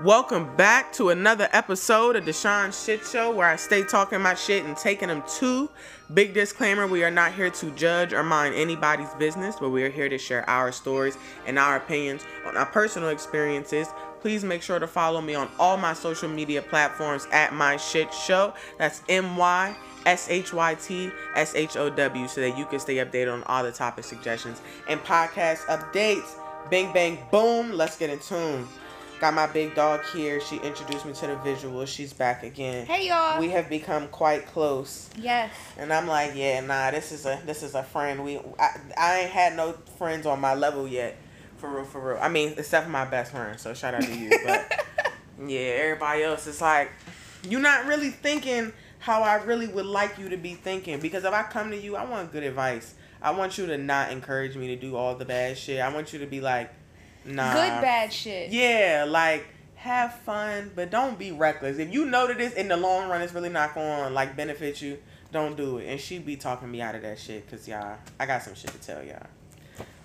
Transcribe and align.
Welcome 0.00 0.54
back 0.54 0.92
to 0.92 1.10
another 1.10 1.48
episode 1.50 2.14
of 2.14 2.24
Deshaun 2.24 2.72
Shit 2.72 3.04
Show 3.04 3.34
where 3.34 3.48
I 3.48 3.56
stay 3.56 3.82
talking 3.82 4.20
my 4.20 4.34
shit 4.34 4.64
and 4.64 4.76
taking 4.76 5.08
them 5.08 5.24
to. 5.38 5.68
Big 6.14 6.34
disclaimer 6.34 6.86
we 6.86 7.02
are 7.02 7.10
not 7.10 7.32
here 7.32 7.50
to 7.50 7.70
judge 7.72 8.12
or 8.12 8.22
mind 8.22 8.54
anybody's 8.54 9.12
business, 9.14 9.56
but 9.58 9.70
we 9.70 9.82
are 9.82 9.90
here 9.90 10.08
to 10.08 10.16
share 10.16 10.48
our 10.48 10.70
stories 10.70 11.18
and 11.46 11.58
our 11.58 11.74
opinions 11.74 12.22
on 12.46 12.56
our 12.56 12.66
personal 12.66 13.08
experiences. 13.08 13.88
Please 14.20 14.44
make 14.44 14.62
sure 14.62 14.78
to 14.78 14.86
follow 14.86 15.20
me 15.20 15.34
on 15.34 15.48
all 15.58 15.76
my 15.76 15.92
social 15.92 16.28
media 16.28 16.62
platforms 16.62 17.26
at 17.32 17.52
My 17.52 17.76
Shit 17.76 18.14
Show. 18.14 18.54
That's 18.78 19.02
M 19.08 19.36
Y 19.36 19.76
S 20.06 20.28
H 20.30 20.52
Y 20.52 20.74
T 20.76 21.10
S 21.34 21.56
H 21.56 21.76
O 21.76 21.90
W 21.90 22.28
so 22.28 22.40
that 22.40 22.56
you 22.56 22.66
can 22.66 22.78
stay 22.78 22.96
updated 22.96 23.32
on 23.32 23.42
all 23.44 23.64
the 23.64 23.72
topic 23.72 24.04
suggestions 24.04 24.62
and 24.88 25.00
podcast 25.00 25.62
updates. 25.66 26.36
Bang, 26.70 26.92
bang, 26.92 27.18
boom. 27.30 27.72
Let's 27.72 27.96
get 27.96 28.10
in 28.10 28.18
tune. 28.18 28.68
Got 29.20 29.32
my 29.32 29.46
big 29.46 29.74
dog 29.74 30.04
here. 30.12 30.38
She 30.38 30.56
introduced 30.56 31.06
me 31.06 31.14
to 31.14 31.26
the 31.28 31.36
visual. 31.36 31.86
She's 31.86 32.12
back 32.12 32.42
again. 32.42 32.84
Hey 32.84 33.08
y'all. 33.08 33.40
We 33.40 33.48
have 33.50 33.70
become 33.70 34.06
quite 34.08 34.46
close, 34.46 35.08
yes. 35.16 35.50
and 35.78 35.92
I'm 35.92 36.06
like, 36.06 36.32
yeah, 36.34 36.60
nah, 36.60 36.90
this 36.90 37.10
is 37.10 37.24
a 37.24 37.40
this 37.46 37.62
is 37.62 37.74
a 37.74 37.82
friend. 37.82 38.22
We 38.22 38.38
I, 38.58 38.76
I 38.98 39.18
ain't 39.20 39.30
had 39.30 39.56
no 39.56 39.72
friends 39.96 40.26
on 40.26 40.40
my 40.40 40.54
level 40.54 40.86
yet, 40.86 41.16
for 41.56 41.70
real, 41.70 41.84
for 41.84 42.10
real. 42.10 42.18
I 42.20 42.28
mean, 42.28 42.54
except 42.58 42.84
for 42.84 42.92
my 42.92 43.06
best 43.06 43.32
friend. 43.32 43.58
So 43.58 43.72
shout 43.72 43.94
out 43.94 44.02
to 44.02 44.14
you, 44.14 44.30
but 44.44 44.86
yeah, 45.46 45.58
everybody 45.58 46.22
else 46.22 46.46
is 46.46 46.60
like, 46.60 46.90
you're 47.48 47.60
not 47.60 47.86
really 47.86 48.10
thinking 48.10 48.72
how 48.98 49.22
I 49.22 49.36
really 49.36 49.68
would 49.68 49.86
like 49.86 50.18
you 50.18 50.28
to 50.28 50.36
be 50.36 50.54
thinking. 50.54 51.00
Because 51.00 51.24
if 51.24 51.32
I 51.32 51.44
come 51.44 51.70
to 51.70 51.76
you, 51.76 51.96
I 51.96 52.04
want 52.04 52.30
good 52.30 52.42
advice. 52.42 52.94
I 53.20 53.32
want 53.32 53.58
you 53.58 53.66
to 53.66 53.78
not 53.78 54.12
encourage 54.12 54.56
me 54.56 54.68
to 54.68 54.76
do 54.76 54.96
all 54.96 55.14
the 55.14 55.24
bad 55.24 55.58
shit. 55.58 55.80
I 55.80 55.92
want 55.92 56.12
you 56.12 56.18
to 56.20 56.26
be 56.26 56.40
like, 56.40 56.72
nah. 57.24 57.52
Good 57.52 57.82
bad 57.82 58.12
shit. 58.12 58.50
Yeah, 58.50 59.06
like 59.08 59.46
have 59.76 60.14
fun, 60.20 60.72
but 60.74 60.90
don't 60.90 61.18
be 61.18 61.30
reckless. 61.30 61.78
If 61.78 61.92
you 61.92 62.04
know 62.04 62.26
that 62.26 62.38
this 62.38 62.54
in 62.54 62.68
the 62.68 62.76
long 62.76 63.08
run 63.08 63.22
it's 63.22 63.32
really 63.32 63.48
not 63.48 63.74
going 63.74 64.12
like 64.12 64.36
benefit 64.36 64.82
you, 64.82 64.98
don't 65.32 65.56
do 65.56 65.78
it. 65.78 65.88
And 65.88 66.00
she 66.00 66.18
be 66.18 66.36
talking 66.36 66.70
me 66.70 66.80
out 66.80 66.94
of 66.94 67.02
that 67.02 67.18
shit 67.18 67.48
cuz 67.48 67.68
y'all, 67.68 67.96
I 68.18 68.26
got 68.26 68.42
some 68.42 68.54
shit 68.54 68.70
to 68.70 68.78
tell 68.78 69.04
y'all. 69.04 69.26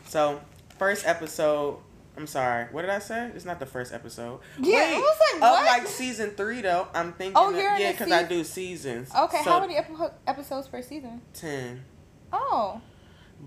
So, 0.07 0.41
first 0.77 1.07
episode, 1.07 1.79
I'm 2.15 2.27
sorry. 2.27 2.65
What 2.71 2.81
did 2.81 2.91
I 2.91 2.99
say? 2.99 3.31
It's 3.35 3.45
not 3.45 3.59
the 3.59 3.65
first 3.65 3.93
episode. 3.93 4.39
Yeah, 4.59 4.77
Wait, 4.77 4.95
I 4.95 4.99
was 4.99 5.17
like, 5.33 5.35
of 5.41 5.65
like 5.65 5.87
season 5.87 6.31
3 6.31 6.61
though. 6.61 6.87
I'm 6.93 7.13
thinking 7.13 7.33
Oh, 7.35 7.49
you're 7.49 7.73
in 7.75 7.81
yeah, 7.81 7.93
cuz 7.93 8.11
I 8.11 8.23
do 8.23 8.43
seasons. 8.43 9.09
Okay, 9.15 9.41
So, 9.43 9.51
how 9.51 9.59
many 9.59 9.77
epi- 9.77 9.93
episodes 10.27 10.67
per 10.67 10.81
season? 10.81 11.21
10. 11.33 11.83
Oh. 12.31 12.81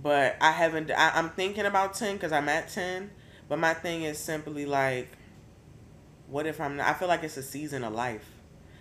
But 0.03 0.37
I 0.41 0.51
haven't. 0.53 0.91
I, 0.91 1.13
I'm 1.15 1.31
thinking 1.31 1.65
about 1.67 1.95
ten 1.95 2.15
because 2.17 2.33
I'm 2.33 2.49
at 2.49 2.69
ten. 2.69 3.11
But 3.49 3.59
my 3.59 3.75
thing 3.75 4.03
is 4.03 4.19
simply 4.19 4.67
like, 4.67 5.09
what 6.29 6.47
if 6.47 6.61
I'm? 6.61 6.77
Not, 6.77 6.87
I 6.89 6.95
feel 6.95 7.09
like 7.09 7.23
it's 7.23 7.37
a 7.37 7.43
season 7.43 7.85
of 7.85 7.93
life. 7.93 8.29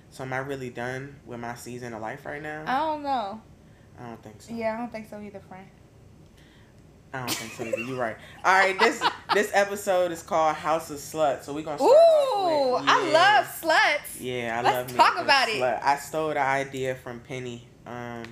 So 0.09 0.23
am 0.23 0.33
I 0.33 0.37
really 0.39 0.69
done 0.69 1.15
with 1.25 1.39
my 1.39 1.55
season 1.55 1.93
of 1.93 2.01
life 2.01 2.25
right 2.25 2.41
now? 2.41 2.63
I 2.67 2.79
don't 2.79 3.03
know. 3.03 3.41
I 3.99 4.07
don't 4.07 4.23
think 4.23 4.41
so. 4.41 4.53
Yeah, 4.53 4.73
I 4.75 4.77
don't 4.77 4.91
think 4.91 5.09
so 5.09 5.19
either, 5.21 5.39
friend. 5.39 5.67
I 7.13 7.19
don't 7.19 7.31
think 7.31 7.53
so 7.53 7.63
either. 7.63 7.79
You're 7.89 7.99
right. 7.99 8.17
All 8.43 8.53
right, 8.53 8.77
this 8.77 9.01
this 9.33 9.51
episode 9.53 10.11
is 10.11 10.21
called 10.21 10.55
Haus 10.55 10.89
of 10.91 10.97
Slutz. 10.97 11.43
So 11.43 11.53
we're 11.53 11.63
gonna. 11.63 11.81
Ooh, 11.81 11.87
Start 11.87 11.93
off 11.93 12.81
with- 12.81 12.89
I 12.89 13.11
love 13.11 13.45
sluts. 13.61 14.19
Yeah, 14.21 14.59
I 14.59 14.61
Let's 14.63 14.75
love 14.75 14.91
me 14.91 14.97
talk 14.97 15.17
about 15.23 15.47
it. 15.49 15.61
slut. 15.61 15.81
I 15.83 15.95
stole 15.97 16.29
the 16.29 16.39
idea 16.39 16.95
from 16.95 17.19
Penny 17.21 17.67
um, 17.85 18.23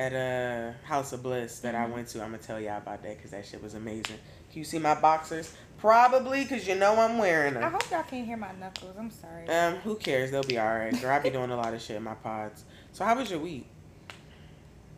at 0.00 0.12
a 0.14 0.74
House 0.84 1.12
of 1.12 1.22
Bliss 1.22 1.58
that 1.60 1.74
I 1.74 1.84
Mhm. 1.86 1.92
went 1.92 2.08
to. 2.08 2.22
I'm 2.22 2.30
gonna 2.30 2.38
tell 2.42 2.58
y'all 2.58 2.78
about 2.78 3.02
that 3.02 3.16
because 3.16 3.32
that 3.32 3.44
shit 3.44 3.62
was 3.62 3.74
amazing. 3.74 4.18
Can 4.50 4.58
you 4.58 4.64
see 4.64 4.78
my 4.78 4.94
boxers? 4.94 5.54
Probably 5.76 6.42
because 6.42 6.66
you 6.66 6.74
know 6.74 6.98
I'm 6.98 7.18
wearing 7.18 7.54
them. 7.54 7.62
I 7.64 7.68
hope 7.68 7.90
y'all 7.90 8.02
can't 8.02 8.26
hear 8.26 8.36
my 8.38 8.52
knuckles. 8.52 8.96
I'm 8.98 9.10
sorry. 9.10 9.46
Um, 9.48 9.76
who 9.76 9.96
cares? 9.96 10.30
They'll 10.30 10.42
be 10.42 10.58
all 10.58 10.66
right. 10.78 10.98
Girl, 11.00 11.10
I 11.12 11.18
be 11.18 11.28
doing 11.30 11.50
a 11.50 11.56
lot 11.56 11.74
of 11.74 11.82
shit 11.82 11.96
in 11.96 12.02
my 12.02 12.14
pods. 12.14 12.64
So 12.92 13.04
how 13.04 13.14
was 13.14 13.30
your 13.30 13.40
week? 13.40 13.66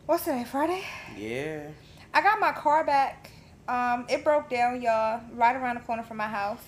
What's 0.05 0.23
today? 0.23 0.45
Friday? 0.45 0.83
Yeah. 1.17 1.67
I 2.13 2.21
got 2.21 2.39
my 2.39 2.51
car 2.53 2.85
back. 2.85 3.29
Um, 3.67 4.05
it 4.09 4.23
broke 4.23 4.49
down, 4.49 4.81
y'all, 4.81 5.21
right 5.33 5.55
around 5.55 5.75
the 5.75 5.81
corner 5.81 6.03
from 6.03 6.17
my 6.17 6.27
house. 6.27 6.63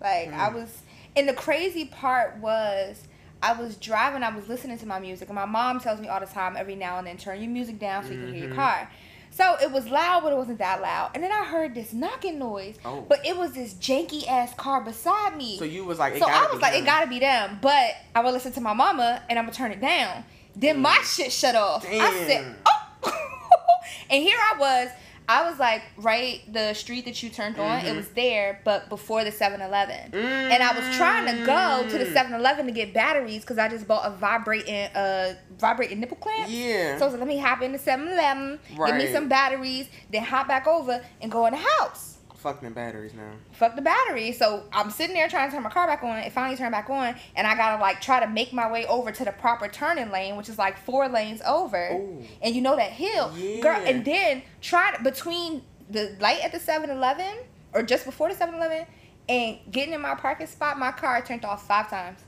Like 0.00 0.32
I 0.32 0.50
Mm. 0.50 0.54
was, 0.54 0.78
and 1.16 1.28
the 1.28 1.32
crazy 1.34 1.84
part 1.84 2.38
was, 2.38 3.02
I 3.42 3.52
was 3.52 3.76
driving. 3.76 4.22
I 4.22 4.34
was 4.34 4.48
listening 4.48 4.78
to 4.78 4.86
my 4.86 4.98
music, 5.00 5.28
and 5.28 5.34
my 5.34 5.44
mom 5.46 5.80
tells 5.80 6.00
me 6.00 6.08
all 6.08 6.20
the 6.20 6.26
time, 6.26 6.56
every 6.56 6.76
now 6.76 6.98
and 6.98 7.06
then, 7.06 7.16
turn 7.16 7.40
your 7.42 7.50
music 7.50 7.78
down 7.78 8.04
so 8.04 8.12
you 8.12 8.20
can 8.20 8.34
hear 8.34 8.44
your 8.46 8.52
Mhm. 8.52 8.56
car. 8.56 8.90
So 9.30 9.56
it 9.62 9.72
was 9.72 9.88
loud, 9.88 10.22
but 10.22 10.32
it 10.32 10.36
wasn't 10.36 10.58
that 10.58 10.82
loud. 10.82 11.10
And 11.14 11.24
then 11.24 11.32
I 11.32 11.44
heard 11.44 11.74
this 11.74 11.92
knocking 11.94 12.38
noise, 12.38 12.76
Oh. 12.84 13.00
but 13.08 13.24
it 13.26 13.36
was 13.36 13.52
this 13.52 13.72
janky 13.74 14.28
ass 14.28 14.52
car 14.54 14.82
beside 14.82 15.36
me. 15.36 15.58
So 15.58 15.64
you 15.64 15.84
was 15.86 15.98
like, 15.98 16.14
it 16.14 16.18
So 16.20 16.28
I 16.28 16.42
was 16.42 16.52
be 16.52 16.58
like, 16.58 16.72
them. 16.74 16.82
it 16.82 16.86
gotta 16.86 17.06
be 17.06 17.18
them. 17.18 17.58
But 17.62 17.92
I 18.14 18.20
would 18.20 18.32
listen 18.34 18.52
to 18.52 18.60
my 18.60 18.74
mama 18.74 19.22
and 19.30 19.38
I'm 19.38 19.46
gonna 19.46 19.56
turn 19.56 19.72
it 19.72 19.80
down. 19.80 20.24
Then 20.54 20.80
my 20.82 20.98
shit 21.02 21.32
shut 21.32 21.54
off. 21.54 21.84
I 21.88 22.26
said, 22.26 22.54
oh. 22.66 22.78
and 24.10 24.22
here 24.22 24.36
I 24.38 24.58
was. 24.58 24.88
I 25.28 25.48
was 25.48 25.58
like, 25.58 25.82
right, 25.96 26.40
the 26.52 26.74
street 26.74 27.04
that 27.04 27.22
you 27.22 27.30
turned 27.30 27.58
on, 27.58 27.78
it 27.80 27.84
Mhm. 27.92 27.96
was 27.96 28.08
there, 28.10 28.60
but 28.64 28.88
before 28.88 29.24
the 29.24 29.32
7 29.32 29.60
Eleven. 29.60 30.12
And 30.14 30.62
I 30.62 30.72
was 30.76 30.96
trying 30.96 31.26
to 31.26 31.44
go 31.46 31.86
to 31.88 31.98
the 31.98 32.04
Mm. 32.04 32.12
7 32.12 32.34
Eleven 32.34 32.66
to 32.66 32.72
get 32.72 32.92
batteries 32.92 33.42
because 33.42 33.58
I 33.58 33.68
just 33.68 33.86
bought 33.86 34.04
a 34.06 34.10
vibrating, 34.10 34.86
uh, 34.94 35.34
vibrating 35.58 36.00
nipple 36.00 36.16
clamp. 36.16 36.48
Yeah. 36.48 36.96
So 36.98 37.02
I 37.02 37.06
was 37.06 37.12
like, 37.14 37.20
let 37.20 37.28
me 37.28 37.38
hop 37.38 37.62
in 37.62 37.72
the 37.72 37.78
7 37.78 38.08
Eleven, 38.08 38.58
give 38.86 38.96
me 38.96 39.12
some 39.12 39.28
batteries, 39.28 39.88
then 40.10 40.24
hop 40.24 40.48
back 40.48 40.66
over 40.66 41.02
and 41.20 41.30
go 41.30 41.46
in 41.46 41.52
the 41.54 41.60
house 41.78 42.11
Fuck 42.42 42.60
them 42.60 42.72
batteries 42.72 43.14
now. 43.14 43.34
fuck 43.52 43.76
the 43.76 43.82
battery. 43.82 44.32
So 44.32 44.64
I'm 44.72 44.90
sitting 44.90 45.14
there 45.14 45.28
trying 45.28 45.48
to 45.48 45.54
turn 45.54 45.62
my 45.62 45.70
car 45.70 45.86
back 45.86 46.02
on. 46.02 46.18
It 46.18 46.32
finally 46.32 46.56
turned 46.56 46.72
back 46.72 46.90
on, 46.90 47.14
and 47.36 47.46
I 47.46 47.54
gotta 47.54 47.80
like 47.80 48.00
try 48.00 48.18
to 48.18 48.26
make 48.28 48.52
my 48.52 48.70
way 48.70 48.84
over 48.86 49.12
to 49.12 49.24
the 49.24 49.30
proper 49.30 49.68
turning 49.68 50.10
lane, 50.10 50.36
which 50.36 50.48
is 50.48 50.58
like 50.58 50.76
four 50.76 51.08
lanes 51.08 51.40
over. 51.46 51.90
Ooh. 51.92 52.24
And 52.42 52.54
you 52.56 52.60
know 52.60 52.74
that 52.74 52.90
hill, 52.90 53.32
girl. 53.60 53.80
And 53.84 54.04
then 54.04 54.42
try 54.60 54.92
to, 54.96 55.02
between 55.04 55.62
the 55.88 56.16
light 56.18 56.40
at 56.42 56.50
the 56.50 56.58
7-Eleven 56.58 57.38
or 57.74 57.84
just 57.84 58.04
before 58.04 58.28
the 58.28 58.34
7-Eleven 58.34 58.86
and 59.28 59.58
getting 59.70 59.94
in 59.94 60.00
my 60.00 60.16
parking 60.16 60.48
spot, 60.48 60.78
my 60.78 60.90
car 60.90 61.22
turned 61.22 61.44
off 61.44 61.66
five 61.66 61.88
times. 61.88 62.18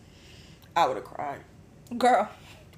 I 0.76 0.86
would 0.86 0.96
have 0.96 1.04
cried. 1.04 1.40
Girl, 1.98 2.28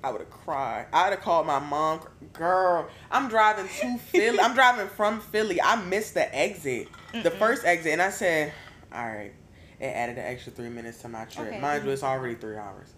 I 0.03 0.11
would 0.11 0.21
have 0.21 0.31
cried. 0.31 0.87
I'd 0.93 1.11
have 1.11 1.21
called 1.21 1.47
my 1.47 1.59
mom. 1.59 2.01
Girl, 2.33 2.89
I'm 3.11 3.29
driving 3.29 3.67
to 3.67 3.99
Philly. 3.99 4.41
I'm 4.41 4.55
driving 4.55 4.89
from 4.89 5.21
Philly. 5.21 5.61
I 5.61 5.83
missed 5.85 6.15
the 6.15 6.35
exit, 6.35 6.89
the 7.13 7.31
Mm-mm. 7.31 7.39
first 7.39 7.65
exit, 7.65 7.93
and 7.93 8.03
I 8.03 8.11
said, 8.11 8.53
"All 8.93 9.07
right." 9.07 9.33
It 9.79 9.85
added 9.87 10.17
an 10.17 10.25
extra 10.25 10.53
three 10.53 10.71
minutes 10.71 11.03
to 11.03 11.09
my 11.09 11.27
trip. 11.27 11.49
Okay. 11.49 11.61
Mind 11.61 11.85
you, 11.85 11.91
it's 11.91 12.03
already 12.03 12.35
three 12.35 12.57
hours. 12.57 12.89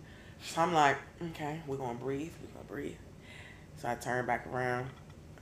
So 0.46 0.60
I'm 0.60 0.72
like, 0.72 0.96
okay, 1.30 1.60
we're 1.66 1.76
gonna 1.76 1.98
breathe. 1.98 2.30
We're 2.41 2.52
gonna 2.54 2.69
breathe. 2.69 2.96
So 3.78 3.88
I 3.88 3.96
turned 3.96 4.28
back 4.28 4.46
around. 4.46 4.86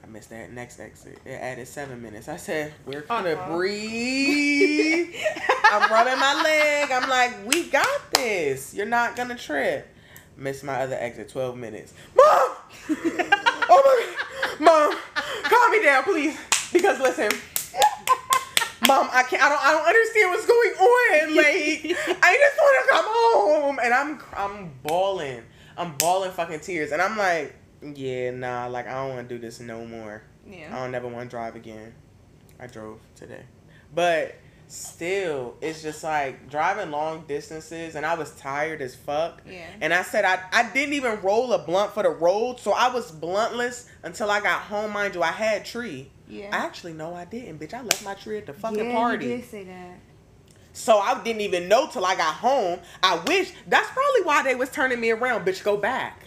I 0.03 0.07
missed 0.07 0.31
that 0.31 0.51
next 0.53 0.81
exit. 0.81 1.19
It 1.27 1.33
added 1.33 1.69
seven 1.69 2.01
minutes. 2.01 2.29
I 2.29 2.37
said, 2.37 2.73
we're 2.87 3.01
oh, 3.01 3.07
gonna 3.07 3.33
Uh-uh. 3.35 3.55
breathe. 3.55 5.15
I'm 5.71 5.91
rubbing 5.91 6.19
my 6.19 6.43
leg. 6.43 6.91
I'm 6.91 7.09
like, 7.11 7.47
we 7.47 7.65
got 7.69 8.11
this. 8.13 8.73
You're 8.73 8.87
not 8.87 9.15
gonna 9.17 9.37
trip. 9.37 9.87
Missed 10.39 10.65
my 10.65 10.81
other 10.81 10.97
exit, 10.99 11.29
12 11.29 11.57
minutes. 11.59 11.93
Mom! 12.17 12.27
oh 12.89 13.83
my 13.85 14.59
god. 14.59 14.61
Mom, 14.61 14.97
calm 15.45 15.73
me 15.73 15.83
down, 15.83 16.03
please. 16.05 16.39
Because 16.73 16.99
listen. 17.01 17.31
Mom, 18.87 19.09
I 19.13 19.23
can't 19.25 19.43
I 19.43 19.49
don't 19.49 19.65
I 19.65 19.73
don't 19.73 19.87
understand 19.87 20.31
what's 20.31 20.47
going 20.47 20.71
on. 20.71 21.37
Like 21.37 21.97
I 22.23 22.37
just 22.39 22.57
wanna 22.59 22.87
come 22.91 23.05
home. 23.09 23.79
And 23.83 23.95
I'm 23.95 24.21
I'm 24.37 24.71
bawling. 24.83 25.43
I'm 25.77 25.97
bawling 25.97 26.31
fucking 26.31 26.61
tears. 26.61 26.93
And 26.93 27.03
I'm 27.03 27.17
like, 27.17 27.55
yeah, 27.83 28.31
nah, 28.31 28.67
like 28.67 28.87
I 28.87 28.95
don't 28.95 29.11
wanna 29.11 29.29
do 29.29 29.39
this 29.39 29.61
no 29.61 29.85
more. 29.85 30.23
Yeah. 30.49 30.75
I 30.75 30.81
don't 30.81 30.93
never 30.93 31.09
want 31.09 31.29
to 31.29 31.37
drive 31.37 31.57
again. 31.57 31.95
I 32.61 32.67
drove 32.67 33.01
today. 33.15 33.43
But 33.95 34.37
still, 34.69 35.57
it's 35.61 35.83
just 35.83 36.03
like 36.03 36.49
driving 36.49 36.91
long 36.91 37.25
distances 37.27 37.95
and 37.95 38.05
I 38.05 38.15
was 38.15 38.33
tired 38.33 38.81
as 38.83 38.95
fuck. 38.95 39.43
Yeah. 39.49 39.67
And 39.81 39.93
I 39.93 40.03
said 40.03 40.25
I, 40.25 40.41
I 40.53 40.71
didn't 40.71 40.95
even 40.95 41.21
roll 41.23 41.53
a 41.53 41.59
blunt 41.59 41.93
for 41.93 42.03
the 42.03 42.11
road, 42.11 42.61
so 42.61 42.73
I 42.73 42.93
was 42.93 43.11
bluntless 43.11 43.89
until 44.03 44.31
I 44.31 44.41
got 44.41 44.63
home. 44.63 44.93
Mind 44.93 45.15
you, 45.15 45.23
I 45.23 45.33
had 45.33 45.65
tree. 45.65 46.11
Yeah. 46.29 46.49
Actually, 46.53 46.93
no, 46.95 47.15
I 47.15 47.25
didn't, 47.25 47.61
bitch. 47.61 47.75
I 47.75 47.83
left 47.83 48.05
my 48.05 48.15
tree 48.15 48.39
at 48.39 48.47
the 48.47 48.53
fucking 48.53 48.87
yeah, 48.87 48.93
party. 48.93 49.27
You 49.27 49.37
did 49.37 49.45
say 49.49 49.65
that. 49.65 49.99
So 50.73 50.99
I 50.99 51.23
didn't 51.23 51.41
even 51.41 51.69
know 51.69 51.89
till 51.89 52.05
I 52.05 52.17
got 52.17 52.35
home. 52.35 52.81
I 53.03 53.17
wish 53.27 53.53
that's 53.67 53.89
probably 53.91 54.23
why 54.25 54.43
they 54.43 54.55
was 54.55 54.71
turning 54.71 55.01
me 55.01 55.11
around. 55.11 55.47
Bitch, 55.47 55.65
go 55.65 55.77
back. 55.77 56.25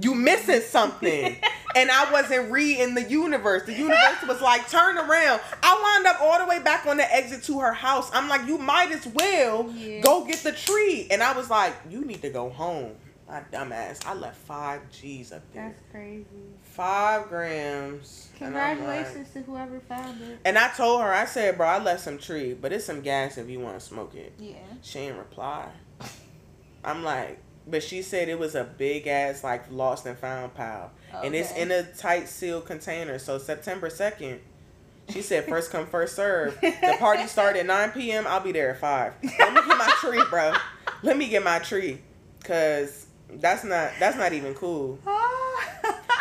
You 0.00 0.14
missing 0.14 0.60
something. 0.60 1.36
and 1.76 1.90
I 1.90 2.12
wasn't 2.12 2.52
reading 2.52 2.94
the 2.94 3.02
universe. 3.02 3.64
The 3.64 3.72
universe 3.72 4.22
was 4.28 4.40
like, 4.40 4.68
turn 4.70 4.96
around. 4.98 5.40
I 5.64 5.80
wound 5.82 6.06
up 6.06 6.20
all 6.20 6.38
the 6.38 6.46
way 6.46 6.60
back 6.62 6.86
on 6.86 6.96
the 6.96 7.12
exit 7.12 7.42
to 7.44 7.58
her 7.58 7.72
house. 7.72 8.08
I'm 8.14 8.28
like, 8.28 8.46
you 8.46 8.58
might 8.58 8.92
as 8.92 9.04
well 9.06 9.68
Yeah. 9.72 10.00
go 10.00 10.24
get 10.24 10.38
the 10.44 10.52
tree. 10.52 11.08
And 11.10 11.20
I 11.20 11.32
was 11.36 11.50
like, 11.50 11.74
you 11.90 12.04
need 12.04 12.22
to 12.22 12.30
go 12.30 12.50
home. 12.50 12.92
My 13.28 13.42
dumb 13.50 13.72
ass. 13.72 13.98
I 14.06 14.14
left 14.14 14.36
five 14.36 14.80
G's 14.90 15.32
up 15.32 15.42
there. 15.52 15.68
That's 15.68 15.82
crazy. 15.90 16.24
Five 16.62 17.28
grams. 17.28 18.27
Congratulations 18.38 19.30
to 19.32 19.42
whoever 19.42 19.80
found 19.80 20.20
it. 20.22 20.38
And 20.44 20.56
I 20.58 20.68
told 20.68 21.00
her, 21.02 21.12
I 21.12 21.24
said, 21.24 21.56
bro, 21.56 21.66
I 21.66 21.78
left 21.82 22.02
some 22.02 22.18
tree, 22.18 22.54
but 22.54 22.72
it's 22.72 22.84
some 22.84 23.00
gas 23.00 23.36
if 23.38 23.48
you 23.48 23.60
want 23.60 23.78
to 23.78 23.84
smoke 23.84 24.14
it. 24.14 24.32
Yeah. 24.38 24.54
She 24.82 25.00
didn't 25.00 25.18
reply. 25.18 25.68
I'm 26.84 27.02
like, 27.02 27.38
but 27.66 27.82
she 27.82 28.02
said 28.02 28.28
it 28.28 28.38
was 28.38 28.54
a 28.54 28.64
big 28.64 29.06
ass 29.06 29.44
like 29.44 29.70
lost 29.70 30.06
and 30.06 30.16
found 30.16 30.54
pile, 30.54 30.90
and 31.22 31.34
it's 31.34 31.52
in 31.52 31.70
a 31.70 31.82
tight 31.82 32.28
sealed 32.28 32.66
container. 32.66 33.18
So 33.18 33.38
September 33.38 33.90
second, 33.90 34.40
she 35.10 35.20
said 35.20 35.46
first 35.46 35.70
come 35.70 35.86
first 35.86 36.14
serve. 36.16 36.58
The 36.60 36.96
party 36.98 37.26
started 37.26 37.60
at 37.60 37.66
9 37.66 37.90
p.m. 37.92 38.26
I'll 38.26 38.40
be 38.40 38.52
there 38.52 38.70
at 38.70 38.78
five. 38.80 39.14
Let 39.22 39.52
me 39.52 39.60
get 39.66 39.76
my 39.78 39.92
tree, 40.00 40.22
bro. 40.30 40.54
Let 41.02 41.16
me 41.18 41.28
get 41.28 41.42
my 41.44 41.58
tree, 41.58 42.00
cause 42.44 43.06
that's 43.30 43.64
not 43.64 43.90
that's 43.98 44.16
not 44.16 44.32
even 44.32 44.54
cool. 44.54 44.98
Ah. 45.06 45.77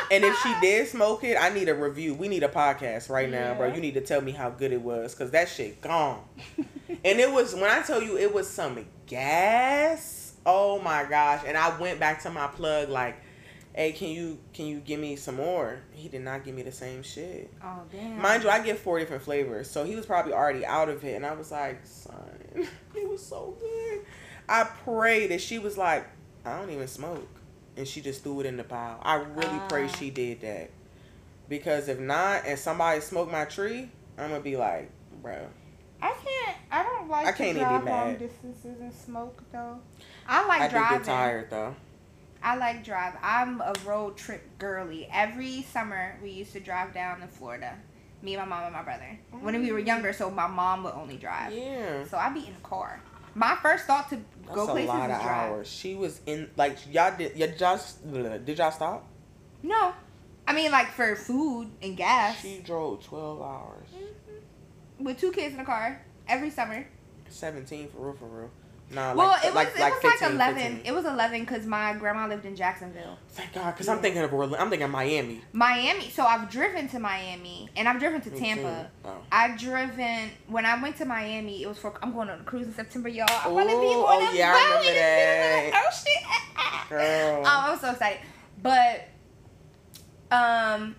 And 0.09 0.23
if 0.23 0.37
she 0.39 0.53
did 0.61 0.87
smoke 0.87 1.23
it, 1.23 1.37
I 1.39 1.49
need 1.49 1.67
a 1.69 1.75
review. 1.75 2.13
We 2.13 2.27
need 2.27 2.43
a 2.43 2.47
podcast 2.47 3.09
right 3.09 3.29
now, 3.29 3.55
bro. 3.55 3.73
You 3.73 3.81
need 3.81 3.95
to 3.95 4.01
tell 4.01 4.21
me 4.21 4.31
how 4.31 4.49
good 4.49 4.71
it 4.71 4.81
was, 4.81 5.13
cause 5.13 5.31
that 5.31 5.49
shit 5.49 5.81
gone. 5.81 6.23
and 6.57 7.19
it 7.19 7.31
was 7.31 7.53
when 7.53 7.69
I 7.69 7.81
tell 7.81 8.01
you 8.01 8.17
it 8.17 8.33
was 8.33 8.49
some 8.49 8.85
gas. 9.05 10.35
Oh 10.45 10.79
my 10.79 11.03
gosh! 11.03 11.43
And 11.45 11.57
I 11.57 11.77
went 11.77 11.99
back 11.99 12.23
to 12.23 12.29
my 12.29 12.47
plug 12.47 12.87
like, 12.87 13.17
"Hey, 13.73 13.91
can 13.91 14.07
you 14.09 14.37
can 14.53 14.65
you 14.65 14.79
give 14.79 14.99
me 14.99 15.17
some 15.17 15.35
more?" 15.35 15.79
He 15.91 16.07
did 16.07 16.21
not 16.21 16.45
give 16.45 16.55
me 16.55 16.61
the 16.61 16.71
same 16.71 17.03
shit. 17.03 17.51
Oh 17.61 17.81
damn. 17.91 18.21
Mind 18.21 18.43
you, 18.43 18.49
I 18.49 18.63
get 18.63 18.79
four 18.79 18.97
different 18.99 19.23
flavors, 19.23 19.69
so 19.69 19.83
he 19.83 19.95
was 19.95 20.05
probably 20.05 20.31
already 20.31 20.65
out 20.65 20.87
of 20.87 21.03
it. 21.03 21.15
And 21.15 21.25
I 21.25 21.33
was 21.33 21.51
like, 21.51 21.85
"Son, 21.85 22.39
it 22.95 23.09
was 23.09 23.25
so 23.25 23.57
good." 23.59 24.05
I 24.47 24.63
pray 24.85 25.27
that 25.27 25.41
she 25.41 25.59
was 25.59 25.77
like, 25.77 26.07
"I 26.45 26.57
don't 26.57 26.69
even 26.69 26.87
smoke," 26.87 27.36
and 27.77 27.87
she 27.87 28.01
just 28.01 28.23
threw 28.23 28.39
it 28.41 28.45
in 28.45 28.57
the 28.57 28.63
pile. 28.63 28.99
I 29.03 29.15
really 29.15 29.59
pray 29.69 29.85
Ah. 29.85 29.95
she 29.97 30.09
did 30.09 30.41
that, 30.41 30.71
because 31.47 31.87
if 31.87 31.99
not, 31.99 32.45
and 32.45 32.57
somebody 32.59 32.99
smoked 33.01 33.31
my 33.31 33.45
tree, 33.45 33.89
I'm 34.17 34.29
gonna 34.29 34.41
be 34.41 34.57
like, 34.57 34.89
"Bro." 35.21 35.47
I 36.01 36.13
can't. 36.23 36.57
I 36.71 36.83
don't 36.83 37.09
like 37.09 37.25
I 37.27 37.31
can't 37.31 37.57
to 37.57 37.63
even 37.63 37.79
be 37.79 37.85
drive 37.85 38.05
long 38.05 38.15
distances 38.17 38.79
and 38.81 38.93
smoke 38.93 39.43
though. 39.51 39.79
I 40.27 40.45
like 40.45 40.69
driving. 40.69 40.87
I 40.95 40.97
get 40.97 41.03
tired 41.05 41.49
though. 41.49 41.75
I 42.43 42.55
like 42.55 42.83
drive. 42.83 43.13
I'm 43.23 43.61
a 43.61 43.73
road 43.85 44.15
trip 44.15 44.43
girly. 44.59 45.07
Every 45.11 45.63
summer 45.63 46.15
we 46.21 46.29
used 46.29 46.53
to 46.53 46.59
drive 46.59 46.93
down 46.93 47.21
to 47.21 47.27
Florida. 47.27 47.75
Me, 48.21 48.35
my 48.35 48.45
mom, 48.45 48.63
and 48.63 48.73
my 48.73 48.83
brother. 48.83 49.17
When 49.41 49.59
we 49.61 49.71
were 49.71 49.79
younger, 49.79 50.13
so 50.13 50.29
my 50.29 50.47
mom 50.47 50.83
would 50.83 50.93
only 50.93 51.17
drive. 51.17 51.51
Yeah. 51.53 52.03
So 52.05 52.17
I'd 52.17 52.33
be 52.33 52.45
in 52.47 52.53
the 52.53 52.61
car. 52.61 52.99
My 53.37 53.55
first 53.61 53.85
thought 53.85 54.09
to 54.09 54.15
That's 54.15 54.55
go 54.55 54.63
a 54.63 54.71
places 54.71 54.87
lot 54.87 55.11
of 55.11 55.21
drive. 55.21 55.51
hours. 55.51 55.67
She 55.67 55.93
was 55.93 56.21
in 56.25 56.49
like 56.57 56.75
y'all 56.91 57.15
did 57.15 57.37
y'all 57.37 57.51
just 57.55 58.11
did 58.11 58.57
y'all 58.57 58.71
stop? 58.71 59.05
No, 59.61 59.93
I 60.47 60.53
mean 60.53 60.71
like 60.71 60.87
for 60.87 61.15
food 61.15 61.69
and 61.83 61.95
gas. 61.95 62.41
She 62.41 62.61
drove 62.65 63.03
twelve 63.05 63.39
hours. 63.39 63.89
Mm-hmm. 63.95 65.03
With 65.03 65.19
two 65.19 65.31
kids 65.31 65.51
in 65.51 65.59
the 65.59 65.65
car 65.65 66.01
every 66.27 66.49
summer. 66.49 66.87
Seventeen 67.29 67.89
for 67.89 68.07
real 68.07 68.15
for 68.15 68.25
real. 68.25 68.49
Nah, 68.89 69.13
well, 69.13 69.27
like, 69.27 69.43
it 69.43 69.47
was 69.47 69.55
like, 69.55 69.67
it 69.75 69.79
like 69.81 70.03
was 70.03 70.21
like 70.21 70.31
eleven. 70.31 70.75
15. 70.75 70.85
It 70.85 70.95
was 70.95 71.05
eleven 71.05 71.41
because 71.41 71.65
my 71.65 71.93
grandma 71.93 72.25
lived 72.27 72.45
in 72.45 72.55
Jacksonville. 72.55 73.17
Thank 73.29 73.53
God, 73.53 73.71
because 73.71 73.89
I'm 73.89 73.99
thinking 73.99 74.21
of 74.21 74.33
Orlando. 74.33 74.57
I'm 74.57 74.69
thinking 74.69 74.85
of 74.85 74.91
Miami. 74.91 75.41
Miami. 75.51 76.09
So 76.09 76.23
I've 76.23 76.49
driven 76.49 76.87
to 76.89 76.99
Miami 76.99 77.69
and 77.75 77.89
I've 77.89 77.99
driven 77.99 78.21
to 78.21 78.31
Me 78.31 78.39
Tampa. 78.39 78.89
Oh. 79.03 79.17
I've 79.29 79.59
driven 79.59 80.29
when 80.47 80.65
I 80.65 80.81
went 80.81 80.95
to 80.97 81.05
Miami. 81.05 81.61
It 81.61 81.67
was 81.67 81.77
for 81.77 81.93
I'm 82.01 82.13
going 82.13 82.29
on 82.29 82.39
a 82.39 82.43
cruise 82.43 82.67
in 82.67 82.73
September, 82.73 83.09
y'all. 83.09 83.27
I 83.29 83.49
want 83.49 83.69
to 83.69 83.75
be 83.75 83.87
on 83.87 84.21
oh, 84.23 84.31
a 84.31 84.37
yeah, 84.37 84.53
boat 84.53 84.61
in 84.61 84.71
the 84.71 84.77
middle 84.77 84.89
of 84.89 84.95
that. 84.95 85.71
the 85.71 85.87
ocean. 85.89 86.89
Girl. 86.89 87.45
Um, 87.45 87.71
I'm 87.71 87.79
so 87.79 87.91
excited. 87.91 88.19
But 88.63 89.07
um 90.31 90.95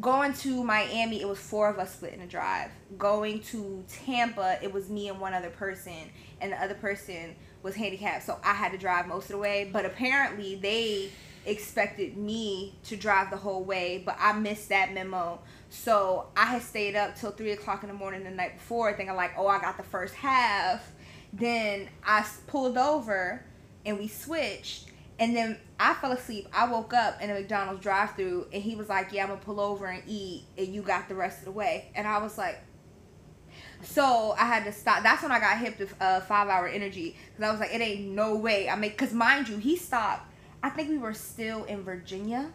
going 0.00 0.32
to 0.34 0.62
Miami, 0.62 1.20
it 1.20 1.28
was 1.28 1.38
four 1.38 1.68
of 1.68 1.78
us 1.78 1.94
splitting 1.94 2.20
a 2.20 2.26
drive. 2.26 2.70
Going 2.98 3.40
to 3.44 3.84
Tampa, 3.88 4.58
it 4.62 4.72
was 4.72 4.88
me 4.90 5.08
and 5.08 5.20
one 5.20 5.34
other 5.34 5.50
person, 5.50 6.10
and 6.40 6.52
the 6.52 6.62
other 6.62 6.74
person 6.74 7.34
was 7.62 7.74
handicapped, 7.74 8.24
so 8.24 8.38
I 8.44 8.54
had 8.54 8.72
to 8.72 8.78
drive 8.78 9.06
most 9.06 9.24
of 9.24 9.30
the 9.30 9.38
way. 9.38 9.68
But 9.72 9.84
apparently, 9.84 10.56
they 10.56 11.10
expected 11.46 12.16
me 12.16 12.74
to 12.84 12.96
drive 12.96 13.30
the 13.30 13.36
whole 13.36 13.62
way, 13.62 14.02
but 14.04 14.16
I 14.18 14.32
missed 14.32 14.68
that 14.68 14.92
memo. 14.92 15.40
So 15.70 16.26
I 16.36 16.46
had 16.46 16.62
stayed 16.62 16.96
up 16.96 17.16
till 17.16 17.30
three 17.30 17.52
o'clock 17.52 17.82
in 17.82 17.88
the 17.88 17.94
morning 17.94 18.24
the 18.24 18.30
night 18.30 18.58
before, 18.58 18.92
thinking 18.92 19.14
like, 19.16 19.32
oh, 19.36 19.46
I 19.46 19.60
got 19.60 19.76
the 19.76 19.82
first 19.82 20.14
half. 20.14 20.92
Then 21.32 21.88
I 22.04 22.26
pulled 22.46 22.76
over 22.76 23.44
and 23.84 23.98
we 23.98 24.08
switched. 24.08 24.90
And 25.18 25.34
then 25.34 25.58
I 25.80 25.94
fell 25.94 26.12
asleep. 26.12 26.46
I 26.52 26.70
woke 26.70 26.92
up 26.92 27.22
in 27.22 27.30
a 27.30 27.34
McDonald's 27.34 27.82
drive 27.82 28.14
through 28.16 28.48
and 28.52 28.62
he 28.62 28.74
was 28.74 28.88
like, 28.88 29.12
Yeah, 29.12 29.22
I'm 29.22 29.28
gonna 29.30 29.40
pull 29.40 29.60
over 29.60 29.86
and 29.86 30.02
eat 30.06 30.44
and 30.58 30.68
you 30.68 30.82
got 30.82 31.08
the 31.08 31.14
rest 31.14 31.38
of 31.38 31.46
the 31.46 31.52
way. 31.52 31.90
And 31.94 32.06
I 32.06 32.18
was 32.18 32.36
like, 32.36 32.58
So 33.82 34.34
I 34.38 34.46
had 34.46 34.64
to 34.64 34.72
stop. 34.72 35.02
That's 35.02 35.22
when 35.22 35.32
I 35.32 35.38
got 35.38 35.58
hip 35.58 35.78
to 35.78 35.88
uh, 36.00 36.20
five 36.20 36.48
hour 36.48 36.66
energy. 36.66 37.16
Because 37.36 37.48
I 37.48 37.50
was 37.52 37.60
like, 37.60 37.74
It 37.74 37.80
ain't 37.80 38.08
no 38.08 38.36
way. 38.36 38.68
I 38.68 38.76
mean, 38.76 38.90
because 38.90 39.12
mind 39.12 39.48
you, 39.48 39.58
he 39.58 39.76
stopped. 39.76 40.32
I 40.62 40.70
think 40.70 40.88
we 40.88 40.98
were 40.98 41.14
still 41.14 41.64
in 41.64 41.82
Virginia. 41.82 42.50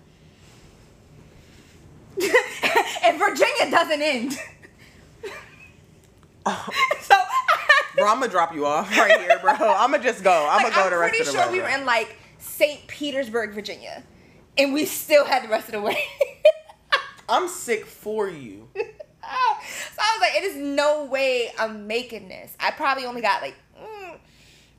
and 3.03 3.17
Virginia 3.17 3.71
doesn't 3.71 4.01
end. 4.01 4.33
so 7.01 7.15
bro, 7.95 8.07
I'm 8.07 8.19
gonna 8.19 8.27
drop 8.27 8.53
you 8.53 8.65
off 8.65 8.89
right 8.97 9.19
here, 9.19 9.39
bro. 9.41 9.53
I'm 9.53 9.91
gonna 9.91 10.03
just 10.03 10.23
go. 10.23 10.47
I'm 10.49 10.63
like, 10.63 10.73
gonna 10.73 10.83
go 10.85 10.89
the 10.89 10.97
rest 10.97 11.11
pretty 11.11 11.21
of 11.21 11.33
the 11.33 11.41
sure 11.41 11.51
way. 11.51 11.57
we 11.57 11.61
were 11.61 11.69
in 11.69 11.85
like 11.85 12.17
St. 12.39 12.85
Petersburg, 12.87 13.51
Virginia, 13.51 14.03
and 14.57 14.73
we 14.73 14.85
still 14.85 15.25
had 15.25 15.43
the 15.43 15.47
rest 15.47 15.67
of 15.67 15.73
the 15.73 15.81
way. 15.81 15.97
I'm 17.29 17.47
sick 17.47 17.85
for 17.85 18.29
you. 18.29 18.67
so 19.93 20.01
I 20.01 20.17
was 20.17 20.21
like, 20.21 20.35
"It 20.35 20.43
is 20.43 20.55
no 20.57 21.05
way 21.05 21.51
I'm 21.57 21.87
making 21.87 22.27
this." 22.29 22.55
I 22.59 22.71
probably 22.71 23.05
only 23.05 23.21
got 23.21 23.41
like, 23.41 23.55
mm, 23.79 24.17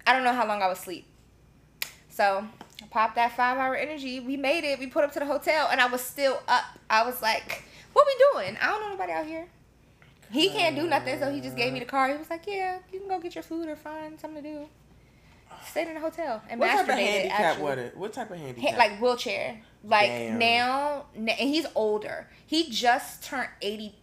I 0.06 0.12
don't 0.12 0.24
know 0.24 0.32
how 0.32 0.46
long 0.46 0.62
I 0.62 0.68
was 0.68 0.78
asleep. 0.78 1.06
So 2.08 2.46
I 2.82 2.86
popped 2.90 3.14
that 3.16 3.36
five 3.36 3.58
hour 3.58 3.74
energy. 3.74 4.20
We 4.20 4.36
made 4.36 4.64
it. 4.64 4.78
We 4.78 4.86
put 4.86 5.04
up 5.04 5.12
to 5.12 5.18
the 5.18 5.26
hotel, 5.26 5.68
and 5.70 5.80
I 5.80 5.86
was 5.86 6.00
still 6.00 6.42
up. 6.48 6.64
I 6.90 7.04
was 7.04 7.22
like, 7.22 7.64
"What 7.92 8.06
we 8.06 8.24
doing? 8.32 8.56
I 8.60 8.66
don't 8.66 8.80
know 8.82 8.90
nobody 8.90 9.12
out 9.12 9.26
here." 9.26 9.48
He 10.30 10.48
can't 10.48 10.74
do 10.74 10.86
nothing, 10.86 11.18
so 11.18 11.30
he 11.30 11.42
just 11.42 11.56
gave 11.56 11.74
me 11.74 11.78
the 11.78 11.84
car. 11.84 12.08
He 12.08 12.16
was 12.16 12.30
like, 12.30 12.46
"Yeah, 12.46 12.78
you 12.92 13.00
can 13.00 13.08
go 13.08 13.18
get 13.20 13.34
your 13.34 13.44
food 13.44 13.68
or 13.68 13.76
find 13.76 14.18
something 14.18 14.42
to 14.42 14.48
do." 14.48 14.68
Stayed 15.68 15.88
in 15.88 15.94
the 15.94 16.00
hotel 16.00 16.42
and 16.48 16.58
What 16.58 16.70
type 16.70 16.88
of 16.88 16.94
handicap 16.94 17.40
actually. 17.40 17.62
was 17.62 17.78
it? 17.78 17.96
What 17.96 18.12
type 18.12 18.30
of 18.30 18.38
handicap? 18.38 18.78
Like 18.78 19.00
wheelchair. 19.00 19.60
Like 19.84 20.08
Damn. 20.08 20.38
now, 20.38 21.04
and 21.14 21.28
he's 21.30 21.66
older. 21.74 22.28
He 22.46 22.70
just 22.70 23.22
turned 23.24 23.48
eighty 23.60 23.94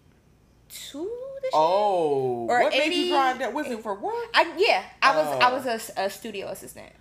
two 0.70 1.12
this 1.42 1.54
year. 1.54 1.62
oh, 1.62 2.46
what 2.46 2.72
made 2.72 2.94
you 2.94 3.10
drive 3.10 3.40
that? 3.40 3.54
Was 3.54 3.68
it 3.68 3.82
for 3.82 3.96
work? 3.96 4.14
I, 4.34 4.54
yeah, 4.58 4.84
I 5.02 5.16
was 5.16 5.28
I 5.42 5.50
Oh. 5.52 5.56
was 5.56 5.66
a 5.66 5.72
oh. 5.72 5.76
s- 5.76 5.92
a, 5.98 6.10
studio 6.10 6.48
assistant. 6.48 6.92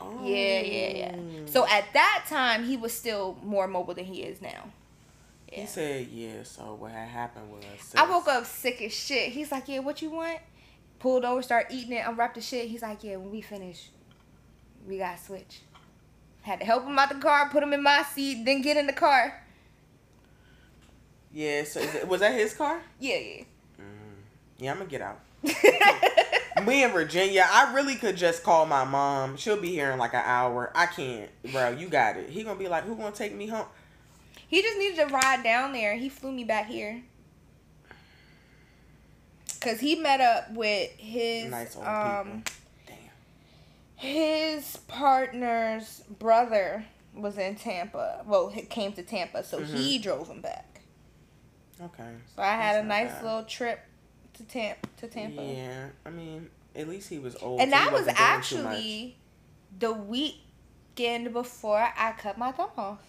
Oh. 0.00 0.20
Yeah, 0.24 0.60
yeah, 0.60 0.88
yeah. 0.96 1.16
So 1.46 1.66
at 1.66 1.84
that 1.92 2.24
time, 2.28 2.64
he 2.64 2.76
was 2.76 2.92
still 2.94 3.36
more 3.42 3.66
mobile 3.66 3.94
than 3.94 4.04
he 4.04 4.22
is 4.22 4.40
now. 4.40 4.70
He 5.50 5.66
said, 5.66 6.06
"Yeah." 6.08 6.42
So 6.44 6.74
what 6.74 6.92
had 6.92 7.08
happened 7.08 7.50
was 7.50 7.64
I 7.96 8.08
woke 8.08 8.28
up 8.28 8.44
sick 8.46 8.80
as 8.82 8.92
shit. 8.94 9.32
He's 9.32 9.50
like, 9.50 9.68
"Yeah, 9.68 9.80
what 9.80 10.00
you 10.02 10.10
want?" 10.10 10.38
Pulled 10.98 11.24
over, 11.24 11.42
start 11.42 11.66
eating 11.70 11.92
it, 11.92 12.06
unwrapped 12.06 12.34
the 12.34 12.40
shit. 12.40 12.68
He's 12.68 12.82
like, 12.82 13.02
"Yeah, 13.02 13.16
when 13.16 13.30
we 13.30 13.40
finish, 13.40 13.88
we 14.86 14.98
gotta 14.98 15.18
switch." 15.18 15.60
Had 16.42 16.60
to 16.60 16.66
help 16.66 16.84
him 16.86 16.98
out 16.98 17.08
the 17.08 17.16
car, 17.16 17.48
put 17.50 17.62
him 17.62 17.72
in 17.72 17.82
my 17.82 18.02
seat, 18.04 18.44
then 18.44 18.62
get 18.62 18.76
in 18.76 18.86
the 18.86 18.92
car. 18.92 19.42
Yeah. 21.32 21.64
So 21.64 21.80
is 21.80 21.94
it, 21.94 22.08
was 22.08 22.20
that 22.20 22.34
his 22.34 22.54
car? 22.54 22.80
Yeah, 22.98 23.16
yeah. 23.16 23.44
Yeah, 24.58 24.72
I'm 24.72 24.78
gonna 24.78 24.90
get 24.90 25.02
out. 25.02 25.20
Me 26.66 26.82
in 26.82 26.90
Virginia, 26.90 27.46
I 27.48 27.72
really 27.72 27.94
could 27.94 28.16
just 28.16 28.42
call 28.42 28.66
my 28.66 28.82
mom. 28.84 29.36
She'll 29.36 29.60
be 29.60 29.70
here 29.70 29.92
in 29.92 29.98
like 29.98 30.14
an 30.14 30.22
hour. 30.24 30.72
I 30.74 30.86
can't, 30.86 31.30
bro. 31.52 31.70
You 31.70 31.88
got 31.88 32.16
it. 32.16 32.28
He 32.30 32.42
gonna 32.42 32.58
be 32.58 32.66
like, 32.66 32.84
"Who 32.84 32.96
gonna 32.96 33.14
take 33.14 33.34
me 33.34 33.46
home?" 33.46 33.66
He 34.48 34.62
just 34.62 34.76
needed 34.78 34.96
to 34.96 35.14
ride 35.14 35.44
down 35.44 35.72
there. 35.72 35.94
He 35.94 36.08
flew 36.08 36.32
me 36.32 36.42
back 36.42 36.66
here. 36.66 37.02
Cause 39.60 39.80
he 39.80 39.96
met 39.96 40.20
up 40.20 40.52
with 40.52 40.90
his 40.98 41.50
Nice 41.50 41.76
um. 41.76 42.44
Damn. 42.86 42.96
his 43.96 44.76
partner's 44.88 46.02
brother 46.18 46.84
was 47.14 47.38
in 47.38 47.56
Tampa. 47.56 48.22
Well, 48.26 48.48
he 48.48 48.62
came 48.62 48.92
to 48.94 49.02
Tampa, 49.02 49.44
so 49.44 49.62
he 49.62 49.98
drove 49.98 50.28
him 50.28 50.40
back. 50.40 50.77
Okay. 51.80 52.10
So 52.34 52.42
I 52.42 52.52
had 52.56 52.76
That's 52.76 52.84
a 52.84 52.88
nice 52.88 53.12
bad. 53.12 53.24
little 53.24 53.42
trip 53.44 53.80
to 54.34 54.42
Tampa. 54.44 54.88
To 54.98 55.06
Tampa. 55.08 55.42
Yeah, 55.42 55.86
I 56.04 56.10
mean, 56.10 56.48
at 56.74 56.88
least 56.88 57.08
he 57.08 57.18
was 57.18 57.36
old. 57.42 57.60
and 57.60 57.70
so 57.70 57.76
that 57.76 57.92
was 57.92 58.06
wasn't 58.06 58.16
doing 58.16 58.42
too 58.42 58.62
much. 58.62 58.74
actually 58.76 59.16
the 59.78 59.92
weekend 59.92 61.32
before 61.32 61.88
I 61.96 62.12
cut 62.12 62.38
my 62.38 62.52
thumb 62.52 62.70
off. 62.76 63.00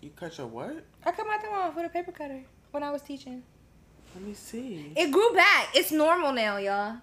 You 0.00 0.10
cut 0.16 0.36
your 0.38 0.48
what? 0.48 0.84
I 1.04 1.12
cut 1.12 1.26
my 1.26 1.38
thumb 1.38 1.54
off 1.54 1.76
with 1.76 1.86
a 1.86 1.88
paper 1.88 2.12
cutter 2.12 2.42
when 2.70 2.82
I 2.82 2.90
was 2.90 3.02
teaching. 3.02 3.42
Let 4.14 4.24
me 4.24 4.34
see. 4.34 4.92
It 4.96 5.10
grew 5.10 5.32
back. 5.32 5.68
It's 5.74 5.90
normal 5.90 6.32
now, 6.32 6.58
y'all. 6.58 6.96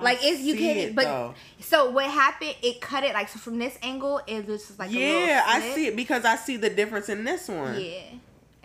Like 0.00 0.18
it's 0.22 0.42
you 0.42 0.56
get 0.56 0.76
it, 0.76 0.94
but 0.94 1.04
though. 1.04 1.34
so 1.60 1.90
what 1.90 2.04
happened? 2.06 2.54
It 2.62 2.82
cut 2.82 3.02
it 3.02 3.14
like 3.14 3.30
so 3.30 3.38
from 3.38 3.58
this 3.58 3.78
angle. 3.82 4.20
It 4.26 4.46
was 4.46 4.66
just 4.66 4.78
like 4.78 4.90
a 4.90 4.92
yeah, 4.92 5.42
I 5.46 5.60
see 5.74 5.86
it 5.86 5.96
because 5.96 6.24
I 6.26 6.36
see 6.36 6.58
the 6.58 6.68
difference 6.68 7.08
in 7.08 7.24
this 7.24 7.48
one. 7.48 7.80
Yeah, 7.80 8.02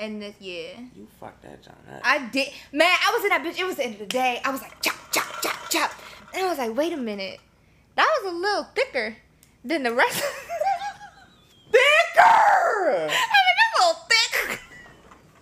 and 0.02 0.22
this 0.22 0.36
yeah. 0.40 0.80
You 0.96 1.08
fucked 1.20 1.44
that 1.44 1.62
John 1.62 1.76
up. 1.94 2.02
I 2.04 2.28
did, 2.30 2.50
man. 2.74 2.90
I 2.90 3.14
was 3.14 3.24
in 3.24 3.30
that 3.30 3.44
bitch. 3.44 3.60
It 3.60 3.66
was 3.66 3.76
the 3.76 3.86
end 3.86 3.94
of 3.94 4.00
the 4.00 4.06
day. 4.08 4.42
I 4.44 4.50
was 4.50 4.62
like 4.62 4.82
chop 4.82 4.96
chop 5.12 5.42
chop 5.42 5.70
chop, 5.70 5.92
and 6.34 6.44
I 6.44 6.50
was 6.50 6.58
like, 6.58 6.76
wait 6.76 6.92
a 6.92 6.98
minute, 6.98 7.40
that 7.96 8.08
was 8.22 8.34
a 8.34 8.36
little 8.36 8.68
thicker 8.76 9.16
than 9.64 9.84
the 9.84 9.94
rest. 9.94 10.24
Thicker, 11.72 12.20
I 12.20 13.08
mean, 13.08 13.08
that's 13.08 13.74
a 13.78 13.88
little 13.88 14.02
thick. 14.10 14.60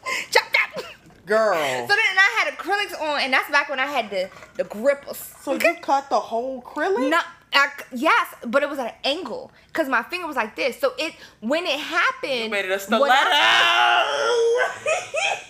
chop 0.30 0.44
chop. 0.54 0.86
girl. 1.26 1.56
So 1.56 1.88
then 1.88 1.98
I 1.98 2.44
had 2.44 2.54
acrylics 2.54 3.02
on, 3.02 3.22
and 3.22 3.34
that's 3.34 3.50
back 3.50 3.70
when 3.70 3.80
I 3.80 3.88
had 3.88 4.12
the 4.12 4.30
the 4.58 4.66
grippers. 4.66 5.18
So 5.42 5.54
you 5.54 5.76
cut 5.82 6.10
the 6.12 6.20
whole 6.20 6.62
acrylic? 6.62 7.10
No, 7.10 7.20
I, 7.52 7.70
yes, 7.92 8.36
but 8.46 8.62
it 8.64 8.70
was 8.70 8.78
at 8.80 8.88
an 8.88 8.94
angle 9.04 9.52
because 9.68 9.90
my 9.90 10.04
finger 10.04 10.28
was 10.28 10.36
like 10.36 10.56
this. 10.56 10.80
So 10.80 10.94
it 10.98 11.14
when 11.42 11.66
it 11.66 11.80
happened, 11.80 12.44
You 12.46 12.50
made 12.50 12.66
it 12.66 12.70
a 12.70 12.74
what 12.74 12.82
stiletto. 12.82 13.10
I- 13.12 14.66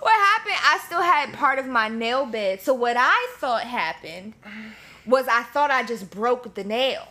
what 0.00 0.12
happened? 0.14 0.56
I 0.64 0.80
still 0.86 1.02
had 1.02 1.32
part 1.34 1.58
of 1.58 1.66
my 1.66 1.88
nail 1.88 2.26
bed. 2.26 2.60
So 2.60 2.74
what 2.74 2.96
I 2.98 3.34
thought 3.38 3.62
happened 3.62 4.34
was 5.06 5.26
I 5.28 5.42
thought 5.44 5.70
I 5.70 5.82
just 5.84 6.10
broke 6.10 6.54
the 6.54 6.64
nail. 6.64 7.06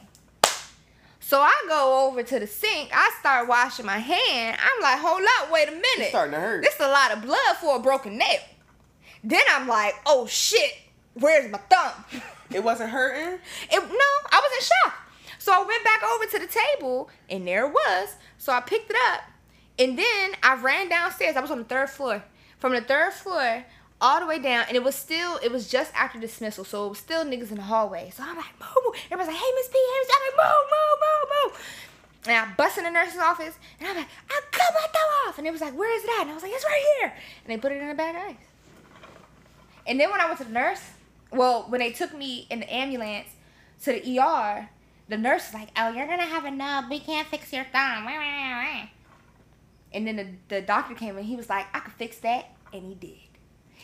So 1.19 1.39
I 1.39 1.53
go 1.69 2.07
over 2.09 2.23
to 2.23 2.39
the 2.39 2.47
sink. 2.47 2.89
I 2.93 3.09
start 3.19 3.47
washing 3.47 3.85
my 3.85 3.99
hand. 3.99 4.57
I'm 4.61 4.81
like, 4.81 4.99
hold 4.99 5.21
up, 5.39 5.51
wait 5.51 5.69
a 5.69 5.71
minute. 5.71 6.09
starting 6.09 6.33
to 6.33 6.39
hurt. 6.39 6.63
This 6.63 6.73
is 6.75 6.81
a 6.81 6.89
lot 6.89 7.13
of 7.13 7.21
blood 7.21 7.55
for 7.61 7.77
a 7.77 7.79
broken 7.79 8.17
nail. 8.17 8.39
Then 9.23 9.41
I'm 9.51 9.67
like, 9.67 9.93
oh 10.05 10.25
shit, 10.27 10.73
where's 11.13 11.51
my 11.51 11.57
thumb? 11.57 12.21
it 12.53 12.63
wasn't 12.63 12.89
hurting. 12.89 13.39
It, 13.69 13.79
no, 13.79 14.29
I 14.31 14.41
was 14.41 14.51
in 14.57 14.65
shock. 14.65 15.07
So 15.39 15.51
I 15.51 15.65
went 15.65 15.83
back 15.83 16.03
over 16.03 16.25
to 16.25 16.39
the 16.39 16.47
table, 16.47 17.09
and 17.29 17.47
there 17.47 17.65
it 17.65 17.73
was. 17.73 18.15
So 18.37 18.53
I 18.53 18.59
picked 18.61 18.91
it 18.91 18.97
up, 19.11 19.21
and 19.79 19.97
then 19.97 20.31
I 20.43 20.55
ran 20.61 20.89
downstairs. 20.89 21.35
I 21.35 21.41
was 21.41 21.51
on 21.51 21.57
the 21.57 21.63
third 21.63 21.89
floor. 21.89 22.23
From 22.59 22.73
the 22.73 22.81
third 22.81 23.13
floor 23.13 23.65
all 23.99 24.19
the 24.19 24.25
way 24.25 24.39
down, 24.39 24.65
and 24.67 24.75
it 24.75 24.83
was 24.83 24.95
still, 24.95 25.39
it 25.43 25.51
was 25.51 25.69
just 25.69 25.93
after 25.95 26.19
dismissal, 26.19 26.63
so 26.63 26.85
it 26.87 26.89
was 26.89 26.99
still 26.99 27.23
niggas 27.23 27.49
in 27.49 27.57
the 27.57 27.63
hallway. 27.63 28.11
So 28.15 28.23
I'm 28.23 28.35
like, 28.35 28.59
move, 28.59 28.83
move. 28.83 28.95
Everybody's 29.05 29.33
like, 29.33 29.41
hey, 29.41 29.51
Miss 29.55 29.67
P, 29.67 29.73
hey, 29.73 29.99
Miss 29.99 30.07
P. 30.07 30.13
I'm 30.15 30.23
like, 30.27 30.51
move, 30.51 30.65
move, 30.71 30.97
move, 31.01 31.53
move. 31.53 31.61
And 32.27 32.37
I 32.37 32.53
bust 32.55 32.77
in 32.77 32.83
the 32.83 32.91
nurse's 32.91 33.19
office, 33.19 33.57
and 33.79 33.89
I'm 33.89 33.95
like, 33.95 34.07
I 34.29 34.41
cut 34.51 34.73
my 34.73 34.87
thumb 34.93 35.27
off. 35.27 35.37
And 35.37 35.47
it 35.47 35.51
was 35.51 35.61
like, 35.61 35.77
where 35.77 35.95
is 35.95 36.03
it 36.03 36.09
at? 36.17 36.21
And 36.21 36.31
I 36.31 36.33
was 36.33 36.43
like, 36.43 36.51
it's 36.51 36.65
right 36.65 36.83
here. 36.99 37.13
And 37.45 37.51
they 37.51 37.57
put 37.57 37.71
it 37.71 37.81
in 37.81 37.89
a 37.89 37.95
bag 37.95 38.15
of 38.15 38.21
ice. 38.21 38.47
And 39.87 39.99
then 39.99 40.11
when 40.11 40.21
I 40.21 40.25
went 40.25 40.37
to 40.39 40.43
the 40.43 40.51
nurse, 40.51 40.81
well, 41.31 41.65
when 41.69 41.79
they 41.79 41.91
took 41.91 42.13
me 42.15 42.47
in 42.49 42.61
the 42.61 42.73
ambulance 42.73 43.29
to 43.83 43.93
the 43.93 44.19
ER, 44.19 44.69
the 45.07 45.17
nurse 45.17 45.47
was 45.47 45.53
like, 45.53 45.69
"Oh, 45.77 45.89
you're 45.89 46.07
gonna 46.07 46.23
have 46.23 46.45
a 46.45 46.51
nub. 46.51 46.85
We 46.89 46.99
can't 46.99 47.27
fix 47.27 47.51
your 47.51 47.65
thumb." 47.65 48.07
And 49.93 50.07
then 50.07 50.15
the, 50.15 50.27
the 50.47 50.61
doctor 50.61 50.95
came 50.95 51.17
and 51.17 51.25
he 51.25 51.35
was 51.35 51.49
like, 51.49 51.65
"I 51.73 51.79
could 51.79 51.93
fix 51.93 52.17
that," 52.19 52.51
and 52.73 52.83
he 52.83 52.95
did. 52.95 53.17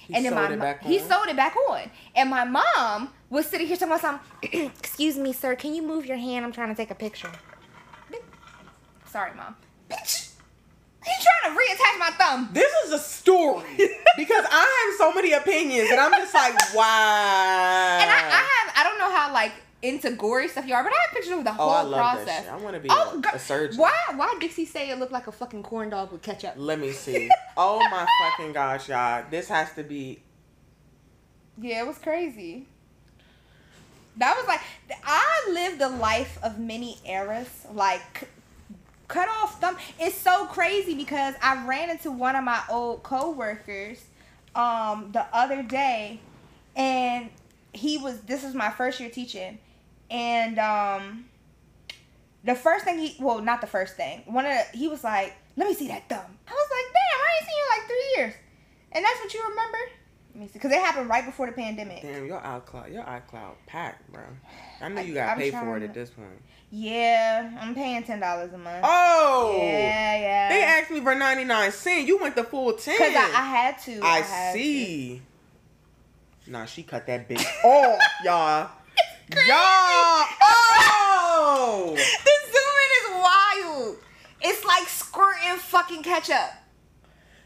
He 0.07 0.13
and 0.13 0.23
then 0.23 0.33
my 0.33 0.51
it 0.51 0.83
he 0.83 0.99
sewed 0.99 1.27
it 1.27 1.35
back 1.35 1.55
on. 1.69 1.91
And 2.15 2.29
my 2.29 2.45
mom 2.45 3.09
was 3.29 3.45
sitting 3.45 3.67
here 3.67 3.75
talking 3.75 3.93
about 3.93 4.01
something. 4.01 4.71
Excuse 4.79 5.17
me, 5.17 5.33
sir. 5.33 5.55
Can 5.55 5.75
you 5.75 5.81
move 5.81 6.05
your 6.05 6.17
hand? 6.17 6.45
I'm 6.45 6.53
trying 6.53 6.69
to 6.69 6.75
take 6.75 6.91
a 6.91 6.95
picture. 6.95 7.31
Sorry, 9.09 9.33
mom. 9.35 9.55
Bitch, 9.89 10.26
you 11.07 11.25
trying 11.25 11.53
to 11.55 11.59
reattach 11.59 11.99
my 11.99 12.09
thumb? 12.17 12.49
This 12.53 12.71
is 12.85 12.91
a 12.93 12.99
story 12.99 13.65
because 14.17 14.45
I 14.51 14.87
have 14.89 14.97
so 14.97 15.13
many 15.13 15.31
opinions, 15.33 15.89
and 15.89 15.99
I'm 15.99 16.11
just 16.11 16.33
like, 16.33 16.53
wow. 16.75 17.99
And 18.01 18.09
I, 18.09 18.15
I 18.15 18.47
have 18.65 18.73
I 18.75 18.83
don't 18.83 18.99
know 18.99 19.11
how 19.15 19.31
like 19.33 19.51
into 19.81 20.11
gory 20.11 20.47
stuff 20.47 20.65
you 20.67 20.73
are, 20.73 20.83
but 20.83 20.91
I 20.91 20.95
have 21.05 21.11
pictures 21.13 21.37
of 21.37 21.43
the 21.43 21.51
whole 21.53 21.69
Oh, 21.69 21.73
I 21.73 21.81
love 21.83 21.91
that 21.91 22.25
process. 22.25 22.43
shit. 22.45 22.51
I 22.53 22.57
wanna 22.57 22.79
be 22.79 22.89
oh, 22.91 23.21
a- 23.31 23.35
a 23.35 23.39
surgeon. 23.39 23.77
Why 23.77 23.93
why 24.15 24.29
did 24.33 24.41
Dixie 24.41 24.65
say 24.65 24.89
it 24.89 24.97
looked 24.99 25.11
like 25.11 25.27
a 25.27 25.31
fucking 25.31 25.63
corn 25.63 25.89
dog 25.89 26.11
with 26.11 26.21
ketchup? 26.21 26.53
Let 26.57 26.79
me 26.79 26.91
see. 26.91 27.29
Oh 27.59 27.79
my 27.79 28.05
fucking 28.21 28.53
gosh, 28.53 28.87
y'all! 28.87 29.23
This 29.31 29.47
has 29.49 29.73
to 29.73 29.83
be. 29.83 30.21
Yeah, 31.59 31.81
it 31.81 31.87
was 31.87 31.97
crazy. 31.97 32.67
That 34.17 34.35
was 34.37 34.47
like 34.47 34.61
I 35.03 35.49
lived 35.51 35.79
the 35.79 35.89
life 35.89 36.37
of 36.43 36.59
many 36.59 36.99
eras, 37.03 37.49
like 37.73 38.27
cut 39.07 39.27
off 39.29 39.59
thumb. 39.61 39.77
It's 39.99 40.15
so 40.15 40.45
crazy 40.47 40.95
because 40.95 41.35
I 41.41 41.65
ran 41.65 41.89
into 41.89 42.11
one 42.11 42.35
of 42.35 42.43
my 42.43 42.61
old 42.69 43.03
coworkers 43.03 44.03
um 44.55 45.11
the 45.11 45.25
other 45.33 45.61
day 45.61 46.19
and 46.75 47.29
he 47.73 47.97
was 47.97 48.21
this 48.21 48.43
is 48.43 48.55
my 48.55 48.71
first 48.71 48.99
year 48.99 49.09
teaching 49.09 49.59
and 50.09 50.57
um 50.57 51.25
the 52.43 52.55
first 52.55 52.83
thing 52.83 52.97
he 52.97 53.15
well 53.19 53.39
not 53.39 53.61
the 53.61 53.67
first 53.67 53.95
thing 53.95 54.23
one 54.25 54.45
of 54.45 54.51
the, 54.51 54.77
he 54.77 54.87
was 54.87 55.03
like 55.03 55.35
let 55.57 55.67
me 55.67 55.73
see 55.73 55.87
that 55.87 56.07
thumb. 56.09 56.37
I 56.47 56.51
was 56.51 56.69
like 56.71 56.93
damn 56.93 57.19
i 57.19 57.29
ain't 57.37 57.47
seen 57.47 57.57
you 57.57 57.65
like 57.69 57.87
three 57.87 58.13
years. 58.15 58.33
And 58.93 59.05
that's 59.05 59.19
what 59.19 59.33
you 59.33 59.41
remember 59.49 59.77
me 60.39 60.47
see 60.47 60.53
because 60.53 60.71
it 60.71 60.79
happened 60.79 61.09
right 61.09 61.25
before 61.25 61.45
the 61.47 61.51
pandemic 61.51 62.01
Damn, 62.01 62.25
your 62.25 62.39
iCloud, 62.39 62.91
your 62.93 63.03
iCloud 63.03 63.53
packed, 63.65 64.11
bro. 64.11 64.23
I 64.81 64.89
know 64.89 65.01
you 65.01 65.13
got 65.13 65.33
to 65.33 65.39
pay 65.39 65.51
for 65.51 65.77
it 65.77 65.83
at 65.83 65.93
this 65.93 66.09
point. 66.09 66.29
yeah 66.69 67.57
i'm 67.61 67.73
paying 67.73 68.03
ten 68.03 68.19
dollars 68.19 68.51
a 68.53 68.57
month 68.57 68.81
Oh, 68.83 69.57
yeah 69.59 70.19
yeah 70.19 70.49
they 70.49 70.63
asked 70.63 70.91
me 70.91 71.01
for 71.01 71.15
ninety 71.15 71.43
nine 71.43 71.71
cent. 71.71 72.07
You 72.07 72.17
went 72.19 72.35
the 72.35 72.43
full 72.43 72.73
ten. 72.73 72.95
because 72.97 73.15
I, 73.15 73.39
I 73.39 73.43
had 73.45 73.77
to 73.79 73.99
I 74.03 74.17
had 74.19 74.53
to. 74.53 74.59
see. 74.59 75.21
Nah, 76.47 76.65
she 76.65 76.83
cut 76.83 77.05
that 77.07 77.27
bitch 77.27 77.45
off, 77.63 77.99
y'all. 78.23 78.69
Y'all, 79.29 80.25
oh, 80.41 81.93
the 81.95 82.51
zoom 82.51 82.75
in 82.85 82.91
is 83.01 83.23
wild 83.23 83.97
it's 84.41 84.63
like 84.63 84.87
squirting 84.87 85.57
fucking 85.57 86.03
ketchup 86.03 86.53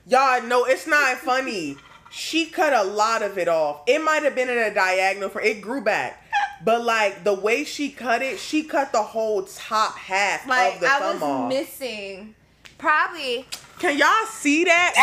y'all. 0.05 0.41
No, 0.43 0.65
it's 0.65 0.85
not 0.87 1.17
funny. 1.17 1.77
She 2.11 2.45
cut 2.47 2.73
a 2.73 2.83
lot 2.83 3.23
of 3.23 3.37
it 3.37 3.47
off. 3.47 3.81
It 3.87 3.99
might 4.03 4.23
have 4.23 4.35
been 4.35 4.49
in 4.49 4.57
a 4.57 4.73
diagonal 4.73 5.29
for 5.29 5.41
it 5.41 5.61
grew 5.61 5.81
back, 5.81 6.21
but 6.63 6.83
like 6.83 7.23
the 7.23 7.33
way 7.33 7.63
she 7.63 7.89
cut 7.89 8.21
it, 8.21 8.37
she 8.37 8.63
cut 8.63 8.91
the 8.91 9.01
whole 9.01 9.43
top 9.43 9.97
half 9.97 10.45
like 10.47 10.75
of 10.75 10.81
the 10.81 10.87
i 10.87 10.99
thumb 10.99 11.13
was 11.15 11.23
off. 11.23 11.49
missing 11.49 12.35
probably 12.77 13.45
Can 13.79 13.97
y'all 13.97 14.25
see 14.29 14.65
that, 14.65 14.93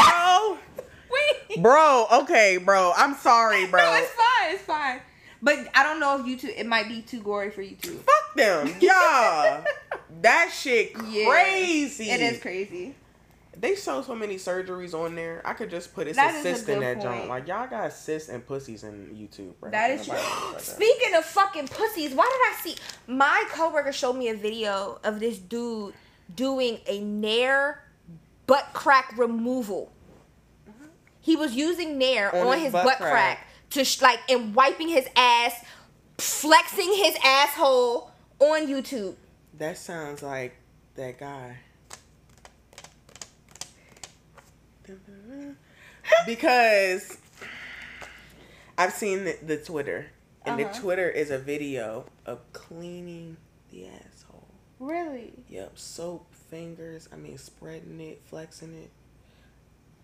wait 1.11 1.63
bro? 1.63 1.63
Bro, 1.63 2.07
okay, 2.25 2.59
bro. 2.59 2.93
I'm 2.97 3.15
sorry, 3.15 3.67
bro. 3.71 3.81
No, 3.83 3.95
it's 3.97 4.11
fine. 4.13 4.55
It's 4.55 4.63
fine. 4.65 5.01
But 5.41 5.69
I 5.75 5.83
don't 5.85 6.01
know 6.01 6.21
if 6.21 6.27
YouTube. 6.27 6.53
It 6.59 6.67
might 6.67 6.89
be 6.89 7.01
too 7.01 7.21
gory 7.23 7.51
for 7.51 7.63
YouTube. 7.63 8.01
Fuck 8.01 8.35
them, 8.37 8.75
yeah. 8.81 9.65
that 10.21 10.53
shit 10.53 10.93
Yeah. 11.09 11.27
crazy. 11.29 12.11
It 12.11 12.21
is 12.21 12.41
crazy. 12.41 12.95
They 13.61 13.75
show 13.75 14.03
so 14.03 14.15
many 14.15 14.37
surgeries 14.37 14.95
on 14.95 15.15
there. 15.17 15.43
I 15.45 15.53
could 15.53 15.69
just 15.71 15.93
put 15.95 16.07
it's 16.07 16.17
That 16.17 16.45
a 16.45 16.49
is 16.49 16.69
a 16.69 16.73
in 16.73 16.81
that 16.81 17.01
joint. 17.03 17.29
Like 17.29 17.49
y'all 17.49 17.69
got 17.69 17.93
cysts 17.93 18.29
and 18.29 18.47
pussies 18.47 18.85
in 18.85 19.09
YouTube, 19.17 19.59
bro. 19.59 19.71
That 19.71 19.91
is 19.91 20.07
true. 20.07 20.15
Nobody 20.15 20.53
knows 20.53 20.53
that. 20.55 20.77
Speaking 20.77 21.15
of 21.17 21.25
fucking 21.25 21.69
pussies, 21.69 22.15
why 22.15 22.25
did 22.25 22.55
I 22.55 22.61
see 22.63 22.77
my 23.09 23.45
coworker 23.51 23.93
showed 23.93 24.13
me 24.15 24.29
a 24.29 24.35
video 24.35 25.01
of 25.03 25.19
this 25.19 25.39
dude 25.39 25.95
doing 26.35 26.79
a 26.87 27.01
Nair 27.01 27.83
butt 28.47 28.69
crack 28.73 29.15
removal. 29.17 29.93
He 31.21 31.37
was 31.37 31.55
using 31.55 31.99
Nair 31.99 32.35
On 32.35 32.47
on, 32.47 32.55
his 32.55 32.65
his, 32.65 32.73
butt 32.73 32.85
butt, 32.85 32.97
crack. 32.99 33.11
crack. 33.11 33.47
to 33.71 33.85
sh- 33.85 34.01
like 34.01 34.21
and 34.31 34.55
wiping 34.55 34.89
his 34.89 35.07
ass, 35.17 35.65
flexing 36.17 36.93
his 36.95 37.17
asshole 37.25 38.11
on 38.39 38.67
YouTube. 38.67 39.17
That 39.55 39.77
sounds 39.77 40.23
like 40.23 40.55
that 40.95 41.19
guy. 41.19 41.57
Because 46.27 47.19
I've 48.77 48.93
seen 48.93 49.25
the, 49.25 49.37
the 49.43 49.57
Twitter, 49.57 50.07
and 50.45 50.61
Uh-huh. 50.61 50.73
the 50.73 50.79
Twitter 50.81 51.09
is 51.09 51.31
a 51.31 51.39
video 51.39 52.07
of 52.27 52.41
cleaning 52.53 53.37
the 53.71 53.87
asshole. 53.87 54.47
Really 54.79 55.33
Yep, 55.49 55.79
soap, 55.79 56.33
fingers. 56.51 57.09
I 57.13 57.17
mean, 57.17 57.37
spreading 57.39 58.01
it, 58.01 58.23
flexing 58.25 58.75
it. 58.75 58.91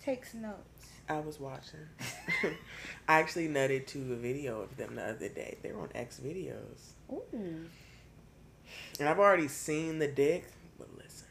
takes 0.04 0.34
notes. 0.34 0.88
I 1.08 1.20
was 1.20 1.38
watching. 1.38 1.87
I 3.08 3.20
actually 3.20 3.49
nutted 3.49 3.87
to 3.88 3.99
a 4.12 4.16
video 4.16 4.61
of 4.62 4.76
them 4.76 4.94
the 4.96 5.04
other 5.04 5.28
day. 5.28 5.58
They 5.62 5.70
were 5.73 5.82
on 5.82 5.90
X 5.94 6.18
videos. 6.25 6.92
Ooh. 7.12 7.66
And 8.99 9.08
I've 9.08 9.18
already 9.18 9.49
seen 9.49 9.99
the 9.99 10.08
dick, 10.08 10.46
but 10.78 10.88
listen. 10.96 11.26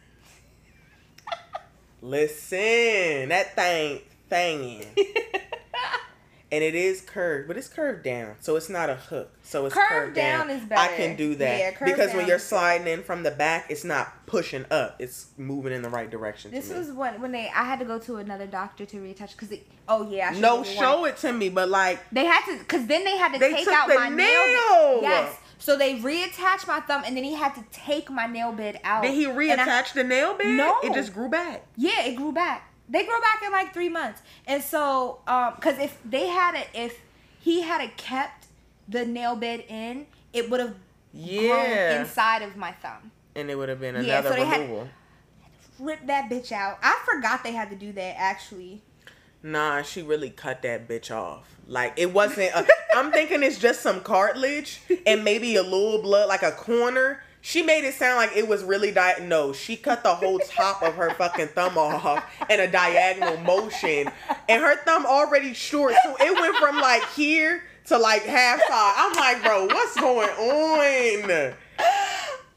listen, 2.01 3.29
that 3.29 3.55
thing 3.55 4.01
thinging. 4.33 4.85
and 6.51 6.63
it 6.63 6.75
is 6.75 7.01
curved, 7.01 7.47
but 7.47 7.57
it's 7.57 7.67
curved 7.67 8.03
down, 8.03 8.35
so 8.39 8.55
it's 8.55 8.69
not 8.69 8.89
a 8.89 8.95
hook. 8.95 9.31
So 9.43 9.65
it's 9.65 9.73
Curved 9.75 9.89
curved, 9.89 10.15
down 10.15 10.47
down. 10.47 10.57
is 10.57 10.63
better. 10.65 10.93
I 10.93 10.95
can 10.95 11.15
do 11.15 11.35
that 11.35 11.59
Yeah, 11.59 11.85
because 11.85 12.13
when 12.13 12.27
you're 12.27 12.39
sliding 12.39 12.87
in 12.87 13.03
from 13.03 13.23
the 13.23 13.31
back, 13.31 13.65
it's 13.69 13.83
not 13.83 14.25
pushing 14.27 14.65
up; 14.71 14.95
it's 14.99 15.27
moving 15.37 15.73
in 15.73 15.81
the 15.81 15.89
right 15.89 16.09
direction. 16.09 16.51
This 16.51 16.69
was 16.71 16.91
when 16.91 17.19
when 17.21 17.31
they 17.31 17.49
I 17.55 17.63
had 17.63 17.79
to 17.79 17.85
go 17.85 17.97
to 17.99 18.17
another 18.17 18.45
doctor 18.47 18.85
to 18.85 18.97
reattach 18.97 19.31
because 19.37 19.57
oh 19.87 20.09
yeah 20.09 20.31
no, 20.37 20.63
show 20.63 21.05
it 21.05 21.17
to 21.17 21.33
me, 21.33 21.49
but 21.49 21.69
like 21.69 21.99
They 22.11 22.25
had 22.25 22.45
to, 22.45 22.63
cause 22.65 22.85
then 22.87 23.03
they 23.03 23.17
had 23.17 23.33
to 23.33 23.39
They 23.39 23.53
take 23.53 23.67
out 23.67 23.87
my 23.89 24.09
nail. 24.09 24.17
nail. 24.47 24.99
Yes. 25.01 25.37
So 25.59 25.77
they 25.77 25.95
reattached 25.99 26.67
my 26.67 26.81
thumb, 26.81 27.03
and 27.05 27.15
then 27.15 27.23
he 27.23 27.33
had 27.35 27.55
to 27.55 27.63
take 27.71 28.09
my 28.11 28.27
nail 28.27 28.51
bed 28.51 28.79
out. 28.83 29.03
Did 29.03 29.13
he 29.13 29.25
And 29.25 29.33
I- 29.61 29.65
reattach 29.65 29.93
the 29.93 30.03
nail 30.03 30.33
bed? 30.37 30.47
No. 30.57 30.77
It 30.83 30.93
just 30.93 31.13
grew 31.13 31.29
back. 31.29 31.65
yeah, 31.77 32.01
it 32.05 32.15
grew 32.15 32.31
back. 32.33 32.69
They 32.93 33.05
grow 33.05 33.19
back 33.19 33.41
in 33.43 33.51
like 33.51 33.73
three 33.73 33.89
months, 33.89 34.21
and 34.45 34.61
so 34.63 35.19
um, 35.27 35.55
cause 35.59 35.77
if 35.79 35.97
they 36.05 36.27
had 36.27 36.53
it, 36.55 36.67
if 36.75 36.97
he 37.39 37.61
had 37.61 37.81
it 37.81 37.97
kept 37.97 38.45
the 38.87 39.03
nail 39.05 39.35
bed 39.35 39.65
in, 39.67 40.05
it 40.31 40.49
would 40.49 40.59
have 40.59 40.75
grown 41.11 41.25
Yeah. 41.25 41.99
inside 42.01 42.43
of 42.43 42.55
my 42.55 42.71
thumb. 42.71 43.11
And 43.35 43.49
it 43.49 43.55
would 43.55 43.67
have 43.69 43.79
been 43.79 43.95
another 43.95 44.07
Yeah, 44.07 44.21
so 44.21 44.29
they 44.29 44.45
had- 44.45 44.61
removal. 44.61 44.89
Rip 45.79 46.05
that 46.05 46.29
bitch 46.29 46.51
out. 46.51 46.77
I 46.83 46.99
forgot 47.03 47.43
they 47.43 47.51
had 47.53 47.71
to 47.71 47.75
do 47.75 47.91
that 47.93 48.15
actually. 48.19 48.83
Nah, 49.41 49.81
she 49.81 50.03
really 50.03 50.29
cut 50.29 50.61
that 50.61 50.87
bitch 50.87 51.09
off. 51.09 51.47
Like 51.67 51.93
it 51.97 52.13
wasn't. 52.13 52.53
A, 52.53 52.65
I'm 52.95 53.11
thinking 53.11 53.41
it's 53.41 53.57
just 53.57 53.81
some 53.81 54.01
cartilage 54.01 54.81
and 55.07 55.23
maybe 55.23 55.55
a 55.55 55.63
little 55.63 55.99
blood, 56.01 56.29
like 56.29 56.43
a 56.43 56.51
corner. 56.51 57.23
She 57.45 57.61
made 57.61 57.83
it 57.83 57.93
sound 57.95 58.15
like 58.15 58.37
it 58.37 58.47
was 58.47 58.63
really 58.63 58.91
di- 58.91 59.17
no. 59.23 59.51
She 59.51 59.75
cut 59.75 60.01
the 60.01 60.15
whole 60.15 60.39
top 60.39 60.81
of 60.81 60.95
her 60.95 61.09
fucking 61.09 61.49
thumb 61.49 61.77
off 61.77 62.23
in 62.49 62.61
a 62.61 62.71
diagonal 62.71 63.35
motion, 63.43 64.09
and 64.47 64.63
her 64.63 64.77
thumb 64.85 65.05
already 65.05 65.53
short, 65.53 65.93
so 66.05 66.15
it 66.21 66.33
went 66.39 66.55
from 66.55 66.79
like 66.79 67.05
here 67.09 67.65
to 67.87 67.97
like 67.97 68.23
half 68.23 68.61
side. 68.61 68.93
I'm 68.95 69.13
like, 69.17 69.43
bro, 69.43 69.65
what's 69.65 69.99
going 69.99 70.29
on? 70.29 71.27
The 71.27 71.55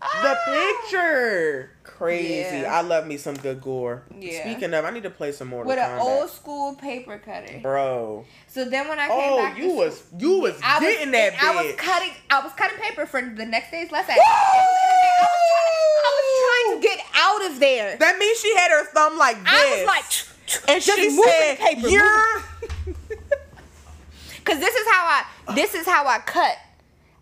ah. 0.02 0.82
picture. 0.84 1.70
Crazy. 1.96 2.58
Yeah. 2.58 2.76
I 2.76 2.82
love 2.82 3.06
me 3.06 3.16
some 3.16 3.36
good 3.36 3.62
gore. 3.62 4.02
Yeah. 4.20 4.42
Speaking 4.42 4.74
of, 4.74 4.84
I 4.84 4.90
need 4.90 5.04
to 5.04 5.10
play 5.10 5.32
some 5.32 5.48
more. 5.48 5.64
With 5.64 5.78
an 5.78 5.98
old 5.98 6.28
school 6.28 6.74
paper 6.74 7.16
cutter. 7.16 7.58
Bro. 7.62 8.26
So 8.48 8.68
then 8.68 8.86
when 8.88 8.98
I 8.98 9.08
came 9.08 9.32
Oh, 9.32 9.36
back, 9.38 9.56
you 9.56 9.70
was 9.72 10.02
you 10.18 10.40
was 10.40 10.60
I 10.62 10.78
was, 10.78 10.88
getting 10.88 11.10
that 11.12 11.42
I 11.42 11.64
was 11.64 11.74
cutting. 11.76 12.10
I 12.28 12.42
was 12.42 12.52
cutting 12.52 12.78
paper 12.78 13.06
for 13.06 13.22
the 13.22 13.46
next 13.46 13.70
day's 13.70 13.90
lesson. 13.90 14.14
I 14.14 15.26
was, 15.26 15.40
trying, 15.48 15.72
I 16.04 16.10
was 16.18 16.28
trying 16.44 16.82
to 16.82 16.88
get 16.88 17.06
out 17.14 17.50
of 17.50 17.60
there. 17.60 17.96
That 17.96 18.18
means 18.18 18.40
she 18.40 18.54
had 18.54 18.70
her 18.72 18.84
thumb 18.86 19.16
like 19.16 19.38
this. 19.42 19.46
I 19.46 19.76
was 19.78 19.86
like, 19.86 20.68
and 20.68 20.82
she 20.82 21.10
said, 21.10 21.58
paper, 21.58 21.88
"You're." 21.88 22.42
because 24.36 24.60
this 24.60 24.74
is 24.74 24.86
how 24.86 25.24
I, 25.48 25.54
this 25.54 25.74
is 25.74 25.86
how 25.86 26.06
I 26.06 26.18
cut. 26.18 26.58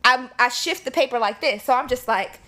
I 0.04 0.28
I 0.37 0.49
shift 0.49 0.85
the 0.85 0.90
paper 0.90 1.21
like 1.21 1.40
this, 1.40 1.62
so 1.62 1.75
I'm 1.75 1.87
just 1.87 2.09
like, 2.09 2.40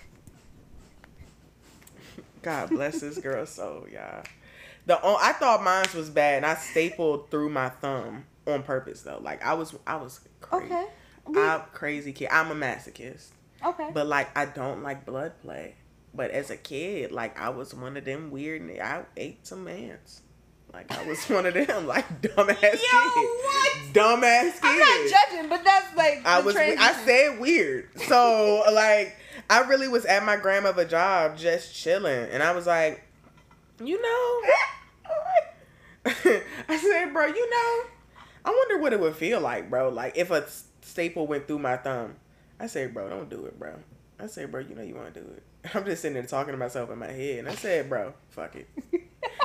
God 2.47 2.69
bless 2.69 3.01
this 3.01 3.17
girl 3.17 3.45
so 3.45 3.85
y'all. 3.91 4.23
The 4.85 5.01
o- 5.01 5.17
I 5.19 5.33
thought 5.33 5.61
mine 5.61 5.85
was 5.93 6.09
bad, 6.09 6.37
and 6.37 6.45
I 6.45 6.55
stapled 6.55 7.29
through 7.29 7.49
my 7.49 7.67
thumb 7.67 8.23
on 8.47 8.63
purpose 8.63 9.01
though. 9.01 9.19
Like 9.21 9.45
I 9.45 9.53
was, 9.55 9.75
I 9.85 9.97
was 9.97 10.21
crazy. 10.39 10.73
okay, 10.73 10.85
I'm 11.35 11.63
crazy 11.73 12.13
kid. 12.13 12.29
I'm 12.31 12.49
a 12.49 12.55
masochist, 12.55 13.31
okay. 13.65 13.89
but 13.93 14.07
like 14.07 14.29
I 14.37 14.45
don't 14.45 14.81
like 14.81 15.05
blood 15.05 15.33
play. 15.41 15.75
But 16.13 16.31
as 16.31 16.49
a 16.49 16.55
kid, 16.55 17.11
like 17.11 17.37
I 17.37 17.49
was 17.49 17.73
one 17.73 17.97
of 17.97 18.05
them 18.05 18.31
weird. 18.31 18.61
I 18.79 19.03
ate 19.17 19.45
some 19.45 19.67
ants. 19.67 20.21
Like 20.71 20.89
I 20.97 21.05
was 21.05 21.21
one 21.29 21.45
of 21.45 21.53
them, 21.53 21.85
like 21.85 22.21
dumbass 22.21 22.61
kids. 22.61 22.81
Yo, 22.81 22.97
what? 22.97 23.71
Dumbass 23.91 24.41
kids. 24.43 24.59
I'm 24.63 24.79
not 24.79 25.09
judging, 25.09 25.49
but 25.49 25.65
that's 25.65 25.97
like 25.97 26.25
I 26.25 26.39
was 26.39 26.55
I 26.55 26.93
said 27.03 27.41
weird. 27.41 27.89
So 28.03 28.63
like 28.71 29.17
I 29.49 29.61
really 29.61 29.87
was 29.87 30.05
at 30.05 30.25
my 30.25 30.35
grandmother's 30.37 30.91
job 30.91 31.37
just 31.37 31.73
chilling 31.73 32.29
and 32.31 32.43
I 32.43 32.51
was 32.53 32.67
like, 32.67 33.03
you 33.83 34.01
know 34.01 34.41
I 36.69 36.77
said, 36.77 37.11
bro, 37.13 37.25
you 37.27 37.49
know, 37.49 37.83
I 38.45 38.49
wonder 38.49 38.77
what 38.79 38.93
it 38.93 38.99
would 38.99 39.15
feel 39.15 39.39
like, 39.41 39.69
bro. 39.69 39.89
Like 39.89 40.17
if 40.17 40.31
a 40.31 40.45
staple 40.81 41.27
went 41.27 41.47
through 41.47 41.59
my 41.59 41.77
thumb. 41.77 42.15
I 42.59 42.65
said, 42.67 42.93
bro, 42.93 43.09
don't 43.09 43.29
do 43.29 43.45
it, 43.45 43.59
bro. 43.59 43.75
I 44.19 44.25
said, 44.27 44.51
bro, 44.51 44.61
you 44.61 44.73
know 44.73 44.81
you 44.81 44.95
want 44.95 45.13
to 45.13 45.19
do 45.21 45.27
it. 45.27 45.43
I'm 45.75 45.85
just 45.85 46.01
sitting 46.01 46.15
there 46.15 46.23
talking 46.23 46.53
to 46.53 46.57
myself 46.57 46.89
in 46.89 46.97
my 46.97 47.11
head, 47.11 47.39
and 47.39 47.49
I 47.49 47.53
said, 47.55 47.87
bro, 47.89 48.13
fuck 48.29 48.55
it. 48.55 48.67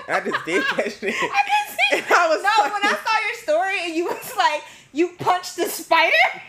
I 0.09 0.21
just 0.21 0.44
did 0.47 0.62
that 0.76 0.92
shit. 0.92 1.14
I 1.14 1.42
can 1.47 1.76
see. 1.76 1.99
And 1.99 2.06
I 2.09 2.28
was 2.28 2.42
no, 2.42 2.50
like- 2.64 2.73
when 2.73 2.82
I 2.85 2.97
saw 3.04 3.18
your 3.26 3.35
story 3.42 3.78
and 3.85 3.94
you 3.94 4.04
was 4.06 4.32
like, 4.37 4.62
you 4.92 5.11
punched 5.18 5.56
the 5.56 5.66
spider. 5.66 6.14
I 6.35 6.40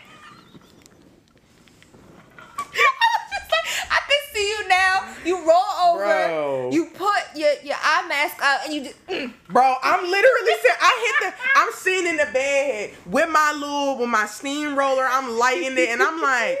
was 2.62 3.30
just 3.30 3.50
like, 3.50 3.66
I 3.90 3.98
can 4.08 4.22
see 4.32 4.48
you 4.64 4.68
now. 4.68 5.14
You 5.24 5.36
roll 5.46 5.94
over. 5.94 6.04
Bro. 6.04 6.70
You 6.72 6.86
put 6.86 7.22
your, 7.34 7.52
your 7.62 7.76
eye 7.82 8.06
mask 8.08 8.36
out 8.42 8.64
and 8.64 8.74
you 8.74 8.84
just. 8.84 9.06
mm. 9.06 9.32
Bro, 9.48 9.76
I'm 9.82 10.02
literally 10.02 10.52
sitting. 10.62 10.76
I 10.80 11.16
hit 11.20 11.32
the. 11.32 11.42
I'm 11.56 11.72
sitting 11.72 12.06
in 12.06 12.16
the 12.16 12.28
bed 12.32 12.92
with 13.06 13.28
my 13.30 13.52
little, 13.52 13.98
with 13.98 14.08
my 14.08 14.26
steamroller. 14.26 15.06
I'm 15.08 15.38
lighting 15.38 15.78
it, 15.78 15.88
and 15.90 16.02
I'm 16.02 16.20
like, 16.20 16.58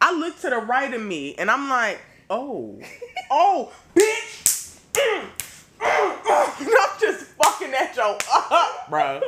I 0.00 0.12
look 0.12 0.38
to 0.40 0.50
the 0.50 0.58
right 0.58 0.92
of 0.92 1.00
me, 1.02 1.34
and 1.36 1.50
I'm 1.50 1.68
like, 1.68 2.00
oh, 2.30 2.80
oh, 3.30 3.72
bitch. 3.94 4.78
Mm, 4.92 5.22
mm, 5.80 6.22
mm. 6.22 6.60
And 6.60 6.68
I'm 6.80 7.00
just 7.00 7.24
fucking 7.42 7.72
at 7.72 7.94
joke 7.94 8.22
up, 8.32 8.90
bro. 8.90 9.20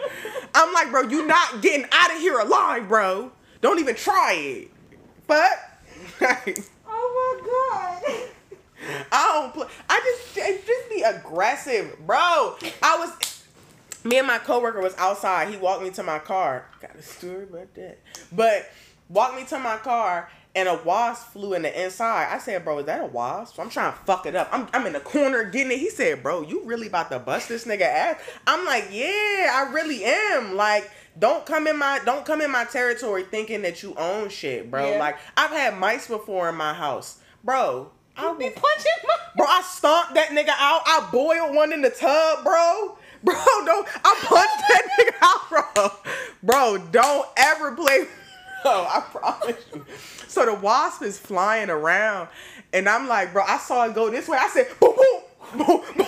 I'm 0.55 0.73
like, 0.73 0.91
bro, 0.91 1.03
you 1.03 1.27
not 1.27 1.63
getting 1.63 1.87
out 1.93 2.13
of 2.13 2.19
here 2.19 2.39
alive, 2.39 2.89
bro. 2.89 3.33
Don't 3.61 3.79
even 3.79 3.95
try 3.95 4.35
it. 4.35 4.71
But 5.27 5.49
god. 7.71 8.03
I 9.13 9.41
don't 9.41 9.55
play. 9.55 9.67
I 9.89 10.01
just 10.05 10.35
just 10.67 10.91
be 10.91 11.03
aggressive, 11.03 11.97
bro. 12.07 12.57
I 12.83 12.99
was 12.99 13.45
me 14.05 14.19
and 14.19 14.27
my 14.27 14.39
coworker 14.39 14.81
was 14.81 14.95
outside. 14.99 15.49
He 15.49 15.57
walked 15.57 15.83
me 15.83 15.91
to 15.91 16.03
my 16.03 16.19
car. 16.19 16.67
Got 16.81 16.97
a 16.97 17.03
story 17.03 17.45
about 17.45 17.75
that. 17.75 17.99
But 18.31 18.71
walked 19.09 19.37
me 19.37 19.45
to 19.47 19.59
my 19.59 19.77
car 19.79 20.29
and 20.55 20.69
a 20.69 20.81
wasp 20.85 21.33
flew 21.33 21.55
in 21.55 21.63
the 21.63 21.83
inside. 21.83 22.29
I 22.31 22.39
said, 22.39 22.65
bro, 22.65 22.79
is 22.79 22.87
that 22.87 23.01
a 23.01 23.07
wasp? 23.07 23.59
I'm 23.59 23.71
trying 23.71 23.93
to 23.93 23.99
fuck 24.01 24.27
it 24.27 24.37
up. 24.37 24.49
I'm, 24.53 24.69
I'm 24.73 24.87
in 24.87 24.93
the 24.93 25.01
corner 25.01 25.45
getting 25.45 25.73
it. 25.73 25.79
He 25.79 25.91
said, 25.91 26.23
bro, 26.23 26.43
you 26.43 26.63
really 26.65 26.87
about 26.87 27.11
to 27.11 27.19
bust 27.19 27.49
this 27.49 27.65
nigga 27.65 27.83
ass? 27.83 28.21
I'm 28.47 28.65
like, 28.65 28.89
yeah, 28.93 29.51
I 29.53 29.71
really 29.73 30.05
am. 30.05 30.55
Like, 30.55 30.91
don't 31.19 31.47
come 31.47 31.67
in 31.67 31.79
my 31.79 32.01
don't 32.05 32.25
come 32.25 32.41
in 32.41 32.51
my 32.51 32.65
territory 32.65 33.23
thinking 33.23 33.63
that 33.63 33.83
you 33.83 33.95
own 33.97 34.29
shit, 34.29 34.71
bro. 34.71 34.93
Yeah. 34.93 34.99
Like 34.99 35.17
I've 35.37 35.51
had 35.51 35.79
mice 35.79 36.09
before 36.09 36.49
in 36.49 36.57
my 36.57 36.75
house. 36.75 37.19
Bro, 37.45 37.91
I 38.17 38.31
You 38.31 38.39
be 38.39 38.45
will 38.47 38.53
punching 38.53 38.93
my. 39.09 39.17
Bro, 39.37 39.47
I 39.49 39.63
stomped 39.63 40.15
that 40.15 40.31
nigga 40.31 40.51
out. 40.59 40.83
I 40.87 41.09
boiled 41.13 41.55
one 41.57 41.73
in 41.75 41.83
the 41.83 41.91
tub, 41.91 42.45
bro. 42.45 42.99
Bro, 43.25 43.35
don't. 43.67 43.89
I 44.05 44.17
punched 44.23 44.65
that 44.69 44.89
nigga 45.01 45.15
out, 45.23 45.51
bro. 45.75 45.91
Bro, 46.43 46.89
don't 46.93 47.29
ever 47.37 47.73
play. 47.73 48.07
Bro, 48.63 48.73
I 48.73 49.01
promise 49.13 49.65
you. 49.75 49.85
So 50.29 50.47
the 50.47 50.55
wasp 50.55 51.03
is 51.03 51.19
flying 51.19 51.71
around, 51.71 52.29
and 52.73 52.89
I'm 52.89 53.09
like, 53.09 53.33
bro, 53.33 53.45
I 53.47 53.59
saw 53.59 53.85
it 53.87 53.95
go 53.95 54.11
this 54.11 54.29
way. 54.29 54.39
I 54.41 54.49
said, 54.49 54.69
boom, 54.81 54.95
boom, 54.97 55.67
boom, 55.67 55.83
boom. 55.97 56.07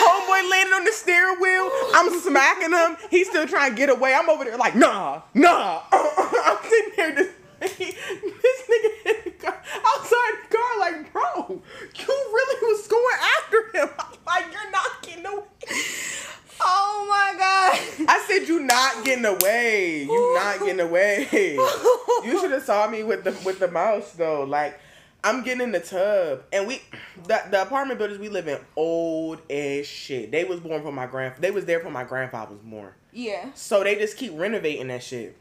Homeboy 0.02 0.50
landing 0.50 0.74
on 0.74 0.84
the 0.84 0.92
steering 0.92 1.40
wheel. 1.40 1.70
I'm 1.94 2.20
smacking 2.20 2.72
him. 2.72 2.96
He's 3.10 3.28
still 3.28 3.46
trying 3.46 3.70
to 3.70 3.76
get 3.76 3.88
away. 3.88 4.14
I'm 4.14 4.28
over 4.28 4.44
there 4.44 4.58
like, 4.58 4.74
nah, 4.76 5.22
nah. 5.34 5.82
I'm 5.92 6.58
sitting 6.68 6.92
there 6.96 7.14
just, 7.14 7.30
this 7.60 7.70
nigga 7.80 8.90
in 9.06 9.16
the 9.24 9.30
car, 9.38 9.62
outside 9.86 10.32
the 10.42 10.56
car 10.56 10.78
like, 10.80 11.12
bro, 11.12 11.62
you 11.94 12.06
really 12.08 12.74
was 12.74 12.86
going 12.86 13.18
after 13.38 13.78
him. 13.78 13.88
I'm 13.98 14.18
like, 14.26 14.52
you're 14.52 14.70
not 14.70 15.02
getting 15.02 15.26
away. 15.26 15.44
Oh 16.62 17.06
my 17.08 17.34
god. 17.38 18.06
I 18.06 18.22
said 18.28 18.46
you 18.46 18.60
not 18.60 19.02
getting 19.04 19.24
away. 19.24 20.02
You 20.04 20.34
not 20.34 20.58
getting 20.60 20.80
away. 20.80 21.26
You 21.32 22.38
should 22.38 22.50
have 22.50 22.64
saw 22.64 22.86
me 22.86 23.02
with 23.02 23.24
the 23.24 23.34
with 23.46 23.60
the 23.60 23.68
mouse 23.68 24.12
though. 24.12 24.42
Like 24.44 24.78
I'm 25.22 25.42
getting 25.42 25.62
in 25.62 25.72
the 25.72 25.80
tub, 25.80 26.44
and 26.52 26.66
we 26.66 26.80
the, 27.26 27.40
the 27.50 27.62
apartment 27.62 27.98
buildings 27.98 28.18
we 28.20 28.28
live 28.28 28.48
in 28.48 28.58
old 28.76 29.40
as 29.50 29.86
shit. 29.86 30.30
They 30.30 30.44
was 30.44 30.60
born 30.60 30.82
for 30.82 30.92
my 30.92 31.06
grand. 31.06 31.34
They 31.40 31.50
was 31.50 31.64
there 31.66 31.80
for 31.80 31.90
my 31.90 32.04
grandfather 32.04 32.52
was 32.52 32.62
born. 32.62 32.92
Yeah. 33.12 33.50
So 33.54 33.82
they 33.84 33.96
just 33.96 34.16
keep 34.16 34.32
renovating 34.34 34.88
that 34.88 35.02
shit, 35.02 35.36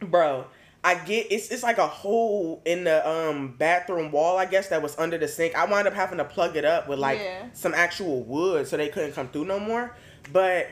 bro. 0.00 0.46
I 0.84 0.96
get 0.96 1.28
it's 1.32 1.48
it's 1.50 1.62
like 1.62 1.78
a 1.78 1.86
hole 1.86 2.60
in 2.66 2.84
the 2.84 3.08
um 3.08 3.54
bathroom 3.58 4.12
wall, 4.12 4.36
I 4.36 4.44
guess 4.44 4.68
that 4.68 4.82
was 4.82 4.96
under 4.98 5.16
the 5.16 5.26
sink. 5.28 5.54
I 5.56 5.64
wound 5.64 5.88
up 5.88 5.94
having 5.94 6.18
to 6.18 6.24
plug 6.24 6.56
it 6.56 6.64
up 6.66 6.88
with 6.88 6.98
like 6.98 7.18
Yeah. 7.20 7.46
some 7.54 7.72
actual 7.74 8.22
wood 8.22 8.68
so 8.68 8.76
they 8.76 8.88
couldn't 8.90 9.12
come 9.12 9.28
through 9.28 9.46
no 9.46 9.58
more. 9.58 9.96
But 10.32 10.68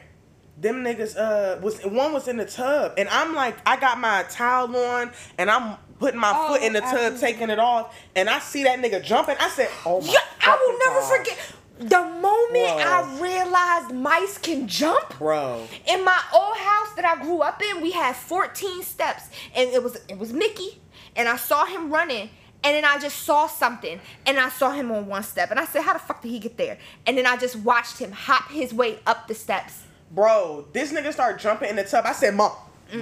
them 0.59 0.85
niggas 0.85 1.17
uh 1.17 1.59
was 1.63 1.81
one 1.83 2.13
was 2.13 2.29
in 2.29 2.37
the 2.37 2.45
tub 2.45 2.93
and 2.99 3.09
I'm 3.09 3.35
like 3.35 3.57
I 3.67 3.81
got 3.81 3.99
my 3.99 4.25
towel 4.29 4.77
on 4.77 5.11
and 5.39 5.51
I'm 5.51 5.79
putting 6.03 6.21
my 6.21 6.33
Oh, 6.35 6.49
foot 6.55 6.63
in 6.63 6.73
the 6.73 6.81
tub 6.81 6.91
absolutely. 6.95 7.21
taking 7.21 7.51
it 7.51 7.59
off 7.59 7.95
and 8.17 8.29
I 8.29 8.39
see 8.41 8.65
that 8.65 8.79
nigga 8.81 9.03
jumping 9.03 9.37
I 9.39 9.49
said 9.49 9.69
oh 9.87 10.01
my 10.01 10.09
Yeah, 10.13 10.19
I 10.41 10.57
will 10.57 10.79
never 10.87 11.01
God. 11.01 11.17
forget 11.19 11.39
the 11.79 12.03
moment 12.03 12.53
Bro. 12.53 12.79
I 12.79 13.19
realized 13.21 13.95
mice 13.95 14.39
can 14.39 14.69
jump. 14.69 15.19
bro 15.19 15.67
In 15.87 16.05
my 16.05 16.21
old 16.35 16.57
house 16.57 16.93
that 16.97 17.05
I 17.05 17.23
grew 17.23 17.41
up 17.41 17.61
in, 17.63 17.81
we 17.81 17.91
had 17.93 18.15
14 18.15 18.83
steps, 18.83 19.25
and 19.57 19.71
it 19.71 19.83
was 19.83 19.97
it 20.09 20.19
was 20.19 20.33
Mickey, 20.33 20.81
and 21.17 21.29
I 21.29 21.37
saw 21.37 21.65
him 21.65 21.91
running, 21.91 22.31
and 22.63 22.75
then 22.77 22.85
I 22.85 22.99
just 22.99 23.23
saw 23.23 23.47
something, 23.49 23.99
and 24.27 24.39
I 24.39 24.49
saw 24.51 24.71
him 24.71 24.93
on 24.93 25.07
one 25.07 25.23
step, 25.25 25.51
and 25.51 25.59
I 25.59 25.65
said, 25.65 25.83
"How 25.83 25.95
the 25.95 25.99
fuck 25.99 26.23
did 26.23 26.29
he 26.31 26.39
get 26.39 26.57
there?" 26.57 26.79
And 27.07 27.17
then 27.19 27.27
I 27.27 27.37
just 27.37 27.57
watched 27.57 27.99
him 27.99 28.13
hop 28.13 28.51
his 28.51 28.73
way 28.75 28.99
up 29.07 29.27
the 29.29 29.35
steps. 29.35 29.73
bro 30.11 30.67
this 30.73 30.93
nigga 30.93 31.13
started 31.13 31.41
jumping 31.41 31.71
in 31.71 31.77
the 31.77 31.85
tub 31.85 32.05
I 32.07 32.13
said 32.13 32.35
mom 32.35 32.53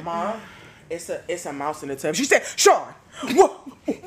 mom 0.05 0.41
it's 0.91 1.09
a 1.09 1.23
it's 1.29 1.47
a 1.47 1.53
mouse 1.53 1.83
in 1.83 1.89
the 1.89 1.97
tub 1.97 2.15
she 2.15 2.25
said 2.25 2.43
Sean 2.57 2.93
what 3.35 3.51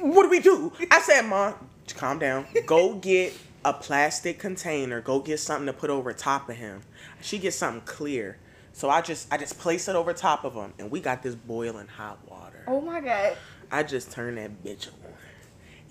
what 0.01 0.23
do 0.23 0.29
we 0.29 0.39
do 0.39 0.71
I 0.91 0.99
said 1.01 1.23
mom 1.23 1.53
calm 1.95 2.19
down 2.19 2.45
go 2.65 2.95
get 2.95 3.33
a 3.65 3.73
plastic 3.73 4.39
container 4.39 5.01
go 5.01 5.19
get 5.19 5.39
something 5.39 5.65
to 5.67 5.73
put 5.73 5.89
over 5.89 6.11
top 6.13 6.49
of 6.49 6.55
him 6.57 6.81
she 7.21 7.37
gets 7.39 7.55
something 7.55 7.81
clear 7.85 8.37
so 8.73 8.89
I 8.89 9.01
just 9.01 9.31
I 9.31 9.37
just 9.37 9.57
place 9.59 9.87
it 9.87 9.95
over 9.95 10.13
top 10.13 10.43
of 10.43 10.53
him 10.53 10.73
and 10.79 10.91
we 10.91 10.99
got 10.99 11.23
this 11.23 11.35
boiling 11.35 11.87
hot 11.87 12.19
water 12.29 12.63
Oh 12.67 12.79
my 12.81 13.01
god. 13.01 13.35
I 13.71 13.83
just 13.83 14.11
turned 14.11 14.37
that 14.37 14.63
bitch 14.63 14.87
on. 14.87 14.93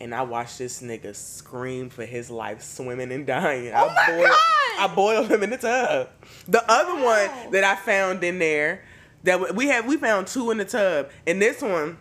And 0.00 0.14
I 0.14 0.22
watched 0.22 0.58
this 0.58 0.80
nigga 0.82 1.14
scream 1.14 1.90
for 1.90 2.04
his 2.04 2.30
life, 2.30 2.62
swimming 2.62 3.12
and 3.12 3.26
dying. 3.26 3.72
Oh 3.74 3.88
I 3.88 3.94
my 3.94 4.06
boiled, 4.16 4.28
God! 4.30 4.38
I 4.78 4.92
boiled 4.94 5.30
him 5.30 5.42
in 5.42 5.50
the 5.50 5.58
tub. 5.58 6.08
The 6.48 6.64
other 6.70 6.94
Wow. 6.94 7.28
one 7.42 7.52
that 7.52 7.62
I 7.64 7.76
found 7.76 8.24
in 8.24 8.38
there, 8.38 8.82
that 9.24 9.54
we 9.54 9.66
had, 9.66 9.86
we 9.86 9.96
found 9.96 10.26
two 10.26 10.50
in 10.50 10.58
the 10.58 10.64
tub, 10.64 11.10
and 11.26 11.40
this 11.40 11.62
one, 11.62 11.98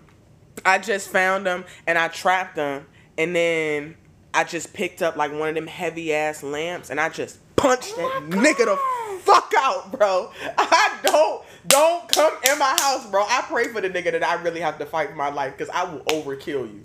I 0.66 0.80
just 0.80 1.10
found 1.10 1.46
them 1.46 1.66
and 1.88 1.98
I 1.98 2.08
trapped 2.08 2.56
them, 2.56 2.86
and 3.18 3.36
then 3.36 3.96
I 4.34 4.44
just 4.44 4.74
picked 4.74 5.02
up 5.02 5.16
like 5.16 5.32
one 5.32 5.50
of 5.50 5.56
them 5.56 5.68
heavy 5.68 6.14
ass 6.14 6.44
lamps, 6.44 6.90
and 6.90 7.00
I 7.00 7.10
just 7.10 7.40
punched 7.56 7.94
Oh 7.98 8.26
that 8.30 8.38
nigga 8.38 8.66
the 8.66 9.20
fuck 9.22 9.54
out, 9.58 9.92
bro. 9.92 10.32
I 10.58 11.00
don't 11.04 11.44
don't 11.68 12.10
come 12.12 12.34
in 12.52 12.58
my 12.58 12.76
house, 12.80 13.06
bro. 13.10 13.24
I 13.24 13.44
pray 13.48 13.68
for 13.68 13.82
the 13.82 13.90
nigga 13.90 14.12
that 14.12 14.24
I 14.24 14.42
really 14.42 14.62
have 14.62 14.80
to 14.80 14.86
fight 14.86 15.10
for 15.10 15.16
my 15.16 15.30
life 15.30 15.56
because 15.58 15.70
I 15.74 15.84
will 15.84 16.02
overkill 16.06 16.72
you. 16.72 16.84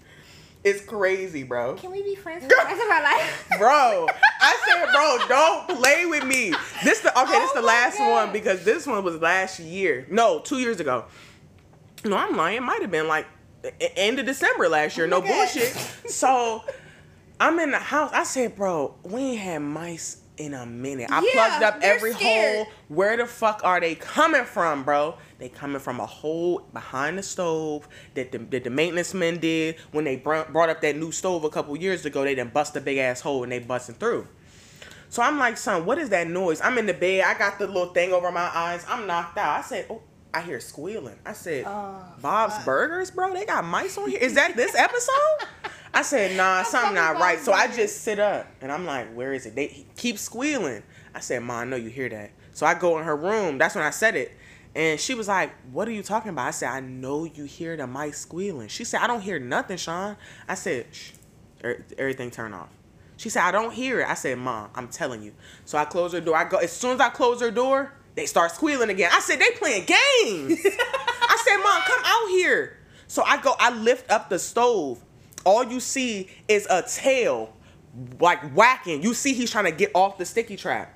It's 0.66 0.81
crazy, 0.85 1.44
bro. 1.44 1.74
Can 1.74 1.92
we 1.92 2.02
be 2.02 2.16
friends 2.16 2.42
for 2.42 2.48
the 2.48 2.57
rest 2.57 2.83
of 2.83 2.90
our 2.90 3.00
life? 3.00 3.48
Bro, 3.59 4.09
I 4.40 4.57
said, 4.66 4.87
bro, 4.92 5.18
don't 5.29 5.79
play 5.81 6.07
with 6.07 6.24
me. 6.24 6.52
This 6.83 6.98
the 6.98 7.16
okay. 7.16 7.38
this 7.38 7.52
Oh 7.52 7.61
the 7.61 7.62
last 7.62 7.98
God. 7.98 8.11
one 8.11 8.33
because 8.33 8.64
this 8.64 8.85
one 8.85 9.05
was 9.05 9.20
last 9.20 9.61
year. 9.61 10.09
No, 10.11 10.40
two 10.40 10.59
years 10.59 10.81
ago. 10.81 11.05
No, 12.05 12.16
I'm 12.16 12.37
lying. 12.37 12.57
It 12.57 12.62
might 12.64 12.83
have 12.83 12.90
been 12.90 13.07
like 13.07 13.29
end 13.81 14.18
of 14.18 14.26
December 14.26 14.68
last 14.68 14.96
year. 14.96 15.07
Oh 15.07 15.11
no 15.11 15.20
God. 15.20 15.29
bullshit. 15.29 15.68
So 16.11 16.64
I'm 17.38 17.61
in 17.61 17.70
the 17.70 17.79
house. 17.79 18.11
I 18.12 18.24
said, 18.24 18.57
bro, 18.57 18.96
we 19.05 19.20
ain't 19.20 19.38
had 19.38 19.59
mice 19.61 20.20
in 20.38 20.55
a 20.55 20.66
minute. 20.66 21.11
I 21.11 21.22
Yeah, 21.22 21.49
plugged 21.59 21.62
up 21.64 21.79
every 21.83 22.12
scared. 22.12 22.66
hole. 22.66 22.75
Where 22.88 23.16
the 23.16 23.27
fuck 23.27 23.62
are 23.64 23.81
they 23.81 23.94
coming 23.94 24.44
from, 24.44 24.83
bro? 24.85 25.16
They 25.38 25.49
coming 25.49 25.81
from 25.81 26.01
a 26.01 26.07
hole 26.07 26.61
behind 26.72 27.18
the 27.18 27.22
stove 27.22 27.88
that 28.14 28.33
the, 28.33 28.38
that 28.38 28.64
the 28.64 28.70
maintenance 28.70 29.14
men 29.14 29.38
did 29.38 29.77
when 29.92 30.05
they 30.05 30.16
br- 30.16 30.42
brought 30.53 30.68
up 30.68 30.81
that 30.83 30.96
new 30.96 31.12
stove 31.12 31.44
a 31.44 31.51
couple 31.51 31.77
years 31.77 32.05
ago. 32.05 32.25
They 32.25 32.35
done 32.35 32.51
bust 32.53 32.77
a 32.77 32.81
big 32.81 32.99
ass 32.99 33.20
hole 33.20 33.42
and 33.42 33.53
they 33.53 33.59
busting 33.59 33.96
through. 33.96 34.27
So 35.09 35.22
I'm 35.22 35.38
like, 35.38 35.57
son, 35.57 35.87
what 35.87 35.99
is 35.99 36.09
that 36.11 36.27
noise? 36.29 36.61
I'm 36.61 36.77
in 36.79 36.87
the 36.87 36.94
bed. 36.94 37.25
I 37.27 37.38
got 37.38 37.59
the 37.59 37.66
little 37.66 37.87
thing 37.92 38.12
over 38.12 38.31
my 38.33 38.51
eyes. 38.55 38.85
I'm 38.88 39.07
knocked 39.07 39.38
out. 39.38 39.59
I 39.59 39.62
said, 39.62 39.87
oh, 39.88 40.03
I 40.35 40.42
hear 40.42 40.61
squealing. 40.61 41.16
I 41.25 41.33
said, 41.33 41.64
Oh, 41.66 42.03
Bob's 42.20 42.57
fuck. 42.57 42.64
Burgers, 42.66 43.11
bro. 43.11 43.33
They 43.33 43.46
got 43.46 43.64
mice 43.64 43.96
on 43.96 44.11
here. 44.11 44.18
Is 44.18 44.35
that 44.35 44.55
this 44.57 44.75
episode? 44.75 45.49
I 45.97 46.03
said, 46.03 46.37
nah, 46.37 46.63
something 46.63 46.95
not 46.95 47.19
right. 47.19 47.39
So 47.39 47.53
I 47.53 47.69
just 47.69 48.03
sit 48.03 48.19
up 48.19 48.47
and 48.61 48.71
I'm 48.71 48.85
like, 48.85 49.11
where 49.15 49.33
is 49.33 49.47
it? 49.47 49.55
They 49.55 49.87
keep 49.97 50.19
squealing. 50.19 50.83
I 51.15 51.21
said, 51.21 51.43
Ma, 51.43 51.61
I 51.61 51.65
know 51.65 51.77
you 51.77 51.89
hear 51.89 52.11
that. 52.11 52.33
So 52.53 52.67
I 52.67 52.75
go 52.75 52.99
in 52.99 53.05
her 53.05 53.17
room. 53.17 53.57
That's 53.57 53.75
when 53.75 53.83
I 53.83 53.89
said 53.89 54.15
it. 54.15 54.37
And 54.75 55.01
she 55.01 55.15
was 55.15 55.27
like, 55.27 55.53
What 55.73 55.89
are 55.89 55.93
you 55.93 56.03
talking 56.03 56.29
about? 56.29 56.49
I 56.49 56.51
said, 56.51 56.69
I 56.69 56.81
know 56.81 57.25
you 57.25 57.45
hear 57.45 57.79
the 57.79 57.87
mice 57.87 58.19
squealing. 58.19 58.69
She 58.69 58.85
said, 58.85 59.01
I 59.01 59.07
don't 59.07 59.23
hear 59.23 59.39
nothing, 59.39 59.79
Sean. 59.79 60.19
I 60.47 60.55
said, 60.55 60.85
Shh, 60.93 61.13
er- 61.65 61.83
everything 61.97 62.31
turn 62.31 62.53
off. 62.53 62.69
She 63.17 63.31
said, 63.31 63.45
I 63.45 63.51
don't 63.51 63.73
hear 63.73 64.01
it. 64.03 64.07
I 64.07 64.13
said, 64.13 64.37
Mom, 64.37 64.69
I'm 64.75 64.89
telling 64.89 65.23
you. 65.23 65.33
So 65.65 65.79
I 65.79 65.87
close 65.87 66.13
her 66.13 66.21
door. 66.21 66.37
I 66.37 66.47
go 66.47 66.59
as 66.59 66.73
soon 66.73 66.93
as 66.93 67.01
I 67.01 67.09
close 67.09 67.41
her 67.41 67.51
door, 67.51 67.95
they 68.17 68.27
start 68.27 68.51
squealing 68.51 68.91
again. 68.91 69.11
I 69.15 69.21
said, 69.21 69.39
they 69.39 69.51
playing 69.53 69.87
games. 69.87 70.61
I 70.67 71.43
said, 71.43 71.57
Mom, 71.63 71.81
come 71.87 72.03
out 72.05 72.29
here. 72.29 72.77
So 73.07 73.23
I 73.23 73.41
go, 73.41 73.55
I 73.59 73.71
lift 73.71 74.11
up 74.11 74.29
the 74.29 74.39
stove. 74.39 75.03
All 75.47 75.65
you 75.65 75.79
see 75.81 76.29
is 76.49 76.67
a 76.69 76.83
tail 76.83 77.55
like 78.21 78.43
whacking. 78.53 79.03
You 79.03 79.15
see 79.15 79.33
he's 79.33 79.51
trying 79.51 79.65
to 79.67 79.71
get 79.71 79.93
off 79.95 80.19
the 80.19 80.27
sticky 80.27 80.57
trap. 80.57 80.93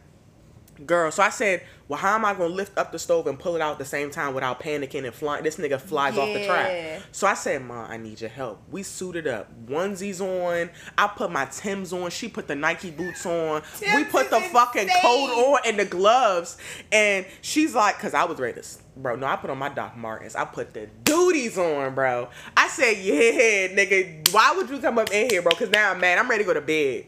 Girl, 0.86 1.10
so 1.10 1.22
I 1.22 1.28
said, 1.28 1.62
well, 1.88 1.98
how 1.98 2.14
am 2.14 2.24
I 2.24 2.32
gonna 2.32 2.46
lift 2.54 2.78
up 2.78 2.90
the 2.90 2.98
stove 2.98 3.26
and 3.26 3.38
pull 3.38 3.54
it 3.54 3.60
out 3.60 3.72
at 3.72 3.78
the 3.78 3.84
same 3.84 4.10
time 4.10 4.32
without 4.32 4.60
panicking 4.60 5.04
and 5.04 5.12
flying? 5.14 5.44
This 5.44 5.56
nigga 5.56 5.78
flies 5.78 6.16
off 6.16 6.32
the 6.32 6.40
Yeah. 6.40 6.46
trap. 6.46 7.02
So 7.12 7.26
I 7.26 7.34
said, 7.34 7.62
Ma, 7.62 7.84
I 7.86 7.98
need 7.98 8.20
your 8.20 8.30
help. 8.30 8.62
We 8.70 8.82
suited 8.82 9.26
up, 9.26 9.48
onesies 9.66 10.20
on. 10.22 10.70
I 10.96 11.06
put 11.08 11.30
my 11.30 11.44
Tim's 11.46 11.92
on. 11.92 12.10
She 12.10 12.28
put 12.28 12.48
the 12.48 12.54
Nike 12.54 12.90
boots 12.90 13.26
on. 13.26 13.62
we 13.94 14.04
put 14.04 14.30
the 14.30 14.38
is 14.38 14.50
fucking 14.52 14.82
insane. 14.84 15.02
coat 15.02 15.54
on 15.54 15.60
and 15.66 15.78
the 15.78 15.84
gloves. 15.84 16.56
And 16.90 17.26
she's 17.42 17.74
like, 17.74 17.98
cause 17.98 18.14
I 18.14 18.24
was 18.24 18.38
ready 18.38 18.60
to, 18.62 18.66
bro. 18.96 19.16
No, 19.16 19.26
I 19.26 19.36
put 19.36 19.50
on 19.50 19.58
my 19.58 19.68
Doc 19.68 19.96
Martens. 19.96 20.34
I 20.34 20.44
put 20.44 20.74
the 20.74 20.88
duties 21.04 21.58
on, 21.58 21.94
bro. 21.94 22.28
I 22.56 22.68
said, 22.68 22.98
yeah, 22.98 23.68
nigga. 23.68 24.32
Why 24.32 24.54
would 24.56 24.70
you 24.70 24.78
come 24.78 24.98
up 24.98 25.12
in 25.12 25.30
here, 25.30 25.42
bro? 25.42 25.52
Cause 25.52 25.70
now 25.70 25.92
I'm 25.92 26.00
mad. 26.00 26.18
I'm 26.18 26.28
ready 26.28 26.44
to 26.44 26.46
go 26.46 26.54
to 26.54 26.60
bed. 26.60 27.06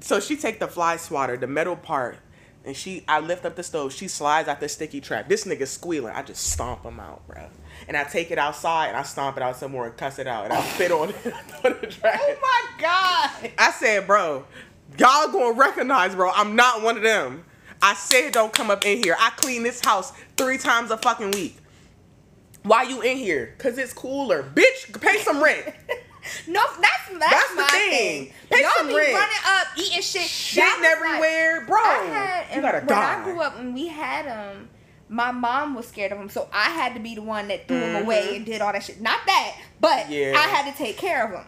So 0.00 0.20
she 0.20 0.36
take 0.36 0.58
the 0.58 0.68
fly 0.68 0.96
swatter, 0.96 1.36
the 1.36 1.46
metal 1.46 1.76
part, 1.76 2.18
and 2.64 2.76
she 2.76 3.04
I 3.08 3.20
lift 3.20 3.44
up 3.44 3.56
the 3.56 3.62
stove. 3.62 3.92
She 3.92 4.08
slides 4.08 4.48
out 4.48 4.60
the 4.60 4.68
sticky 4.68 5.00
trap. 5.00 5.28
This 5.28 5.44
nigga 5.44 5.66
squealing. 5.66 6.14
I 6.14 6.22
just 6.22 6.50
stomp 6.50 6.84
him 6.84 7.00
out, 7.00 7.26
bro. 7.26 7.48
And 7.88 7.96
I 7.96 8.04
take 8.04 8.30
it 8.30 8.38
outside 8.38 8.88
and 8.88 8.96
I 8.96 9.02
stomp 9.02 9.36
it 9.36 9.42
out 9.42 9.56
some 9.56 9.72
more 9.72 9.86
and 9.86 9.96
cuss 9.96 10.18
it 10.18 10.26
out. 10.26 10.44
And 10.44 10.52
I 10.52 10.62
spit 10.62 10.92
on 10.92 11.10
it 11.10 11.16
on 11.64 11.76
the 11.80 11.86
trash. 11.88 12.20
Oh 12.22 12.36
my 12.40 12.80
god. 12.80 13.52
I 13.58 13.72
said, 13.72 14.06
bro, 14.06 14.44
y'all 14.98 15.30
gonna 15.32 15.52
recognize, 15.52 16.14
bro. 16.14 16.30
I'm 16.30 16.56
not 16.56 16.82
one 16.82 16.96
of 16.96 17.02
them. 17.02 17.44
I 17.82 17.94
said 17.94 18.32
don't 18.32 18.52
come 18.52 18.70
up 18.70 18.86
in 18.86 19.02
here. 19.02 19.16
I 19.18 19.30
clean 19.30 19.64
this 19.64 19.84
house 19.84 20.12
three 20.36 20.56
times 20.58 20.90
a 20.90 20.96
fucking 20.96 21.32
week. 21.32 21.56
Why 22.62 22.84
you 22.84 23.02
in 23.02 23.16
here? 23.16 23.54
Cause 23.58 23.76
it's 23.76 23.92
cooler. 23.92 24.42
Bitch, 24.44 25.00
pay 25.00 25.18
some 25.18 25.42
rent. 25.42 25.66
No, 26.46 26.60
that's 26.80 27.18
that's, 27.18 27.32
That's 27.32 27.50
the 27.50 27.56
my 27.56 27.66
thing. 27.68 27.90
thing. 28.26 28.32
Pay 28.50 28.62
Y'all 28.62 28.70
some 28.78 28.88
be 28.88 28.94
rent. 28.94 29.12
running 29.12 29.36
up, 29.44 29.66
eating 29.76 30.02
shit, 30.02 30.22
Shitting 30.22 30.58
was 30.58 30.80
like- 30.80 30.90
everywhere, 30.92 31.64
bro. 31.66 31.80
I 31.80 32.04
had, 32.04 32.56
you 32.56 32.62
gotta 32.62 32.78
when 32.78 32.86
die. 32.86 33.20
I 33.20 33.24
grew 33.24 33.40
up 33.40 33.58
and 33.58 33.74
we 33.74 33.88
had 33.88 34.26
them, 34.26 34.68
my 35.08 35.32
mom 35.32 35.74
was 35.74 35.88
scared 35.88 36.12
of 36.12 36.18
them, 36.18 36.28
so 36.28 36.48
I 36.52 36.70
had 36.70 36.94
to 36.94 37.00
be 37.00 37.16
the 37.16 37.22
one 37.22 37.48
that 37.48 37.66
threw 37.66 37.80
them 37.80 38.04
away 38.04 38.22
mm-hmm. 38.26 38.34
and 38.36 38.46
did 38.46 38.60
all 38.60 38.72
that 38.72 38.84
shit. 38.84 39.00
Not 39.00 39.18
that, 39.26 39.56
but 39.80 40.08
Yeah. 40.10 40.34
I 40.36 40.46
had 40.46 40.70
to 40.70 40.78
take 40.78 40.96
care 40.96 41.24
of 41.24 41.32
them. 41.32 41.46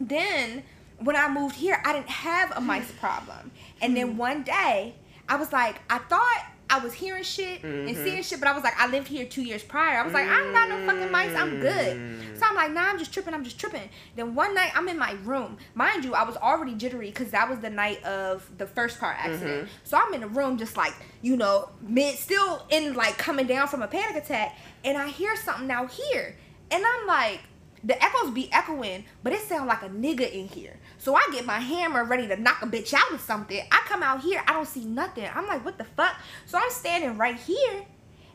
Then 0.00 0.64
when 0.98 1.14
I 1.16 1.28
moved 1.28 1.54
here, 1.56 1.80
I 1.84 1.92
didn't 1.92 2.10
have 2.10 2.52
a 2.56 2.60
mice 2.60 2.90
problem, 2.98 3.52
and 3.80 3.96
then 3.96 4.14
mm. 4.14 4.16
one 4.16 4.42
day 4.42 4.96
I 5.28 5.36
was 5.36 5.52
like, 5.52 5.76
I 5.90 5.98
thought. 5.98 6.44
I 6.70 6.78
was 6.78 6.94
hearing 6.94 7.22
shit 7.22 7.62
and 7.62 7.86
Mhm. 7.88 8.02
seeing 8.04 8.22
shit, 8.22 8.40
but 8.40 8.48
I 8.48 8.52
was 8.54 8.64
like, 8.64 8.72
I 8.80 8.86
lived 8.86 9.06
here 9.06 9.26
two 9.26 9.42
years 9.42 9.62
prior. 9.62 9.98
I 9.98 10.02
was 10.02 10.14
like, 10.14 10.26
I 10.26 10.38
don't 10.40 10.52
got 10.54 10.68
no 10.70 10.84
fucking 10.86 11.12
mice. 11.12 11.34
I'm 11.36 11.60
good. 11.60 11.96
Mm. 11.98 12.38
So 12.38 12.46
I'm 12.46 12.54
like, 12.54 12.72
nah, 12.72 12.88
I'm 12.88 12.98
just 12.98 13.12
tripping. 13.12 13.34
I'm 13.34 13.44
just 13.44 13.60
tripping. 13.60 13.90
Then 14.16 14.34
one 14.34 14.54
night, 14.54 14.72
I'm 14.74 14.88
in 14.88 14.98
my 14.98 15.12
room. 15.24 15.58
Mind 15.74 16.06
you, 16.06 16.14
I 16.14 16.22
was 16.24 16.38
already 16.38 16.74
jittery 16.74 17.10
because 17.10 17.30
that 17.32 17.50
was 17.50 17.58
the 17.58 17.68
night 17.68 18.02
of 18.02 18.50
the 18.56 18.66
first 18.66 18.98
car 18.98 19.12
accident. 19.16 19.66
Mhm. 19.66 19.68
So 19.84 19.98
I'm 19.98 20.14
in 20.14 20.22
the 20.22 20.26
room, 20.26 20.56
just 20.56 20.74
like, 20.74 20.94
you 21.20 21.36
know, 21.36 21.68
mid, 21.82 22.16
still 22.18 22.64
in 22.70 22.94
like 22.94 23.18
coming 23.18 23.46
down 23.46 23.68
from 23.68 23.82
a 23.82 23.86
panic 23.86 24.24
attack. 24.24 24.56
And 24.84 24.96
I 24.96 25.08
hear 25.08 25.36
something 25.36 25.70
out 25.70 25.90
here. 25.90 26.34
And 26.70 26.82
I'm 26.82 27.06
like, 27.06 27.40
the 27.84 28.02
echoes 28.02 28.30
be 28.30 28.50
echoing, 28.50 29.04
but 29.22 29.34
it 29.34 29.42
sound 29.42 29.66
like 29.66 29.82
a 29.82 29.90
nigga 29.90 30.32
in 30.32 30.48
here. 30.48 30.78
So 31.04 31.14
I 31.14 31.28
get 31.30 31.44
my 31.44 31.58
hammer 31.60 32.02
ready 32.02 32.26
to 32.28 32.36
knock 32.40 32.62
a 32.62 32.66
bitch 32.66 32.94
out 32.94 33.12
or 33.12 33.18
something. 33.18 33.60
I 33.70 33.82
come 33.84 34.02
out 34.02 34.22
here, 34.22 34.42
I 34.48 34.54
don't 34.54 34.66
see 34.66 34.86
nothing. 34.86 35.28
I'm 35.34 35.46
like, 35.46 35.62
what 35.62 35.76
the 35.76 35.84
fuck? 35.84 36.16
So 36.46 36.56
I'm 36.56 36.70
standing 36.70 37.18
right 37.18 37.36
here 37.36 37.84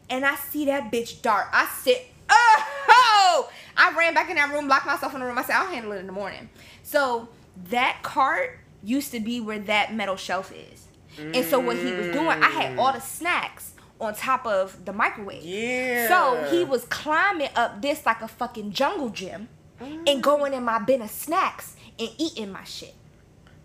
and 0.08 0.24
I 0.24 0.36
see 0.36 0.66
that 0.66 0.92
bitch 0.92 1.24
dart. 1.24 1.48
I 1.52 1.66
said, 1.82 2.06
oh! 2.30 3.50
I 3.76 3.92
ran 3.98 4.14
back 4.14 4.30
in 4.30 4.36
that 4.36 4.54
room, 4.54 4.68
locked 4.68 4.86
myself 4.86 5.16
in 5.16 5.20
the 5.20 5.26
room. 5.26 5.40
I 5.40 5.42
said, 5.42 5.56
I'll 5.56 5.66
handle 5.66 5.94
it 5.94 5.98
in 5.98 6.06
the 6.06 6.12
morning. 6.12 6.48
So 6.84 7.30
that 7.72 8.04
cart 8.04 8.60
used 8.84 9.12
to 9.14 9.20
be 9.20 9.42
where 9.42 9.58
that 9.58 9.96
metal 9.96 10.16
shelf 10.16 10.54
is. 10.54 10.90
And 11.18 11.44
so 11.48 11.60
what 11.60 11.76
he 11.76 11.92
was 11.92 12.12
doing, 12.12 12.28
I 12.28 12.50
had 12.50 12.78
all 12.78 12.94
the 12.94 13.00
snacks 13.00 13.74
on 14.00 14.14
top 14.14 14.46
of 14.46 14.86
the 14.86 14.94
microwave. 14.94 15.42
Yeah. 15.42 16.08
So 16.08 16.56
he 16.56 16.66
was 16.66 16.86
climbing 16.86 17.50
up 17.56 17.82
this 17.82 18.06
like 18.06 18.22
a 18.22 18.28
fucking 18.28 18.74
jungle 18.74 19.10
gym 19.10 19.50
and 19.80 20.22
going 20.22 20.54
in 20.54 20.64
my 20.64 20.78
bin 20.78 21.02
of 21.02 21.10
snacks 21.10 21.78
and 22.00 22.10
eating 22.18 22.52
my 22.52 22.64
shit. 22.64 22.96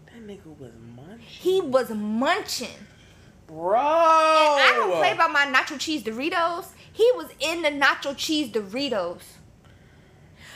That 0.07 0.27
nigga 0.27 0.59
was 0.59 0.73
munching. 0.97 1.27
He 1.27 1.61
was 1.61 1.91
munching. 1.91 2.69
Bro. 3.47 3.79
I 3.79 4.73
don't 4.75 4.97
play 4.97 5.13
about 5.13 5.31
my 5.33 5.47
nacho 5.47 5.79
cheese 5.79 6.03
Doritos. 6.03 6.67
He 6.93 7.09
was 7.15 7.29
in 7.41 7.63
the 7.63 7.71
nacho 7.71 8.17
cheese 8.17 8.51
Doritos. 8.51 9.23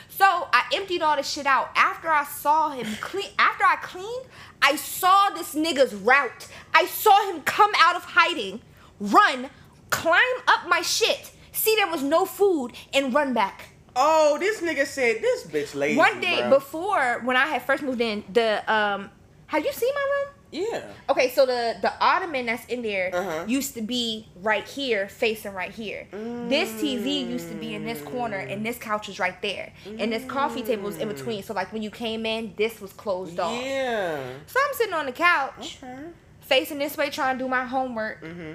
So 0.09 0.25
I 0.25 0.65
emptied 0.73 1.01
all 1.01 1.15
this 1.15 1.29
shit 1.29 1.45
out. 1.45 1.69
After 1.75 2.09
I 2.09 2.25
saw 2.25 2.71
him 2.71 2.87
clean, 2.99 3.29
after 3.39 3.63
I 3.63 3.77
cleaned, 3.77 4.25
I 4.61 4.75
saw 4.75 5.29
this 5.29 5.55
nigga's 5.55 5.95
route. 5.95 6.47
I 6.73 6.87
saw 6.87 7.31
him 7.31 7.41
come 7.43 7.71
out 7.79 7.95
of 7.95 8.03
hiding, 8.03 8.61
run, 8.99 9.49
climb 9.89 10.21
up 10.47 10.67
my 10.67 10.81
shit, 10.81 11.31
see 11.53 11.75
there 11.77 11.89
was 11.89 12.03
no 12.03 12.25
food, 12.25 12.73
and 12.93 13.13
run 13.13 13.33
back. 13.33 13.68
Oh, 14.01 14.37
this 14.39 14.61
nigga 14.61 14.85
said 14.85 15.21
this 15.21 15.43
bitch 15.45 15.75
lazy. 15.75 15.97
One 15.97 16.21
day 16.21 16.39
bro. 16.39 16.51
before, 16.51 17.19
when 17.25 17.35
I 17.35 17.47
had 17.47 17.61
first 17.63 17.83
moved 17.83 17.99
in, 17.99 18.23
the 18.31 18.49
um, 18.73 19.09
have 19.47 19.65
you 19.65 19.73
seen 19.73 19.93
my 19.93 20.01
room? 20.01 20.33
Yeah. 20.51 20.81
Okay, 21.09 21.29
so 21.29 21.45
the 21.45 21.75
the 21.81 21.91
ottoman 22.01 22.45
that's 22.47 22.65
in 22.67 22.81
there 22.81 23.11
Uh-huh. 23.13 23.43
used 23.47 23.73
to 23.75 23.81
be 23.81 24.27
right 24.41 24.65
here, 24.67 25.07
facing 25.09 25.53
right 25.53 25.71
here. 25.71 26.07
This 26.11 26.69
TV 26.81 27.29
used 27.29 27.49
to 27.49 27.55
be 27.55 27.75
in 27.75 27.83
this 27.85 28.01
corner, 28.01 28.37
and 28.37 28.65
this 28.65 28.77
couch 28.79 29.07
was 29.09 29.19
right 29.19 29.39
there, 29.43 29.73
and 29.85 30.11
this 30.13 30.23
coffee 30.25 30.63
table 30.63 30.83
was 30.85 30.97
in 30.97 31.07
between. 31.09 31.43
So 31.43 31.53
like 31.53 31.71
when 31.73 31.83
you 31.83 31.91
came 31.91 32.25
in, 32.25 32.53
this 32.57 32.79
was 32.81 32.93
closed 32.93 33.37
off. 33.39 33.61
Yeah. 33.63 34.17
So 34.47 34.59
I'm 34.65 34.73
sitting 34.73 34.93
on 34.93 35.05
the 35.07 35.11
couch, 35.11 35.77
Okay. 35.83 36.03
facing 36.41 36.79
this 36.79 36.95
way, 36.97 37.09
trying 37.11 37.37
to 37.37 37.43
do 37.43 37.49
my 37.49 37.65
homework. 37.65 38.23
Mm-hmm. 38.23 38.53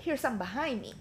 Here's 0.00 0.20
something 0.20 0.38
behind 0.38 0.82
me. 0.82 0.92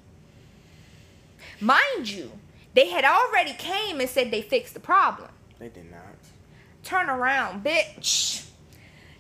Mind 1.60 2.10
you, 2.10 2.32
they 2.74 2.90
had 2.90 3.06
already 3.06 3.54
came 3.54 4.00
and 4.00 4.10
said 4.10 4.32
they 4.32 4.42
fixed 4.42 4.74
the 4.74 4.80
problem. 4.80 5.30
They 5.60 5.70
did 5.70 5.90
not. 5.92 6.02
Turn 6.84 7.10
around, 7.10 7.64
bitch. 7.64 8.46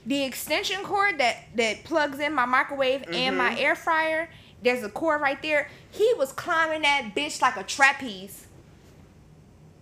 The 0.05 0.23
extension 0.23 0.83
cord 0.83 1.19
that 1.19 1.37
that 1.55 1.83
plugs 1.85 2.19
in 2.19 2.33
my 2.33 2.45
microwave 2.45 3.05
and 3.11 3.37
my 3.37 3.51
mm-hmm. 3.51 3.59
air 3.59 3.75
fryer, 3.75 4.29
there's 4.61 4.83
a 4.83 4.89
cord 4.89 5.21
right 5.21 5.41
there. 5.41 5.69
He 5.91 6.13
was 6.17 6.33
climbing 6.33 6.81
that 6.81 7.13
bitch 7.15 7.41
like 7.41 7.55
a 7.55 7.63
trapeze. 7.63 8.47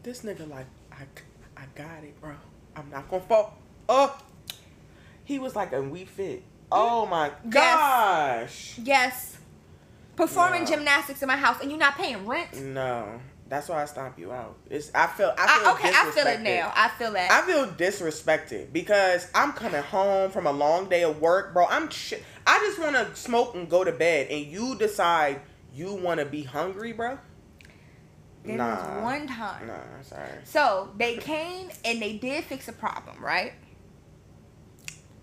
This 0.04 0.22
nigga 0.22 0.48
like, 0.50 0.68
I, 0.92 1.04
I 1.58 1.64
got 1.76 2.04
it, 2.04 2.20
bro. 2.22 2.34
I'm 2.76 2.90
not 2.90 3.10
gonna 3.10 3.24
fall. 3.24 3.58
Oh. 3.90 4.18
He 5.24 5.40
was 5.40 5.56
like 5.56 5.72
a 5.74 5.82
we 5.82 6.06
fit. 6.06 6.44
Oh 6.72 7.02
mm-hmm. 7.04 7.12
my 7.12 7.32
gosh. 7.50 8.78
Yes. 8.84 9.38
Performing 10.16 10.62
Yeah. 10.62 10.76
gymnastics 10.76 11.22
in 11.22 11.28
my 11.28 11.38
house 11.38 11.62
and 11.62 11.72
you're 11.72 11.80
not 11.80 11.96
paying 11.96 12.28
rent. 12.28 12.62
No. 12.62 13.20
That's 13.52 13.68
why 13.68 13.82
I 13.82 13.86
stomp 13.86 14.18
you 14.18 14.32
out. 14.32 14.56
It's 14.70 14.92
I 14.96 15.08
feel 15.08 15.34
I 15.38 15.46
feel 15.46 15.68
I, 15.68 15.74
okay, 15.74 15.92
I 15.94 16.12
feel 16.12 16.26
it 16.26 16.40
now. 16.40 16.72
I 16.74 16.88
feel 16.88 17.12
that. 17.12 17.30
I 17.30 17.46
feel 17.46 17.68
disrespected 17.68 18.72
because 18.72 19.28
I'm 19.36 19.52
coming 19.52 19.84
home 19.84 20.32
from 20.32 20.48
a 20.48 20.54
long 20.54 20.88
day 20.88 21.04
of 21.04 21.20
work, 21.20 21.54
bro. 21.54 21.66
I'm 21.66 21.90
ch- 21.90 22.14
I 22.48 22.60
just 22.60 22.80
want 22.80 22.96
to 22.96 23.14
smoke 23.14 23.54
and 23.54 23.70
go 23.70 23.84
to 23.84 23.92
bed, 23.92 24.28
and 24.32 24.46
you 24.46 24.78
decide 24.78 25.42
you 25.74 25.94
want 25.94 26.22
to 26.22 26.26
be 26.26 26.44
hungry, 26.44 26.94
bro. 26.94 27.20
there 28.46 28.56
nah, 28.56 28.70
was 28.70 29.04
one 29.04 29.28
time. 29.28 29.68
Nah, 29.68 30.02
sorry. 30.02 30.30
So 30.46 30.90
they 30.96 31.18
came 31.18 31.72
and 31.84 32.02
they 32.02 32.14
did 32.14 32.46
fix 32.46 32.70
a 32.70 32.74
problem, 32.74 33.22
right? 33.22 33.52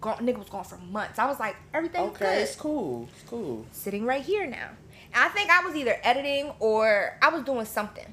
Go, 0.02 0.10
nigga 0.16 0.36
was 0.36 0.50
gone 0.50 0.64
for 0.64 0.76
months. 0.76 1.18
I 1.18 1.24
was 1.24 1.40
like, 1.40 1.56
everything's 1.72 2.10
Okay, 2.10 2.26
good. 2.26 2.42
it's 2.42 2.56
cool. 2.56 3.08
It's 3.10 3.26
cool. 3.26 3.64
Sitting 3.72 4.04
right 4.04 4.22
here 4.22 4.46
now. 4.46 4.68
I 5.14 5.28
think 5.30 5.48
I 5.50 5.64
was 5.64 5.74
either 5.74 5.98
editing 6.02 6.52
or 6.60 7.16
I 7.22 7.30
was 7.30 7.42
doing 7.42 7.64
something. 7.64 8.04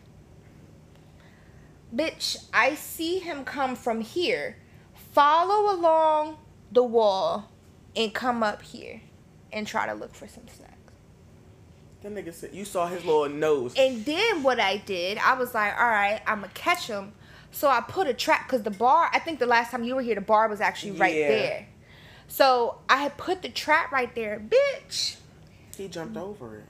Bitch, 1.93 2.45
I 2.53 2.75
see 2.75 3.19
him 3.19 3.43
come 3.45 3.75
from 3.75 4.01
here, 4.01 4.57
follow 5.13 5.73
along 5.73 6.37
the 6.71 6.83
wall, 6.83 7.51
and 7.95 8.13
come 8.13 8.43
up 8.43 8.61
here 8.61 9.01
and 9.53 9.65
try 9.65 9.85
to 9.85 9.93
look 9.93 10.13
for 10.13 10.27
some 10.27 10.47
snacks. 10.47 10.71
That 12.01 12.13
nigga 12.13 12.33
said 12.33 12.53
you 12.53 12.65
saw 12.65 12.87
his 12.87 13.03
little 13.05 13.29
nose. 13.29 13.73
And 13.77 14.03
then 14.05 14.43
what 14.43 14.59
I 14.59 14.77
did, 14.77 15.17
I 15.17 15.33
was 15.35 15.53
like, 15.53 15.73
all 15.79 15.87
right, 15.87 16.21
I'm 16.27 16.41
gonna 16.41 16.51
catch 16.53 16.87
him. 16.87 17.13
So 17.51 17.69
I 17.69 17.81
put 17.81 18.07
a 18.07 18.13
trap 18.13 18.47
because 18.47 18.63
the 18.63 18.71
bar. 18.71 19.09
I 19.13 19.19
think 19.19 19.39
the 19.39 19.45
last 19.45 19.71
time 19.71 19.83
you 19.83 19.95
were 19.95 20.01
here, 20.01 20.15
the 20.15 20.21
bar 20.21 20.47
was 20.49 20.59
actually 20.61 20.91
right 20.99 21.15
Yeah. 21.15 21.27
there. 21.27 21.67
So 22.27 22.79
I 22.89 22.97
had 22.97 23.17
put 23.17 23.41
the 23.41 23.49
trap 23.49 23.91
right 23.91 24.13
there, 24.13 24.39
bitch. 24.39 25.15
he 25.77 25.87
jumped 25.87 26.17
over 26.17 26.57
it. 26.57 26.65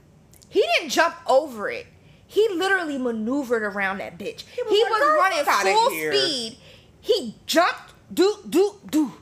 He 0.49 0.61
didn't 0.77 0.91
jump 0.91 1.15
over 1.27 1.69
it. 1.69 1.87
He 2.27 2.47
literally 2.49 2.97
maneuvered 2.97 3.63
around 3.63 3.99
that 3.99 4.17
bitch. 4.17 4.43
He 4.43 4.61
was 4.63 4.71
was, 4.71 4.91
like, 4.91 5.01
"Girl, 5.01 5.17
running 5.17 5.75
full 5.75 5.89
here." 5.91 6.13
speed. 6.13 6.57
He 7.01 7.35
jumped, 7.45 7.93
do 8.13 8.37
do 8.49 8.75
do. 8.89 9.13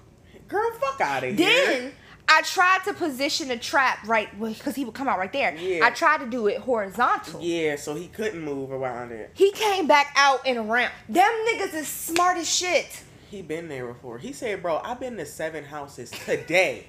Girl, 0.48 0.72
fuck 0.80 1.02
out 1.02 1.24
of 1.24 1.38
here. 1.38 1.48
Then 1.48 1.92
I 2.28 2.42
tried 2.44 2.80
to 2.86 2.94
position 2.94 3.50
the 3.50 3.58
trap 3.58 4.08
right 4.08 4.30
because 4.40 4.76
he 4.76 4.86
would 4.86 4.94
come 4.94 5.08
out 5.08 5.20
right 5.20 5.34
there. 5.34 5.56
Yeah. 5.56 5.86
I 5.86 5.90
tried 5.90 6.20
to 6.20 6.26
do 6.26 6.48
it 6.48 6.60
horizontal. 6.60 7.42
Yeah, 7.42 7.76
so 7.76 7.96
he 7.96 8.08
couldn't 8.08 8.42
move 8.42 8.72
around 8.72 9.12
it. 9.12 9.32
He 9.34 9.52
came 9.52 9.88
back 9.88 10.14
out 10.16 10.40
and 10.46 10.58
around. 10.58 10.92
Them 11.10 11.32
niggas 11.48 11.74
is 11.74 11.88
smart 11.88 12.38
as 12.38 12.50
shit. 12.50 13.04
He 13.30 13.42
been 13.42 13.68
there 13.68 13.88
before. 13.88 14.20
He 14.20 14.32
said, 14.32 14.62
"Bro, 14.62 14.82
I've 14.84 15.00
been 15.00 15.18
to 15.18 15.26
seven 15.26 15.66
houses 15.66 16.12
today." 16.12 16.88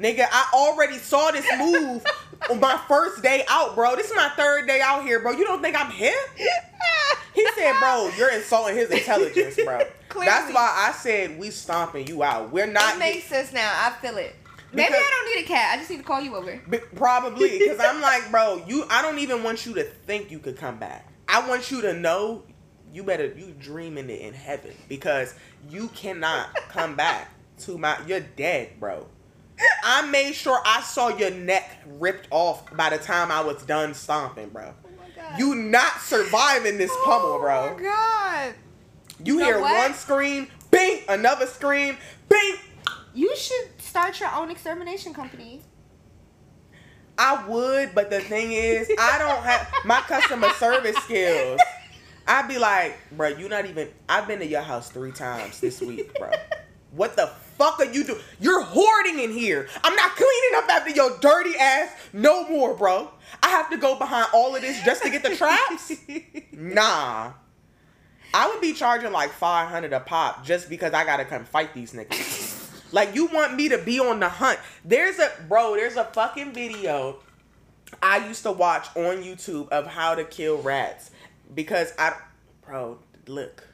Nigga, 0.00 0.26
I 0.32 0.50
already 0.54 0.96
saw 0.96 1.30
this 1.30 1.44
move 1.58 2.02
on 2.48 2.58
my 2.58 2.80
first 2.88 3.22
day 3.22 3.44
out, 3.48 3.74
bro. 3.74 3.96
This 3.96 4.08
is 4.08 4.16
my 4.16 4.30
third 4.30 4.66
day 4.66 4.80
out 4.80 5.04
here, 5.04 5.20
bro. 5.20 5.32
You 5.32 5.44
don't 5.44 5.60
think 5.60 5.78
I'm 5.78 5.90
hip? 5.90 6.14
He 7.34 7.46
said, 7.56 7.74
"Bro, 7.78 8.10
you're 8.16 8.32
insulting 8.32 8.76
his 8.76 8.90
intelligence, 8.90 9.56
bro." 9.62 9.82
Clearly. 10.08 10.26
That's 10.26 10.52
why 10.54 10.88
I 10.88 10.92
said 10.92 11.38
we 11.38 11.50
stomping 11.50 12.06
you 12.06 12.22
out. 12.22 12.50
We're 12.50 12.66
not 12.66 12.96
It 12.96 12.98
makes 12.98 13.24
sense 13.26 13.52
now. 13.52 13.70
I 13.72 13.90
feel 14.00 14.16
it. 14.16 14.34
Maybe 14.72 14.94
I 14.94 15.10
don't 15.10 15.36
need 15.36 15.44
a 15.44 15.48
cat. 15.48 15.74
I 15.74 15.76
just 15.78 15.90
need 15.90 15.98
to 15.98 16.02
call 16.02 16.20
you 16.20 16.34
over. 16.34 16.60
B- 16.68 16.78
probably 16.94 17.58
because 17.58 17.78
I'm 17.78 18.00
like, 18.00 18.30
bro, 18.30 18.64
you. 18.66 18.86
I 18.88 19.02
don't 19.02 19.18
even 19.18 19.42
want 19.42 19.66
you 19.66 19.74
to 19.74 19.84
think 19.84 20.30
you 20.30 20.38
could 20.38 20.56
come 20.56 20.78
back. 20.78 21.06
I 21.28 21.46
want 21.46 21.70
you 21.70 21.82
to 21.82 21.92
know 21.92 22.42
you 22.92 23.04
better 23.04 23.26
you 23.26 23.54
dreaming 23.60 24.08
it 24.10 24.20
in 24.20 24.32
heaven 24.34 24.74
because 24.88 25.34
you 25.68 25.88
cannot 25.88 26.54
come 26.70 26.96
back 26.96 27.30
to 27.58 27.76
my. 27.76 27.98
You're 28.06 28.20
dead, 28.20 28.80
bro. 28.80 29.06
I 29.84 30.06
made 30.06 30.34
sure 30.34 30.60
I 30.64 30.80
saw 30.82 31.08
your 31.08 31.30
neck 31.30 31.78
ripped 31.86 32.28
off 32.30 32.74
by 32.76 32.90
the 32.90 32.98
time 32.98 33.30
I 33.30 33.40
was 33.40 33.62
done 33.64 33.94
stomping, 33.94 34.48
bro. 34.50 34.72
Oh 34.84 34.88
my 34.98 35.22
god. 35.22 35.38
You 35.38 35.54
not 35.54 36.00
surviving 36.00 36.78
this 36.78 36.90
pummel, 37.04 37.32
Oh 37.34 37.40
bro. 37.40 37.76
my 37.76 37.82
god. 37.82 38.54
You 39.24 39.38
know 39.38 39.44
hear 39.44 39.60
one 39.60 39.94
scream, 39.94 40.48
bing, 40.70 41.02
another 41.08 41.46
scream, 41.46 41.96
bing. 42.28 42.56
You 43.14 43.34
should 43.36 43.68
start 43.82 44.18
your 44.20 44.32
own 44.34 44.50
extermination 44.50 45.12
company. 45.12 45.62
I 47.18 47.46
would, 47.46 47.94
but 47.94 48.08
the 48.08 48.20
thing 48.20 48.52
is, 48.52 48.90
I 48.98 49.18
don't 49.18 49.42
have 49.44 49.70
my 49.84 50.00
customer 50.00 50.48
service 50.50 50.96
skills. 50.98 51.60
I'd 52.26 52.48
be 52.48 52.58
like, 52.58 52.96
bro, 53.12 53.28
you 53.28 53.48
not 53.48 53.66
even. 53.66 53.88
I've 54.08 54.26
been 54.26 54.38
to 54.38 54.46
your 54.46 54.62
house 54.62 54.88
three 54.90 55.12
times 55.12 55.60
this 55.60 55.80
week, 55.82 56.14
bro. 56.18 56.30
What 56.92 57.16
the 57.16 57.30
fuck 57.60 57.78
are 57.78 57.92
you 57.92 58.04
doing? 58.04 58.20
You're 58.40 58.62
hoarding 58.62 59.20
in 59.20 59.32
here. 59.32 59.68
I'm 59.84 59.94
not 59.94 60.16
cleaning 60.16 60.50
up 60.56 60.68
after 60.70 60.90
your 60.90 61.18
dirty 61.20 61.56
ass 61.58 61.94
no 62.14 62.48
more, 62.48 62.74
bro. 62.74 63.10
I 63.42 63.48
have 63.50 63.68
to 63.70 63.76
go 63.76 63.98
behind 63.98 64.28
all 64.32 64.56
of 64.56 64.62
this 64.62 64.82
just 64.82 65.02
to 65.02 65.10
get 65.10 65.22
the 65.22 65.36
traps. 65.36 65.92
Nah. 66.52 67.32
I 68.34 68.48
would 68.48 68.60
be 68.60 68.74
charging 68.74 69.12
like 69.12 69.30
500 69.30 69.92
a 69.92 70.00
pop 70.00 70.44
just 70.44 70.68
because 70.68 70.92
I 70.92 71.04
gotta 71.04 71.24
come 71.24 71.44
fight 71.44 71.72
these 71.74 71.92
niggas. 71.92 72.70
like, 72.92 73.14
you 73.14 73.26
want 73.26 73.56
me 73.56 73.70
to 73.70 73.78
be 73.78 73.98
on 73.98 74.20
the 74.20 74.28
hunt. 74.28 74.58
There's 74.84 75.18
a, 75.18 75.30
bro, 75.48 75.74
there's 75.74 75.96
a 75.96 76.04
fucking 76.04 76.52
video 76.52 77.16
I 78.02 78.26
used 78.26 78.42
to 78.42 78.52
watch 78.52 78.88
on 78.94 79.22
YouTube 79.22 79.68
of 79.70 79.86
how 79.86 80.14
to 80.14 80.24
kill 80.24 80.58
rats 80.58 81.10
because 81.54 81.92
I, 81.98 82.14
bro, 82.66 82.98
look, 83.26 83.66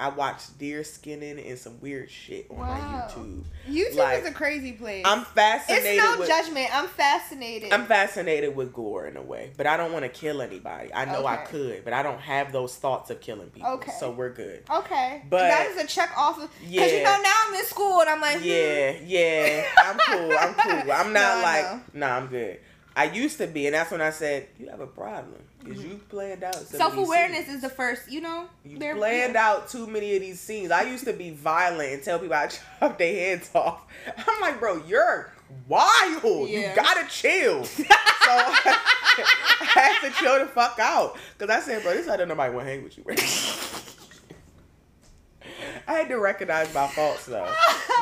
I 0.00 0.08
watched 0.08 0.58
deer 0.58 0.82
skinning 0.82 1.38
and 1.38 1.58
some 1.58 1.78
weird 1.82 2.10
shit 2.10 2.46
on 2.50 2.56
Wow. 2.56 2.66
my 2.66 2.80
YouTube. 3.12 3.44
YouTube 3.68 3.96
Like, 3.96 4.20
is 4.22 4.26
a 4.26 4.32
crazy 4.32 4.72
place. 4.72 5.04
I'm 5.06 5.26
fascinated. 5.26 5.86
it's 5.86 6.02
no 6.02 6.18
with, 6.18 6.26
judgment. 6.28 6.68
I'm 6.74 6.88
fascinated. 6.88 7.70
I'm 7.70 7.84
fascinated 7.84 8.56
with 8.56 8.72
gore 8.72 9.06
in 9.06 9.18
a 9.18 9.22
way, 9.22 9.52
but 9.58 9.66
I 9.66 9.76
don't 9.76 9.92
want 9.92 10.04
to 10.06 10.08
kill 10.08 10.40
anybody. 10.40 10.92
I 10.94 11.04
know 11.04 11.26
I 11.26 11.36
could, 11.36 11.84
but 11.84 11.92
I 11.92 12.02
don't 12.02 12.18
have 12.20 12.50
those 12.50 12.74
thoughts 12.76 13.10
of 13.10 13.20
killing 13.20 13.50
people. 13.50 13.68
Okay. 13.72 13.92
So 14.00 14.10
we're 14.10 14.32
good. 14.32 14.62
okay, 14.70 15.22
But- 15.28 15.48
that 15.48 15.66
is 15.70 15.76
a 15.76 15.86
check 15.86 16.16
off 16.16 16.40
of 16.42 16.50
because 16.60 16.90
you 16.92 17.02
know 17.04 17.20
now 17.22 17.32
I'm 17.48 17.54
in 17.54 17.64
school 17.66 18.00
and 18.00 18.08
I'm 18.08 18.20
like, 18.22 18.38
hmm, 18.38 18.44
Yeah, 18.44 18.92
yeah. 19.04 19.64
I'm 19.84 19.98
cool. 19.98 20.32
I'm 20.38 20.54
cool. 20.54 20.92
I'm 20.92 21.12
not 21.12 21.36
No, 21.36 21.42
like, 21.42 21.94
nah, 21.94 22.16
I'm 22.16 22.26
good. 22.28 22.58
I 22.96 23.04
used 23.04 23.36
to 23.38 23.46
be, 23.46 23.66
and 23.66 23.74
that's 23.74 23.90
when 23.90 24.00
I 24.00 24.10
said, 24.10 24.48
you 24.58 24.68
have 24.70 24.80
a 24.80 24.86
problem. 24.86 25.42
Because 25.62 25.84
you 25.84 26.00
planned 26.08 26.42
out 26.42 26.54
self 26.54 26.96
awareness 26.96 27.48
is 27.48 27.60
the 27.62 27.68
first. 27.68 28.10
You 28.10 28.20
know, 28.22 28.46
You 28.64 28.78
They're- 28.78 28.96
planned 28.96 29.36
out 29.36 29.68
too 29.68 29.86
many 29.86 30.14
of 30.16 30.22
these 30.22 30.40
scenes. 30.40 30.70
I 30.70 30.82
used 30.82 31.04
to 31.04 31.12
be 31.12 31.30
violent 31.30 31.92
and 31.92 32.02
tell 32.02 32.18
people 32.18 32.34
I 32.34 32.46
chop 32.80 32.98
their 32.98 33.12
heads 33.36 33.50
off. 33.54 33.82
I'm 34.16 34.40
like, 34.40 34.58
bro, 34.58 34.82
you're 34.86 35.32
wild. 35.68 36.48
You 36.48 36.70
gotta 36.74 37.06
chill. 37.08 37.64
so 37.64 37.84
I 37.86 38.78
had 39.74 40.00
to 40.08 40.14
chill 40.16 40.38
the 40.38 40.46
fuck 40.46 40.78
out. 40.80 41.16
Because 41.38 41.54
I 41.54 41.60
said, 41.60 41.82
bro, 41.82 41.92
this 41.94 42.08
I 42.08 42.16
don't 42.16 42.28
nobody 42.28 42.54
want 42.54 42.66
to 42.66 42.72
hang 42.72 42.84
with 42.84 42.96
you. 42.96 43.04
I 45.86 45.94
had 45.94 46.08
to 46.08 46.18
recognize 46.18 46.72
my 46.72 46.86
faults 46.88 47.26
though. 47.26 47.52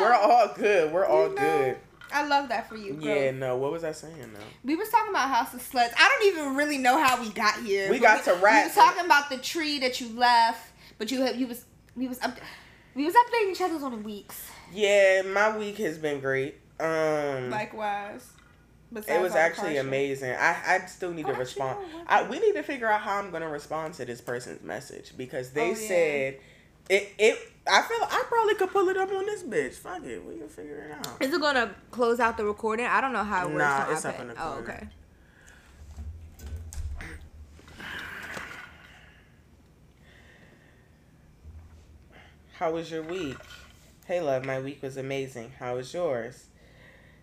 We're 0.01 0.13
all 0.15 0.49
good. 0.55 0.93
We're 0.93 1.07
all 1.07 1.29
You 1.31 1.35
know. 1.35 1.41
good. 1.41 1.77
I 2.13 2.27
love 2.27 2.49
that 2.49 2.69
for 2.69 2.77
you. 2.77 2.95
Growth. 2.95 3.05
Yeah, 3.05 3.31
no. 3.33 3.57
What 3.57 3.73
was 3.73 3.85
I 3.85 3.93
saying 3.93 4.33
though? 4.35 4.41
We 4.65 4.77
was 4.77 4.89
talking 4.89 5.11
about 5.11 5.29
Haus 5.31 5.55
of 5.55 5.61
Slutz. 5.61 5.93
I 5.99 6.09
don't 6.09 6.33
even 6.35 6.57
really 6.57 6.79
know 6.79 7.03
how 7.03 7.21
we 7.21 7.31
got 7.31 7.61
here. 7.63 7.91
We 7.91 7.99
got 7.99 8.25
to 8.25 8.35
We 8.35 8.41
rap. 8.43 8.67
was 8.67 8.75
talking 8.75 9.05
about 9.05 9.29
the 9.31 9.39
tree 9.39 9.79
that 9.81 10.01
you 10.01 10.09
left, 10.19 10.71
but 10.99 11.11
you 11.11 11.27
you 11.35 11.47
was 11.47 11.65
we 11.97 12.09
was 12.09 12.19
up 12.21 12.37
we 12.95 13.05
was 13.05 13.15
updating 13.15 13.53
each 13.53 13.61
other's 13.61 13.83
on 13.83 13.93
the 13.93 13.99
weeks. 13.99 14.51
Yeah, 14.73 15.23
my 15.23 15.57
week 15.57 15.77
has 15.79 15.99
been 15.99 16.21
great. 16.21 16.57
Um, 16.81 17.51
Likewise. 17.51 18.27
it 18.95 19.21
was 19.21 19.35
actually 19.35 19.77
amazing. 19.77 20.31
I 20.33 20.57
I 20.67 20.87
still 20.87 21.13
need 21.13 21.27
Oh, 21.27 21.33
to 21.33 21.39
respond. 21.39 21.79
I, 22.07 22.23
we 22.29 22.39
need 22.39 22.53
to 22.55 22.63
figure 22.63 22.87
out 22.91 23.01
how 23.03 23.19
I'm 23.19 23.31
gonna 23.31 23.49
respond 23.49 23.95
to 23.95 24.05
this 24.05 24.21
person's 24.21 24.63
message 24.63 25.13
because 25.17 25.51
they 25.51 25.63
Oh, 25.63 25.69
yeah. 25.71 25.75
said 25.75 26.39
it. 26.89 27.13
It. 27.19 27.39
I 27.71 27.83
feel 27.83 27.99
I 28.01 28.25
probably 28.29 28.55
could 28.55 28.71
pull 28.71 28.89
it 28.89 28.97
up 28.97 29.11
on 29.13 29.27
this 29.27 29.43
bitch. 29.43 29.75
Fuck 29.75 30.03
it, 30.05 30.25
we 30.25 30.37
can 30.39 30.49
figure 30.49 30.79
it 30.89 30.93
out. 31.07 31.21
Is 31.21 31.33
it 31.35 31.41
gonna 31.41 31.75
close 31.91 32.19
out 32.19 32.37
the 32.39 32.45
recording? 32.45 32.87
I 32.87 33.01
don't 33.03 33.13
know 33.13 33.25
how 33.25 33.43
it 33.47 33.53
works. 33.53 33.59
Nah, 33.59 33.93
it's 33.93 34.05
up 34.07 34.19
in 34.21 34.29
the 34.29 34.35
Oh, 34.35 34.53
corner. 34.55 34.63
okay. 34.73 34.89
How 42.55 42.73
was 42.73 42.91
your 42.91 43.03
week? 43.03 43.37
Hey, 44.07 44.21
love, 44.21 44.45
my 44.45 44.59
week 44.61 44.83
was 44.83 44.97
amazing. 44.97 45.53
How 45.59 45.77
was 45.77 45.93
yours? 45.93 46.47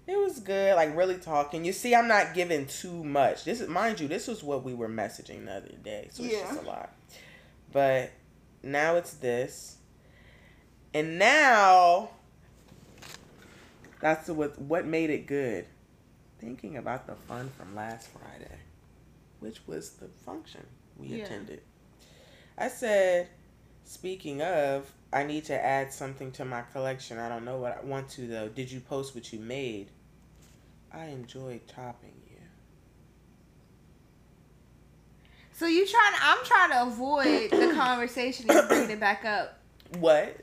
It 0.08 0.17
was 0.17 0.39
good. 0.39 0.75
Like 0.75 0.95
really 0.95 1.17
talking. 1.17 1.65
You 1.65 1.73
see, 1.73 1.95
I'm 1.95 2.08
not 2.08 2.34
giving 2.34 2.67
too 2.67 3.04
much. 3.04 3.43
This 3.43 3.60
is, 3.60 3.67
mind 3.67 3.99
you, 3.99 4.08
this 4.08 4.28
was 4.28 4.43
what 4.43 4.63
we 4.63 4.73
were 4.73 4.88
messaging 4.88 5.45
the 5.45 5.54
other 5.56 5.71
day, 5.84 6.10
so 6.12 6.23
it's 6.23 6.34
just 6.39 6.62
a 6.62 6.65
lot. 6.65 6.93
But 7.71 8.12
now 8.65 8.95
it's 8.95 9.13
this, 9.13 9.78
and 10.93 11.17
now 11.19 12.10
that's 14.01 14.28
what 14.30 14.60
what 14.60 14.86
made 14.86 15.10
it 15.10 15.28
good. 15.28 15.67
Thinking 16.39 16.78
about 16.78 17.08
the 17.08 17.15
fun 17.15 17.49
from 17.58 17.75
last 17.75 18.10
Friday, 18.10 18.60
which 19.39 19.65
was 19.67 19.91
the 19.91 20.08
function 20.25 20.65
we 20.97 21.08
Yeah. 21.08 21.25
attended. 21.25 21.62
I 22.58 22.67
said, 22.69 23.30
speaking 23.84 24.41
of, 24.41 24.91
I 25.12 25.23
need 25.23 25.45
to 25.45 25.54
add 25.65 25.93
something 25.93 26.32
to 26.34 26.45
my 26.45 26.62
collection. 26.73 27.17
I 27.19 27.30
don't 27.30 27.45
know 27.45 27.58
what 27.58 27.78
I 27.78 27.82
want 27.86 28.10
to 28.12 28.28
though. 28.28 28.49
Did 28.49 28.71
you 28.71 28.80
post 28.82 29.15
what 29.15 29.32
you 29.32 29.39
made? 29.39 29.91
I 30.91 31.06
enjoyed 31.06 31.67
topping 31.67 32.21
you. 32.30 32.38
So 35.56 35.68
you 35.68 35.88
trying? 35.88 36.13
I'm 36.22 36.44
trying 36.44 36.72
to 36.72 36.82
avoid 36.84 37.50
the 37.50 37.74
conversation 37.80 38.52
and 38.52 38.68
bringing 38.68 38.91
it 38.91 39.00
back 39.00 39.24
up. 39.24 39.58
What? 40.00 40.41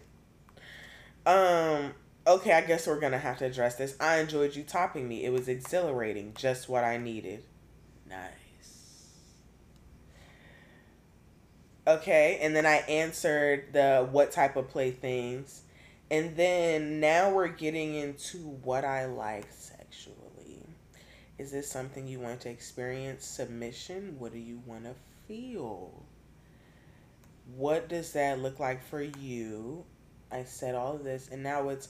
Um. 1.27 1.93
Okay, 2.27 2.53
I 2.53 2.63
guess 2.63 2.87
we're 2.87 2.99
gonna 2.99 3.19
have 3.19 3.37
to 3.39 3.45
address 3.45 3.75
this. 3.75 3.95
I 4.01 4.21
enjoyed 4.21 4.57
you 4.57 4.63
topping 4.63 5.07
me. 5.07 5.25
It 5.25 5.31
was 5.31 5.49
exhilarating, 5.49 6.33
just 6.35 6.67
what 6.67 6.83
I 6.83 6.97
needed. 6.97 7.45
Nice. 8.09 9.11
Okay, 11.87 12.39
and 12.41 12.57
then 12.57 12.65
I 12.65 12.77
answered 12.89 13.75
the 13.75 14.09
what 14.11 14.33
type 14.33 14.57
of 14.57 14.71
playthings, 14.71 15.61
and 16.11 16.37
then 16.37 17.01
now 17.01 17.31
we're 17.31 17.49
getting 17.49 17.97
into 17.97 18.39
what 18.39 18.87
I 18.87 19.05
like 19.05 19.53
sexually. 19.53 19.72
Is 21.39 21.51
this 21.51 21.71
something 21.71 22.07
you 22.07 22.21
want 22.21 22.41
to 22.43 22.51
experience? 22.51 23.25
Submission? 23.25 24.17
What 24.19 24.33
do 24.33 24.39
you 24.39 24.63
want 24.67 24.85
to 24.85 24.95
feel? 25.27 26.05
What 27.57 27.89
does 27.89 28.13
that 28.13 28.41
look 28.41 28.61
like 28.61 28.85
for 28.85 29.03
you? 29.03 29.85
I 30.31 30.45
said 30.45 30.75
all 30.75 30.95
of 30.95 31.05
this, 31.05 31.29
and 31.31 31.43
now 31.43 31.69
it's 31.69 31.89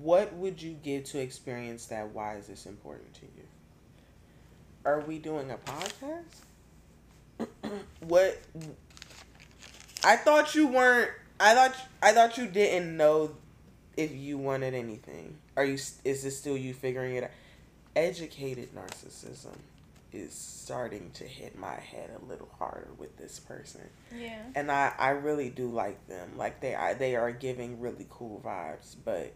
what 0.00 0.32
would 0.34 0.60
you 0.60 0.72
give 0.82 1.04
to 1.04 1.20
experience 1.20 1.86
that? 1.86 2.08
Why 2.10 2.36
is 2.36 2.46
this 2.46 2.66
important 2.66 3.14
to 3.14 3.22
you? 3.22 3.44
Are 4.84 5.00
we 5.00 5.18
doing 5.18 5.50
a 5.50 5.56
podcast? 5.56 6.42
what? 8.00 8.40
I 10.02 10.16
thought 10.16 10.54
you 10.54 10.66
weren't. 10.66 11.10
I 11.38 11.54
thought 11.54 11.76
I 12.02 12.12
thought 12.12 12.36
you 12.38 12.46
didn't 12.46 12.96
know 12.96 13.36
if 13.96 14.12
you 14.12 14.38
wanted 14.38 14.74
anything. 14.74 15.36
Are 15.56 15.64
you? 15.64 15.74
Is 15.74 16.22
this 16.22 16.38
still 16.38 16.56
you 16.56 16.74
figuring 16.74 17.16
it 17.16 17.24
out? 17.24 17.30
Educated 17.96 18.74
narcissism 18.74 19.56
is 20.12 20.32
starting 20.32 21.10
to 21.14 21.24
hit 21.24 21.58
my 21.58 21.74
head 21.74 22.10
a 22.20 22.24
little 22.26 22.48
harder 22.58 22.88
with 22.98 23.16
this 23.16 23.40
person 23.40 23.80
Yeah. 24.16 24.38
and 24.54 24.70
I, 24.70 24.92
I 24.96 25.10
really 25.10 25.50
do 25.50 25.68
like 25.68 26.06
them. 26.06 26.36
Like 26.36 26.60
they 26.60 26.74
are 26.74 26.94
they 26.94 27.16
are 27.16 27.32
giving 27.32 27.80
really 27.80 28.06
cool 28.10 28.40
vibes, 28.44 28.94
but 29.04 29.32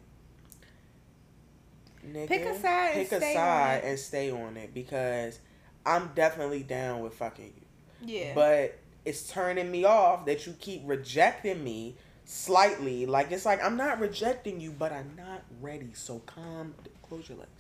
nigga, 2.07 2.29
Pick 2.29 2.45
a 2.45 2.59
side 2.59 2.91
and 2.97 3.09
pick 3.09 3.13
a 3.13 3.21
stay 3.21 3.35
side 3.35 3.81
and 3.85 3.99
stay 3.99 4.31
on 4.31 4.57
it 4.57 4.73
because 4.73 5.41
I'm 5.85 6.11
definitely 6.15 6.63
down 6.63 7.01
with 7.01 7.15
fucking 7.15 7.53
you. 7.57 8.15
Yeah. 8.15 8.33
But 8.35 8.79
it's 9.05 9.29
turning 9.31 9.71
me 9.71 9.85
off 9.85 10.27
that 10.27 10.47
you 10.47 10.55
keep 10.61 10.83
rejecting 10.85 11.63
me 11.65 11.97
slightly. 12.25 13.07
Like 13.07 13.33
it's 13.33 13.45
like 13.47 13.63
I'm 13.65 13.77
not 13.77 13.99
rejecting 14.01 14.61
you, 14.61 14.71
but 14.71 14.93
I'm 14.93 15.13
not 15.17 15.43
ready. 15.61 15.91
So 15.95 16.21
calm, 16.21 16.75
close 17.09 17.29
your 17.29 17.39
legs. 17.39 17.51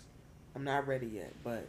I'm 0.55 0.65
not 0.65 0.87
ready 0.87 1.07
yet, 1.07 1.33
but 1.45 1.67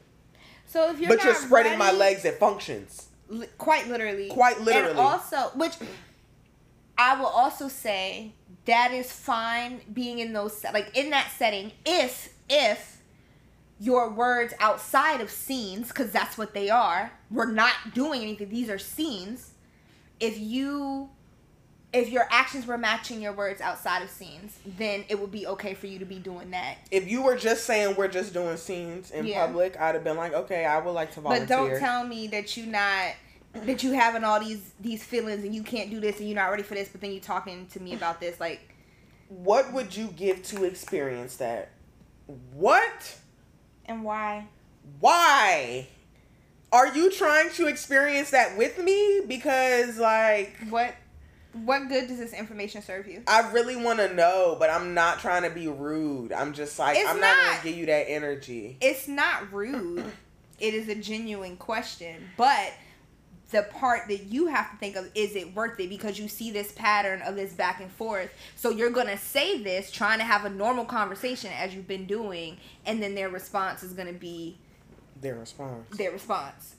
so 0.65 0.89
if 0.91 0.99
you're 0.99 1.09
but 1.09 1.17
not 1.17 1.25
you're 1.25 1.35
spreading 1.35 1.77
my 1.77 1.91
legs. 1.91 2.25
It 2.25 2.39
functions. 2.39 3.07
li- 3.27 3.47
quite 3.57 3.87
literally. 3.87 4.29
Quite 4.29 4.61
literally. 4.61 4.91
And 4.91 4.99
also, 4.99 5.51
which 5.55 5.73
I 6.97 7.17
will 7.17 7.27
also 7.27 7.67
say 7.67 8.33
that 8.65 8.91
is 8.91 9.11
fine 9.11 9.81
being 9.93 10.19
in 10.19 10.33
those 10.33 10.63
like 10.73 10.95
in 10.95 11.09
that 11.09 11.31
setting 11.35 11.71
if 11.85 12.33
if 12.49 13.01
your 13.79 14.09
words 14.09 14.53
outside 14.59 15.21
of 15.21 15.31
scenes 15.31 15.87
because 15.87 16.11
that's 16.11 16.37
what 16.37 16.53
they 16.53 16.69
are 16.69 17.11
we're 17.31 17.49
not 17.49 17.73
doing 17.93 18.21
anything 18.21 18.49
these 18.49 18.69
are 18.69 18.77
scenes 18.77 19.53
if 20.19 20.37
you 20.37 21.09
if 21.91 22.09
your 22.09 22.27
actions 22.29 22.67
were 22.67 22.77
matching 22.77 23.19
your 23.21 23.33
words 23.33 23.61
outside 23.61 24.03
of 24.03 24.09
scenes 24.09 24.59
then 24.77 25.03
it 25.09 25.19
would 25.19 25.31
be 25.31 25.47
okay 25.47 25.73
for 25.73 25.87
you 25.87 25.97
to 25.97 26.05
be 26.05 26.19
doing 26.19 26.51
that 26.51 26.77
if 26.91 27.07
you 27.09 27.21
were 27.23 27.35
just 27.35 27.65
saying 27.65 27.95
we're 27.97 28.07
just 28.07 28.33
doing 28.33 28.57
scenes 28.57 29.11
in 29.11 29.25
Yeah. 29.25 29.45
public, 29.45 29.79
I'd 29.79 29.95
have 29.95 30.03
been 30.03 30.17
like, 30.17 30.33
okay, 30.33 30.65
I 30.65 30.79
would 30.79 30.91
like 30.91 31.11
to 31.13 31.21
volunteer. 31.21 31.47
But 31.47 31.53
don't 31.53 31.79
tell 31.79 32.05
me 32.05 32.27
that 32.27 32.55
you 32.57 32.65
not 32.65 33.13
that 33.53 33.81
you 33.83 33.91
having 33.93 34.23
all 34.23 34.39
these 34.39 34.71
these 34.79 35.03
feelings 35.03 35.43
and 35.43 35.53
you 35.55 35.63
can't 35.63 35.89
do 35.89 35.99
this 35.99 36.19
and 36.19 36.27
you're 36.27 36.35
not 36.35 36.51
ready 36.51 36.63
for 36.63 36.75
this, 36.75 36.89
but 36.89 37.01
then 37.01 37.11
you 37.11 37.19
talking 37.19 37.67
to 37.67 37.79
me 37.79 37.93
about 37.93 38.19
this 38.19 38.39
like 38.39 38.75
what 39.29 39.71
would 39.73 39.95
you 39.95 40.07
give 40.07 40.41
to 40.43 40.63
experience 40.63 41.37
that? 41.37 41.69
What? 42.53 43.17
and 43.85 44.03
why? 44.03 44.47
Why? 44.99 45.87
Are 46.71 46.87
you 46.93 47.11
trying 47.11 47.49
to 47.51 47.65
experience 47.67 48.29
that 48.31 48.57
with 48.57 48.77
me? 48.77 49.21
Because 49.27 49.97
like 49.97 50.55
What 50.69 50.93
what 51.53 51.87
good 51.89 52.07
does 52.07 52.17
this 52.19 52.33
information 52.33 52.81
serve 52.81 53.07
you? 53.07 53.23
I 53.27 53.51
really 53.51 53.75
want 53.75 53.99
to 53.99 54.13
know, 54.13 54.55
but 54.59 54.69
I'm 54.69 54.93
not 54.93 55.19
trying 55.19 55.43
to 55.43 55.49
be 55.49 55.67
rude. 55.67 56.31
I'm 56.31 56.53
just 56.53 56.77
like 56.77 56.97
It's 56.97 57.09
I'm 57.09 57.19
not, 57.19 57.35
not. 57.37 57.51
gonna 57.51 57.63
give 57.63 57.77
you 57.77 57.85
that 57.87 58.09
energy. 58.09 58.77
It's 58.81 59.07
not 59.07 59.51
rude. 59.51 60.05
It 60.59 60.73
is 60.73 60.89
a 60.89 60.95
genuine 60.95 61.57
question, 61.57 62.29
but 62.37 62.73
the 63.51 63.63
part 63.63 64.07
that 64.09 64.25
you 64.25 64.45
have 64.47 64.69
to 64.69 64.77
think 64.77 64.95
of 64.95 65.09
is 65.15 65.35
it 65.35 65.55
worth 65.55 65.79
it 65.79 65.89
because 65.89 66.19
you 66.19 66.27
see 66.27 66.51
this 66.51 66.71
pattern 66.73 67.21
of 67.23 67.35
this 67.35 67.51
back 67.53 67.81
and 67.81 67.89
forth. 67.89 68.31
So 68.55 68.69
you're 68.69 68.91
going 68.91 69.07
to 69.07 69.17
say 69.17 69.63
this 69.63 69.89
trying 69.89 70.19
to 70.19 70.25
have 70.25 70.45
a 70.45 70.49
normal 70.51 70.85
conversation 70.85 71.49
as 71.57 71.73
you've 71.73 71.87
been 71.87 72.05
doing 72.05 72.57
and 72.85 73.01
then 73.01 73.15
their 73.15 73.29
response 73.29 73.81
is 73.81 73.93
going 73.93 74.07
to 74.07 74.13
be 74.19 74.59
Their 75.19 75.33
response. 75.35 75.97
their 75.97 76.11
response. 76.11 76.75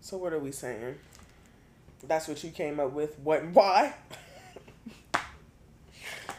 So 0.00 0.16
what 0.16 0.32
are 0.32 0.38
we 0.40 0.50
saying? 0.50 0.96
That's 2.06 2.28
what 2.28 2.42
you 2.44 2.50
came 2.50 2.78
up 2.80 2.92
with. 2.92 3.18
What? 3.18 3.42
and 3.42 3.54
Why? 3.54 3.94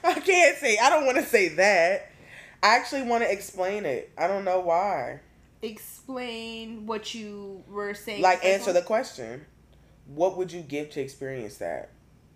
I 0.04 0.14
can't 0.20 0.58
say. 0.58 0.78
I 0.82 0.90
don't 0.90 1.06
want 1.06 1.18
to 1.18 1.26
say 1.26 1.50
that. 1.50 2.12
I 2.64 2.76
actually 2.78 3.04
want 3.04 3.24
to 3.24 3.32
explain 3.32 3.86
it. 3.86 4.12
I 4.18 4.28
don't 4.28 4.46
know 4.46 4.60
why. 4.62 5.20
explain 5.62 6.86
what 6.86 7.14
you 7.14 7.64
were 7.70 7.94
saying. 7.94 8.22
Like 8.22 8.44
answer 8.44 8.74
the 8.74 8.82
question. 8.82 9.46
What 10.08 10.38
would 10.38 10.52
you 10.52 10.62
give 10.62 10.90
to 10.92 11.02
experience 11.02 11.58
that? 11.58 11.92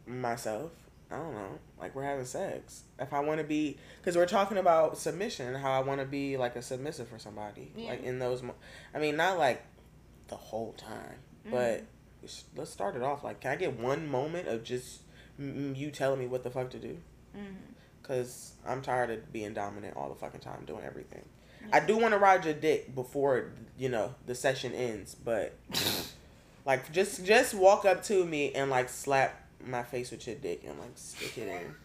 Myself. 0.06 0.72
I 1.10 1.18
don't 1.18 1.34
know. 1.34 1.60
Like 1.80 1.96
we're 1.96 2.04
having 2.04 2.26
sex. 2.26 2.84
If 3.00 3.14
I 3.14 3.20
want 3.22 3.40
to 3.40 3.44
be, 3.44 3.78
because 4.02 4.16
we're 4.16 4.26
talking 4.26 4.58
about 4.58 4.98
submission, 4.98 5.56
how 5.56 5.72
I 5.72 5.80
want 5.80 6.00
to 6.02 6.06
be 6.06 6.38
like 6.38 6.56
a 6.56 6.62
submissive 6.62 7.08
for 7.08 7.20
somebody. 7.20 7.72
Yeah. 7.76 7.92
Like 7.92 8.04
in 8.04 8.20
those, 8.20 8.42
mo- 8.44 8.56
I 8.94 9.00
mean, 9.00 9.16
not 9.16 9.38
like 9.38 9.64
the 10.28 10.36
whole 10.36 10.74
time, 10.74 11.16
but 11.50 11.62
it's- 11.72 11.84
let's 12.56 12.72
start 12.72 12.96
it 12.96 13.02
off. 13.04 13.24
Like, 13.24 13.42
can 13.42 13.52
I 13.52 13.56
get 13.56 13.80
one 13.80 14.08
moment 14.10 14.48
of 14.48 14.64
just 14.64 15.02
mm, 15.40 15.76
you 15.76 15.92
telling 15.92 16.20
me 16.20 16.28
what 16.28 16.44
the 16.44 16.50
fuck 16.52 16.70
to 16.72 16.80
do? 16.80 16.98
Mhm. 17.36 17.56
Cause 18.04 18.54
I'm 18.68 18.82
tired 18.82 19.10
of 19.12 19.32
being 19.32 19.54
dominant 19.54 19.96
all 19.96 20.10
the 20.10 20.16
fucking 20.16 20.42
time, 20.42 20.66
doing 20.66 20.84
everything. 20.84 21.24
I 21.72 21.80
do 21.80 21.98
want 21.98 22.14
to 22.14 22.18
ride 22.18 22.44
your 22.44 22.54
dick 22.54 22.94
before 22.94 23.54
you 23.78 23.88
know 23.90 24.15
the 24.26 24.36
session 24.36 24.74
ends, 24.74 25.15
but 25.15 25.56
like 26.65 26.92
just 26.92 27.24
just 27.26 27.54
walk 27.54 27.86
up 27.86 28.04
to 28.06 28.26
me 28.26 28.52
and 28.54 28.69
like 28.69 28.90
slap 28.90 29.42
my 29.65 29.84
face 29.84 30.12
with 30.12 30.28
your 30.28 30.36
dick 30.36 30.63
and 30.67 30.78
like 30.80 30.92
stick 30.96 31.38
it 31.38 31.48
in. 31.48 31.76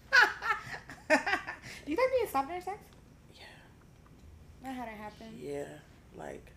Do 1.84 1.92
you 1.92 1.96
think 1.96 2.12
being 2.12 2.28
stopped 2.28 2.48
during 2.48 2.62
sex? 2.62 2.78
Yeah. 3.34 4.68
I 4.68 4.72
had 4.72 4.88
it 4.88 4.94
happen. 4.94 5.26
Yeah, 5.40 5.64
like, 6.16 6.50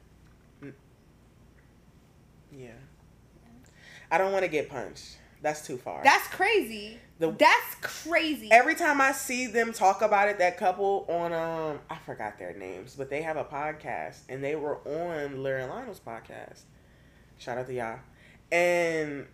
yeah. 2.52 2.70
I 4.12 4.18
don't 4.18 4.34
want 4.34 4.44
to 4.44 4.50
get 4.50 4.70
punched. 4.70 5.18
That's 5.42 5.66
too 5.66 5.78
far. 5.78 6.04
That's 6.04 6.28
crazy. 6.28 7.00
The- 7.18 7.32
That's 7.32 7.76
crazy. 7.82 8.50
Every 8.52 8.76
time 8.76 9.02
I 9.02 9.12
see 9.12 9.48
them 9.48 9.74
talk 9.74 10.02
about 10.02 10.28
it, 10.28 10.38
that 10.40 10.58
couple 10.58 11.06
on 11.10 11.34
um, 11.34 11.80
I 11.90 11.98
forgot 12.06 12.38
their 12.38 12.54
names, 12.56 12.96
but 12.96 13.10
they 13.10 13.22
have 13.22 13.38
a 13.38 13.44
podcast, 13.44 14.20
and 14.30 14.44
they 14.44 14.56
were 14.56 14.78
on 14.88 15.42
Larry 15.42 15.64
and 15.64 15.72
Lionel's 15.72 16.00
podcast. 16.00 16.62
Shout 17.38 17.58
out 17.58 17.68
to 17.68 17.74
y'all, 17.74 18.00
and 18.52 19.26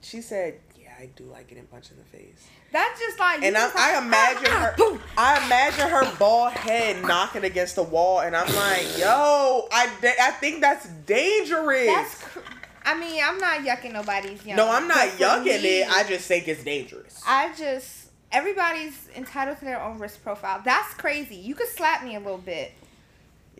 she 0.00 0.22
said, 0.22 0.60
"Yeah, 0.74 0.92
I 0.98 1.06
do 1.16 1.24
like 1.24 1.48
getting 1.48 1.66
punched 1.66 1.90
in 1.90 1.98
the 1.98 2.04
face." 2.04 2.46
That's 2.72 2.98
just 3.00 3.18
like. 3.18 3.42
And 3.42 3.56
I, 3.56 3.70
I 3.76 3.98
imagine 3.98 4.48
ah, 4.50 4.72
her. 4.76 4.98
I 5.18 5.44
imagine 5.46 5.88
her 5.88 6.16
bald 6.16 6.52
head 6.52 7.02
knocking 7.02 7.44
against 7.44 7.76
the 7.76 7.82
wall, 7.82 8.20
and 8.20 8.34
I'm 8.34 8.54
like, 8.54 8.98
yo, 8.98 9.68
I, 9.70 9.90
I 10.20 10.30
think 10.32 10.60
that's 10.62 10.86
dangerous. 11.06 11.86
That's. 11.86 12.22
Cr- 12.24 12.40
I 12.84 12.98
mean, 12.98 13.22
I'm 13.24 13.38
not 13.38 13.60
yucking 13.60 13.92
nobody's 13.92 14.44
young. 14.44 14.56
no, 14.56 14.70
I'm 14.70 14.88
not 14.88 15.08
yucking 15.10 15.62
me, 15.62 15.80
it. 15.80 15.88
I 15.88 16.04
just 16.04 16.26
think 16.26 16.48
it's 16.48 16.64
dangerous. 16.64 17.20
I 17.26 17.52
just. 17.56 18.06
Everybody's 18.30 19.08
entitled 19.16 19.58
to 19.60 19.64
their 19.64 19.80
own 19.80 19.98
risk 19.98 20.22
profile. 20.22 20.60
That's 20.62 20.92
crazy. 20.94 21.36
You 21.36 21.54
could 21.54 21.68
slap 21.68 22.04
me 22.04 22.14
a 22.14 22.20
little 22.20 22.36
bit, 22.36 22.72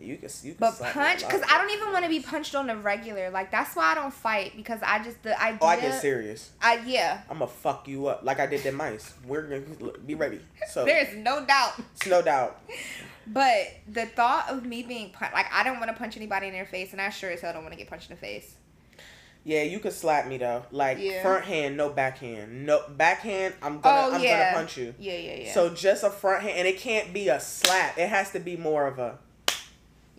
you 0.01 0.17
can, 0.17 0.29
you 0.43 0.53
can 0.53 0.59
but 0.59 0.79
punch 0.93 1.19
because 1.19 1.41
I 1.49 1.57
don't 1.57 1.71
even 1.71 1.91
want 1.91 2.05
to 2.05 2.09
be 2.09 2.19
punched 2.19 2.55
on 2.55 2.67
the 2.67 2.75
regular. 2.75 3.29
Like 3.29 3.51
that's 3.51 3.75
why 3.75 3.91
I 3.91 3.95
don't 3.95 4.13
fight 4.13 4.53
because 4.55 4.79
I 4.81 5.03
just 5.03 5.21
the 5.23 5.39
idea. 5.41 5.59
Oh, 5.61 5.67
I 5.67 5.79
get 5.79 6.01
serious. 6.01 6.51
I 6.61 6.81
yeah. 6.85 7.21
I'm 7.29 7.39
gonna 7.39 7.51
fuck 7.51 7.87
you 7.87 8.07
up 8.07 8.21
like 8.23 8.39
I 8.39 8.45
did 8.45 8.63
the 8.63 8.71
mice. 8.71 9.13
We're 9.25 9.43
gonna 9.43 9.97
be 10.05 10.15
ready. 10.15 10.39
So 10.69 10.85
There's 10.85 11.15
no 11.15 11.43
doubt. 11.45 11.79
it's 11.95 12.07
no 12.07 12.21
doubt. 12.21 12.61
But 13.31 13.67
the 13.87 14.07
thought 14.07 14.49
of 14.49 14.65
me 14.65 14.81
being 14.81 15.11
punched, 15.11 15.35
like 15.35 15.45
I 15.53 15.63
don't 15.63 15.79
want 15.79 15.91
to 15.91 15.95
punch 15.95 16.17
anybody 16.17 16.47
in 16.47 16.53
their 16.53 16.65
face, 16.65 16.93
and 16.93 17.01
I 17.01 17.09
sure 17.09 17.29
as 17.29 17.41
hell 17.41 17.53
don't 17.53 17.61
want 17.61 17.73
to 17.73 17.77
get 17.77 17.87
punched 17.87 18.09
in 18.09 18.15
the 18.15 18.19
face. 18.19 18.55
Yeah, 19.49 19.63
you 19.63 19.79
could 19.79 19.93
slap 19.93 20.27
me 20.27 20.37
though. 20.37 20.63
Like 20.69 20.99
Yeah. 20.99 21.23
front 21.23 21.43
hand, 21.43 21.75
no 21.75 21.89
backhand. 21.89 22.67
No 22.67 22.83
backhand. 22.87 23.55
I'm 23.63 23.79
gonna 23.79 24.11
oh 24.11 24.13
I'm 24.13 24.21
yeah. 24.21 24.51
gonna 24.51 24.57
punch 24.57 24.77
you. 24.77 24.93
Yeah, 24.99 25.13
yeah, 25.13 25.35
yeah. 25.45 25.53
So 25.55 25.73
just 25.73 26.03
a 26.03 26.11
front 26.11 26.43
hand, 26.43 26.59
and 26.59 26.67
it 26.67 26.77
can't 26.77 27.11
be 27.11 27.29
a 27.29 27.39
slap. 27.39 27.97
It 27.97 28.09
has 28.09 28.29
to 28.33 28.39
be 28.39 28.57
more 28.57 28.85
of 28.85 28.99
a 28.99 29.17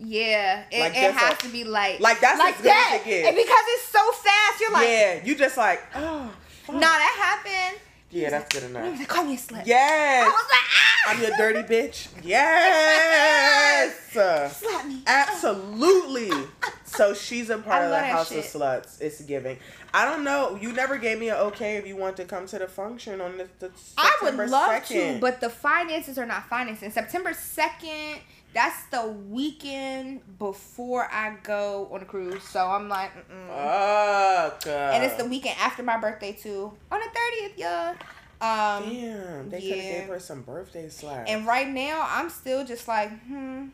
yeah, 0.03 0.65
it, 0.73 0.81
Like, 0.81 0.97
it 0.97 1.13
has 1.15 1.35
a- 1.35 1.43
to 1.43 1.49
be 1.49 1.63
like 1.63 2.01
like 2.01 2.19
that's 2.19 2.41
like 2.41 2.57
as 2.57 2.61
good 2.63 2.71
that, 2.71 2.99
as 3.01 3.07
it 3.07 3.09
gets. 3.09 3.29
and 3.29 3.37
because 3.37 3.65
it's 3.69 3.85
so 3.85 4.13
fast, 4.13 4.61
you're 4.61 4.73
like, 4.73 4.89
yeah, 4.89 5.25
you 5.25 5.37
just 5.37 5.57
like 5.57 5.81
oh. 5.95 6.33
fuck. 6.65 6.75
nah, 6.75 6.81
that 6.81 7.41
happened. 7.45 7.81
Yeah, 8.11 8.31
that's 8.31 8.53
good 8.53 8.65
He 8.65 8.73
was 8.75 8.85
enough. 8.85 8.99
like, 8.99 9.09
call 9.09 9.25
me 9.25 9.35
a 9.35 9.37
slut. 9.39 9.63
Yes. 9.65 10.27
I 10.27 10.29
was 10.29 10.51
like, 10.51 10.67
ah! 10.75 11.11
I'm 11.11 11.23
your 11.23 11.31
dirty 11.37 11.63
bitch. 11.73 12.09
Yes. 12.25 14.17
Uh, 14.17 14.49
Slap 14.61 14.87
me. 14.87 15.03
Absolutely. 15.07 16.31
So 16.97 17.15
she's 17.15 17.51
a 17.51 17.59
part 17.59 17.85
of 17.85 17.91
the 17.91 17.99
Haus 18.01 18.29
shit. 18.29 18.39
of 18.39 18.45
Slutz. 18.45 19.01
It's 19.01 19.21
giving. 19.23 19.59
I 19.95 20.05
don't 20.05 20.25
know. 20.25 20.59
You 20.61 20.73
never 20.73 20.99
gave 20.99 21.19
me 21.19 21.29
an 21.29 21.37
okay 21.37 21.77
if 21.77 21.87
you 21.87 21.97
want 21.97 22.17
to 22.19 22.25
come 22.25 22.47
to 22.47 22.59
the 22.59 22.67
function 22.67 23.21
on 23.21 23.39
the, 23.39 23.49
the 23.59 23.71
I 23.97 24.17
would 24.23 24.37
love 24.51 24.83
2nd. 24.83 25.15
to, 25.15 25.21
but 25.21 25.41
the 25.41 25.51
finances 25.51 26.19
are 26.19 26.27
not 26.27 26.49
financing. 26.49 26.91
September 26.91 27.33
second, 27.33 28.21
that's 28.53 28.85
the 28.87 29.07
weekend 29.07 30.21
before 30.39 31.09
I 31.11 31.37
go 31.43 31.89
on 31.93 32.03
a 32.03 32.05
cruise. 32.05 32.43
So 32.43 32.67
I'm 32.67 32.89
like, 32.89 33.13
mm-mm. 33.15 33.47
Fuck. 33.49 34.67
and 34.67 35.05
it's 35.05 35.15
the 35.15 35.29
weekend 35.29 35.57
after 35.61 35.83
my 35.83 35.97
birthday 35.99 36.33
too, 36.33 36.73
on 36.91 37.01
the 37.01 37.07
thirtieth, 37.07 37.59
yeah. 37.59 37.95
Um, 38.43 38.89
Damn, 38.89 39.51
they 39.51 39.61
could 39.61 39.71
have 39.71 40.01
gave 40.01 40.09
her 40.09 40.19
some 40.19 40.41
birthday 40.43 40.89
slaps. 40.89 41.31
and 41.31 41.47
right 41.47 41.69
now 41.69 42.07
I'm 42.09 42.31
still 42.31 42.65
just 42.65 42.89
like, 42.89 43.11
hmm. 43.27 43.67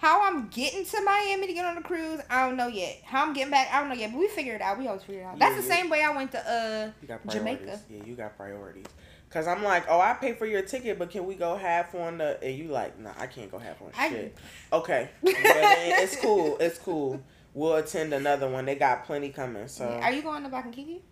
How 0.00 0.22
I'm 0.22 0.48
getting 0.48 0.84
to 0.84 1.02
Miami 1.04 1.46
to 1.46 1.52
get 1.52 1.64
on 1.66 1.74
the 1.74 1.82
cruise, 1.82 2.20
I 2.30 2.46
don't 2.46 2.56
know 2.56 2.68
yet. 2.68 3.00
How 3.04 3.22
I'm 3.26 3.34
getting 3.34 3.50
back, 3.50 3.68
I 3.72 3.80
don't 3.80 3.90
know 3.90 3.94
yet. 3.94 4.12
But 4.12 4.18
we 4.20 4.28
figure 4.28 4.54
it 4.54 4.62
out. 4.62 4.78
We 4.78 4.88
always 4.88 5.02
figure 5.02 5.20
it 5.20 5.24
out. 5.24 5.38
That's 5.38 5.56
Yeah, 5.56 5.60
the 5.62 5.68
yeah. 5.68 5.74
same 5.74 5.90
way 5.90 6.02
I 6.02 6.16
went 6.16 6.32
to 6.32 6.38
uh 6.38 6.90
you 7.02 7.08
got 7.08 7.22
priorities. 7.22 7.58
Jamaica. 7.60 7.80
Yeah, 7.90 8.04
you 8.04 8.14
got 8.14 8.36
priorities. 8.36 8.86
Cause 9.28 9.46
I'm 9.46 9.62
like, 9.62 9.84
oh, 9.88 10.00
I 10.00 10.14
pay 10.14 10.32
for 10.32 10.44
your 10.46 10.62
ticket, 10.62 10.98
but 10.98 11.10
can 11.10 11.24
we 11.26 11.34
go 11.36 11.54
half 11.56 11.94
on 11.94 12.18
the? 12.18 12.42
And 12.42 12.56
you 12.58 12.68
like, 12.68 12.98
nah, 12.98 13.12
I 13.16 13.26
can't 13.28 13.48
go 13.50 13.58
half 13.58 13.80
on 13.82 13.90
I- 13.96 14.08
shit. 14.08 14.36
Okay, 14.72 15.10
it's 15.22 16.16
cool. 16.16 16.56
It's 16.58 16.78
cool. 16.78 17.20
We'll 17.54 17.74
attend 17.76 18.12
another 18.12 18.48
one. 18.48 18.64
They 18.64 18.74
got 18.76 19.04
plenty 19.04 19.28
coming. 19.30 19.68
So 19.68 19.84
Are 19.86 20.12
you 20.12 20.22
going 20.22 20.42
to 20.44 20.48
Black 20.48 20.64
and 20.64 20.74
Kinky? 20.74 21.02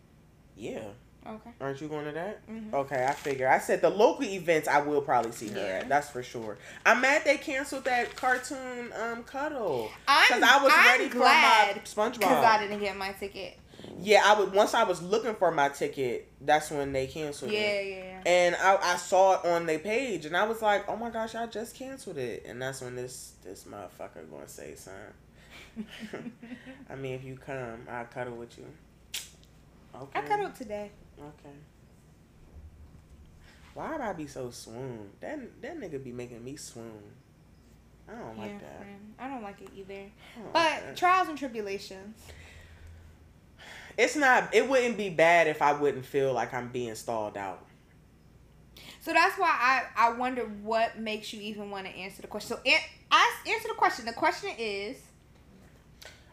yeah, 0.56 0.80
Okay. 1.28 1.50
aren't 1.60 1.80
you 1.80 1.88
going 1.88 2.06
to 2.06 2.12
that? 2.12 2.46
Mhm. 2.48 2.72
Okay, 2.72 3.04
I 3.06 3.12
figure. 3.12 3.48
I 3.48 3.58
said 3.58 3.80
the 3.82 3.90
local 3.90 4.24
events 4.24 4.66
I 4.66 4.80
will 4.80 5.02
probably 5.02 5.32
see 5.32 5.48
her 5.48 5.58
Yeah. 5.58 5.80
at. 5.82 5.88
That's 5.88 6.08
for 6.08 6.22
sure. 6.22 6.56
I'm 6.86 7.00
mad 7.02 7.22
they 7.24 7.36
canceled 7.36 7.84
that 7.84 8.16
cartoon 8.16 8.92
um 8.98 9.24
cuddle. 9.24 9.90
I'm, 10.06 10.26
Cause 10.28 10.42
I 10.42 10.62
was 10.62 10.72
I'm 10.74 10.86
ready 10.86 11.08
for 11.10 11.18
my 11.18 11.74
SpongeBob. 11.84 12.12
because 12.14 12.44
I 12.44 12.58
didn't 12.62 12.80
get 12.80 12.96
my 12.96 13.12
ticket. 13.12 13.58
Yeah, 14.00 14.22
I 14.24 14.38
would. 14.40 14.52
Once 14.52 14.74
I 14.74 14.84
was 14.84 15.02
looking 15.02 15.34
for 15.34 15.50
my 15.50 15.68
ticket, 15.68 16.28
that's 16.40 16.70
when 16.70 16.92
they 16.92 17.06
canceled 17.06 17.52
Yeah, 17.52 17.58
it. 17.60 17.86
yeah, 17.86 17.96
yeah. 18.04 18.20
And 18.26 18.56
I, 18.56 18.76
I 18.94 18.96
saw 18.96 19.34
it 19.40 19.44
on 19.46 19.66
their 19.66 19.78
page, 19.78 20.24
and 20.26 20.36
I 20.36 20.44
was 20.44 20.62
like, 20.62 20.88
"Oh 20.88 20.96
my 20.96 21.10
gosh, 21.10 21.34
I 21.34 21.46
just 21.46 21.74
canceled 21.76 22.18
it." 22.18 22.44
And 22.46 22.60
that's 22.60 22.80
when 22.80 22.96
this 22.96 23.32
this 23.44 23.64
motherfucker 23.64 24.28
gonna 24.30 24.48
say, 24.48 24.74
"Son, 24.74 24.94
I 26.90 26.96
mean, 26.96 27.14
if 27.14 27.24
you 27.24 27.36
come, 27.36 27.86
I'll 27.88 28.04
cuddle 28.06 28.34
with 28.36 28.56
you." 28.58 28.66
Okay. 29.94 30.20
I 30.20 30.44
up 30.44 30.56
today. 30.56 30.90
Okay. 31.20 31.54
Why 33.74 33.92
would 33.92 34.00
I 34.00 34.12
be 34.12 34.26
so 34.26 34.50
swoon? 34.50 35.10
That 35.20 35.38
that 35.62 35.78
nigga 35.78 36.02
be 36.02 36.12
making 36.12 36.44
me 36.44 36.56
swoon. 36.56 37.02
I 38.08 38.12
don't 38.12 38.38
like 38.38 38.60
that. 38.60 38.78
friend. 38.78 39.14
I 39.18 39.28
don't 39.28 39.42
like 39.42 39.60
it 39.60 39.68
either. 39.76 40.04
But 40.52 40.54
like 40.54 40.96
trials 40.96 41.28
and 41.28 41.36
tribulations. 41.38 42.18
it's 43.96 44.16
not. 44.16 44.54
It 44.54 44.68
wouldn't 44.68 44.96
be 44.96 45.10
bad 45.10 45.46
if 45.46 45.60
I 45.62 45.72
wouldn't 45.72 46.06
feel 46.06 46.32
like 46.32 46.54
I'm 46.54 46.68
being 46.68 46.94
stalled 46.94 47.36
out. 47.36 47.64
So 49.00 49.12
that's 49.12 49.38
why 49.38 49.48
I 49.96 50.08
I 50.08 50.12
wonder 50.12 50.42
what 50.62 50.98
makes 50.98 51.32
you 51.32 51.40
even 51.40 51.70
want 51.70 51.86
to 51.86 51.92
answer 51.92 52.22
the 52.22 52.28
question. 52.28 52.56
So 52.56 52.62
an- 52.66 52.80
ask 53.12 53.48
answer 53.48 53.68
the 53.68 53.74
question. 53.74 54.06
The 54.06 54.12
question 54.12 54.50
is, 54.58 54.96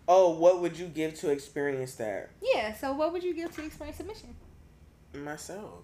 Oh, 0.08 0.32
what 0.32 0.62
would 0.62 0.78
you 0.78 0.88
give 0.88 1.14
to 1.20 1.30
experience 1.32 1.96
that? 1.96 2.30
yeah. 2.42 2.74
So 2.74 2.94
what 2.94 3.12
would 3.14 3.24
you 3.24 3.34
give 3.34 3.54
to 3.56 3.64
experience 3.66 3.98
submission? 3.98 4.36
Myself, 5.24 5.84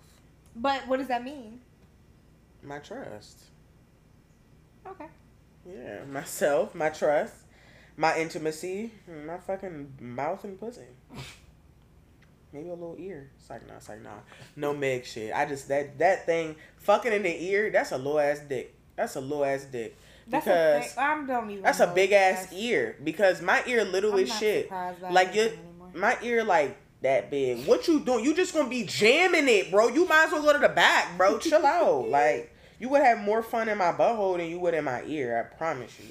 But 0.55 0.87
what 0.87 0.97
does 0.97 1.07
that 1.07 1.23
mean? 1.23 1.61
my 2.63 2.79
trust. 2.79 3.39
Okay. 4.85 5.07
Yeah, 5.67 6.03
myself, 6.05 6.75
my 6.75 6.89
trust, 6.89 7.33
my 7.97 8.17
intimacy, 8.19 8.91
my 9.25 9.37
fucking 9.37 9.93
mouth 9.99 10.43
and 10.43 10.59
pussy. 10.59 10.81
Maybe 12.53 12.69
a 12.69 12.73
little 12.73 12.95
ear. 12.99 13.29
It's 13.39 13.49
like 13.49 13.65
nah, 13.67 13.75
it's 13.77 13.87
like 13.89 14.01
nah. 14.03 14.09
No 14.55 14.73
Meg 14.73 15.05
shit. 15.05 15.33
I 15.33 15.45
just 15.45 15.67
that 15.69 15.97
that 15.99 16.25
thing 16.25 16.55
fucking 16.77 17.13
in 17.13 17.23
the 17.23 17.43
ear. 17.45 17.69
That's 17.71 17.91
a 17.91 17.97
low 17.97 18.17
ass 18.17 18.39
dick. 18.47 18.75
That's 18.97 19.15
a 19.15 19.21
low 19.21 19.43
ass 19.43 19.65
dick. 19.71 19.95
That's 20.27 20.45
Because 20.45 20.83
a 20.83 20.87
big, 20.89 20.97
I 20.97 21.25
don't 21.25 21.49
even. 21.51 21.63
that's 21.63 21.79
a 21.79 21.87
big 21.87 22.11
if 22.11 22.17
ass 22.17 22.53
ear. 22.53 22.97
Because 23.03 23.41
my 23.41 23.63
ear 23.67 23.85
literally 23.85 24.23
I'm 24.23 24.37
shit. 24.39 24.69
Like 25.09 25.33
you, 25.33 25.51
my 25.93 26.17
ear 26.21 26.43
like 26.43 26.77
that 27.01 27.29
big. 27.31 27.65
What 27.65 27.87
you 27.87 27.99
doing? 27.99 28.23
You 28.23 28.33
just 28.35 28.53
gonna 28.53 28.69
be 28.69 28.83
jamming 28.85 29.47
it, 29.47 29.71
bro. 29.71 29.87
You 29.87 30.07
might 30.07 30.25
as 30.27 30.31
well 30.31 30.43
go 30.43 30.53
to 30.53 30.59
the 30.59 30.69
back, 30.69 31.17
bro. 31.17 31.37
Chill 31.39 31.65
out. 31.65 32.09
Like 32.09 32.55
you 32.79 32.89
would 32.89 33.01
have 33.01 33.19
more 33.19 33.41
fun 33.43 33.69
in 33.69 33.77
my 33.77 33.91
butthole 33.91 34.37
than 34.37 34.47
you 34.49 34.59
would 34.59 34.73
in 34.73 34.83
my 34.85 35.03
ear. 35.03 35.37
I 35.51 35.55
promise 35.57 35.91
you. 35.99 36.07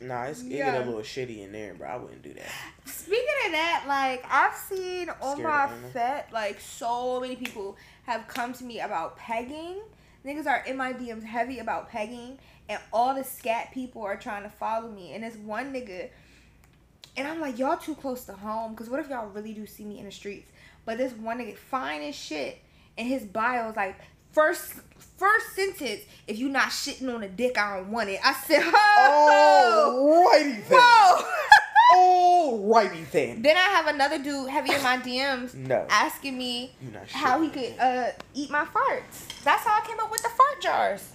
Nah, 0.00 0.24
it's, 0.24 0.42
it 0.42 0.48
get 0.48 0.58
Yeah. 0.58 0.78
a 0.78 0.84
little 0.84 1.00
shitty 1.00 1.44
in 1.44 1.52
there, 1.52 1.74
bro. 1.74 1.86
I 1.88 1.96
wouldn't 1.96 2.22
do 2.22 2.34
that. 2.34 2.50
Speaking 2.86 3.24
of 3.46 3.52
that, 3.52 3.84
like 3.86 4.24
I've 4.28 4.54
seen 4.56 5.08
on 5.20 5.42
my 5.42 5.68
fet, 5.92 6.28
like 6.32 6.58
so 6.60 7.20
many 7.20 7.36
people 7.36 7.76
have 8.04 8.26
come 8.26 8.52
to 8.54 8.64
me 8.64 8.80
about 8.80 9.16
pegging. 9.16 9.80
Niggas 10.26 10.46
are 10.46 10.64
in 10.66 10.76
my 10.76 10.92
DMs 10.92 11.22
heavy 11.24 11.58
about 11.60 11.88
pegging, 11.88 12.38
and 12.68 12.80
all 12.92 13.14
the 13.14 13.22
scat 13.24 13.70
people 13.72 14.02
are 14.02 14.16
trying 14.16 14.42
to 14.42 14.48
follow 14.48 14.90
me. 14.90 15.14
And 15.14 15.22
this 15.22 15.36
one 15.36 15.72
nigga, 15.72 16.10
and 17.16 17.26
I'm 17.28 17.40
like, 17.40 17.58
y'all 17.58 17.76
too 17.76 17.94
close 17.94 18.24
to 18.24 18.32
home, 18.32 18.72
because 18.72 18.88
what 18.88 19.00
if 19.00 19.08
y'all 19.10 19.28
really 19.28 19.52
do 19.52 19.66
see 19.66 19.84
me 19.84 19.98
in 19.98 20.04
the 20.06 20.12
streets? 20.12 20.50
But 20.84 20.98
this 20.98 21.12
one 21.12 21.38
nigga, 21.38 21.56
fine 21.56 22.02
as 22.02 22.14
shit, 22.14 22.58
and 22.98 23.06
his 23.06 23.22
bio 23.24 23.70
is 23.70 23.76
like, 23.76 23.96
first 24.32 24.74
first 25.18 25.54
sentence, 25.54 26.02
if 26.26 26.38
you 26.38 26.48
not 26.48 26.68
shitting 26.70 27.12
on 27.14 27.22
a 27.22 27.28
dick, 27.28 27.56
I 27.58 27.76
don't 27.76 27.90
want 27.92 28.08
it. 28.08 28.18
I 28.24 28.32
said, 28.32 28.62
oh, 28.64 30.32
Alrighty 30.34 30.68
then. 30.68 30.78
whoa. 30.80 31.28
Alrighty 31.94 33.10
then. 33.10 33.42
Then 33.42 33.56
I 33.56 33.60
have 33.60 33.86
another 33.88 34.18
dude 34.18 34.48
heavy 34.48 34.72
in 34.74 34.82
my 34.82 34.96
DMs 35.04 35.54
No. 35.54 35.86
asking 35.90 36.36
me 36.38 36.72
how 37.10 37.40
he 37.42 37.50
could 37.50 37.74
uh, 37.78 38.10
eat 38.34 38.50
my 38.50 38.64
farts. 38.64 39.42
That's 39.44 39.62
how 39.64 39.80
I 39.80 39.86
came 39.86 40.00
up 40.00 40.10
with 40.10 40.22
the 40.22 40.30
fart 40.30 40.60
jars. 40.62 41.12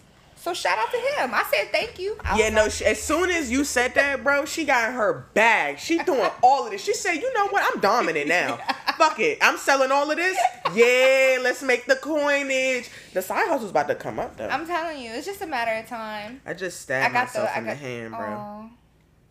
So 0.48 0.54
shout 0.54 0.80
out 0.80 0.90
to 0.92 0.98
him. 0.98 1.34
I 1.34 1.44
said 1.54 1.74
thank 1.74 2.00
you. 2.00 2.16
I 2.24 2.38
Yeah, 2.40 2.50
no. 2.50 2.64
like, 2.64 2.72
She, 2.72 2.86
as 2.86 3.02
soon 3.02 3.30
as 3.30 3.52
you 3.52 3.66
said 3.66 3.94
that, 3.96 4.24
bro, 4.24 4.46
she 4.46 4.64
got 4.64 4.94
her 4.94 5.28
bag. 5.34 5.78
She 5.78 5.98
doing 6.00 6.30
all 6.42 6.64
of 6.66 6.72
this. 6.72 6.82
She 6.82 6.94
said, 6.94 7.16
"You 7.16 7.34
know 7.34 7.48
what? 7.50 7.70
I'm 7.70 7.82
dominant 7.82 8.30
now. 8.30 8.56
Fuck 8.98 9.20
it. 9.20 9.40
I'm 9.42 9.58
selling 9.58 9.92
all 9.92 10.10
of 10.10 10.16
this. 10.16 10.38
Yeah, 10.74 11.40
let's 11.42 11.62
make 11.62 11.86
the 11.86 11.98
coinage. 11.98 12.90
The 13.14 13.22
side 13.22 13.50
hustle's 13.50 13.72
about 13.72 13.90
to 13.90 13.96
come 13.96 14.20
up 14.20 14.38
though. 14.38 14.48
I'm 14.48 14.66
telling 14.66 15.02
you, 15.02 15.12
it's 15.12 15.26
just 15.26 15.42
a 15.42 15.46
matter 15.48 15.74
of 15.74 15.86
time. 15.88 16.40
I 16.46 16.54
just 16.54 16.78
I 16.90 17.02
stabbed 17.02 17.14
got 17.14 17.26
myself 17.28 17.50
the. 17.50 17.56
I 17.56 17.60
in 17.60 17.66
got, 17.66 17.70
the 17.72 17.76
hand, 17.76 18.14
bro. 18.14 18.20
Aw. 18.28 18.70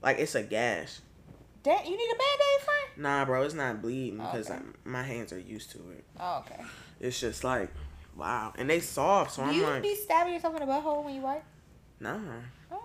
Like 0.03 0.19
it's 0.19 0.35
a 0.35 0.43
gash. 0.43 0.99
Damn, 1.63 1.83
you 1.85 1.97
need 1.97 2.11
a 2.11 2.19
band 2.19 2.41
aid, 2.41 2.65
friend? 2.65 3.03
Nah, 3.03 3.25
bro, 3.25 3.43
it's 3.43 3.55
not 3.55 3.81
bleeding 3.81 4.19
because 4.19 4.51
Okay. 4.51 4.61
my 4.85 5.03
hands 5.03 5.33
are 5.33 5.41
used 5.41 5.71
to 5.71 5.79
it. 5.93 6.05
Oh, 6.21 6.45
okay. 6.47 6.63
It's 7.01 7.19
just 7.19 7.43
like, 7.43 7.71
wow, 8.17 8.53
and 8.57 8.69
they 8.69 8.81
soft. 8.81 9.33
So 9.33 9.43
Do 9.43 9.49
I'm 9.49 9.55
you 9.55 9.63
like, 9.63 9.83
be 9.83 9.95
stabbing 9.95 10.33
yourself 10.35 10.55
in 10.55 10.67
the 10.67 10.73
butthole 10.73 11.05
when 11.05 11.15
you 11.15 11.21
wipe? 11.21 11.45
nah. 12.01 12.19
Oh. 12.71 12.83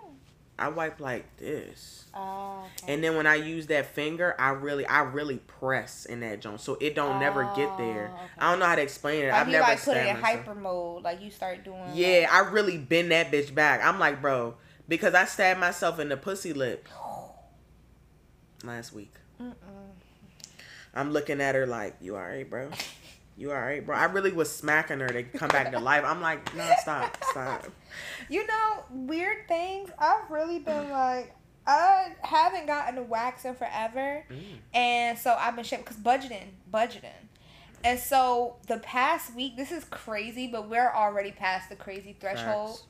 I 0.59 0.67
wipe 0.67 0.99
like 0.99 1.37
this. 1.37 2.05
Oh, 2.13 2.67
okay. 2.83 2.93
And 2.93 3.03
then 3.03 3.15
when 3.15 3.25
I 3.25 3.35
use 3.35 3.65
that 3.67 3.87
finger, 3.87 4.35
I 4.37 4.49
really, 4.49 4.85
I 4.85 4.99
really 5.01 5.37
press 5.37 6.05
in 6.05 6.19
that 6.19 6.39
joint, 6.41 6.61
so 6.61 6.77
it 6.79 6.93
don't 6.93 7.19
never 7.19 7.45
get 7.55 7.69
oh, 7.71 7.77
there. 7.77 8.11
Oh, 8.11 8.15
okay. 8.15 8.25
I 8.37 8.51
don't 8.51 8.59
know 8.59 8.65
how 8.67 8.75
to 8.75 8.81
explain 8.81 9.23
it. 9.23 9.29
like 9.29 9.41
I've 9.41 9.47
you 9.47 9.53
never 9.53 9.63
like 9.63 9.83
put 9.83 9.97
it 9.97 10.05
in 10.05 10.21
myself. 10.21 10.39
hyper 10.45 10.55
mode, 10.55 11.03
like 11.03 11.19
you 11.21 11.31
start 11.31 11.63
doing. 11.63 11.81
Yeah, 11.95 12.27
I 12.31 12.39
really 12.51 12.77
bend 12.77 13.11
that 13.11 13.31
bitch 13.31 13.55
back. 13.55 13.83
I'm 13.83 13.97
like, 13.97 14.21
bro, 14.21 14.53
because 14.87 15.15
I 15.15 15.25
stabbed 15.25 15.59
myself 15.59 15.99
in 15.99 16.09
the 16.09 16.17
pussy 16.17 16.53
lip 16.53 16.87
last 18.63 18.93
week. 18.93 19.13
Like, 19.39 19.53
I'm 20.93 21.11
looking 21.11 21.41
at 21.41 21.55
her 21.55 21.65
like, 21.65 21.95
you 22.01 22.15
alright, 22.15 22.47
bro? 22.47 22.69
You 23.37 23.51
alright, 23.51 23.85
bro? 23.85 23.95
I 23.95 24.05
really 24.05 24.31
was 24.31 24.53
smacking 24.53 24.99
her 24.99 25.07
to 25.07 25.23
come 25.23 25.49
back 25.49 25.71
to 25.71 25.79
life. 25.79 26.03
I'm 26.05 26.21
like, 26.21 26.55
no, 26.55 26.69
stop, 26.81 27.17
stop. 27.31 27.65
You 28.29 28.47
know, 28.47 28.83
weird 28.89 29.47
things. 29.49 29.89
I've 29.99 30.29
really 30.29 30.59
been 30.59 30.89
like, 30.89 31.35
I 31.67 32.13
haven't 32.21 32.65
gotten 32.67 32.97
a 32.97 33.03
wax 33.03 33.43
in 33.43 33.55
forever, 33.55 34.23
Mm. 34.29 34.41
and 34.73 35.17
so 35.17 35.35
I've 35.37 35.55
been 35.55 35.65
shaping 35.65 35.83
because 35.83 35.97
budgeting, 35.97 36.47
budgeting, 36.73 37.09
and 37.83 37.99
so 37.99 38.55
the 38.67 38.77
past 38.77 39.35
week, 39.35 39.57
this 39.57 39.71
is 39.71 39.83
crazy, 39.85 40.47
but 40.47 40.69
we're 40.69 40.91
already 40.93 41.31
past 41.31 41.67
the 41.69 41.75
crazy 41.75 42.15
threshold. 42.19 42.69
Facts. 42.77 42.83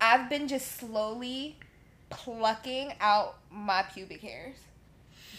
I've 0.00 0.28
been 0.28 0.48
just 0.48 0.72
slowly 0.78 1.56
plucking 2.10 2.92
out 3.00 3.36
my 3.50 3.82
pubic 3.94 4.20
hairs. 4.20 4.56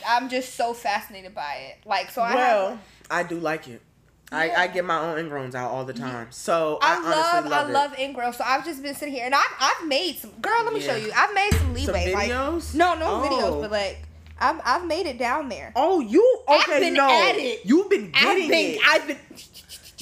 I'm 0.07 0.29
just 0.29 0.55
so 0.55 0.73
fascinated 0.73 1.35
by 1.35 1.71
it. 1.71 1.87
Like, 1.87 2.09
so 2.09 2.21
I 2.21 2.35
well, 2.35 2.69
have. 2.71 2.79
I 3.11 3.23
do 3.23 3.39
like 3.39 3.67
it. 3.67 3.81
I, 4.31 4.47
Yeah. 4.47 4.59
I 4.61 4.67
get 4.67 4.85
my 4.85 4.99
own 4.99 5.17
ingrowns 5.17 5.55
out 5.55 5.71
all 5.71 5.85
the 5.85 5.93
time. 5.93 6.27
So 6.31 6.79
I, 6.81 6.95
I 6.95 6.99
love, 7.41 7.45
love 7.45 7.65
I 7.65 7.69
it. 7.69 7.73
love 7.73 7.91
ingrowns. 7.93 8.35
So 8.35 8.43
I've 8.45 8.65
just 8.65 8.81
been 8.81 8.95
sitting 8.95 9.13
here, 9.13 9.25
and 9.25 9.35
I've, 9.35 9.45
I've 9.59 9.87
made 9.87 10.17
some. 10.17 10.31
Girl, 10.41 10.63
let 10.63 10.73
me 10.73 10.79
show 10.81 10.95
you. 10.95 11.11
I've 11.15 11.33
made 11.33 11.51
some 11.53 11.59
Some 11.59 11.73
leeway. 11.73 12.13
like, 12.13 12.29
no, 12.29 12.59
no 12.73 13.05
Oh. 13.05 13.27
videos, 13.29 13.61
but 13.61 13.71
like, 13.71 13.99
I've, 14.39 14.59
I've 14.65 14.85
made 14.85 15.05
it 15.05 15.17
down 15.17 15.47
there. 15.49 15.71
Oh, 15.75 15.99
you 16.01 16.41
I've 16.47 16.67
okay? 16.67 16.79
been 16.79 16.93
no, 16.95 17.07
at 17.09 17.35
it. 17.37 17.61
you've 17.65 17.89
been 17.89 18.11
I've 18.15 18.21
getting 18.23 18.49
been, 18.49 18.75
it. 18.75 18.81
I've 18.85 19.07
been. 19.07 19.17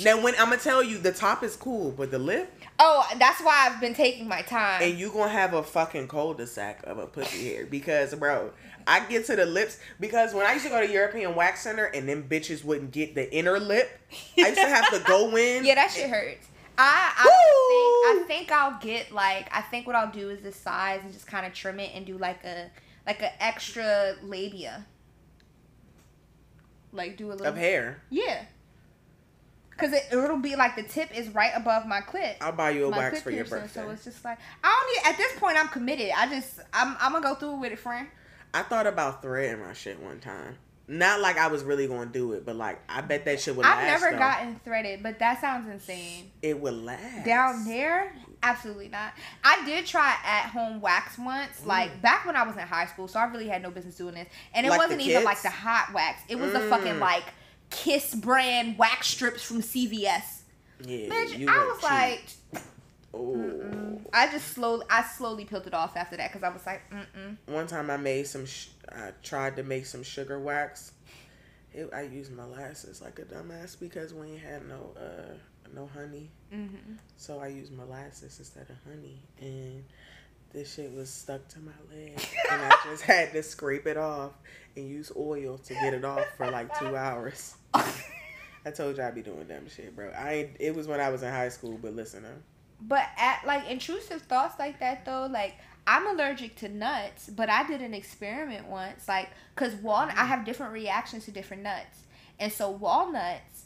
now, 0.03 0.21
when 0.23 0.33
I'm 0.39 0.49
gonna 0.49 0.57
tell 0.57 0.81
you, 0.81 0.97
the 0.97 1.11
top 1.11 1.43
is 1.43 1.55
cool, 1.55 1.91
but 1.91 2.09
the 2.09 2.19
lip, 2.19 2.51
Oh, 2.79 3.05
that's 3.19 3.39
why 3.41 3.69
I've 3.69 3.79
been 3.79 3.93
taking 3.93 4.27
my 4.27 4.41
time. 4.41 4.81
and 4.81 4.97
you 4.97 5.11
gonna 5.11 5.29
have 5.31 5.53
a 5.53 5.61
fucking 5.61 6.07
cul-de-sac 6.07 6.81
of 6.85 6.97
a 6.97 7.05
pussy 7.05 7.47
hair 7.53 7.65
because, 7.67 8.15
bro, 8.15 8.49
I 8.87 9.05
get 9.05 9.25
to 9.27 9.35
the 9.35 9.45
lips 9.45 9.79
because 9.99 10.33
when 10.33 10.45
I 10.45 10.53
used 10.53 10.65
to 10.65 10.69
go 10.71 10.85
to 10.85 10.91
European 10.91 11.35
Wax 11.35 11.61
Center 11.61 11.85
and 11.85 12.07
them 12.07 12.23
bitches 12.29 12.63
wouldn't 12.63 12.91
get 12.91 13.15
the 13.15 13.33
inner 13.33 13.59
lip, 13.59 13.99
I 14.37 14.47
used 14.49 14.55
to 14.55 14.67
have 14.67 14.89
to 14.91 14.99
go 15.07 15.35
in. 15.37 15.65
yeah, 15.65 15.75
that 15.75 15.91
shit 15.91 16.09
hurts. 16.09 16.47
I 16.77 17.13
I 17.17 17.25
Woo! 17.25 18.23
think 18.23 18.23
I 18.23 18.27
think 18.27 18.51
I'll 18.51 18.79
get 18.79 19.11
like 19.11 19.47
I 19.55 19.61
think 19.61 19.85
what 19.85 19.95
I'll 19.95 20.11
do 20.11 20.29
is 20.29 20.41
this 20.41 20.55
size 20.55 21.01
and 21.03 21.13
just 21.13 21.27
kind 21.27 21.45
of 21.45 21.53
trim 21.53 21.79
it 21.79 21.91
and 21.93 22.05
do 22.05 22.17
like 22.17 22.43
a 22.43 22.69
like 23.05 23.21
an 23.21 23.31
extra 23.39 24.15
labia. 24.23 24.85
Like 26.91 27.17
do 27.17 27.27
a 27.29 27.33
little 27.33 27.47
of 27.47 27.57
hair. 27.57 28.01
Yeah. 28.09 28.45
Cause 29.75 29.91
it, 29.91 30.03
it'll 30.11 30.37
be 30.37 30.55
like 30.55 30.75
the 30.75 30.83
tip 30.83 31.15
is 31.17 31.29
right 31.29 31.51
above 31.55 31.87
my 31.87 31.99
clit. 32.01 32.35
I'll 32.41 32.51
buy 32.51 32.69
you 32.69 32.85
a 32.85 32.89
wax 32.89 33.21
for 33.21 33.31
your 33.31 33.43
birthday. 33.45 33.81
So 33.81 33.89
it's 33.89 34.03
just 34.03 34.23
like 34.23 34.37
I 34.63 34.69
don't 34.69 35.03
need. 35.05 35.11
At 35.11 35.17
this 35.17 35.39
point, 35.39 35.57
I'm 35.57 35.67
committed. 35.67 36.11
I 36.15 36.29
just 36.29 36.59
I'm 36.71 36.95
I'm 36.99 37.11
gonna 37.11 37.23
go 37.27 37.35
through 37.35 37.55
with 37.55 37.71
it, 37.71 37.79
friend. 37.79 38.07
I 38.53 38.61
thought 38.63 38.87
about 38.87 39.21
threading 39.21 39.61
my 39.65 39.73
shit 39.73 39.99
one 40.01 40.19
time. 40.19 40.57
Not 40.87 41.21
like 41.21 41.37
I 41.37 41.47
was 41.47 41.63
really 41.63 41.87
gonna 41.87 42.09
do 42.11 42.33
it, 42.33 42.45
but 42.45 42.57
like 42.57 42.79
I 42.89 42.99
bet 43.01 43.23
that 43.25 43.39
shit 43.39 43.55
would. 43.55 43.65
I've 43.65 43.85
never 43.87 44.11
though. 44.11 44.17
gotten 44.17 44.59
threaded, 44.65 45.01
but 45.01 45.17
that 45.19 45.39
sounds 45.39 45.67
insane. 45.69 46.29
It 46.41 46.59
would 46.59 46.73
last 46.73 47.25
Down 47.25 47.63
there, 47.63 48.13
absolutely 48.43 48.89
not. 48.89 49.13
I 49.45 49.63
did 49.65 49.85
try 49.85 50.13
at 50.25 50.49
home 50.49 50.81
wax 50.81 51.17
once, 51.17 51.65
like 51.65 52.01
back 52.01 52.25
when 52.25 52.35
I 52.35 52.43
was 52.43 52.57
in 52.57 52.63
high 52.63 52.85
school, 52.87 53.07
so 53.07 53.17
I 53.17 53.23
really 53.25 53.47
had 53.47 53.61
no 53.63 53.71
business 53.71 53.95
doing 53.95 54.13
this. 54.15 54.27
And 54.53 54.65
it 54.65 54.69
Like 54.71 54.79
wasn't 54.79 54.99
even 55.01 55.23
like 55.23 55.41
the 55.41 55.49
hot 55.49 55.91
wax. 55.93 56.21
It 56.27 56.37
was 56.37 56.51
the 56.51 56.59
Mm. 56.59 56.69
fucking 56.69 56.99
like 56.99 57.23
Kiss 57.69 58.13
brand 58.13 58.77
wax 58.77 59.07
strips 59.07 59.41
from 59.41 59.61
CVS. 59.61 60.41
Yeah, 60.85 61.07
Bitch, 61.07 61.47
I 61.47 61.65
was 61.65 61.79
cheap. 61.79 61.83
like, 61.89 62.23
oh. 63.13 63.99
I 64.13 64.31
just 64.31 64.49
slowly, 64.49 64.85
I 64.89 65.03
slowly 65.03 65.45
peeled 65.45 65.67
it 65.67 65.73
off 65.73 65.95
after 65.97 66.17
that 66.17 66.31
because 66.31 66.43
I 66.43 66.49
was 66.53 66.65
like, 66.65 66.81
mm 66.91 67.05
mm. 67.17 67.37
One 67.53 67.67
time 67.67 67.89
I 67.89 67.97
made 67.97 68.27
some. 68.27 68.45
Sh- 68.45 68.67
I 68.89 69.11
tried 69.23 69.55
to 69.57 69.63
make 69.63 69.85
some 69.85 70.03
sugar 70.03 70.39
wax. 70.39 70.91
It, 71.73 71.89
I 71.93 72.03
used 72.03 72.31
molasses 72.31 73.01
like 73.01 73.17
a 73.19 73.23
dumbass 73.23 73.79
because 73.79 74.13
we 74.13 74.31
ain't 74.33 74.41
had 74.41 74.67
no 74.67 74.91
uh 74.95 75.33
no 75.73 75.89
honey, 75.93 76.29
Mm-hmm. 76.53 76.93
so 77.17 77.39
I 77.39 77.47
used 77.47 77.71
molasses 77.73 78.37
instead 78.37 78.69
of 78.69 78.75
honey, 78.87 79.23
and 79.41 79.83
this 80.51 80.75
shit 80.75 80.93
was 80.93 81.09
stuck 81.09 81.47
to 81.47 81.59
my 81.61 81.71
leg, 81.91 82.11
and 82.51 82.61
I 82.61 82.77
just 82.83 83.01
had 83.11 83.31
to 83.33 83.41
scrape 83.41 83.87
it 83.87 83.97
off 83.97 84.33
and 84.75 84.87
use 84.87 85.11
oil 85.17 85.57
to 85.57 85.73
get 85.73 85.95
it 85.95 86.05
off 86.05 86.25
for 86.37 86.51
like 86.51 86.77
two 86.77 86.95
hours. 86.95 87.55
I 87.73 88.69
told 88.71 88.97
you 88.97 89.03
I'd 89.03 89.15
be 89.15 89.23
doing 89.23 89.45
dumb 89.47 89.67
shit, 89.67 89.95
bro. 89.95 90.11
I 90.11 90.33
ain't, 90.33 90.49
it 90.59 90.75
was 90.75 90.87
when 90.87 90.99
I 90.99 91.09
was 91.09 91.23
in 91.23 91.31
high 91.31 91.49
school, 91.49 91.79
but 91.81 91.95
listen, 91.95 92.23
uh, 92.23 92.29
But 92.85 93.07
at 93.17 93.45
like 93.45 93.69
intrusive 93.69 94.23
thoughts 94.23 94.59
like 94.59 94.79
that 94.79 95.05
though, 95.05 95.27
like 95.31 95.55
I'm 95.87 96.07
allergic 96.07 96.55
to 96.57 96.69
nuts, 96.69 97.29
but 97.29 97.49
I 97.49 97.65
did 97.67 97.81
an 97.81 97.93
experiment 97.93 98.67
once, 98.67 99.07
like 99.07 99.29
because 99.55 99.73
walnut, 99.75 100.17
I 100.17 100.25
have 100.25 100.45
different 100.45 100.73
reactions 100.73 101.25
to 101.25 101.31
different 101.31 101.63
nuts, 101.63 101.99
and 102.39 102.51
so 102.51 102.69
walnuts, 102.69 103.65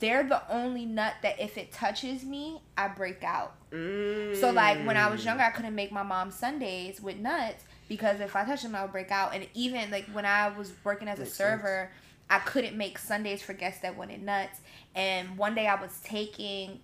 they're 0.00 0.24
the 0.24 0.42
only 0.52 0.84
nut 0.84 1.14
that 1.22 1.40
if 1.40 1.56
it 1.56 1.72
touches 1.72 2.24
me, 2.24 2.60
I 2.76 2.88
break 2.88 3.22
out. 3.24 3.54
mm, 3.70 4.36
So 4.36 4.50
like 4.50 4.84
when 4.86 4.96
I 4.96 5.08
was 5.08 5.24
younger, 5.24 5.42
I 5.42 5.50
couldn't 5.50 5.74
make 5.74 5.92
my 5.92 6.02
mom 6.02 6.30
sundaes 6.30 7.00
with 7.00 7.16
nuts 7.16 7.64
because 7.88 8.20
if 8.20 8.34
I 8.36 8.44
touched 8.44 8.62
them, 8.64 8.74
I 8.74 8.82
would 8.82 8.92
break 8.92 9.10
out. 9.10 9.34
And 9.34 9.46
even 9.54 9.90
like 9.90 10.06
when 10.12 10.26
I 10.26 10.48
was 10.48 10.72
working 10.84 11.08
as 11.08 11.18
a 11.18 11.22
Makes 11.22 11.34
server, 11.34 11.90
I 12.28 12.38
couldn't 12.40 12.76
make 12.76 12.98
sundaes 12.98 13.42
for 13.42 13.52
guests 13.52 13.82
that 13.82 13.96
wanted 13.96 14.22
nuts. 14.22 14.60
And 14.94 15.36
one 15.38 15.54
day 15.54 15.66
I 15.66 15.80
was 15.80 16.00
taking 16.04 16.80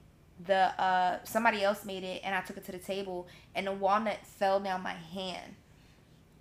the 0.46 0.80
uh 0.82 1.18
somebody 1.24 1.62
else 1.62 1.84
made 1.84 2.04
it 2.04 2.22
and 2.24 2.34
I 2.34 2.40
took 2.40 2.56
it 2.56 2.64
to 2.66 2.72
the 2.72 2.78
table 2.78 3.28
and 3.54 3.66
the 3.66 3.72
walnut 3.72 4.24
fell 4.26 4.60
down 4.60 4.82
my 4.82 4.94
hand. 4.94 5.54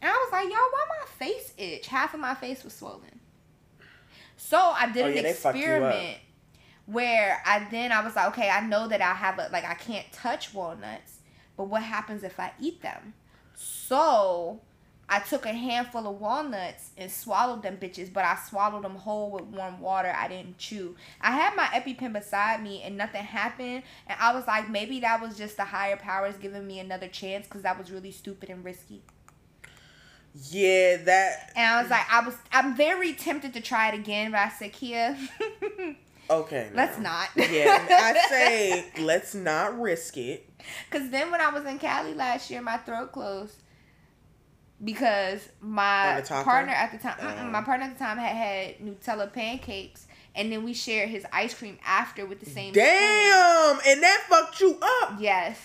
And 0.02 0.10
I 0.10 0.14
was 0.14 0.32
like, 0.32 0.45
yo, 0.45 0.56
why 0.56 0.86
my 1.02 1.08
face 1.26 1.54
itch? 1.58 1.88
Half 1.88 2.14
of 2.14 2.20
my 2.22 2.34
face 2.36 2.64
was 2.64 2.74
swollen. 2.74 3.20
So 4.38 4.58
I 4.58 4.89
did 4.91 5.06
Oh, 5.06 5.10
an 5.10 5.16
yeah, 5.16 5.22
they 5.22 5.34
fucked 5.34 5.58
you 5.58 5.84
up. 5.84 6.06
experiment 6.06 6.18
where 6.86 7.41
I 7.45 7.68
then 7.70 7.91
I 7.91 8.04
was 8.04 8.16
like, 8.16 8.30
okay, 8.30 8.50
I 8.50 8.62
know 8.62 8.88
that 8.88 9.02
I 9.02 9.14
have 9.14 9.38
a 9.39 9.50
like 9.52 9.66
I 9.66 9.76
can't 9.76 10.10
touch 10.12 10.54
walnuts, 10.54 11.20
but 11.58 11.66
what 11.66 11.84
happens 11.84 12.24
if 12.24 12.39
I 12.39 12.52
eat 12.60 12.82
them? 12.82 13.14
So 13.54 14.62
I 15.12 15.20
took 15.20 15.45
a 15.45 15.53
handful 15.53 16.07
of 16.07 16.20
walnuts 16.22 16.91
and 16.95 17.12
swallowed 17.12 17.64
them 17.64 17.78
bitches, 17.78 18.14
but 18.14 18.24
I 18.26 18.38
swallowed 18.47 18.84
them 18.84 18.95
whole 18.95 19.32
with 19.32 19.43
warm 19.45 19.80
water. 19.82 20.14
I 20.16 20.28
didn't 20.28 20.60
chew. 20.60 20.95
I 21.20 21.32
had 21.32 21.55
my 21.55 21.66
EpiPen 21.66 22.14
beside 22.14 22.62
me 22.62 22.84
and 22.84 22.95
nothing 22.95 23.24
happened. 23.24 23.84
And 24.07 24.18
I 24.20 24.34
was 24.36 24.45
like, 24.47 24.70
maybe 24.70 24.99
that 24.99 25.20
was 25.20 25.36
just 25.36 25.57
the 25.57 25.66
higher 25.66 25.97
powers 25.97 26.36
giving 26.39 26.68
me 26.68 26.80
another 26.80 27.07
chance 27.07 27.47
because 27.47 27.64
that 27.64 27.78
was 27.80 27.91
really 27.91 28.12
stupid 28.12 28.49
and 28.49 28.64
risky. 28.64 29.01
yeah, 30.49 30.97
that 30.97 31.51
And 31.55 31.74
I 31.74 31.82
was 31.82 31.89
like, 31.89 32.05
I 32.12 32.24
was, 32.24 32.36
I'm 32.51 32.76
very 32.78 33.14
tempted 33.14 33.53
to 33.55 33.62
try 33.62 33.89
it 33.89 33.95
again, 33.95 34.32
but 34.32 34.39
I 34.41 34.49
said, 34.49 34.74
Kia, 34.74 35.18
okay. 36.30 36.70
let's 36.74 36.99
not. 36.99 37.30
yeah, 37.36 37.86
I 37.89 38.26
say 38.30 38.86
let's 38.99 39.34
not 39.34 39.80
risk 39.80 40.18
it. 40.18 40.47
Cause 40.91 41.10
then 41.10 41.32
when 41.32 41.41
I 41.41 41.49
was 41.49 41.66
in 41.66 41.80
Cali 41.80 42.14
last 42.14 42.51
year, 42.51 42.62
my 42.62 42.78
throat 42.78 43.12
closed 43.12 43.55
because 44.84 45.48
my 45.62 46.12
On 46.12 46.16
the 46.18 46.22
taco? 46.22 46.44
partner 46.44 46.74
at 46.74 46.92
the 46.92 46.98
time, 46.98 47.16
Oh. 47.22 47.44
my 47.50 47.62
partner 47.62 47.86
at 47.88 47.98
the 47.98 48.00
time 48.04 48.18
had 48.18 48.36
had 48.36 48.78
Nutella 48.80 49.32
pancakes, 49.32 50.08
and 50.36 50.52
then 50.52 50.64
we 50.64 50.74
shared 50.74 51.10
his 51.10 51.26
ice 51.34 51.54
cream 51.54 51.78
after 51.86 52.26
with 52.26 52.40
the 52.40 52.46
same. 52.46 52.74
spoon. 52.74 52.84
Damn, 52.84 53.80
and 53.88 54.02
that 54.04 54.26
fucked 54.30 54.60
you 54.62 54.78
up. 54.82 55.16
Yes. 55.20 55.60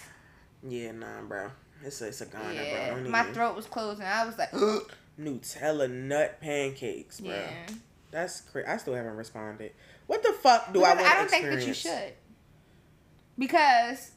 Yeah, 0.67 0.93
nah, 0.93 1.23
bro. 1.23 1.51
It's 1.85 2.01
a, 2.01 2.09
it's 2.09 2.21
a 2.23 2.27
goner, 2.27 2.53
Yeah. 2.53 2.89
bro. 2.93 3.03
Don't 3.03 3.11
My 3.11 3.21
even- 3.23 3.35
throat 3.35 3.55
was 3.55 3.67
closed, 3.67 4.01
and 4.01 4.09
I 4.09 4.25
was 4.25 4.37
like, 4.39 4.51
Nutella 5.21 5.91
nut 5.91 6.41
pancakes, 6.41 7.21
bro. 7.21 7.31
yeah. 7.31 7.67
That's 8.11 8.41
crazy. 8.43 8.67
I 8.69 8.77
still 8.79 8.95
haven't 8.95 9.17
responded. 9.17 9.73
What 10.07 10.23
the 10.23 10.33
fuck 10.33 10.73
do 10.73 10.83
I 10.85 10.95
Because 10.95 11.03
want 11.05 11.15
I 11.15 11.19
don't 11.19 11.25
to 11.25 11.31
think 11.31 11.45
that 11.47 11.67
you 11.67 11.75
should. 11.75 12.13
Because 13.39 14.13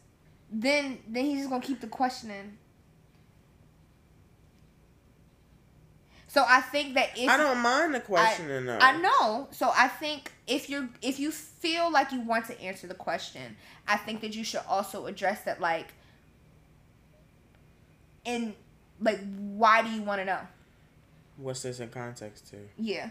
then 0.51 0.99
then 1.07 1.25
he's 1.25 1.39
just 1.39 1.49
gonna 1.49 1.63
keep 1.63 1.81
the 1.81 1.87
questioning. 1.87 2.57
So 6.37 6.45
I 6.47 6.61
think 6.61 6.93
that 6.93 7.17
if 7.17 7.27
I 7.27 7.35
don't 7.35 7.57
mind 7.61 7.95
the 7.95 7.99
questioning 7.99 8.67
though. 8.67 8.77
I 8.79 9.01
know. 9.01 9.47
So 9.49 9.71
I 9.75 9.87
think 9.87 10.31
if 10.45 10.69
you're 10.69 10.87
if 11.01 11.19
you 11.19 11.31
feel 11.31 11.91
like 11.91 12.11
you 12.11 12.21
want 12.21 12.45
to 12.45 12.61
answer 12.61 12.85
the 12.85 12.93
question, 12.93 13.55
I 13.87 13.97
think 13.97 14.21
that 14.21 14.35
you 14.35 14.43
should 14.43 14.61
also 14.69 15.07
address 15.07 15.41
that 15.45 15.59
like 15.59 15.87
in 18.23 18.53
like 19.01 19.19
why 19.35 19.81
do 19.81 19.89
you 19.89 20.03
want 20.03 20.21
to 20.21 20.25
know? 20.25 20.41
What's 21.37 21.63
this 21.63 21.79
in 21.79 21.89
context 21.89 22.51
to? 22.51 22.57
Yeah. 22.77 23.09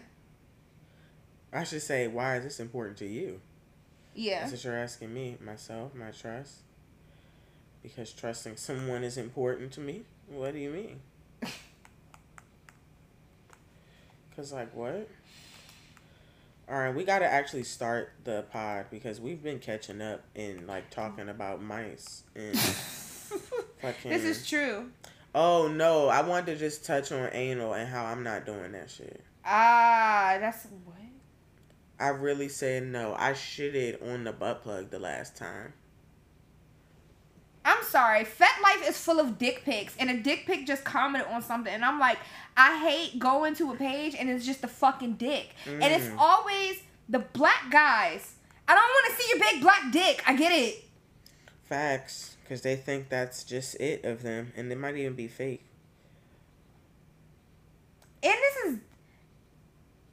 I 1.51 1.65
should 1.65 1.81
say, 1.81 2.07
why 2.07 2.37
is 2.37 2.45
this 2.45 2.61
important 2.61 2.95
to 2.99 3.05
you? 3.05 3.41
Yeah. 4.15 4.39
That's 4.39 4.53
what 4.53 4.63
you're 4.63 4.77
asking 4.77 5.13
me, 5.13 5.37
myself, 5.43 5.93
my 5.93 6.11
trust. 6.11 6.59
Because 7.83 8.13
trusting 8.13 8.55
someone 8.55 9.03
is 9.03 9.17
important 9.17 9.73
to 9.73 9.81
me. 9.81 10.03
What 10.29 10.53
do 10.53 10.59
you 10.59 10.69
mean? 10.69 11.01
Cause 14.37 14.53
like 14.53 14.75
what? 14.75 15.09
All 16.69 16.77
right, 16.77 16.93
we 16.93 17.05
gotta 17.05 17.25
actually 17.25 17.63
start 17.63 18.11
the 18.23 18.45
pod 18.51 18.85
because 18.91 19.19
we've 19.19 19.41
been 19.41 19.57
catching 19.57 19.99
up 19.99 20.21
and 20.35 20.67
like 20.67 20.91
talking 20.91 21.27
about 21.27 21.59
mice 21.59 22.21
and 22.35 22.55
fucking. 23.81 24.11
This 24.11 24.23
is 24.23 24.47
true. 24.47 24.91
Oh 25.33 25.67
no, 25.67 26.07
I 26.07 26.21
wanted 26.21 26.45
to 26.53 26.55
just 26.55 26.85
touch 26.85 27.11
on 27.11 27.31
anal 27.33 27.73
and 27.73 27.89
how 27.89 28.05
I'm 28.05 28.21
not 28.21 28.45
doing 28.45 28.73
that 28.73 28.91
shit. 28.91 29.23
Ah, 29.43 30.37
that's 30.39 30.67
what? 30.85 30.97
I 31.99 32.09
really 32.09 32.49
said 32.49 32.83
no. 32.83 33.15
I 33.17 33.31
shitted 33.31 34.07
on 34.07 34.23
the 34.23 34.33
butt 34.33 34.61
plug 34.61 34.91
the 34.91 34.99
last 34.99 35.35
time. 35.35 35.73
I'm 37.67 37.83
sorry. 37.83 38.23
FetLife 38.23 38.87
is 38.87 38.97
full 38.97 39.19
of 39.19 39.37
dick 39.37 39.63
pics, 39.65 39.93
and 39.99 40.09
a 40.09 40.17
dick 40.17 40.45
pic 40.45 40.65
just 40.65 40.85
commented 40.85 41.29
on 41.29 41.41
something, 41.41 41.73
and 41.73 41.83
I'm 41.83 41.99
like, 41.99 42.17
I 42.55 42.77
hate 42.79 43.19
going 43.19 43.55
to 43.55 43.71
a 43.73 43.75
page 43.75 44.15
and 44.17 44.29
it's 44.29 44.45
just 44.45 44.63
a 44.63 44.67
fucking 44.69 45.15
dick, 45.15 45.49
and 45.65 45.83
it's 45.83 46.05
Mm. 46.05 46.15
always 46.17 46.79
the 47.09 47.19
black 47.19 47.69
guys. 47.69 48.35
I 48.69 48.73
don't 48.73 48.83
want 48.83 49.05
to 49.17 49.21
see 49.21 49.29
your 49.31 49.39
big 49.39 49.61
black 49.61 49.91
dick. 49.91 50.23
I 50.25 50.35
get 50.35 50.51
it. 50.53 50.85
Facts, 51.65 52.37
because 52.43 52.61
they 52.61 52.77
think 52.77 53.09
that's 53.09 53.43
just 53.43 53.75
it 53.81 54.05
of 54.05 54.23
them, 54.23 54.53
and 54.55 54.71
it 54.71 54.77
might 54.77 54.95
even 54.95 55.13
be 55.15 55.27
fake. 55.27 55.63
And 58.23 58.33
this 58.33 58.55
is, 58.65 58.79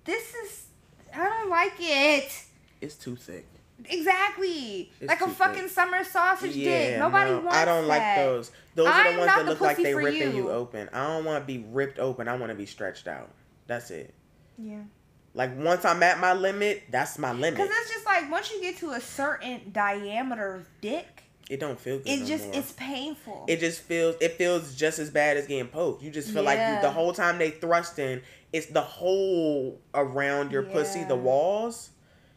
this 0.04 0.34
is, 0.34 0.66
I 1.14 1.24
don't 1.28 1.50
like 1.50 1.74
it. 1.78 2.44
It's 2.80 2.96
too 2.96 3.14
thick. 3.16 3.46
Exactly. 3.88 4.90
It's 5.00 5.08
like 5.08 5.20
a 5.20 5.28
fucking 5.28 5.62
thick. 5.62 5.70
summer 5.70 6.04
sausage 6.04 6.54
dick. 6.54 6.98
Nobody 6.98 7.30
no, 7.30 7.40
wants 7.40 7.56
I 7.56 7.64
don't 7.64 7.86
like 7.86 8.16
those. 8.16 8.50
Those 8.74 8.86
are 8.88 8.92
I'm 8.92 9.12
the 9.14 9.18
ones 9.20 9.32
that 9.32 9.44
the 9.44 9.50
look 9.50 9.60
like 9.60 9.76
they 9.76 9.92
for 9.92 9.98
ripping 10.02 10.36
you. 10.36 10.44
you. 10.44 10.50
open. 10.50 10.88
I 10.92 11.06
don't 11.06 11.24
want 11.24 11.42
to 11.42 11.46
be 11.46 11.64
ripped 11.70 11.98
open. 11.98 12.28
I 12.28 12.36
want 12.36 12.50
to 12.50 12.54
be 12.56 12.66
stretched 12.66 13.06
out. 13.08 13.30
That's 13.66 13.90
it. 13.90 14.14
Yeah. 14.58 14.82
Like 15.34 15.56
once 15.58 15.84
I'm 15.84 16.02
at 16.02 16.20
my 16.20 16.32
limit, 16.32 16.84
that's 16.90 17.18
my 17.18 17.32
limit. 17.32 17.54
Because 17.56 17.70
it's 17.70 17.92
just 17.92 18.06
like 18.06 18.30
once 18.30 18.50
you 18.52 18.60
get 18.60 18.76
to 18.78 18.90
a 18.90 19.00
certain 19.00 19.70
diameter 19.72 20.54
of 20.54 20.68
dick, 20.80 21.24
It 21.50 21.58
don't 21.58 21.78
feel 21.78 21.98
good. 21.98 22.08
it 22.08 22.20
no 22.20 22.26
just 22.26 22.44
more. 22.46 22.54
it's 22.54 22.72
painful. 22.72 23.44
It 23.48 23.58
just 23.60 23.80
feels. 23.80 24.16
It 24.20 24.32
feels 24.34 24.74
just 24.74 24.98
as 24.98 25.10
bad 25.10 25.36
as 25.36 25.46
getting 25.46 25.66
poked. 25.68 26.02
You 26.02 26.10
just 26.10 26.30
feel 26.30 26.44
like 26.44 26.58
you, 26.58 26.80
the 26.82 26.90
whole 26.90 27.12
time 27.12 27.38
they 27.38 27.50
thrust 27.50 27.98
in, 27.98 28.22
it's 28.52 28.66
the 28.66 28.80
whole 28.80 29.80
around 29.92 30.52
your 30.52 30.62
pussy, 30.62 31.02
the 31.04 31.16
walls. 31.16 31.90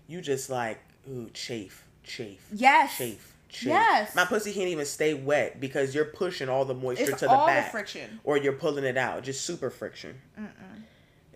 You 0.07 0.21
just 0.21 0.49
like 0.49 0.79
ooh 1.09 1.29
chafe, 1.33 1.83
chafe, 2.03 2.45
yes. 2.53 2.97
chafe, 2.97 3.33
chafe. 3.49 3.67
Yes. 3.67 4.15
My 4.15 4.25
pussy 4.25 4.53
can't 4.53 4.67
even 4.69 4.85
stay 4.85 5.13
wet 5.13 5.59
because 5.59 5.93
you're 5.95 6.05
pushing 6.05 6.49
all 6.49 6.65
the 6.65 6.73
moisture 6.73 7.11
It's 7.11 7.19
to 7.19 7.25
the 7.25 7.31
all 7.31 7.47
back, 7.47 7.65
the 7.65 7.71
friction. 7.71 8.19
or 8.23 8.37
you're 8.37 8.53
pulling 8.53 8.83
it 8.83 8.97
out. 8.97 9.23
Just 9.23 9.45
super 9.45 9.69
friction. 9.69 10.19
Mm-mm. 10.39 10.47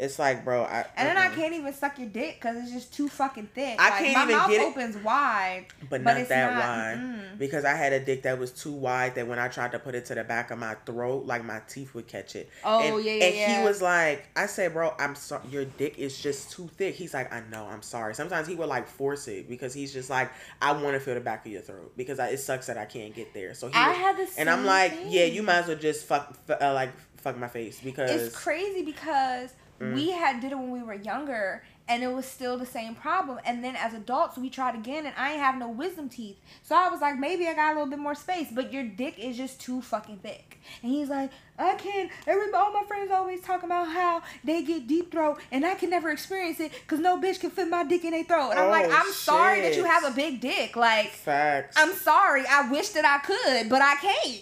It's 0.01 0.17
like, 0.17 0.43
bro, 0.43 0.63
I 0.63 0.83
And 0.97 1.07
then 1.09 1.15
I 1.15 1.27
mm-mm. 1.27 1.35
can't 1.35 1.53
even 1.53 1.71
suck 1.73 1.99
your 1.99 2.07
dick 2.09 2.39
because 2.41 2.57
it's 2.57 2.71
just 2.71 2.91
too 2.91 3.07
fucking 3.07 3.49
thick. 3.53 3.79
I 3.79 3.89
like, 3.91 3.99
can't 3.99 4.13
my 4.15 4.23
even 4.23 4.35
mouth 4.35 4.49
get 4.49 4.61
it- 4.61 4.67
opens 4.67 4.97
wide, 4.97 5.65
but, 5.91 6.03
but 6.03 6.17
not 6.17 6.27
that 6.27 6.53
not. 6.53 6.59
wide. 6.59 6.97
mm-mm. 6.97 7.37
Because 7.37 7.65
I 7.65 7.75
had 7.75 7.93
a 7.93 7.99
dick 8.03 8.23
that 8.23 8.39
was 8.39 8.49
too 8.51 8.71
wide 8.73 9.13
that 9.13 9.27
when 9.27 9.37
I 9.37 9.47
tried 9.47 9.73
to 9.73 9.79
put 9.79 9.93
it 9.93 10.05
to 10.05 10.15
the 10.15 10.23
back 10.23 10.49
of 10.49 10.57
my 10.57 10.73
throat, 10.87 11.27
like 11.27 11.45
my 11.45 11.61
teeth 11.67 11.93
would 11.93 12.07
catch 12.07 12.35
it. 12.35 12.49
Oh 12.65 12.79
and, 12.81 13.05
yeah, 13.05 13.11
yeah, 13.13 13.25
and 13.25 13.35
yeah. 13.35 13.59
he 13.59 13.63
was 13.67 13.79
like, 13.79 14.27
I 14.35 14.47
said, 14.47 14.73
bro, 14.73 14.91
I'm 14.97 15.13
sorry, 15.13 15.47
your 15.51 15.65
dick 15.65 15.99
is 15.99 16.19
just 16.19 16.51
too 16.51 16.67
thick. 16.77 16.95
He's 16.95 17.13
like, 17.13 17.31
I 17.31 17.43
know, 17.51 17.67
I'm 17.67 17.83
sorry. 17.83 18.15
Sometimes 18.15 18.47
he 18.47 18.55
would 18.55 18.69
like 18.69 18.87
force 18.87 19.27
it 19.27 19.47
because 19.47 19.71
he's 19.71 19.93
just 19.93 20.09
like, 20.09 20.31
I 20.63 20.71
want 20.71 20.95
to 20.95 20.99
feel 20.99 21.13
the 21.13 21.19
back 21.21 21.45
of 21.45 21.51
your 21.51 21.61
throat 21.61 21.93
because 21.95 22.19
I, 22.19 22.29
it 22.29 22.37
sucks 22.39 22.65
that 22.65 22.77
I 22.79 22.85
can't 22.85 23.13
get 23.13 23.35
there. 23.35 23.53
So 23.53 23.67
he, 23.67 23.75
I 23.75 23.91
had 23.93 24.17
the 24.17 24.27
and 24.39 24.49
I'm 24.49 24.65
like, 24.65 24.93
yeah, 25.09 25.25
you 25.25 25.43
might 25.43 25.59
as 25.59 25.67
well 25.67 25.77
just 25.77 26.07
fuck, 26.07 26.35
f- 26.49 26.59
uh, 26.59 26.73
like 26.73 26.89
fuck 27.17 27.37
my 27.37 27.47
face 27.47 27.79
because 27.79 28.09
It's 28.09 28.35
crazy 28.35 28.81
because 28.83 29.53
Mm. 29.81 29.95
we 29.95 30.11
had 30.11 30.39
did 30.41 30.51
it 30.51 30.55
when 30.57 30.69
we 30.71 30.83
were 30.83 30.93
younger 30.93 31.63
and 31.87 32.03
it 32.03 32.07
was 32.13 32.25
still 32.25 32.57
the 32.57 32.65
same 32.65 32.93
problem. 32.95 33.39
And 33.43 33.63
then 33.63 33.75
as 33.75 33.93
adults 33.93 34.37
we 34.37 34.49
tried 34.49 34.75
again 34.75 35.05
and 35.05 35.15
I 35.17 35.31
ain't 35.31 35.41
have 35.41 35.57
no 35.57 35.69
wisdom 35.69 36.07
teeth. 36.07 36.37
So 36.63 36.75
I 36.75 36.87
was 36.89 37.01
like, 37.01 37.17
maybe 37.17 37.47
I 37.47 37.53
got 37.53 37.71
a 37.71 37.73
little 37.73 37.89
bit 37.89 37.99
more 37.99 38.13
space, 38.15 38.47
but 38.51 38.71
your 38.71 38.83
dick 38.83 39.17
is 39.17 39.35
just 39.35 39.59
too 39.59 39.81
fucking 39.81 40.17
thick. 40.17 40.59
And 40.83 40.91
he's 40.91 41.09
like, 41.09 41.31
I 41.57 41.73
can't. 41.75 42.11
Everybody, 42.27 42.63
all 42.63 42.71
my 42.71 42.83
friends 42.87 43.11
always 43.11 43.41
talk 43.41 43.63
about 43.63 43.89
how 43.89 44.21
they 44.43 44.61
get 44.63 44.87
deep 44.87 45.11
throat 45.11 45.39
and 45.51 45.65
I 45.65 45.73
can 45.75 45.89
never 45.89 46.11
experience 46.11 46.59
it 46.59 46.71
because 46.71 46.99
no 46.99 47.19
bitch 47.19 47.39
can 47.39 47.49
fit 47.49 47.67
my 47.67 47.83
dick 47.83 48.05
in 48.05 48.11
their 48.11 48.23
throat. 48.23 48.51
And 48.51 48.59
I'm 48.59 48.69
like, 48.69 48.85
Oh, 48.87 48.95
I'm 48.95 49.11
sorry 49.11 49.61
that 49.61 49.75
you 49.75 49.83
have 49.83 50.03
a 50.03 50.11
big 50.11 50.39
dick. 50.41 50.75
Like, 50.75 51.09
facts. 51.09 51.75
I'm 51.79 51.93
sorry. 51.93 52.43
I 52.49 52.69
wish 52.69 52.89
that 52.89 53.05
I 53.05 53.17
could, 53.25 53.69
but 53.69 53.81
I 53.81 53.95
can't. 53.95 54.41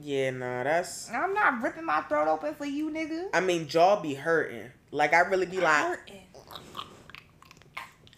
yeah, 0.00 0.30
nah, 0.30 0.64
that's. 0.64 1.10
I'm 1.12 1.34
not 1.34 1.62
ripping 1.62 1.84
my 1.84 2.00
throat 2.02 2.28
open 2.28 2.54
for 2.54 2.64
you, 2.64 2.90
nigga. 2.90 3.28
I 3.34 3.40
mean, 3.40 3.68
jaw 3.68 4.00
be 4.00 4.14
hurting. 4.14 4.70
Like 4.90 5.12
I 5.12 5.20
really 5.20 5.46
be 5.46 5.60
like, 5.60 5.98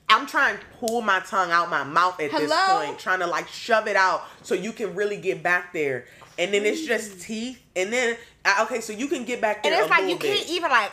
I'm 0.09 0.27
trying 0.27 0.59
to 0.59 0.65
pull 0.79 1.03
my 1.03 1.21
tongue 1.21 1.51
out 1.51 1.71
my 1.71 1.85
mouth 1.85 2.21
at 2.21 2.31
this 2.33 2.53
point, 2.53 2.99
trying 2.99 3.21
to 3.21 3.27
like 3.27 3.49
shove 3.49 3.87
it 3.87 3.97
out 3.97 4.25
so 4.43 4.55
you 4.55 4.73
can 4.73 4.95
really 4.95 5.17
get 5.17 5.43
back 5.43 5.73
there. 5.73 6.07
And 6.39 6.55
then 6.55 6.65
it's 6.65 6.87
just 6.87 7.21
teeth. 7.21 7.61
And 7.77 7.93
then 7.93 8.17
okay, 8.63 8.81
so 8.81 8.93
you 8.93 9.07
can 9.07 9.25
get 9.25 9.41
back 9.41 9.63
there 9.63 9.73
And 9.73 9.83
it's 9.83 9.91
like 9.91 10.09
you 10.09 10.17
bit. 10.17 10.37
can't 10.37 10.51
even 10.51 10.71
like 10.71 10.93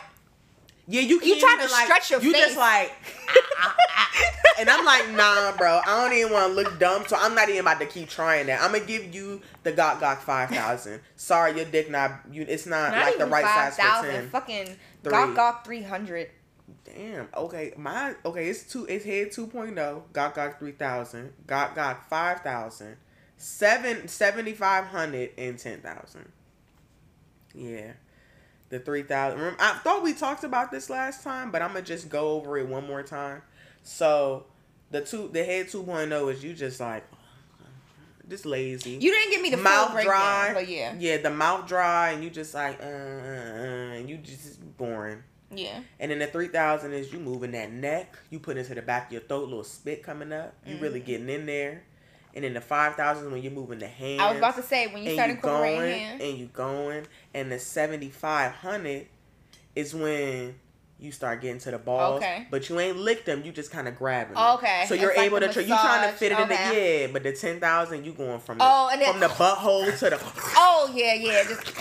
yeah, 0.90 1.02
you 1.02 1.16
you 1.16 1.20
can't 1.20 1.40
trying 1.40 1.58
to 1.58 1.64
even, 1.64 1.72
like, 1.72 1.84
stretch 1.84 2.10
your 2.10 2.22
you 2.22 2.32
face. 2.32 2.46
just 2.46 2.56
like, 2.56 2.92
ah, 3.28 3.44
ah, 3.58 3.76
ah, 3.98 4.32
and 4.58 4.70
I'm 4.70 4.86
like, 4.86 5.10
nah, 5.10 5.54
bro. 5.54 5.80
I 5.86 6.08
don't 6.08 6.16
even 6.16 6.32
want 6.32 6.48
to 6.48 6.54
look 6.54 6.78
dumb, 6.78 7.04
so 7.06 7.14
I'm 7.18 7.34
not 7.34 7.50
even 7.50 7.60
about 7.60 7.78
to 7.80 7.86
keep 7.86 8.08
trying 8.08 8.46
that. 8.46 8.62
I'm 8.62 8.72
gonna 8.72 8.86
give 8.86 9.14
you 9.14 9.42
the 9.64 9.72
Gawk 9.72 10.00
Gawk 10.00 10.22
five 10.22 10.48
thousand. 10.48 11.00
Sorry, 11.14 11.54
your 11.56 11.66
dick 11.66 11.90
not 11.90 12.12
you. 12.32 12.46
It's 12.48 12.64
not, 12.64 12.92
not 12.92 13.04
like 13.04 13.18
the 13.18 13.26
right 13.26 13.44
five 13.44 13.74
size 13.74 14.00
for 14.00 14.10
ten. 14.10 14.30
Fucking 14.30 14.76
Three. 15.02 15.12
gawk 15.12 15.34
gawk 15.34 15.64
three 15.64 15.82
hundred. 15.82 16.30
Damn. 16.84 17.28
Okay. 17.36 17.72
My 17.76 18.14
okay. 18.24 18.48
It's 18.48 18.70
two. 18.70 18.86
It's 18.86 19.04
head 19.04 19.28
2.0. 19.28 20.02
Gawk 20.12 20.34
Gawk 20.34 20.58
3000. 20.58 21.32
Gawk 21.46 21.74
Gawk 21.74 22.08
5000. 22.08 22.96
Seven 23.36 24.08
seventy 24.08 24.52
five 24.52 24.86
hundred 24.86 25.30
and 25.38 25.58
ten 25.58 25.80
thousand. 25.80 26.32
Yeah. 27.54 27.92
The 28.70 28.78
3000. 28.78 29.56
I 29.58 29.72
thought 29.78 30.02
we 30.02 30.12
talked 30.12 30.44
about 30.44 30.70
this 30.70 30.90
last 30.90 31.22
time, 31.24 31.50
but 31.50 31.62
I'm 31.62 31.68
gonna 31.68 31.82
just 31.82 32.08
go 32.10 32.32
over 32.32 32.58
it 32.58 32.68
one 32.68 32.86
more 32.86 33.02
time. 33.02 33.42
So, 33.82 34.44
the 34.90 35.00
two 35.00 35.28
the 35.32 35.42
head 35.42 35.68
2.0 35.68 36.32
is 36.32 36.44
you 36.44 36.52
just 36.52 36.80
like 36.80 37.04
just 38.28 38.46
lazy. 38.46 38.92
You 38.92 39.12
didn't 39.12 39.30
give 39.30 39.42
me 39.42 39.50
the 39.50 39.56
mouth 39.56 39.92
dry. 40.02 40.52
but 40.54 40.68
yeah, 40.68 40.94
Yeah, 40.98 41.18
the 41.18 41.30
mouth 41.30 41.66
dry 41.66 42.10
and 42.10 42.22
you 42.22 42.30
just 42.30 42.54
like 42.54 42.80
uh, 42.82 42.86
uh, 42.86 42.88
uh 42.88 43.94
and 43.96 44.08
you 44.08 44.18
just 44.18 44.60
boring. 44.76 45.22
yeah. 45.54 45.80
And 45.98 46.10
then 46.10 46.18
the 46.18 46.26
three 46.26 46.48
thousand 46.48 46.92
is 46.92 47.12
you 47.12 47.18
moving 47.18 47.52
that 47.52 47.72
neck, 47.72 48.18
you 48.30 48.38
put 48.38 48.56
into 48.56 48.74
the 48.74 48.82
back 48.82 49.06
of 49.06 49.12
your 49.12 49.22
throat, 49.22 49.48
little 49.48 49.64
spit 49.64 50.02
coming 50.02 50.32
up. 50.32 50.54
You 50.66 50.78
really 50.78 51.00
getting 51.00 51.28
in 51.28 51.46
there. 51.46 51.84
And 52.34 52.44
then 52.44 52.54
the 52.54 52.60
five 52.60 52.94
thousand 52.94 53.32
when 53.32 53.42
you're 53.42 53.52
moving 53.52 53.78
the 53.78 53.88
hands. 53.88 54.20
I 54.20 54.28
was 54.28 54.38
about 54.38 54.56
to 54.56 54.62
say 54.62 54.86
when 54.86 55.02
you 55.02 55.14
start 55.14 55.30
incorporating 55.30 55.78
going 55.80 55.98
hands. 55.98 56.22
and 56.22 56.38
you 56.38 56.46
going. 56.46 57.06
And 57.34 57.50
the 57.50 57.58
seventy 57.58 58.10
five 58.10 58.52
hundred 58.52 59.06
is 59.74 59.94
when 59.94 60.54
you 61.00 61.12
start 61.12 61.40
getting 61.40 61.60
to 61.60 61.70
the 61.70 61.78
balls. 61.78 62.16
Okay. 62.22 62.46
But 62.50 62.68
you 62.68 62.80
ain't 62.80 62.96
licked 62.96 63.26
them, 63.26 63.42
you 63.44 63.52
just 63.52 63.70
kind 63.70 63.86
of 63.86 63.96
grabbing 63.96 64.34
them. 64.34 64.54
Okay. 64.56 64.84
So 64.88 64.94
you're 64.94 65.10
It's 65.12 65.20
able 65.20 65.38
the 65.40 65.46
to 65.46 65.52
try, 65.52 65.62
you 65.62 65.68
trying 65.68 66.10
to 66.10 66.16
fit 66.18 66.32
it 66.32 66.38
oh, 66.38 66.42
in 66.42 66.48
the 66.48 66.54
yeah, 66.54 67.06
but 67.12 67.22
the 67.22 67.32
ten 67.32 67.60
thousand 67.60 68.04
you 68.04 68.12
going 68.12 68.40
from 68.40 68.58
the 68.58 68.64
Oh, 68.66 68.88
and 68.92 69.00
then- 69.00 69.12
from 69.12 69.20
the 69.20 69.28
butthole 69.28 69.86
to 69.98 70.10
the 70.10 70.20
Oh 70.56 70.90
yeah, 70.94 71.14
yeah. 71.14 71.44
Just 71.44 71.72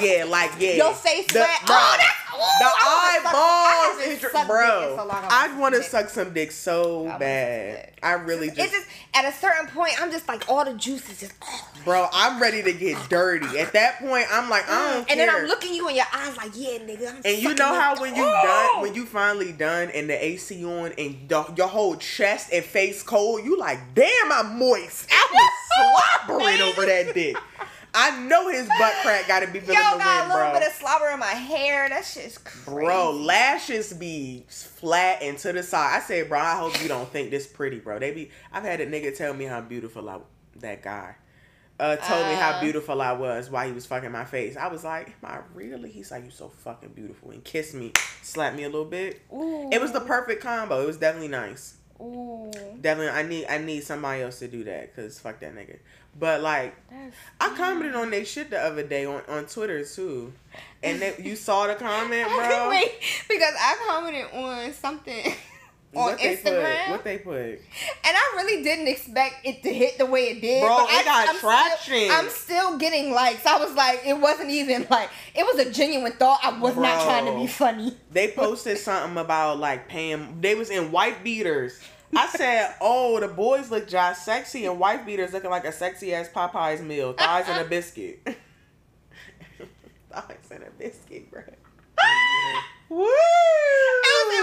yeah, 0.00 0.24
like 0.24 0.50
yeah. 0.58 0.72
your 0.74 0.94
face 0.94 1.26
The- 1.28 1.46
bro, 1.66 1.76
Oh, 1.76 1.96
that's 1.98 2.29
The 2.40 2.64
I 2.64 3.20
I 3.24 3.90
eyeballs, 3.90 4.06
is 4.08 4.22
your- 4.22 4.30
sucked 4.30 4.32
dick 4.32 4.40
in 4.42 4.46
bro. 4.48 4.96
so 4.96 5.10
I 5.10 5.48
I 5.52 5.58
wanna 5.58 5.82
suck 5.82 6.08
some 6.08 6.32
dick 6.32 6.52
so 6.52 7.02
wanna 7.02 7.18
bad. 7.18 7.90
I 8.02 8.12
really 8.12 8.48
It's 8.48 8.56
just, 8.56 8.72
just 8.72 8.86
at 9.14 9.26
a 9.26 9.32
certain 9.32 9.66
point, 9.66 10.00
I'm 10.00 10.10
just 10.10 10.26
like 10.26 10.48
all 10.48 10.64
the 10.64 10.72
juices 10.74 11.20
just. 11.20 11.34
bro. 11.84 12.06
I'm 12.12 12.40
ready 12.40 12.62
to 12.62 12.72
get 12.72 12.96
dirty. 13.10 13.58
At 13.58 13.72
that 13.74 13.98
point, 13.98 14.26
I'm 14.30 14.48
like, 14.48 14.64
I 14.68 14.72
mm. 14.72 14.92
don't 14.94 15.10
and 15.10 15.20
then. 15.20 15.28
I'm 15.30 15.46
looking 15.46 15.74
you 15.74 15.86
in 15.88 15.96
your 15.96 16.06
eyes 16.14 16.36
like, 16.36 16.52
yeah, 16.54 16.78
nigga. 16.78 17.08
I'm 17.16 17.20
And 17.24 17.42
you 17.42 17.54
know 17.54 17.74
how 17.78 18.00
when 18.00 18.14
you 18.16 18.24
Oh! 18.24 18.70
done, 18.72 18.82
when 18.82 18.94
you 18.94 19.04
finally 19.04 19.52
done, 19.52 19.90
and 19.90 20.08
the 20.08 20.24
AC 20.24 20.64
on, 20.64 20.92
and 20.96 21.28
the, 21.28 21.44
your 21.56 21.68
whole 21.68 21.96
chest 21.96 22.50
and 22.52 22.64
face 22.64 23.02
cold, 23.02 23.44
you 23.44 23.58
like, 23.58 23.78
damn, 23.94 24.32
I'm 24.32 24.58
moist. 24.58 25.06
I 25.10 25.26
was 25.32 26.26
slobbering 26.26 26.60
over 26.62 26.86
that 26.86 27.12
dick. 27.14 27.36
I 27.94 28.20
know 28.26 28.48
his 28.50 28.66
butt 28.68 28.92
crack 29.02 29.26
got 29.28 29.40
to 29.40 29.46
be 29.48 29.58
Yo, 29.58 29.64
feeling 29.66 29.78
the 29.78 29.98
got 29.98 30.20
wind, 30.20 30.32
a 30.32 30.34
little 30.36 30.50
bro. 30.52 30.60
bit 30.60 30.68
of 30.68 30.74
slobber 30.74 31.08
in 31.08 31.18
my 31.18 31.26
hair. 31.26 31.88
That 31.88 32.04
shit's 32.04 32.38
crazy. 32.38 32.64
Bro, 32.86 33.12
lashes 33.12 33.92
be 33.92 34.44
flat 34.48 35.22
and 35.22 35.36
to 35.38 35.52
the 35.52 35.62
side. 35.62 35.96
I 35.96 36.00
said, 36.00 36.28
bro, 36.28 36.38
I 36.38 36.56
hope 36.56 36.80
you 36.82 36.88
don't 36.88 37.08
think 37.08 37.30
this 37.30 37.46
pretty, 37.46 37.78
bro. 37.80 37.98
They 37.98 38.12
be. 38.12 38.30
I've 38.52 38.62
had 38.64 38.80
a 38.80 38.86
nigga 38.86 39.16
tell 39.16 39.34
me 39.34 39.44
how 39.46 39.60
beautiful 39.60 40.08
I. 40.08 40.18
That 40.56 40.82
guy. 40.82 41.14
Uh, 41.78 41.96
told 41.96 42.26
me 42.26 42.34
how 42.34 42.50
Uh. 42.50 42.60
beautiful 42.60 43.00
I 43.00 43.12
was 43.12 43.48
while 43.48 43.66
he 43.66 43.72
was 43.72 43.86
fucking 43.86 44.12
my 44.12 44.26
face. 44.26 44.54
I 44.56 44.68
was 44.68 44.84
like, 44.84 45.14
am 45.22 45.30
I 45.30 45.38
really? 45.54 45.90
He's 45.90 46.10
like, 46.10 46.24
you 46.24 46.30
so 46.30 46.50
fucking 46.50 46.90
beautiful, 46.90 47.30
and 47.30 47.42
kissed 47.42 47.72
me, 47.74 47.92
slapped 48.22 48.54
me 48.54 48.64
a 48.64 48.68
little 48.68 48.84
bit. 48.84 49.22
Ooh. 49.32 49.70
It 49.72 49.80
was 49.80 49.90
the 49.92 50.00
perfect 50.00 50.42
combo. 50.42 50.82
It 50.82 50.86
was 50.86 50.98
definitely 50.98 51.28
nice. 51.28 51.76
Ooh. 51.98 52.50
Definitely, 52.80 53.08
I 53.18 53.22
need 53.22 53.46
I 53.48 53.56
need 53.58 53.82
somebody 53.84 54.20
else 54.22 54.38
to 54.40 54.48
do 54.48 54.64
that 54.64 54.94
because 54.94 55.18
fuck 55.18 55.40
that 55.40 55.54
nigga. 55.54 55.78
But 56.18 56.42
like, 56.42 56.74
I 57.40 57.54
commented 57.56 57.94
on 57.94 58.10
they 58.10 58.24
shit 58.24 58.50
the 58.50 58.60
other 58.60 58.82
day 58.82 59.04
on, 59.06 59.22
on 59.28 59.46
Twitter 59.46 59.84
too, 59.84 60.32
and 60.82 61.00
they, 61.00 61.14
you 61.22 61.36
saw 61.36 61.66
the 61.66 61.74
comment, 61.74 62.28
bro. 62.28 62.68
Wait, 62.70 62.92
because 63.28 63.54
I 63.58 63.76
commented 63.86 64.26
on 64.34 64.72
something 64.72 65.24
on 65.94 66.02
what 66.02 66.18
they 66.18 66.36
Instagram, 66.36 66.84
put? 66.84 66.90
What 66.90 67.04
they 67.04 67.18
put? 67.18 67.34
and 67.34 67.60
I 68.04 68.32
really 68.36 68.62
didn't 68.62 68.88
expect 68.88 69.46
it 69.46 69.62
to 69.62 69.72
hit 69.72 69.98
the 69.98 70.06
way 70.06 70.30
it 70.30 70.40
did. 70.40 70.62
Bro, 70.62 70.76
but 70.76 70.90
it 70.90 71.00
I, 71.00 71.04
got 71.04 71.28
I'm 71.28 71.38
traction. 71.38 71.94
Still, 71.94 72.12
I'm 72.12 72.28
still 72.28 72.78
getting 72.78 73.12
likes. 73.12 73.46
I 73.46 73.58
was 73.58 73.74
like, 73.74 74.02
it 74.04 74.18
wasn't 74.18 74.50
even 74.50 74.86
like 74.90 75.10
it 75.34 75.44
was 75.44 75.64
a 75.66 75.70
genuine 75.70 76.12
thought. 76.12 76.40
I 76.42 76.58
was 76.58 76.76
not 76.76 77.04
trying 77.04 77.26
to 77.26 77.40
be 77.40 77.46
funny. 77.46 77.96
They 78.10 78.28
posted 78.36 78.78
something 78.78 79.16
about 79.16 79.58
like 79.58 79.88
paying. 79.88 80.40
They 80.40 80.54
was 80.54 80.70
in 80.70 80.92
white 80.92 81.24
beaters. 81.24 81.80
I 82.16 82.26
said, 82.28 82.74
"Oh, 82.80 83.20
the 83.20 83.28
boys 83.28 83.70
look 83.70 83.86
just 83.88 84.24
sexy, 84.24 84.66
and 84.66 84.78
white 84.78 85.06
beaters 85.06 85.32
looking 85.32 85.50
like 85.50 85.64
a 85.64 85.72
sexy 85.72 86.12
ass 86.14 86.28
Popeyes 86.34 86.80
meal, 86.84 87.12
thighs 87.12 87.46
and 87.48 87.60
a 87.64 87.68
biscuit, 87.68 88.20
thighs 90.12 90.50
and 90.50 90.64
a 90.64 90.70
biscuit, 90.78 91.30
bro." 91.30 91.42
Woo! 92.88 93.04
It 93.04 93.06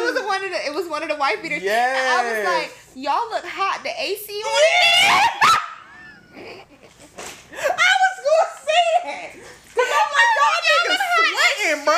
was, 0.03 0.15
it 0.15 0.21
was 0.21 0.25
one 0.25 0.43
of 0.45 0.51
the 0.51 0.65
it 0.65 0.73
was 0.73 0.87
one 0.87 1.03
of 1.03 1.09
the 1.09 1.15
white 1.15 1.41
beaters. 1.43 1.61
And 1.63 1.69
I 1.69 2.23
was 2.23 2.45
like, 2.45 2.71
y'all 2.95 3.29
look 3.29 3.43
hot. 3.45 3.81
The 3.83 3.89
AC 3.89 4.31
on 4.31 4.61
it. 4.63 5.57
I 7.51 7.91
was 8.03 8.17
gonna 8.23 8.51
say 8.63 8.85
that. 9.03 9.31
Cause 9.75 9.89
I'm 9.91 10.09
like, 10.15 10.31
y'all 10.37 10.61
niggas 10.63 11.03
sweating, 11.27 11.83
bro. 11.85 11.93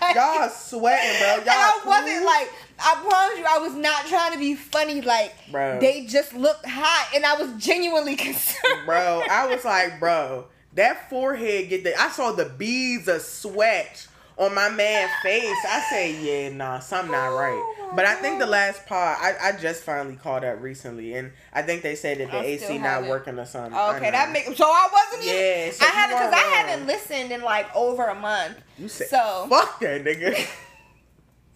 Like- 0.00 0.16
Y'all 0.16 0.48
sweating, 0.50 1.16
bro. 1.20 1.28
Y'all 1.28 1.40
and 1.40 1.48
I 1.48 1.80
wasn't 1.86 2.18
cool? 2.18 2.26
like, 2.26 2.48
I 2.78 2.94
promise 3.06 3.38
you, 3.38 3.44
I 3.48 3.58
was 3.58 3.74
not 3.74 4.06
trying 4.06 4.32
to 4.32 4.38
be 4.38 4.54
funny. 4.54 5.00
Like, 5.00 5.34
Bro. 5.50 5.80
they 5.80 6.06
just 6.06 6.34
looked 6.34 6.66
hot, 6.66 7.08
and 7.14 7.24
I 7.24 7.34
was 7.40 7.52
genuinely 7.62 8.16
concerned. 8.16 8.86
bro. 8.86 9.22
I 9.30 9.46
was 9.54 9.64
like, 9.64 9.98
bro, 9.98 10.46
that 10.74 11.08
forehead 11.10 11.68
get 11.70 11.84
the. 11.84 11.98
I 12.00 12.08
saw 12.10 12.32
the 12.32 12.44
beads 12.46 13.08
of 13.08 13.22
sweat 13.22 14.06
on 14.38 14.54
my 14.54 14.68
man's 14.68 15.10
face. 15.22 15.56
I 15.66 15.80
say, 15.90 16.14
yeah, 16.48 16.54
nah, 16.54 16.78
something 16.80 17.10
not 17.12 17.30
Oh 17.32 17.38
right. 17.38 17.88
my 17.90 17.96
But 17.96 18.04
I 18.04 18.16
think 18.16 18.38
the 18.38 18.46
last 18.46 18.84
part, 18.84 19.18
I, 19.18 19.32
I 19.48 19.52
just 19.52 19.82
finally 19.82 20.16
caught 20.16 20.44
up 20.44 20.60
recently, 20.60 21.14
and 21.14 21.32
I 21.54 21.62
think 21.62 21.80
they 21.82 21.94
said 21.94 22.18
that 22.18 22.30
the 22.30 22.36
I 22.40 22.44
AC 22.44 22.76
not 22.76 22.82
haven't. 22.86 23.08
working 23.08 23.38
or 23.38 23.46
something. 23.46 23.72
Okay, 23.72 24.10
that 24.10 24.26
know. 24.28 24.32
makes 24.34 24.54
so 24.58 24.66
I 24.66 24.88
wasn't 24.92 25.24
even. 25.24 25.34
Yeah, 25.38 25.70
so 25.70 25.86
I 25.86 25.88
you 25.88 25.94
haven't 25.94 26.16
because 26.18 26.32
I 26.34 26.42
wrong. 26.42 26.68
haven't 26.68 26.86
listened 26.86 27.32
in 27.32 27.40
like 27.40 27.74
over 27.74 28.04
a 28.04 28.14
month. 28.14 28.58
You 28.76 28.88
said, 28.88 29.08
so 29.08 29.46
fuck 29.48 29.80
that 29.80 30.04
nigga. 30.04 30.46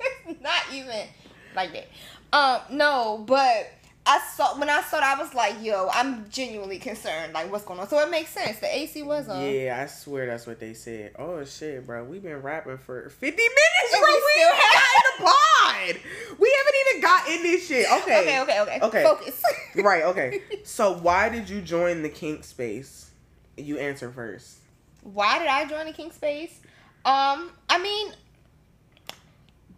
it's 0.27 0.41
not 0.41 0.63
even 0.73 1.07
like 1.55 1.73
that. 1.73 1.89
Um, 2.33 2.77
no, 2.77 3.25
but 3.27 3.71
I 4.07 4.21
saw 4.35 4.59
when 4.59 4.71
I 4.71 4.81
saw 4.83 5.01
that 5.01 5.19
I 5.19 5.23
was 5.23 5.35
like, 5.35 5.63
yo, 5.63 5.89
I'm 5.93 6.29
genuinely 6.31 6.79
concerned. 6.79 7.33
Like, 7.33 7.51
what's 7.51 7.65
going 7.65 7.81
on? 7.81 7.89
So 7.89 7.99
it 8.01 8.11
makes 8.11 8.31
sense. 8.31 8.59
The 8.59 8.75
AC 8.75 9.03
was 9.03 9.29
on. 9.29 9.43
Yeah, 9.45 9.81
I 9.83 9.87
swear 9.87 10.27
that's 10.27 10.47
what 10.47 10.59
they 10.61 10.75
said. 10.75 11.13
Oh 11.19 11.45
shit, 11.45 11.87
bro, 11.87 12.05
we've 12.05 12.23
been 12.23 12.41
rapping 12.41 12.79
for 12.79 13.09
fifty 13.11 13.43
minutes, 13.43 13.95
And 13.95 14.01
bro. 14.01 14.09
we 14.11 14.15
We 14.15 14.31
still 14.33 14.51
got 14.51 14.87
in 14.97 15.03
the 15.19 15.31
pod. 15.31 16.39
We 16.39 16.57
haven't 16.59 16.75
even 16.89 17.03
got 17.03 17.29
in 17.29 17.43
this 17.43 17.67
shit. 17.67 17.87
Okay, 18.03 18.21
Okay, 18.21 18.41
okay, 18.41 18.61
okay. 18.61 18.79
Okay. 18.83 19.03
Focus. 19.03 19.43
right. 19.77 20.05
Okay. 20.05 20.43
So 20.65 20.95
why 20.99 21.29
did 21.29 21.49
you 21.51 21.61
join 21.61 22.03
the 22.03 22.09
kink 22.09 22.45
space? 22.45 23.11
You 23.57 23.79
answer 23.79 24.11
first. 24.11 24.59
Why 25.03 25.39
did 25.39 25.49
I 25.49 25.67
join 25.67 25.87
the 25.87 25.93
kink 25.93 26.13
Space? 26.13 26.61
Um, 27.05 27.51
I 27.71 27.79
mean, 27.83 28.13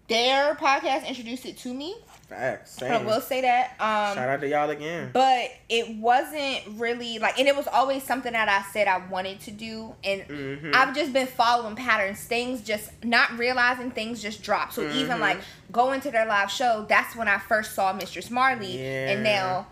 their 0.09 0.55
podcast 0.57 1.07
introduced 1.07 1.47
it 1.47 1.57
to 1.59 1.73
me. 1.73 1.95
Facts. 2.29 2.83
I 2.83 3.03
will 3.03 3.21
say 3.21 3.43
that. 3.43 3.73
Um, 3.79 4.15
Shout 4.17 4.29
out 4.29 4.41
to 4.41 4.49
y'all 4.49 4.71
again. 4.71 5.11
but 5.13 5.51
it 5.69 5.97
wasn't 5.97 6.63
really 6.81 7.19
like 7.19 7.39
and 7.39 7.47
it 7.47 7.55
was 7.55 7.67
always 7.67 8.03
something 8.03 8.33
that 8.33 8.49
i 8.49 8.63
said 8.73 8.89
i 8.89 8.99
wanted 9.09 9.39
to 9.41 9.51
do 9.51 9.95
and 10.03 10.23
Mhm. 10.29 10.75
i've 10.75 10.95
just 10.95 11.13
been 11.13 11.27
following 11.27 11.77
patterns 11.77 12.25
things 12.25 12.63
just 12.63 12.91
not 13.05 13.37
realizing 13.39 13.91
things 13.91 14.23
just 14.23 14.43
drop 14.43 14.73
so 14.73 14.83
even 14.93 15.19
Mhm. 15.19 15.21
like 15.21 15.39
going 15.71 16.01
to 16.01 16.11
their 16.11 16.25
live 16.25 16.51
show 16.51 16.87
that's 16.89 17.15
when 17.15 17.29
i 17.29 17.37
first 17.39 17.75
saw 17.75 17.93
mistress 17.93 18.31
marley 18.31 18.83
and 18.83 19.23
now 19.23 19.67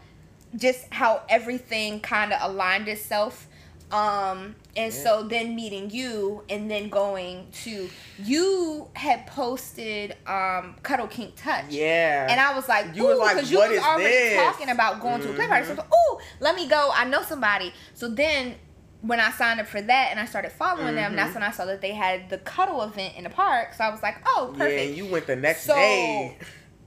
just 0.54 0.84
how 0.92 1.22
everything 1.30 2.00
kind 2.00 2.32
of 2.32 2.38
aligned 2.50 2.88
itself 2.88 3.46
um 3.92 4.54
and 4.76 4.92
Yeah. 4.94 5.02
so 5.02 5.22
then 5.24 5.56
meeting 5.56 5.90
you 5.90 6.44
and 6.48 6.70
then 6.70 6.88
going 6.88 7.48
to 7.64 7.88
you 8.22 8.88
had 8.94 9.26
posted 9.26 10.16
um 10.26 10.76
cuddle 10.82 11.08
kink 11.08 11.34
touch 11.36 11.66
Yeah. 11.70 12.28
and 12.30 12.38
I 12.40 12.54
was 12.54 12.68
like, 12.68 12.94
You 12.94 13.10
ooh, 13.10 13.18
like, 13.18 13.34
because 13.36 13.50
you 13.50 13.58
was 13.58 13.78
already 13.78 14.04
this?" 14.10 14.36
talking 14.36 14.68
about 14.68 15.00
going 15.00 15.20
to 15.22 15.30
a 15.30 15.32
play 15.32 15.46
party. 15.48 15.66
So 15.66 15.74
like, 15.74 15.86
ooh, 15.86 16.18
let 16.40 16.54
me 16.54 16.68
go. 16.68 16.90
I 16.94 17.04
know 17.04 17.22
somebody. 17.22 17.72
So 17.94 18.08
then 18.08 18.54
when 19.02 19.18
I 19.18 19.30
signed 19.30 19.58
up 19.60 19.66
for 19.66 19.80
that 19.80 20.08
and 20.10 20.20
I 20.20 20.26
started 20.26 20.52
following 20.52 20.94
them, 20.94 21.12
Mhm. 21.12 21.16
that's 21.16 21.34
when 21.34 21.42
I 21.42 21.50
saw 21.50 21.64
that 21.64 21.80
they 21.80 21.92
had 21.92 22.28
the 22.28 22.36
cuddle 22.38 22.82
event 22.82 23.14
in 23.16 23.24
the 23.24 23.30
park. 23.30 23.72
So 23.74 23.82
I 23.82 23.88
was 23.90 24.02
like, 24.02 24.16
oh, 24.26 24.50
yeah, 24.52 24.58
perfect. 24.58 24.88
and 24.88 24.96
you 24.96 25.06
went 25.06 25.26
the 25.26 25.36
next 25.36 25.62
So, 25.64 25.74
day. 25.74 26.36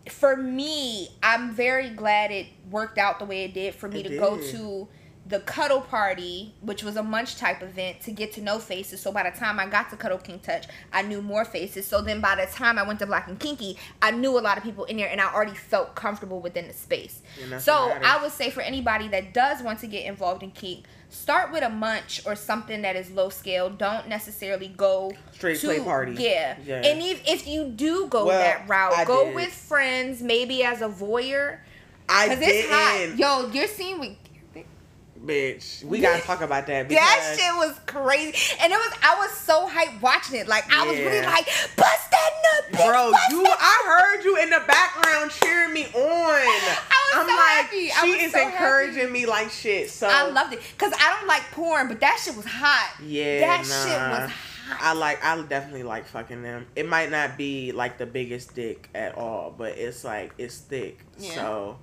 for 0.10 0.38
me, 0.38 1.10
I'm 1.24 1.51
very 1.56 1.89
glad 1.89 2.30
it 2.32 2.45
worked 2.70 2.97
out 2.99 3.18
the 3.20 3.26
way 3.26 3.45
it 3.45 3.54
did 3.56 3.74
for 3.74 3.88
me 3.89 4.01
It 4.01 4.10
to 4.10 4.18
go 4.20 4.38
to 4.38 4.88
the 5.26 5.39
cuddle 5.39 5.82
party, 5.82 6.53
which 6.61 6.84
was 6.84 6.97
a 6.97 7.03
munch 7.03 7.38
type 7.38 7.63
event, 7.63 8.01
to 8.01 8.11
get 8.11 8.34
to 8.34 8.41
know 8.41 8.59
faces. 8.59 8.99
So 8.99 9.11
by 9.11 9.30
the 9.30 9.38
time 9.38 9.57
I 9.59 9.67
got 9.67 9.89
to 9.91 9.95
Cuddle 9.95 10.17
King 10.17 10.39
Touch, 10.39 10.65
I 10.91 11.01
knew 11.01 11.21
more 11.21 11.45
faces. 11.45 11.88
So 11.88 12.01
then 12.01 12.19
by 12.19 12.36
the 12.36 12.45
time 12.51 12.78
I 12.78 12.84
went 12.84 12.99
to 12.99 13.05
Black 13.05 13.28
and 13.30 13.39
Kinky, 13.39 13.78
I 14.01 14.11
knew 14.11 14.38
a 14.38 14.41
lot 14.41 14.57
of 14.57 14.63
people 14.63 14.84
in 14.86 14.97
there, 14.97 15.09
and 15.09 15.21
I 15.21 15.34
already 15.34 15.55
felt 15.55 15.95
comfortable 15.95 16.39
within 16.41 16.67
the 16.67 16.74
space. 16.74 17.21
So. 17.59 17.91
I 18.03 18.21
would 18.21 18.32
say 18.34 18.49
for 18.49 18.61
anybody 18.61 19.07
that 19.09 19.34
does 19.34 19.61
want 19.63 19.80
to 19.80 19.88
get 19.88 20.05
involved 20.05 20.43
in 20.43 20.51
kink, 20.51 20.86
start 21.09 21.51
with 21.51 21.63
a 21.63 21.69
munch 21.69 22.21
or 22.26 22.36
something 22.36 22.82
that 22.82 22.95
is 22.95 23.09
low 23.11 23.30
scale. 23.30 23.69
Don't 23.69 24.07
necessarily 24.09 24.67
go 24.67 25.13
Straight 25.32 25.59
to 25.59 25.67
play 25.67 25.80
party. 25.80 26.15
Yeah. 26.19 26.57
Yeah. 26.65 26.82
And 26.86 27.01
if 27.01 27.21
if 27.28 27.47
you 27.47 27.69
do 27.69 28.07
go 28.07 28.26
Well, 28.26 28.39
that 28.39 28.67
route, 28.67 28.93
I 28.93 29.05
go 29.05 29.26
did. 29.26 29.36
with 29.36 29.53
friends, 29.53 30.21
maybe 30.21 30.63
as 30.63 30.82
a 30.82 30.89
voyeur. 30.89 31.59
I 32.09 32.28
Cause 32.28 32.39
it's 32.41 32.69
hot. 32.69 32.97
didn't. 32.97 33.17
Yo, 33.19 33.49
you're 33.51 33.67
seeing 33.67 33.99
with 33.99 34.17
Bitch, 35.26 35.86
we 35.86 35.99
gotta 36.01 36.21
talk 36.21 36.41
about 36.41 36.67
that 36.67 36.89
because 36.89 37.01
that 37.01 37.38
shit 37.39 37.55
was 37.55 37.80
crazy, 37.86 38.57
and 38.59 38.74
it 38.74 38.76
was 38.76 38.93
I 39.01 39.15
was 39.19 39.32
so 39.32 39.69
hyped 39.69 40.01
watching 40.01 40.38
it. 40.38 40.49
Like 40.49 40.65
I 40.69 40.86
was 40.86 40.97
really 40.97 41.26
like, 41.26 41.45
bust 41.78 42.11
that 42.11 42.32
nut, 42.43 42.74
bitch, 42.74 42.86
Bro, 42.86 43.11
you 43.30 43.45
I 43.47 43.84
heard 43.86 44.26
you 44.26 44.38
in 44.38 44.49
the 44.49 44.61
background 44.67 45.32
cheering 45.32 45.74
me 45.74 45.86
on. 45.86 45.93
I 45.95 47.13
was 47.15 47.21
am 47.21 47.28
so 47.28 47.36
like, 47.36 47.39
happy. 47.39 47.89
She 48.01 48.26
is 48.26 48.34
so 48.34 48.45
encouraging 48.45 48.99
happy. 48.99 49.13
me 49.13 49.26
like 49.26 49.49
shit. 49.49 49.89
So 49.89 50.09
I 50.11 50.30
loved 50.30 50.53
it 50.53 50.61
because 50.78 50.91
I 50.99 51.15
don't 51.17 51.28
like 51.28 51.43
porn, 51.51 51.88
but 51.88 52.01
that 52.01 52.19
shit 52.21 52.36
was 52.36 52.45
hot. 52.45 52.93
Yeah, 53.01 53.39
that 53.39 53.57
nah. 53.59 53.63
shit 53.63 54.24
was 54.24 54.30
hot. 54.30 54.53
I 54.82 54.93
like 54.93 55.24
I 55.24 55.41
definitely 55.43 55.84
like 55.84 56.05
fucking 56.05 56.41
them. 56.41 56.67
It 56.76 56.88
might 56.88 57.11
not 57.11 57.38
be 57.38 57.71
like 57.71 57.97
the 57.97 58.05
biggest 58.05 58.55
dick 58.55 58.89
at 58.93 59.17
all, 59.17 59.53
but 59.57 59.78
it's 59.78 60.03
like 60.03 60.34
it's 60.38 60.57
thick. 60.57 60.99
Yeah. 61.17 61.36
So 61.36 61.78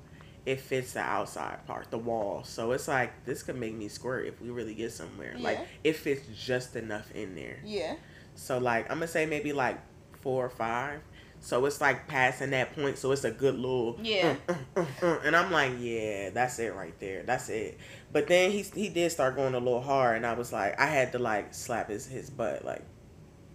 it 0.47 0.61
fits 0.61 0.93
the 0.95 1.01
outside 1.01 1.67
part, 1.67 1.91
the 1.91 1.99
wall. 1.99 2.43
So 2.45 2.73
it's 2.73 2.89
like 2.89 3.25
this 3.25 3.43
could 3.43 3.57
make 3.57 3.75
me 3.75 3.89
squirt 3.89 4.27
if 4.27 4.41
we 4.41 4.51
really 4.51 4.75
get 4.75 4.93
somewhere. 4.93 5.35
Like 5.39 5.59
Yeah. 5.59 5.65
it 5.85 5.97
fits 5.97 6.23
just 6.45 6.77
enough 6.77 7.11
in 7.13 7.35
there. 7.35 7.59
yeah. 7.65 7.97
So 8.35 8.59
like 8.59 8.91
I'm 8.91 8.97
gonna 8.99 9.09
say 9.09 9.27
maybe 9.27 9.53
like 9.53 9.79
four 10.21 10.45
or 10.47 10.51
five. 10.51 11.01
So 11.43 11.65
it's 11.65 11.81
like 11.81 12.07
passing 12.07 12.51
that 12.51 12.75
point. 12.75 12.99
So 12.99 13.13
it's 13.13 13.25
a 13.25 13.31
good 13.31 13.55
little 13.55 13.99
Yeah. 14.03 14.37
uh, 14.49 14.55
uh, 14.77 14.85
uh, 15.03 15.07
uh. 15.07 15.19
and 15.25 15.35
I'm 15.35 15.51
like, 15.51 15.73
yeah, 15.79 16.31
that's 16.31 16.59
it 16.59 16.75
right 16.75 16.99
there. 17.01 17.23
That's 17.23 17.49
it. 17.49 17.79
But 18.13 18.27
then 18.29 18.51
he 18.51 18.63
he 18.63 18.89
did 18.89 19.11
start 19.13 19.37
going 19.37 19.55
a 19.55 19.59
little 19.59 19.81
hard, 19.83 20.17
and 20.17 20.27
I 20.27 20.35
was 20.35 20.53
like, 20.53 20.79
I 20.81 20.87
had 20.87 21.13
to 21.13 21.19
like 21.19 21.55
slap 21.55 21.89
his 21.91 22.07
his 22.07 22.29
butt 22.31 22.65
like. 22.65 22.83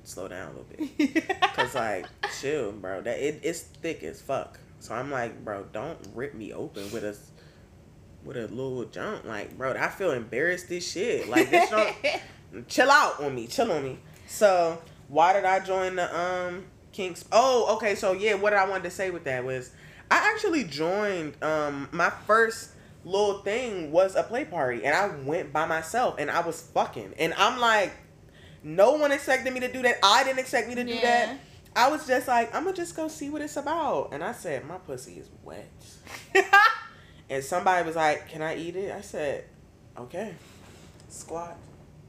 slow 0.04 0.28
down 0.28 0.50
a 0.50 0.52
little 0.52 0.68
bit. 0.98 1.42
Cause 1.56 1.74
like, 1.74 2.06
chill, 2.40 2.72
bro. 2.72 3.02
That 3.02 3.18
it, 3.20 3.40
it's 3.44 3.62
thick 3.62 4.04
as 4.04 4.22
fuck. 4.22 4.60
So 4.80 4.94
I'm 4.94 5.12
like, 5.12 5.44
bro, 5.44 5.66
don't 5.74 5.98
rip 6.14 6.34
me 6.36 6.54
open 6.54 6.92
with 6.92 7.04
a 7.04 7.18
with 8.24 8.38
a 8.38 8.48
little 8.48 8.86
jump. 8.86 9.26
Like, 9.26 9.58
bro, 9.58 9.74
I 9.74 9.88
feel 9.90 10.12
embarrassed 10.12 10.70
this 10.70 10.90
shit. 10.92 11.28
Like 11.30 11.50
this 11.50 11.70
don't 11.70 11.96
chill 12.68 12.90
out 12.92 13.22
on 13.22 13.34
me, 13.36 13.48
chill 13.48 13.72
on 13.72 13.84
me. 13.84 14.00
So 14.28 14.82
why 15.08 15.34
did 15.34 15.46
I 15.46 15.60
join 15.60 15.96
the 15.96 16.16
um 16.18 16.66
Kinks? 16.92 17.26
Oh, 17.32 17.76
okay. 17.76 17.96
So 17.96 18.14
yeah, 18.14 18.36
what 18.36 18.54
I 18.54 18.68
wanted 18.68 18.84
to 18.86 18.92
say 18.92 19.10
with 19.12 19.26
that 19.26 19.44
was 19.44 19.72
I 20.10 20.32
actually 20.34 20.64
joined 20.64 21.42
um 21.44 21.90
my 21.92 22.10
first 22.26 22.72
little 23.04 23.40
thing 23.44 23.92
was 23.92 24.16
a 24.16 24.24
play 24.24 24.46
party 24.46 24.84
and 24.84 24.96
I 24.96 25.08
went 25.24 25.54
by 25.54 25.66
myself 25.66 26.16
and 26.18 26.32
I 26.32 26.40
was 26.42 26.62
fucking 26.74 27.14
and 27.20 27.34
I'm 27.36 27.60
like 27.60 27.94
no 28.64 28.94
one 28.94 29.12
expected 29.12 29.54
me 29.54 29.60
to 29.60 29.72
do 29.72 29.84
that. 29.84 29.98
I 30.02 30.24
didn't 30.24 30.40
expect 30.40 30.68
me 30.68 30.76
to 30.76 30.84
do 30.84 30.94
Yeah. 30.96 31.02
that. 31.02 31.40
I 31.76 31.90
was 31.90 32.08
just 32.08 32.28
like, 32.28 32.56
I'm 32.56 32.64
gonna 32.64 32.76
just 32.76 32.96
go 32.96 33.08
see 33.08 33.30
what 33.30 33.42
it's 33.42 33.58
about. 33.58 34.10
And 34.14 34.24
I 34.24 34.32
said, 34.32 34.66
my 34.66 34.78
pussy 34.78 35.14
is 35.14 35.30
wet. 35.44 35.70
and 37.30 37.44
somebody 37.44 37.86
was 37.86 37.96
like, 37.96 38.30
Can 38.30 38.42
I 38.42 38.56
eat 38.56 38.76
it? 38.76 38.92
I 38.92 39.02
said, 39.02 39.46
Okay. 39.98 40.34
Squat. 41.10 41.58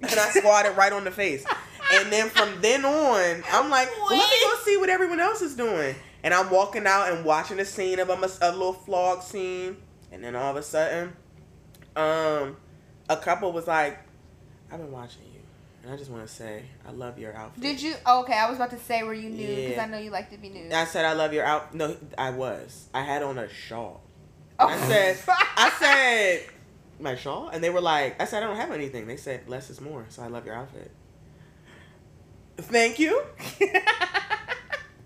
And 0.02 0.12
I 0.12 0.30
squatted 0.30 0.76
right 0.76 0.92
on 0.92 1.04
the 1.04 1.10
face. 1.10 1.44
And 1.92 2.12
then 2.12 2.28
from 2.28 2.60
then 2.60 2.84
on, 2.84 3.44
I'm 3.50 3.70
like, 3.70 3.88
well, 3.96 4.18
let 4.18 4.30
me 4.30 4.36
go 4.42 4.54
see 4.64 4.76
what 4.76 4.88
everyone 4.88 5.20
else 5.20 5.40
is 5.40 5.54
doing. 5.54 5.94
And 6.22 6.34
I'm 6.34 6.50
walking 6.50 6.86
out 6.86 7.12
and 7.12 7.24
watching 7.24 7.60
a 7.60 7.64
scene 7.64 8.00
of 8.00 8.10
a, 8.10 8.14
a 8.42 8.50
little 8.52 8.72
flog 8.72 9.22
scene. 9.22 9.76
And 10.10 10.24
then 10.24 10.34
all 10.34 10.50
of 10.50 10.56
a 10.56 10.62
sudden, 10.62 11.14
um, 11.94 12.56
a 13.08 13.16
couple 13.16 13.52
was 13.52 13.66
like, 13.66 13.98
I've 14.70 14.78
been 14.78 14.90
watching 14.90 15.22
you. 15.32 15.35
And 15.86 15.94
I 15.94 15.96
just 15.98 16.10
want 16.10 16.26
to 16.26 16.32
say, 16.32 16.64
I 16.84 16.90
love 16.90 17.16
your 17.16 17.32
outfit. 17.32 17.62
Did 17.62 17.80
you? 17.80 17.94
Oh, 18.04 18.22
okay, 18.22 18.32
I 18.36 18.48
was 18.48 18.56
about 18.56 18.70
to 18.70 18.78
say 18.78 19.04
where 19.04 19.14
you 19.14 19.30
knew 19.30 19.46
because 19.46 19.76
Yeah. 19.76 19.84
I 19.84 19.86
know 19.86 19.98
you 19.98 20.10
like 20.10 20.30
to 20.32 20.36
be 20.36 20.48
nude. 20.48 20.72
I 20.72 20.84
said, 20.84 21.04
I 21.04 21.12
love 21.12 21.32
your 21.32 21.44
out. 21.44 21.76
No, 21.76 21.96
I 22.18 22.30
was. 22.30 22.88
I 22.92 23.02
had 23.02 23.22
on 23.22 23.38
a 23.38 23.48
shawl. 23.48 24.02
Oh. 24.58 24.66
I 24.66 24.76
said, 24.78 25.16
I 25.28 25.70
said, 25.78 26.42
my 26.98 27.14
shawl? 27.14 27.50
And 27.50 27.62
they 27.62 27.70
were 27.70 27.80
like, 27.80 28.20
I 28.20 28.24
said, 28.24 28.42
I 28.42 28.48
don't 28.48 28.56
have 28.56 28.72
anything. 28.72 29.06
They 29.06 29.16
said, 29.16 29.48
less 29.48 29.70
is 29.70 29.80
more. 29.80 30.06
So 30.08 30.24
I 30.24 30.26
love 30.26 30.44
your 30.44 30.56
outfit. 30.56 30.90
Thank 32.56 32.98
you. 32.98 33.22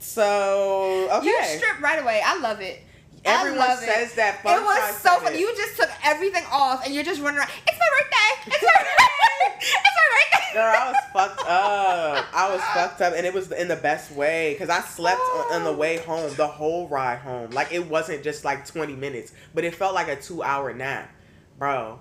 So, 0.03 1.09
okay. 1.19 1.27
You 1.27 1.59
strip 1.59 1.81
right 1.83 2.03
away. 2.03 2.23
I 2.25 2.39
love 2.41 2.63
it. 2.63 2.83
Everyone 3.25 3.77
says 3.77 4.13
it. 4.13 4.17
that. 4.17 4.41
It 4.45 4.63
was 4.63 4.97
so 4.97 5.19
funny. 5.21 5.37
it. 5.37 5.41
You 5.41 5.55
just 5.57 5.77
took 5.77 5.91
everything 6.05 6.45
off 6.51 6.85
and 6.85 6.95
you're 6.95 7.05
just 7.05 7.21
running 7.21 7.39
around. 7.39 7.51
It's 7.67 7.79
my 7.79 7.87
birthday. 7.99 8.55
It's 8.55 8.63
my 8.63 8.73
birthday. 8.79 9.57
it's 9.61 9.75
my 9.75 10.07
birthday. 10.11 10.55
Girl, 10.55 10.75
I 10.75 10.87
was 10.89 10.97
fucked 11.13 11.41
up. 11.41 12.27
I 12.35 12.51
was 12.53 12.61
fucked 12.75 13.01
up, 13.03 13.13
and 13.15 13.27
it 13.27 13.33
was 13.33 13.53
in 13.53 13.69
the 13.69 13.77
best 13.77 14.11
way 14.13 14.55
because 14.55 14.69
I 14.69 14.81
slept 14.81 15.21
on, 15.21 15.55
on 15.55 15.65
the 15.65 15.73
way 15.73 15.99
home, 15.99 16.33
the 16.35 16.47
whole 16.47 16.89
ride 16.89 17.19
home. 17.19 17.51
Like 17.51 17.73
it 17.73 17.87
wasn't 17.89 18.25
just 18.25 18.45
like 18.45 18.67
twenty 18.67 18.95
minutes, 18.95 19.33
but 19.55 19.65
it 19.65 19.75
felt 19.75 19.95
like 19.95 20.09
a 20.09 20.17
two-hour 20.17 20.75
nap, 20.75 21.13
bro. 21.59 22.01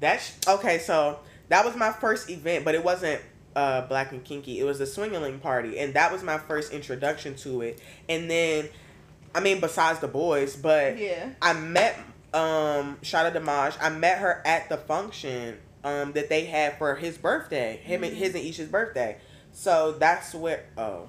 That's 0.00 0.36
okay. 0.48 0.78
So 0.78 1.20
that 1.48 1.64
was 1.64 1.76
my 1.76 1.92
first 1.92 2.28
event, 2.28 2.64
but 2.64 2.74
it 2.74 2.82
wasn't 2.82 3.20
uh, 3.54 3.82
Black 3.82 4.12
and 4.12 4.22
Kinky. 4.24 4.58
It 4.60 4.64
was 4.64 4.80
a 4.80 4.84
swingerling 4.84 5.40
party, 5.40 5.78
and 5.78 5.94
that 5.94 6.12
was 6.12 6.22
my 6.22 6.38
first 6.38 6.72
introduction 6.72 7.34
to 7.36 7.62
it. 7.62 7.80
And 8.08 8.30
then, 8.30 8.68
I 9.36 9.40
mean, 9.40 9.60
besides 9.60 10.00
the 10.00 10.08
boys, 10.08 10.56
but 10.56 10.98
Yeah. 10.98 11.30
I 11.42 11.52
met 11.52 11.98
um 12.32 12.98
Shada 13.02 13.32
Damaj. 13.34 13.76
I 13.80 13.90
met 13.90 14.18
her 14.18 14.42
at 14.46 14.68
the 14.68 14.78
function 14.78 15.58
um 15.84 16.12
that 16.12 16.28
they 16.28 16.46
had 16.46 16.78
for 16.78 16.94
his 16.96 17.18
birthday. 17.18 17.76
Him 17.76 18.02
and 18.02 18.16
his 18.16 18.34
and 18.34 18.42
Isha's 18.44 18.68
birthday. 18.68 19.18
So 19.52 19.92
that's 19.92 20.34
where 20.34 20.64
oh. 20.78 21.08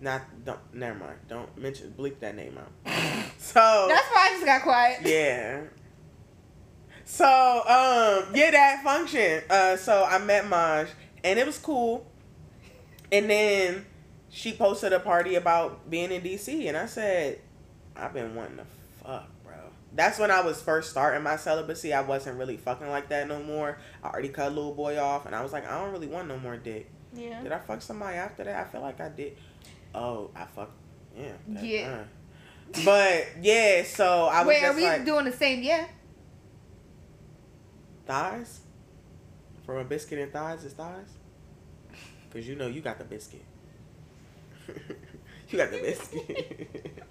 Not 0.00 0.22
don't 0.44 0.60
never 0.74 0.98
mind. 0.98 1.18
Don't 1.28 1.56
mention 1.58 1.94
bleep 1.98 2.20
that 2.20 2.36
name 2.36 2.58
out. 2.58 2.70
So 3.38 3.86
That's 3.88 4.06
why 4.08 4.28
I 4.28 4.32
just 4.34 4.44
got 4.44 4.62
quiet. 4.62 5.00
yeah. 5.04 5.60
So, 7.04 7.24
um, 7.24 8.34
yeah, 8.34 8.50
that 8.50 8.82
function. 8.84 9.42
Uh, 9.48 9.76
so 9.76 10.04
I 10.04 10.18
met 10.18 10.46
Maj, 10.46 10.88
and 11.24 11.38
it 11.38 11.46
was 11.46 11.56
cool. 11.56 12.04
And 13.10 13.30
then 13.30 13.86
she 14.30 14.52
posted 14.52 14.92
a 14.92 15.00
party 15.00 15.34
about 15.36 15.88
being 15.90 16.10
in 16.12 16.22
DC, 16.22 16.66
and 16.68 16.76
I 16.76 16.86
said, 16.86 17.40
I've 17.96 18.12
been 18.12 18.34
wanting 18.34 18.58
to 18.58 18.64
fuck, 19.02 19.28
bro. 19.44 19.54
That's 19.94 20.18
when 20.18 20.30
I 20.30 20.40
was 20.42 20.60
first 20.60 20.90
starting 20.90 21.22
my 21.22 21.36
celibacy. 21.36 21.92
I 21.94 22.02
wasn't 22.02 22.38
really 22.38 22.56
fucking 22.56 22.88
like 22.88 23.08
that 23.08 23.26
no 23.28 23.42
more. 23.42 23.78
I 24.04 24.08
already 24.08 24.28
cut 24.28 24.52
little 24.54 24.74
boy 24.74 24.98
off, 25.00 25.26
and 25.26 25.34
I 25.34 25.42
was 25.42 25.52
like, 25.52 25.68
I 25.68 25.78
don't 25.80 25.92
really 25.92 26.06
want 26.08 26.28
no 26.28 26.38
more 26.38 26.56
dick. 26.56 26.90
Yeah. 27.14 27.42
Did 27.42 27.52
I 27.52 27.58
fuck 27.58 27.80
somebody 27.82 28.16
after 28.16 28.44
that? 28.44 28.66
I 28.66 28.70
feel 28.70 28.82
like 28.82 29.00
I 29.00 29.08
did. 29.08 29.36
Oh, 29.94 30.30
I 30.36 30.44
fucked. 30.44 30.72
Yeah. 31.16 31.32
that- 31.48 31.64
Yeah. 31.64 32.00
uh. 32.00 32.04
But 32.84 33.26
yeah, 33.40 33.82
so 33.84 34.24
I 34.26 34.44
was 34.44 34.46
like, 34.46 34.46
Wait, 34.46 34.64
are 34.64 34.74
we 34.76 34.82
like 34.84 35.04
doing 35.06 35.24
the 35.24 35.32
same? 35.32 35.62
Yeah. 35.62 35.86
thighs 38.06 38.60
from 39.64 39.76
a 39.78 39.84
biscuit 39.84 40.18
and 40.18 40.32
thighs 40.32 40.64
is 40.64 40.72
thighs. 40.74 41.08
Cause 42.32 42.46
you 42.46 42.56
know 42.56 42.66
you 42.66 42.80
got 42.82 42.98
the 42.98 43.04
biscuit. 43.04 43.42
you 45.48 45.58
got 45.58 45.70
the 45.70 45.78
biscuit. 45.78 47.00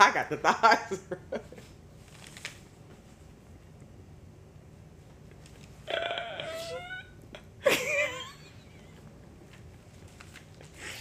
I 0.00 0.12
got 0.12 0.30
the 0.30 0.36
thighs. 0.36 1.00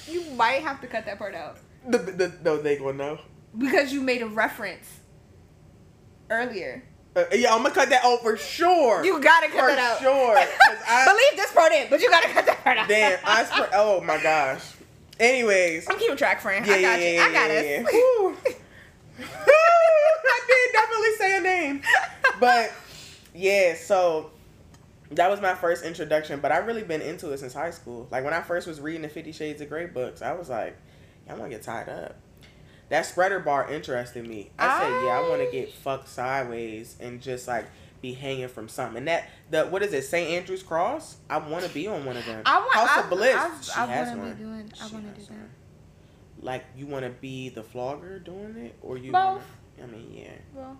You 0.07 0.22
might 0.32 0.61
have 0.61 0.82
to 0.82 0.88
cut 0.88 1.05
that 1.07 1.18
part 1.18 1.34
out 1.34 1.57
the, 1.88 1.97
the, 1.97 2.34
no, 2.43 2.57
they 2.61 2.78
gonna 2.78 2.93
know. 2.93 3.20
because 3.57 3.91
you 3.93 4.01
made 4.01 4.22
a 4.22 4.28
reference 4.28 4.99
earlier. 6.30 6.84
Uh, 7.16 7.24
yeah, 7.34 7.53
I'm 7.53 7.61
gonna 7.63 7.74
cut 7.74 7.89
that 7.89 8.03
out 8.03 8.22
for 8.22 8.36
sure. 8.36 9.03
You 9.05 9.22
gotta 9.22 9.47
cut 9.47 9.59
for 9.61 9.76
that 9.76 9.80
out. 9.80 9.99
sure. 9.99 10.38
I, 10.88 11.05
Believe 11.05 11.38
this 11.38 11.51
part 11.53 11.72
in, 11.72 11.89
but 11.89 12.01
you 12.01 12.09
gotta 12.09 12.28
cut 12.28 12.45
that 12.45 12.61
part 12.63 12.78
out. 12.78 12.89
damn, 12.89 13.20
I 13.24 13.45
swear. 13.45 13.70
Oh 13.74 14.01
my 14.01 14.22
gosh. 14.22 14.61
Anyways, 15.18 15.88
I'm 15.89 15.97
keeping 15.97 16.18
track, 16.18 16.41
friend. 16.41 16.66
Yeah, 16.66 16.74
I 16.74 16.82
got 16.82 16.99
yeah, 16.99 17.07
you. 17.07 17.13
yeah, 17.13 17.24
I 17.24 17.32
got 17.32 17.49
yeah, 17.49 17.61
yeah. 17.61 18.55
I 20.28 20.41
did 20.47 20.74
definitely 20.74 21.16
say 21.18 21.38
a 21.38 21.41
name. 21.41 21.82
But 22.39 22.74
yeah, 23.34 23.76
so 23.76 24.32
that 25.11 25.30
was 25.30 25.39
my 25.39 25.55
first 25.55 25.86
introduction, 25.86 26.41
but 26.41 26.51
I've 26.51 26.68
really 26.68 26.84
been 26.84 27.01
into 27.01 27.32
it 27.32 27.39
since 27.39 27.53
high 27.53 27.72
school. 27.72 28.09
Like 28.11 28.26
when 28.26 28.34
I 28.34 28.41
first 28.41 28.68
was 28.68 28.82
reading 28.82 29.03
the 29.03 29.09
Fifty 29.09 29.32
Shades 29.32 29.61
of 29.61 29.70
Grey 29.70 29.86
books, 29.86 30.22
I 30.22 30.34
was 30.34 30.49
like, 30.49 30.76
I'm 31.30 31.38
gonna 31.38 31.49
get 31.49 31.61
tied 31.61 31.88
up. 31.88 32.18
That 32.90 33.06
spreader 33.06 33.40
bar 33.40 33.72
interested 33.72 34.28
me. 34.28 34.52
I 34.60 34.80
said, 34.80 34.90
yeah, 35.06 35.20
I 35.20 35.28
want 35.30 35.42
to 35.42 35.52
get 35.52 35.72
fucked 35.72 36.08
sideways 36.08 36.96
and 37.00 37.20
just 37.22 37.48
like 37.48 37.66
be 38.02 38.14
hanging 38.14 38.48
from 38.48 38.70
something. 38.70 38.98
And 38.98 39.08
that 39.08 39.30
the 39.50 39.66
what 39.66 39.82
is 39.82 39.94
it, 39.94 40.04
St. 40.04 40.30
Andrew's 40.30 40.62
Cross? 40.62 41.18
I 41.30 41.38
want 41.38 41.66
to 41.66 41.74
be 41.74 41.88
on 41.88 42.06
one 42.06 42.18
of 42.18 42.26
them. 42.26 42.44
I 42.46 42.60
want. 42.60 42.74
House 42.74 42.90
I, 42.92 43.02
of 43.02 43.10
Bliss. 43.10 43.36
I, 43.36 43.62
she 43.62 43.72
I, 43.80 43.86
has 43.88 44.18
one. 44.18 44.34
be 44.34 44.44
doing. 44.44 44.72
I 44.82 44.88
want 44.88 45.16
to 45.16 45.22
do 45.22 45.28
that. 45.28 45.50
Like 46.42 46.64
you 46.78 46.86
want 46.86 47.06
to 47.06 47.12
be 47.12 47.50
the 47.50 47.64
flogger 47.64 48.20
doing 48.20 48.58
it, 48.58 48.76
or 48.82 48.98
you? 48.98 49.12
Both. 49.12 49.42
Wanna, 49.78 49.94
I 49.94 49.96
mean, 49.96 50.14
yeah. 50.14 50.32
Well, 50.54 50.78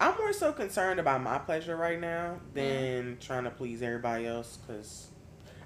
I'm 0.00 0.16
more 0.18 0.32
so 0.32 0.52
concerned 0.52 1.00
about 1.00 1.22
my 1.22 1.38
pleasure 1.38 1.76
right 1.76 2.00
now 2.00 2.40
mm. 2.52 2.54
than 2.54 3.16
trying 3.20 3.44
to 3.44 3.50
please 3.50 3.82
everybody 3.82 4.26
else. 4.26 4.58
Cause, 4.66 5.08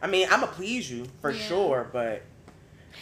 I 0.01 0.07
mean, 0.07 0.29
I'ma 0.31 0.47
please 0.47 0.91
you 0.91 1.07
for 1.21 1.31
Yeah. 1.31 1.43
sure, 1.43 1.91
but 1.93 2.23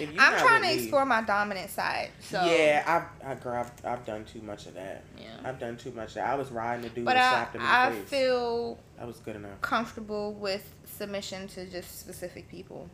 I'm 0.00 0.38
trying 0.40 0.62
to 0.62 0.72
explore 0.74 1.04
my 1.04 1.22
dominant 1.22 1.70
side. 1.70 2.10
So 2.20 2.44
Yeah, 2.44 2.82
I've, 3.22 3.26
I, 3.26 3.34
girl, 3.40 3.54
I've, 3.64 3.84
I've 3.86 4.04
done 4.06 4.24
too 4.24 4.42
much 4.42 4.66
of 4.66 4.74
that. 4.74 5.04
Yeah. 5.18 5.26
I've 5.44 5.58
done 5.58 5.76
too 5.76 5.92
much 5.92 6.08
of 6.10 6.14
that. 6.14 6.26
I 6.28 6.34
was 6.34 6.50
riding 6.50 6.82
the 6.82 6.88
dude 6.90 7.04
But 7.04 7.16
and 7.16 7.24
I, 7.24 7.30
slapped 7.30 7.54
him 7.54 7.60
in 7.62 7.66
the 7.66 7.72
I 7.72 7.90
face. 7.92 8.08
feel 8.08 8.78
that 8.98 9.06
was 9.06 9.16
good 9.18 9.36
enough. 9.36 9.60
comfortable 9.60 10.32
with 10.34 10.74
submission 10.84 11.46
to 11.48 11.66
just 11.66 12.00
specific 12.00 12.48
people 12.48 12.88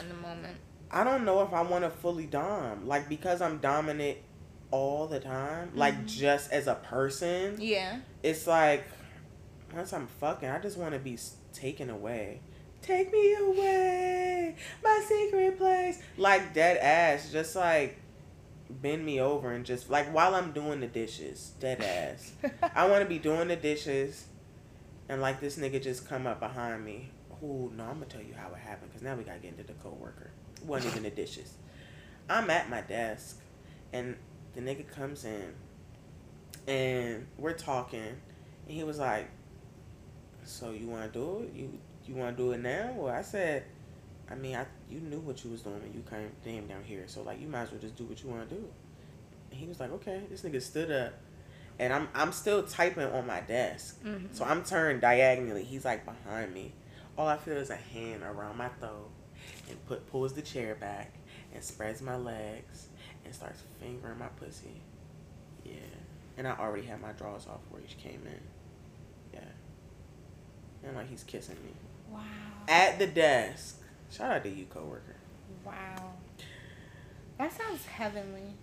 in 0.00 0.08
the 0.08 0.14
moment. 0.14 0.56
I 0.90 1.04
don't 1.04 1.24
know 1.24 1.42
if 1.42 1.52
I 1.52 1.62
want 1.62 1.84
to 1.84 1.90
fully 1.90 2.26
dom. 2.26 2.86
Like, 2.86 3.08
because 3.08 3.40
I'm 3.42 3.58
dominant 3.58 4.18
all 4.70 5.06
the 5.06 5.20
time, 5.20 5.70
like, 5.74 5.94
Mm-hmm. 5.94 6.06
just 6.06 6.50
as 6.52 6.66
a 6.66 6.74
person, 6.76 7.56
Yeah. 7.60 7.98
it's 8.22 8.46
like 8.46 8.84
once 9.74 9.92
I'm 9.92 10.06
fucking, 10.06 10.48
I 10.48 10.58
just 10.60 10.76
want 10.78 10.94
to 10.94 10.98
be 10.98 11.18
taken 11.52 11.90
away. 11.90 12.40
Take 12.82 13.12
me 13.12 13.34
away, 13.34 14.56
my 14.82 15.04
secret 15.06 15.58
place. 15.58 16.00
Like 16.16 16.54
dead 16.54 16.78
ass, 16.78 17.30
just 17.30 17.54
like 17.54 17.98
bend 18.70 19.04
me 19.04 19.20
over 19.20 19.52
and 19.52 19.64
just 19.64 19.90
like 19.90 20.12
while 20.12 20.34
I'm 20.34 20.52
doing 20.52 20.80
the 20.80 20.86
dishes, 20.86 21.52
dead 21.60 21.82
ass. 21.82 22.32
I 22.74 22.88
want 22.88 23.02
to 23.02 23.08
be 23.08 23.18
doing 23.18 23.48
the 23.48 23.56
dishes, 23.56 24.26
and 25.08 25.20
like 25.20 25.40
this 25.40 25.58
nigga 25.58 25.82
just 25.82 26.08
come 26.08 26.26
up 26.26 26.40
behind 26.40 26.84
me. 26.84 27.10
Oh 27.42 27.70
no, 27.76 27.84
I'm 27.84 27.94
gonna 27.94 28.06
tell 28.06 28.22
you 28.22 28.34
how 28.34 28.48
it 28.48 28.58
happened 28.58 28.90
because 28.90 29.02
now 29.02 29.14
we 29.14 29.24
gotta 29.24 29.38
get 29.38 29.52
into 29.52 29.64
the 29.64 29.74
coworker. 29.74 30.30
It 30.56 30.64
wasn't 30.64 30.92
even 30.94 31.04
the 31.04 31.10
dishes. 31.10 31.52
I'm 32.28 32.50
at 32.50 32.68
my 32.68 32.80
desk, 32.82 33.40
and 33.92 34.16
the 34.54 34.60
nigga 34.60 34.88
comes 34.88 35.24
in, 35.24 35.54
and 36.66 37.26
we're 37.38 37.52
talking, 37.52 38.00
and 38.00 38.76
he 38.76 38.82
was 38.84 38.98
like, 38.98 39.28
"So 40.44 40.70
you 40.72 40.88
want 40.88 41.12
to 41.12 41.18
do 41.18 41.42
it? 41.42 41.54
You 41.54 41.78
you 42.08 42.14
want 42.14 42.36
to 42.36 42.42
do 42.42 42.52
it 42.52 42.60
now? 42.60 42.92
Well, 42.96 43.14
I 43.14 43.22
said, 43.22 43.64
I 44.30 44.34
mean, 44.34 44.56
I 44.56 44.66
you 44.90 45.00
knew 45.00 45.20
what 45.20 45.44
you 45.44 45.50
was 45.50 45.62
doing 45.62 45.80
when 45.82 45.92
you 45.92 46.02
came 46.08 46.30
came 46.44 46.66
down 46.66 46.82
here, 46.84 47.04
so 47.06 47.22
like 47.22 47.40
you 47.40 47.46
might 47.48 47.62
as 47.62 47.70
well 47.70 47.80
just 47.80 47.96
do 47.96 48.04
what 48.04 48.22
you 48.22 48.28
want 48.30 48.48
to 48.48 48.54
do. 48.54 48.64
And 49.50 49.60
he 49.60 49.66
was 49.66 49.80
like, 49.80 49.90
okay. 49.92 50.22
This 50.30 50.42
nigga 50.42 50.60
stood 50.62 50.90
up, 50.90 51.14
and 51.78 51.92
I'm 51.92 52.08
I'm 52.14 52.32
still 52.32 52.62
typing 52.64 53.04
on 53.04 53.26
my 53.26 53.40
desk, 53.40 54.02
Mhm. 54.04 54.34
so 54.34 54.44
I'm 54.44 54.62
turned 54.64 55.00
diagonally. 55.00 55.64
He's 55.64 55.84
like 55.84 56.04
behind 56.04 56.52
me. 56.54 56.72
All 57.16 57.26
I 57.26 57.36
feel 57.36 57.56
is 57.56 57.70
a 57.70 57.76
hand 57.76 58.22
around 58.22 58.56
my 58.58 58.68
throat, 58.80 59.10
and 59.68 59.86
put 59.86 60.06
pulls 60.10 60.34
the 60.34 60.42
chair 60.42 60.74
back, 60.74 61.12
and 61.54 61.62
spreads 61.64 62.00
my 62.02 62.16
legs, 62.16 62.88
and 63.24 63.34
starts 63.34 63.62
fingering 63.80 64.18
my 64.18 64.28
pussy. 64.28 64.80
Yeah, 65.64 65.74
and 66.36 66.46
I 66.46 66.52
already 66.58 66.86
had 66.86 67.00
my 67.00 67.12
drawers 67.12 67.46
off 67.46 67.60
where 67.70 67.82
he 67.84 67.94
came 67.94 68.22
in. 68.26 68.40
Yeah, 69.34 69.40
and 70.84 70.96
like 70.96 71.08
he's 71.08 71.24
kissing 71.24 71.56
me 71.64 71.72
Wow. 72.10 72.20
at 72.68 72.98
the 72.98 73.06
desk. 73.06 73.80
Shout 74.10 74.30
out 74.30 74.42
to 74.44 74.48
you, 74.48 74.64
coworker. 74.66 75.16
Wow. 75.64 76.14
That 77.38 77.52
sounds 77.56 77.84
heavenly. 77.86 78.54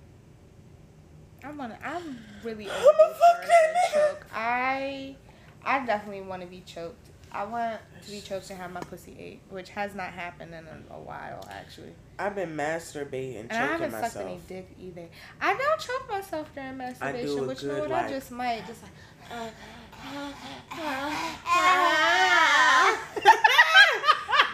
I 1.43 1.51
wanna. 1.51 1.77
I'm 1.83 2.17
really 2.43 2.69
I'm 2.69 2.75
a 2.75 2.81
due 2.81 2.89
for 2.91 3.13
fucking 3.43 3.93
choke. 3.93 4.25
I, 4.33 5.15
I 5.63 5.85
definitely 5.85 6.21
want 6.21 6.41
to 6.41 6.47
be 6.47 6.61
choked. 6.65 7.09
I 7.31 7.43
want 7.43 7.79
to 8.03 8.11
be 8.11 8.21
choked 8.21 8.49
and 8.49 8.59
have 8.59 8.71
my 8.71 8.79
pussy 8.79 9.15
ate, 9.19 9.41
which 9.49 9.69
has 9.69 9.93
not 9.93 10.11
happened 10.13 10.53
in 10.53 10.65
a, 10.65 10.95
a 10.95 10.99
while 10.99 11.45
actually. 11.51 11.93
I've 12.17 12.33
been 12.33 12.55
masturbating, 12.55 13.47
And 13.49 13.51
I 13.51 13.55
haven't 13.55 13.91
sucked 13.91 14.15
any 14.17 14.39
dick 14.47 14.69
either. 14.79 15.07
I 15.41 15.53
don't 15.53 15.79
choke 15.79 16.09
myself 16.09 16.49
during 16.55 16.77
masturbation, 16.77 17.45
which 17.45 17.61
you 17.63 17.69
know 17.69 17.79
what 17.79 17.91
I 17.91 18.09
just 18.09 18.31
might 18.31 18.65
just 18.65 18.81
like. 18.83 18.91
uh, 19.31 19.49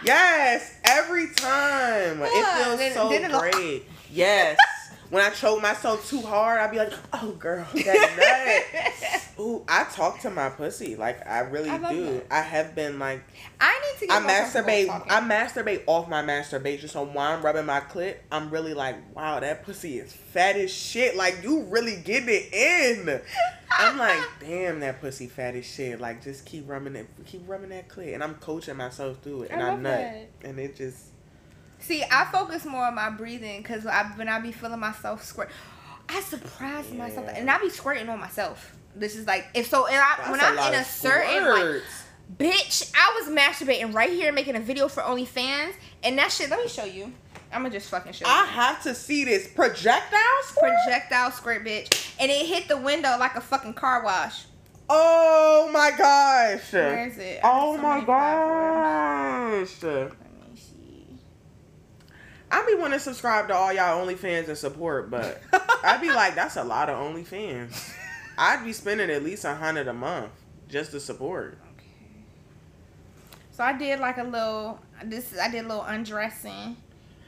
yes, 0.04 0.78
every 0.84 1.28
time. 1.34 2.20
It 2.22 2.64
feels 2.78 2.94
so 2.94 3.38
great. 3.38 3.84
Yes. 4.10 4.56
When 5.12 5.22
I 5.22 5.28
choke 5.28 5.60
myself 5.60 6.08
too 6.08 6.22
hard, 6.22 6.58
I'll 6.58 6.70
be 6.70 6.78
like, 6.78 6.94
"Oh, 7.12 7.32
girl, 7.32 7.66
that 7.74 8.64
nut." 8.96 9.22
Ooh, 9.38 9.62
I 9.68 9.84
talk 9.84 10.20
to 10.20 10.30
my 10.30 10.48
pussy 10.48 10.96
like 10.96 11.26
I 11.26 11.40
really 11.40 11.68
I 11.68 11.92
do. 11.92 12.14
that. 12.14 12.26
I 12.30 12.40
have 12.40 12.74
been 12.74 12.98
like, 12.98 13.22
I 13.60 13.78
need 13.78 14.00
to 14.00 14.06
get 14.06 14.22
I 14.22 14.26
masturbate. 14.26 14.88
I 15.10 15.20
masturbate 15.20 15.82
off 15.86 16.08
my 16.08 16.22
masturbation. 16.22 16.88
So 16.88 17.04
while 17.04 17.36
I'm 17.36 17.44
rubbing 17.44 17.66
my 17.66 17.80
clit, 17.80 18.16
I'm 18.30 18.48
really 18.48 18.72
like, 18.72 19.14
wow, 19.14 19.38
that 19.38 19.66
pussy 19.66 19.98
is 19.98 20.14
fat 20.14 20.56
as 20.56 20.72
shit. 20.72 21.14
Like 21.14 21.40
you 21.42 21.64
really 21.64 21.96
getting 21.96 22.30
it 22.30 22.54
in. 22.54 23.20
I'm 23.70 23.98
like, 23.98 24.18
damn, 24.40 24.80
that 24.80 25.02
pussy 25.02 25.26
fat 25.26 25.54
as 25.54 25.66
shit. 25.66 26.00
Like 26.00 26.22
just 26.24 26.46
keep 26.46 26.66
rubbing 26.66 26.96
it, 26.96 27.06
keep 27.26 27.46
rubbing 27.46 27.68
that 27.68 27.90
clit, 27.90 28.14
and 28.14 28.24
I'm 28.24 28.36
coaching 28.36 28.78
myself 28.78 29.18
through 29.22 29.42
it, 29.42 29.50
and 29.50 29.62
I, 29.62 29.72
love 29.72 29.80
nut, 29.80 30.00
that. 30.00 30.48
and 30.48 30.58
it 30.58 30.74
just. 30.74 31.11
See, 31.82 32.04
I 32.10 32.24
focus 32.32 32.64
more 32.64 32.86
on 32.86 32.94
my 32.94 33.10
breathing 33.10 33.60
because 33.62 33.86
I, 33.86 34.04
when 34.16 34.28
I 34.28 34.38
be 34.40 34.52
feeling 34.52 34.80
myself 34.80 35.24
squirt, 35.24 35.50
I 36.08 36.20
surprise 36.20 36.90
myself 36.92 37.28
and 37.34 37.50
I 37.50 37.58
be 37.58 37.70
squirting 37.70 38.08
on 38.08 38.20
myself. 38.20 38.76
This 38.94 39.16
is 39.16 39.26
like 39.26 39.46
if 39.54 39.68
so, 39.68 39.86
and 39.86 39.96
I, 39.96 40.14
That's 40.18 40.30
when 40.30 40.40
I'm 40.40 40.72
in 40.72 40.78
a 40.80 40.84
certain 40.84 41.44
like, 41.44 41.82
bitch, 42.38 42.92
I 42.94 43.18
was 43.20 43.30
masturbating 43.36 43.94
right 43.94 44.10
here 44.10 44.32
making 44.32 44.54
a 44.56 44.60
video 44.60 44.88
for 44.88 45.02
OnlyFans, 45.02 45.72
and 46.04 46.18
that 46.18 46.30
shit. 46.30 46.50
Let 46.50 46.60
me 46.62 46.68
show 46.68 46.84
you. 46.84 47.12
I'm 47.52 47.62
gonna 47.62 47.70
just 47.70 47.90
fucking 47.90 48.12
show 48.12 48.24
I 48.28 48.40
you. 48.42 48.46
have 48.48 48.82
to 48.84 48.94
see 48.94 49.24
this 49.24 49.46
projectile 49.48 50.18
squirt. 50.44 50.72
Projectile 50.84 51.30
squirt, 51.32 51.64
bitch, 51.64 52.14
and 52.20 52.30
it 52.30 52.46
hit 52.46 52.68
the 52.68 52.76
window 52.78 53.16
like 53.18 53.34
a 53.34 53.40
fucking 53.40 53.74
car 53.74 54.04
wash. 54.04 54.44
oh 54.88 55.68
my 55.72 55.90
gosh. 55.96 56.72
Where 56.72 57.08
is 57.08 57.18
it? 57.18 57.40
I 57.42 57.50
Oh 57.50 57.76
my 57.78 58.00
gosh! 58.00 58.06
platforms. 58.06 59.78
gosh. 59.80 60.12
Let 60.40 60.50
me 60.50 60.56
see. 60.56 61.18
I 62.52 62.66
be 62.66 62.74
want 62.74 62.92
to 62.92 63.00
subscribe 63.00 63.48
to 63.48 63.54
all 63.54 63.72
y'all 63.72 64.06
OnlyFans 64.06 64.46
and 64.46 64.58
support, 64.58 65.10
but 65.10 65.40
I'd 65.82 66.02
be 66.02 66.12
like, 66.12 66.34
that's 66.34 66.56
a 66.56 66.62
lot 66.62 66.90
of 66.90 66.96
OnlyFans. 66.98 67.94
I'd 68.36 68.62
be 68.62 68.74
spending 68.74 69.10
at 69.10 69.22
least 69.22 69.44
a 69.46 69.54
hundred 69.54 69.88
a 69.88 69.94
month 69.94 70.32
just 70.68 70.90
to 70.90 71.00
support. 71.00 71.56
So 73.52 73.64
I 73.64 73.72
did 73.72 74.00
like 74.00 74.18
a 74.18 74.22
little. 74.22 74.78
This 75.02 75.36
I 75.38 75.50
did 75.50 75.64
a 75.64 75.68
little 75.68 75.84
undressing. 75.84 76.76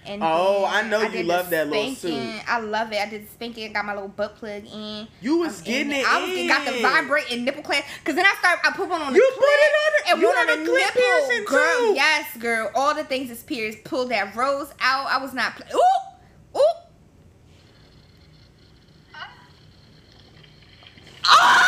And 0.06 0.22
Oh, 0.22 0.66
I 0.68 0.82
know 0.86 1.00
you 1.02 1.22
love 1.22 1.48
that 1.50 1.68
little 1.70 1.94
suit. 1.94 2.12
I 2.46 2.60
love 2.60 2.92
it. 2.92 2.98
I 3.00 3.08
did 3.08 3.28
spanking. 3.30 3.72
Got 3.72 3.86
my 3.86 3.94
little 3.94 4.08
butt 4.08 4.36
plug 4.36 4.64
in. 4.66 5.08
You 5.22 5.38
was 5.38 5.60
I'm 5.60 5.64
getting 5.64 5.92
in 5.92 5.96
it. 6.00 6.06
I 6.06 6.20
was 6.22 6.30
in. 6.36 6.46
got 6.46 6.66
the 6.66 6.82
vibrating 6.82 7.44
nipple 7.44 7.62
clamp. 7.62 7.86
Cause 8.04 8.14
then 8.14 8.26
I 8.26 8.34
started. 8.38 8.60
I 8.66 8.72
put 8.72 8.88
one 8.88 9.00
on 9.00 9.12
the 9.14 9.18
You 9.18 9.32
put 9.34 9.44
it 9.44 9.74
on 9.74 9.92
the- 9.92 10.12
and 10.12 10.20
you 10.20 10.28
one 10.28 10.36
on 10.36 10.50
a 10.50 10.56
the 10.64 10.70
clit 10.70 10.78
nipple. 10.78 11.02
piercing, 11.02 11.44
girl, 11.46 11.78
too. 11.78 11.92
yes, 11.94 12.36
girl. 12.36 12.70
All 12.74 12.94
the 12.94 13.04
things 13.04 13.30
is 13.30 13.42
pierced. 13.42 13.82
Pulled 13.84 14.10
that 14.10 14.36
rose 14.36 14.70
out. 14.80 15.06
I 15.06 15.16
was 15.22 15.32
not. 15.32 15.56
Play- 15.56 15.68
ooh, 15.74 16.58
ooh. 16.58 16.60
I'm 21.26 21.63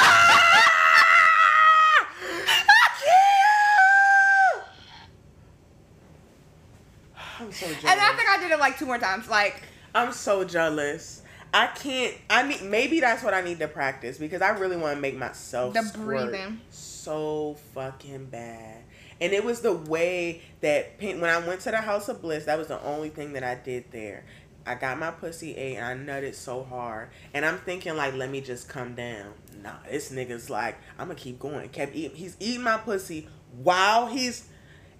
so 7.56 7.66
jealous. 7.66 7.84
And 7.84 8.00
I 8.00 8.12
think 8.14 8.28
I 8.28 8.38
did 8.40 8.50
it 8.50 8.58
like 8.58 8.78
two 8.78 8.86
more 8.86 8.98
times. 8.98 9.28
Like 9.28 9.62
I'm 9.94 10.12
so 10.12 10.44
jealous. 10.44 11.22
I 11.54 11.68
can't. 11.68 12.14
I 12.28 12.42
need. 12.46 12.62
Maybe 12.62 13.00
that's 13.00 13.22
what 13.22 13.32
I 13.34 13.40
need 13.40 13.58
to 13.60 13.68
practice 13.68 14.18
because 14.18 14.42
I 14.42 14.50
really 14.50 14.76
want 14.76 14.96
to 14.96 15.00
make 15.00 15.16
myself 15.16 15.74
The 15.74 15.90
breathing. 15.98 16.60
so 16.70 17.56
fucking 17.74 18.26
bad. 18.26 18.82
And 19.20 19.32
it 19.32 19.42
was 19.44 19.60
the 19.60 19.72
way 19.72 20.42
that 20.60 20.92
when 21.00 21.24
I 21.24 21.38
went 21.38 21.62
to 21.62 21.70
the 21.70 21.78
House 21.78 22.08
of 22.10 22.20
Bliss, 22.20 22.44
that 22.44 22.58
was 22.58 22.68
the 22.68 22.82
only 22.82 23.08
thing 23.08 23.32
that 23.32 23.42
I 23.44 23.54
did 23.54 23.90
there. 23.90 24.24
I 24.66 24.74
got 24.74 24.98
my 24.98 25.12
pussy 25.12 25.56
ate 25.56 25.76
and 25.76 26.10
I 26.10 26.12
nutted 26.12 26.34
so 26.34 26.64
hard, 26.64 27.08
and 27.32 27.46
I'm 27.46 27.58
thinking 27.58 27.96
like, 27.96 28.14
let 28.14 28.28
me 28.28 28.40
just 28.40 28.68
come 28.68 28.94
down. 28.94 29.32
Nah, 29.62 29.76
this 29.88 30.10
nigga's 30.12 30.50
like, 30.50 30.76
I'm 30.98 31.06
gonna 31.06 31.18
keep 31.18 31.38
going. 31.38 31.68
Kept 31.70 31.94
eating. 31.94 32.16
He's 32.16 32.36
eating 32.40 32.64
my 32.64 32.76
pussy 32.76 33.28
while 33.62 34.08
he's. 34.08 34.46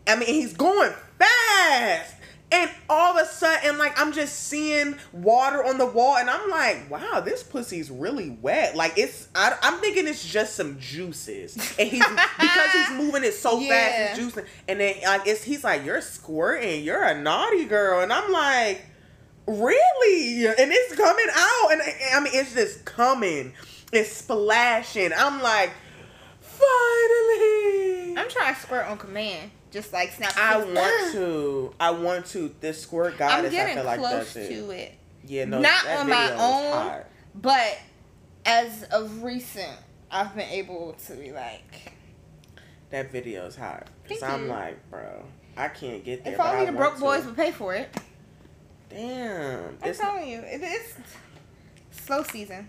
I 0.07 0.15
mean, 0.15 0.29
he's 0.29 0.55
going 0.55 0.93
fast. 1.19 2.15
And 2.53 2.70
all 2.88 3.18
of 3.18 3.24
a 3.24 3.28
sudden, 3.28 3.76
like, 3.76 4.01
I'm 4.01 4.12
just 4.12 4.44
seeing 4.44 4.97
water 5.12 5.64
on 5.64 5.78
the 5.78 5.86
wall, 5.86 6.16
and 6.16 6.30
I'm 6.30 6.49
like, 6.49 6.88
wow, 6.88 7.20
this 7.20 7.42
pussy's 7.42 7.90
really 7.90 8.30
wet. 8.40 8.76
Like, 8.76 8.97
it's, 8.97 9.26
I, 9.34 9.57
I'm 9.62 9.80
thinking 9.80 10.07
it's 10.07 10.24
just 10.24 10.55
some 10.55 10.78
juices. 10.78 11.57
And 11.76 11.88
he's, 11.88 12.07
because 12.40 12.70
he's 12.72 12.90
moving 12.92 13.24
it 13.24 13.34
so 13.34 13.59
fast, 13.59 13.66
Yeah. 13.66 14.14
it's 14.14 14.18
juicing. 14.20 14.47
And 14.68 14.78
then, 14.78 14.94
like, 15.05 15.26
it's, 15.26 15.42
he's 15.42 15.64
like, 15.64 15.84
you're 15.84 16.01
squirting, 16.01 16.84
you're 16.84 17.03
a 17.03 17.20
naughty 17.20 17.64
girl. 17.64 18.01
And 18.03 18.12
I'm 18.12 18.30
like, 18.30 18.84
really? 19.49 20.47
And 20.47 20.70
it's 20.72 20.94
coming 20.94 21.26
out. 21.34 21.72
And 21.72 21.82
I, 21.82 21.97
I 22.14 22.20
mean, 22.20 22.32
it's 22.32 22.55
just 22.55 22.84
coming, 22.84 23.55
it's 23.92 24.12
splashing. 24.12 25.11
I'm 25.16 25.42
like, 25.42 25.72
finally. 26.40 28.16
I'm 28.16 28.28
trying 28.28 28.55
to 28.55 28.61
squirt 28.61 28.86
on 28.86 28.99
command. 28.99 29.51
Just 29.77 29.93
like 29.93 30.11
snap. 30.12 30.33
I 30.39 30.57
want 30.57 31.12
to. 31.12 31.74
I 31.79 31.91
want 31.91 32.24
to. 32.29 32.51
This 32.62 32.81
squirt 32.81 33.18
goddess, 33.18 33.41
I'm 33.41 33.45
I 33.45 33.49
getting 33.51 33.85
feel 33.85 33.97
close 33.99 34.35
it. 34.37 34.49
to 34.49 34.70
it. 34.70 34.95
Yeah, 35.27 35.45
no, 35.45 35.61
Not 35.61 35.87
on 35.87 36.09
my 36.09 36.33
own. 36.33 37.03
But 37.35 37.77
as 38.47 38.85
of 38.85 39.22
recent, 39.22 39.77
I've 40.11 40.35
been 40.35 40.49
able 40.49 40.95
to 41.09 41.12
be 41.12 41.31
like, 41.31 41.93
That 42.89 43.12
video 43.12 43.45
is 43.45 43.55
hot. 43.57 43.89
Cause 44.09 44.18
Thank 44.18 44.33
I'm 44.33 44.45
you. 44.45 44.49
like, 44.49 44.91
bro, 44.91 45.22
I 45.59 45.68
can't 45.68 46.03
get 46.03 46.24
there. 46.24 46.33
if 46.33 46.41
only 46.41 46.62
I 46.62 46.64
the 46.64 46.72
broke 46.72 46.95
to. 46.95 47.01
boys 47.01 47.27
would 47.27 47.37
pay 47.37 47.53
for 47.53 47.74
it. 47.74 47.95
Damn, 48.89 49.77
I'm 49.83 49.95
telling 49.95 50.27
you, 50.27 50.39
it 50.39 50.62
is 50.62 50.95
slow 51.91 52.22
season. 52.22 52.66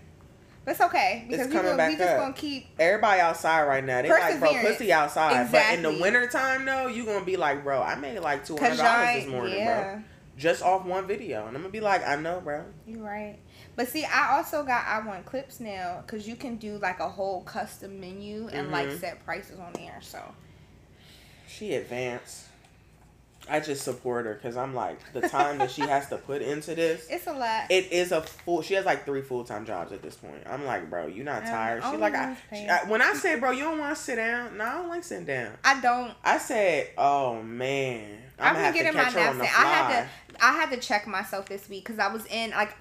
It's 0.67 0.81
okay 0.81 1.25
because 1.29 1.47
we, 1.47 1.53
coming 1.53 1.65
gonna, 1.71 1.77
back 1.77 1.91
we 1.91 1.97
just 1.97 2.09
up. 2.09 2.17
gonna 2.19 2.33
keep. 2.33 2.67
everybody 2.77 3.21
outside 3.21 3.63
right 3.63 3.83
now. 3.83 4.01
They 4.01 4.09
like, 4.09 4.39
bro, 4.39 4.53
pussy 4.61 4.91
outside. 4.91 5.49
But 5.51 5.73
in 5.75 5.81
the 5.81 5.89
Exactly. 5.89 6.01
winter 6.01 6.27
time, 6.27 6.65
though, 6.65 6.87
you 6.87 7.05
gonna 7.05 7.23
be 7.25 7.37
like, 7.37 7.63
bro, 7.63 7.81
I 7.81 7.95
made 7.95 8.19
like 8.19 8.45
two 8.45 8.57
hundred 8.57 8.77
dollars 8.77 9.13
this 9.15 9.27
morning, 9.27 9.55
yeah, 9.57 9.93
bro, 9.95 10.03
just 10.37 10.61
off 10.61 10.85
one 10.85 11.07
video, 11.07 11.47
and 11.47 11.55
I'm 11.55 11.63
gonna 11.63 11.71
be 11.71 11.79
like, 11.79 12.05
I 12.05 12.17
know, 12.17 12.41
bro. 12.41 12.65
you're 12.85 13.01
right. 13.01 13.37
But 13.77 13.87
see, 13.87 14.03
I 14.05 14.35
also 14.37 14.63
got 14.63 14.85
iWantClips 14.85 15.59
now 15.61 16.03
because 16.05 16.27
you 16.27 16.35
can 16.35 16.57
do 16.57 16.77
like 16.79 16.99
a 16.99 17.07
whole 17.07 17.41
custom 17.43 17.99
menu 18.01 18.49
and 18.51 18.69
like 18.71 18.87
Mhm. 18.89 18.99
set 18.99 19.23
prices 19.23 19.59
on 19.59 19.71
there. 19.73 19.99
So 20.01 20.19
She 21.47 21.75
advanced. 21.75 22.43
I 23.49 23.59
just 23.59 23.83
support 23.83 24.25
her 24.25 24.33
because 24.35 24.57
I'm 24.57 24.73
like 24.73 24.99
the 25.13 25.21
time 25.27 25.57
that 25.59 25.71
she 25.71 25.81
has 25.81 26.07
to 26.09 26.17
put 26.17 26.41
into 26.41 26.75
this. 26.75 27.07
it's 27.09 27.27
a 27.27 27.33
lot. 27.33 27.69
It 27.69 27.91
is 27.91 28.11
a 28.11 28.21
full. 28.21 28.61
She 28.61 28.73
has 28.75 28.85
like 28.85 29.05
three 29.05 29.21
full 29.21 29.43
time 29.43 29.65
jobs 29.65 29.91
at 29.91 30.01
this 30.01 30.15
point. 30.15 30.43
I'm 30.45 30.65
like, 30.65 30.89
bro, 30.89 31.07
you 31.07 31.23
not 31.23 31.45
tired? 31.45 31.83
She 31.89 31.97
like, 31.97 32.13
I, 32.15 32.35
she. 32.53 32.67
I- 32.67 32.83
when 32.89 33.01
I 33.01 33.13
say, 33.13 33.39
bro, 33.39 33.51
you 33.51 33.63
don't 33.63 33.79
want 33.79 33.95
to 33.95 34.01
sit 34.01 34.15
down. 34.17 34.57
No, 34.57 34.65
I 34.65 34.73
don't 34.73 34.89
like 34.89 35.03
sitting 35.03 35.25
down. 35.25 35.53
I 35.63 35.79
don't. 35.81 36.13
I 36.23 36.37
said, 36.37 36.89
oh 36.97 37.41
man, 37.41 38.19
I'm 38.39 38.47
I've 38.47 38.53
gonna 38.53 38.65
have 38.65 38.73
been 38.73 38.85
to 38.85 38.91
getting 38.91 38.97
my 38.97 39.03
catch 39.05 39.13
her 39.13 39.19
on 39.29 39.37
naps. 39.37 39.39
the 39.39 39.43
in. 39.45 39.49
fly. 39.51 39.63
I 39.63 39.73
had 39.91 40.03
to 40.03 40.45
I 40.45 40.51
had 40.53 40.69
to 40.71 40.77
check 40.77 41.07
myself 41.07 41.47
this 41.49 41.67
week 41.69 41.85
because 41.85 41.99
I 41.99 42.11
was 42.11 42.25
in 42.27 42.51
like 42.51 42.75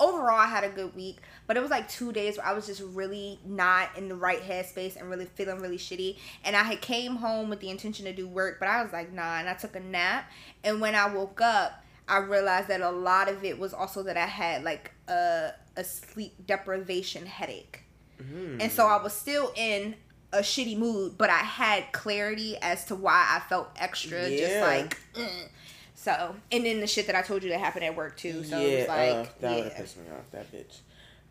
overall 0.00 0.38
I 0.38 0.46
had 0.46 0.64
a 0.64 0.68
good 0.68 0.94
week, 0.94 1.18
but 1.48 1.56
it 1.56 1.60
was 1.60 1.70
like 1.70 1.88
two 1.88 2.12
days 2.12 2.36
where 2.36 2.46
I 2.46 2.52
was 2.52 2.66
just 2.66 2.82
really 2.82 3.40
not 3.44 3.88
in 3.96 4.08
the 4.08 4.14
right 4.14 4.40
headspace 4.40 4.96
and 4.96 5.08
really 5.10 5.24
feeling 5.24 5.60
really 5.60 5.78
shitty. 5.78 6.18
And 6.44 6.54
I 6.54 6.62
had 6.62 6.82
came 6.82 7.16
home 7.16 7.48
with 7.48 7.60
the 7.60 7.70
intention 7.70 8.04
to 8.04 8.12
do 8.12 8.28
work, 8.28 8.60
but 8.60 8.68
I 8.68 8.82
was 8.82 8.92
like, 8.92 9.12
nah. 9.12 9.38
And 9.38 9.48
I 9.48 9.54
took 9.54 9.74
a 9.74 9.80
nap. 9.80 10.30
And 10.62 10.78
when 10.78 10.94
I 10.94 11.12
woke 11.12 11.40
up, 11.40 11.82
I 12.06 12.18
realized 12.18 12.68
that 12.68 12.82
a 12.82 12.90
lot 12.90 13.30
of 13.30 13.44
it 13.44 13.58
was 13.58 13.72
also 13.72 14.02
that 14.02 14.16
I 14.16 14.26
had 14.26 14.62
like 14.62 14.92
a 15.08 15.52
a 15.76 15.84
sleep 15.84 16.34
deprivation 16.46 17.24
headache. 17.24 17.82
Mhm. 18.22 18.62
And 18.62 18.70
so 18.70 18.86
I 18.86 19.02
was 19.02 19.14
still 19.14 19.50
in 19.56 19.94
a 20.32 20.40
shitty 20.40 20.76
mood, 20.76 21.16
but 21.16 21.30
I 21.30 21.38
had 21.38 21.92
clarity 21.92 22.58
as 22.60 22.84
to 22.86 22.94
why 22.94 23.26
I 23.30 23.40
felt 23.48 23.70
extra, 23.76 24.28
just 24.28 24.60
like. 24.60 24.98
"Ugh." 25.16 25.48
So, 25.94 26.36
and 26.52 26.64
then 26.64 26.80
the 26.80 26.86
shit 26.86 27.06
that 27.08 27.16
I 27.16 27.22
told 27.22 27.42
you 27.42 27.48
that 27.50 27.58
happened 27.58 27.84
at 27.84 27.96
work 27.96 28.16
too. 28.16 28.44
So 28.44 28.58
yeah, 28.60 28.66
it 28.66 28.78
was 28.80 28.88
like, 28.88 29.10
uh, 29.10 29.30
that 29.40 29.56
would 29.56 29.64
yeah. 29.64 29.78
piss 29.80 29.96
me 29.96 30.04
off. 30.16 30.30
That 30.30 30.52
bitch. 30.52 30.78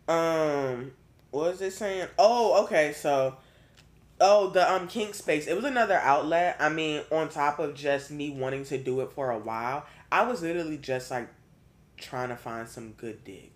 Um, 0.08 0.92
what 1.30 1.52
was 1.52 1.60
it 1.60 1.72
saying? 1.72 2.08
Oh, 2.18 2.64
okay. 2.64 2.92
So, 2.92 3.36
oh, 4.20 4.50
the 4.50 4.70
um 4.72 4.88
kink 4.88 5.14
space. 5.14 5.46
It 5.46 5.54
was 5.54 5.64
another 5.64 5.96
outlet. 5.96 6.56
I 6.58 6.68
mean, 6.68 7.02
on 7.12 7.28
top 7.28 7.58
of 7.58 7.74
just 7.74 8.10
me 8.10 8.30
wanting 8.30 8.64
to 8.64 8.78
do 8.78 9.00
it 9.02 9.12
for 9.12 9.30
a 9.30 9.38
while, 9.38 9.84
I 10.10 10.26
was 10.26 10.42
literally 10.42 10.78
just 10.78 11.10
like 11.10 11.28
trying 11.96 12.30
to 12.30 12.36
find 12.36 12.68
some 12.68 12.92
good 12.92 13.24
dick. 13.24 13.52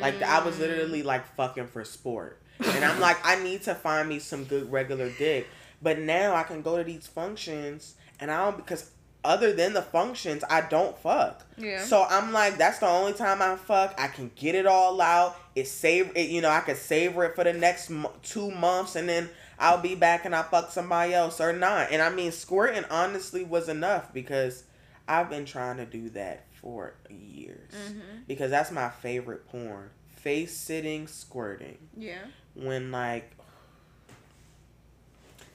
Like 0.00 0.22
I 0.22 0.42
was 0.42 0.58
literally 0.58 1.02
like 1.02 1.26
fucking 1.36 1.66
for 1.66 1.84
sport, 1.84 2.40
and 2.58 2.84
I'm 2.84 3.00
like, 3.00 3.18
I 3.22 3.42
need 3.42 3.62
to 3.64 3.74
find 3.74 4.08
me 4.08 4.18
some 4.18 4.44
good 4.44 4.72
regular 4.72 5.10
dick. 5.10 5.46
But 5.82 5.98
now 5.98 6.34
I 6.34 6.42
can 6.44 6.62
go 6.62 6.78
to 6.78 6.84
these 6.84 7.06
functions, 7.06 7.94
and 8.18 8.30
I 8.30 8.44
don't 8.44 8.56
because 8.56 8.90
other 9.24 9.52
than 9.52 9.72
the 9.72 9.82
functions, 9.82 10.44
I 10.48 10.60
don't 10.62 10.96
fuck. 10.98 11.44
Yeah. 11.56 11.82
So 11.84 12.04
I'm 12.08 12.32
like, 12.32 12.58
that's 12.58 12.78
the 12.78 12.86
only 12.88 13.12
time 13.14 13.40
I 13.42 13.56
fuck. 13.56 13.94
I 13.98 14.08
can 14.08 14.30
get 14.36 14.54
it 14.54 14.66
all 14.66 15.00
out. 15.00 15.36
It 15.54 15.66
save 15.68 16.12
it, 16.16 16.28
you 16.30 16.40
know. 16.40 16.50
I 16.50 16.60
could 16.60 16.76
savor 16.76 17.24
it 17.24 17.34
for 17.34 17.44
the 17.44 17.52
next 17.52 17.90
mo- 17.90 18.12
two 18.22 18.50
months, 18.50 18.96
and 18.96 19.08
then 19.08 19.30
I'll 19.58 19.80
be 19.80 19.94
back 19.94 20.24
and 20.24 20.34
I 20.34 20.42
fuck 20.42 20.70
somebody 20.70 21.14
else 21.14 21.40
or 21.40 21.52
not. 21.52 21.88
And 21.92 22.02
I 22.02 22.10
mean, 22.10 22.32
squirting 22.32 22.84
honestly 22.90 23.44
was 23.44 23.68
enough 23.68 24.12
because 24.12 24.64
I've 25.08 25.30
been 25.30 25.44
trying 25.44 25.76
to 25.78 25.86
do 25.86 26.10
that 26.10 26.46
for 26.60 26.94
years 27.08 27.72
Mm-hmm. 27.72 28.18
because 28.26 28.50
that's 28.50 28.70
my 28.70 28.88
favorite 28.88 29.46
porn. 29.48 29.90
Face 30.16 30.56
sitting, 30.56 31.06
squirting. 31.06 31.78
Yeah. 31.96 32.18
When 32.54 32.90
like 32.90 33.30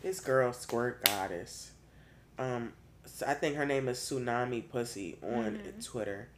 this 0.02 0.20
girl 0.20 0.54
squirt 0.54 1.04
goddess, 1.06 1.72
um, 2.38 2.74
so 3.20 3.26
I 3.28 3.34
think 3.34 3.56
her 3.58 3.66
name 3.66 3.88
is 3.90 3.98
Tsunami 4.00 4.70
Pussy 4.70 5.18
on 5.22 5.60
Mhm. 5.60 5.86
Twitter. 5.86 6.30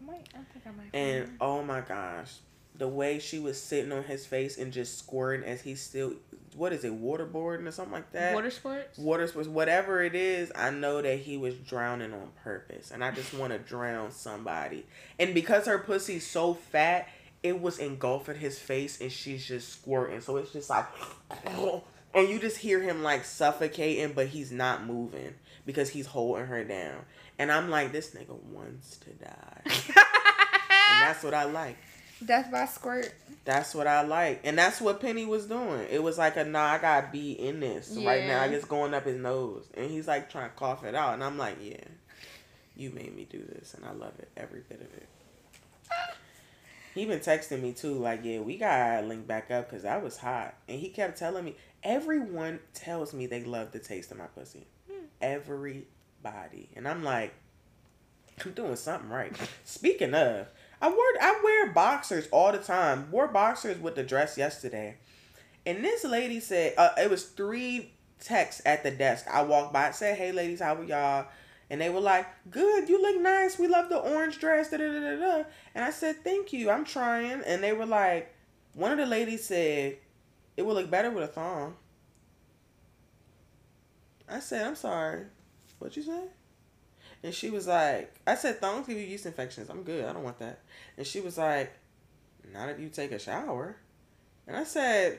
I 0.00 0.04
might, 0.04 0.28
I 0.34 0.38
think 0.52 0.66
I 0.66 0.70
might. 0.70 0.94
And 0.94 1.36
oh 1.40 1.62
my 1.64 1.80
gosh, 1.80 2.34
the 2.76 2.86
way 2.86 3.18
she 3.18 3.40
was 3.40 3.60
sitting 3.60 3.90
on 3.90 4.04
his 4.04 4.24
face 4.24 4.56
and 4.56 4.72
just 4.72 4.98
squirting 4.98 5.44
as 5.44 5.60
he's 5.62 5.80
still, 5.80 6.14
what 6.54 6.72
is 6.72 6.84
it, 6.84 6.92
waterboarding 6.92 7.66
or 7.66 7.72
something 7.72 7.92
like 7.92 8.12
that? 8.12 8.34
water 8.34 8.50
sports. 8.52 8.96
Water 8.98 9.26
sports, 9.26 9.48
whatever 9.48 10.00
it 10.02 10.14
is, 10.14 10.52
I 10.54 10.70
know 10.70 11.02
that 11.02 11.18
he 11.18 11.36
was 11.36 11.54
drowning 11.56 12.12
on 12.12 12.30
purpose, 12.44 12.92
and 12.92 13.02
I 13.02 13.10
just 13.10 13.34
want 13.34 13.52
to 13.52 13.58
drown 13.70 14.12
somebody. 14.12 14.86
And 15.18 15.34
because 15.34 15.66
her 15.66 15.78
pussy's 15.80 16.24
so 16.24 16.54
fat, 16.54 17.08
it 17.42 17.60
was 17.60 17.78
engulfing 17.80 18.38
his 18.38 18.60
face, 18.60 19.00
and 19.00 19.10
she's 19.10 19.44
just 19.44 19.70
squirting. 19.72 20.20
So 20.20 20.36
it's 20.36 20.52
just 20.52 20.70
like, 20.70 20.86
and 22.14 22.28
you 22.28 22.38
just 22.38 22.58
hear 22.58 22.80
him 22.80 23.02
like 23.02 23.24
suffocating, 23.24 24.12
but 24.14 24.28
he's 24.28 24.52
not 24.52 24.84
moving 24.86 25.34
because 25.68 25.90
he's 25.90 26.06
holding 26.06 26.46
her 26.46 26.64
down. 26.64 26.96
And 27.38 27.52
I'm 27.52 27.68
like, 27.68 27.92
this 27.92 28.12
nigga 28.12 28.42
wants 28.44 28.96
to 28.96 29.10
die, 29.10 29.60
and 29.66 31.02
that's 31.02 31.22
what 31.22 31.34
I 31.34 31.44
like. 31.44 31.76
Death 32.24 32.50
by 32.50 32.64
squirt. 32.64 33.12
That's 33.44 33.74
what 33.74 33.86
I 33.86 34.00
like. 34.00 34.40
And 34.44 34.56
that's 34.56 34.80
what 34.80 34.98
Penny 34.98 35.26
was 35.26 35.44
doing. 35.44 35.86
It 35.90 36.02
was 36.02 36.16
like 36.16 36.38
a 36.38 36.44
nah, 36.44 36.64
I 36.64 36.78
gotta 36.78 37.08
be 37.12 37.32
in 37.32 37.60
this 37.60 37.90
right 37.98 38.22
now. 38.24 38.28
Yeah. 38.28 38.40
Like 38.40 38.50
it's 38.52 38.64
going 38.64 38.94
up 38.94 39.04
his 39.04 39.20
nose. 39.20 39.68
And 39.74 39.90
he's 39.90 40.08
like 40.08 40.30
trying 40.30 40.48
to 40.50 40.56
cough 40.56 40.84
it 40.84 40.94
out. 40.96 41.14
And 41.14 41.22
I'm 41.22 41.38
like, 41.38 41.58
Yeah, 41.62 41.84
you 42.76 42.90
made 42.90 43.14
me 43.14 43.24
do 43.30 43.38
this 43.38 43.74
and 43.74 43.84
I 43.84 43.92
love 43.92 44.14
it. 44.18 44.30
Every 44.36 44.62
bit 44.68 44.80
of 44.80 44.88
it. 44.96 45.06
He 46.94 47.04
been 47.04 47.20
texting 47.20 47.62
me 47.62 47.72
too, 47.72 47.94
like, 47.94 48.22
yeah, 48.24 48.40
we 48.40 48.56
gotta 48.56 49.06
link 49.06 49.28
back 49.28 49.52
up 49.52 49.68
because 49.70 49.84
that 49.84 50.02
was 50.02 50.16
hot. 50.16 50.54
And 50.68 50.80
he 50.80 50.88
kept 50.88 51.18
telling 51.18 51.44
me, 51.44 51.54
everyone 51.84 52.58
tells 52.74 53.14
me 53.14 53.26
they 53.26 53.44
love 53.44 53.70
the 53.70 53.78
taste 53.78 54.10
of 54.10 54.18
my 54.18 54.26
pussy. 54.26 54.66
Everybody. 55.20 56.70
And 56.76 56.86
I'm 56.86 57.02
like, 57.02 57.34
I'm 58.44 58.52
doing 58.52 58.76
something 58.76 59.10
right. 59.10 59.32
Speaking 59.64 60.14
of, 60.14 60.46
I 60.80 60.88
wear 60.88 61.14
I 61.20 61.40
wear 61.42 61.72
boxers 61.72 62.28
all 62.30 62.52
the 62.52 62.58
time. 62.58 63.10
Wore 63.10 63.28
boxers 63.28 63.78
with 63.78 63.96
the 63.96 64.04
dress 64.04 64.38
yesterday, 64.38 64.96
and 65.66 65.84
this 65.84 66.04
lady 66.04 66.40
said 66.40 66.74
uh, 66.78 66.90
it 66.96 67.10
was 67.10 67.24
three 67.24 67.92
texts 68.20 68.62
at 68.64 68.82
the 68.82 68.90
desk. 68.90 69.26
I 69.28 69.42
walked 69.42 69.72
by, 69.72 69.86
and 69.86 69.94
said, 69.94 70.16
"Hey, 70.16 70.30
ladies, 70.30 70.60
how 70.60 70.76
are 70.76 70.84
y'all?" 70.84 71.26
And 71.70 71.80
they 71.80 71.90
were 71.90 72.00
like, 72.00 72.26
"Good, 72.50 72.88
you 72.88 73.02
look 73.02 73.20
nice. 73.20 73.58
We 73.58 73.66
love 73.66 73.88
the 73.88 73.98
orange 73.98 74.38
dress." 74.38 74.70
Da 74.70 74.76
da 74.76 74.86
da 74.86 75.16
da. 75.16 75.44
And 75.74 75.84
I 75.84 75.90
said, 75.90 76.22
"Thank 76.22 76.52
you. 76.52 76.70
I'm 76.70 76.84
trying." 76.84 77.42
And 77.42 77.62
they 77.62 77.72
were 77.72 77.86
like, 77.86 78.32
one 78.74 78.92
of 78.92 78.98
the 78.98 79.06
ladies 79.06 79.44
said, 79.44 79.96
"It 80.56 80.64
would 80.64 80.76
look 80.76 80.90
better 80.90 81.10
with 81.10 81.24
a 81.24 81.28
thong." 81.28 81.76
I 84.30 84.40
said, 84.40 84.66
"I'm 84.66 84.76
sorry. 84.76 85.24
What 85.78 85.96
you 85.96 86.02
say?" 86.02 86.24
And 87.22 87.34
she 87.34 87.50
was 87.50 87.66
like, 87.66 88.14
I 88.26 88.34
said, 88.36 88.60
thongs 88.60 88.86
give 88.86 88.96
you 88.96 89.04
yeast 89.04 89.26
infections. 89.26 89.70
I'm 89.70 89.82
good. 89.82 90.04
I 90.04 90.12
don't 90.12 90.22
want 90.22 90.38
that. 90.38 90.60
And 90.96 91.06
she 91.06 91.20
was 91.20 91.36
like, 91.36 91.72
not 92.52 92.68
if 92.68 92.78
you 92.78 92.88
take 92.88 93.12
a 93.12 93.18
shower. 93.18 93.76
And 94.46 94.56
I 94.56 94.64
said, 94.64 95.18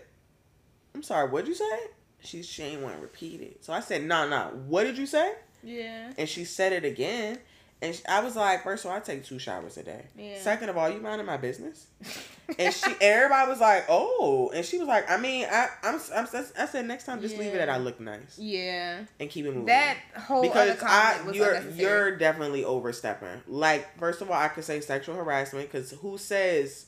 I'm 0.95 1.03
sorry, 1.03 1.29
what'd 1.29 1.47
you 1.47 1.55
say? 1.55 1.79
She, 2.21 2.41
she 2.43 2.63
ain't 2.63 2.81
want 2.81 2.95
to 2.95 3.01
repeat 3.01 3.41
it. 3.41 3.65
So 3.65 3.73
I 3.73 3.81
said, 3.81 4.03
no, 4.03 4.27
no. 4.27 4.51
What 4.67 4.83
did 4.83 4.97
you 4.97 5.05
say? 5.05 5.33
Yeah. 5.61 6.13
And 6.17 6.27
she 6.27 6.45
said 6.45 6.71
it 6.71 6.85
again. 6.85 7.39
And 7.81 8.01
I 8.09 8.19
was 8.19 8.35
like, 8.35 8.63
first 8.63 8.83
of 8.83 8.91
all, 8.91 8.97
I 8.97 8.99
take 8.99 9.23
two 9.23 9.39
showers 9.39 9.77
a 9.77 9.83
day. 9.83 10.03
Yeah. 10.17 10.41
Second 10.41 10.67
of 10.67 10.77
all, 10.77 10.89
you 10.89 10.99
minding 10.99 11.25
my 11.25 11.37
business? 11.37 11.87
and 12.59 12.73
she, 12.73 12.93
everybody 12.99 13.49
was 13.49 13.61
like, 13.61 13.85
oh. 13.87 14.51
And 14.53 14.65
she 14.65 14.77
was 14.79 14.87
like, 14.87 15.09
I 15.09 15.15
mean, 15.15 15.45
I, 15.49 15.69
I'm, 15.83 15.97
I'm, 16.13 16.27
I 16.57 16.65
said, 16.65 16.85
next 16.87 17.05
time, 17.05 17.21
just 17.21 17.37
leave 17.37 17.53
it 17.53 17.61
at 17.61 17.69
I 17.69 17.77
look 17.77 18.01
nice 18.01 18.37
Yeah. 18.37 19.03
and 19.19 19.29
keep 19.29 19.45
it 19.45 19.51
moving 19.51 19.67
That 19.67 19.97
whole 20.13 20.41
because 20.41 20.77
I 20.83 21.21
was 21.25 21.37
you're 21.37 21.61
you're 21.71 22.17
definitely 22.17 22.65
overstepping. 22.65 23.43
Like 23.47 23.97
first 23.97 24.21
of 24.21 24.29
all, 24.29 24.37
I 24.37 24.49
could 24.49 24.65
say 24.65 24.81
sexual 24.81 25.15
harassment 25.15 25.71
because 25.71 25.91
who 25.91 26.17
says 26.17 26.87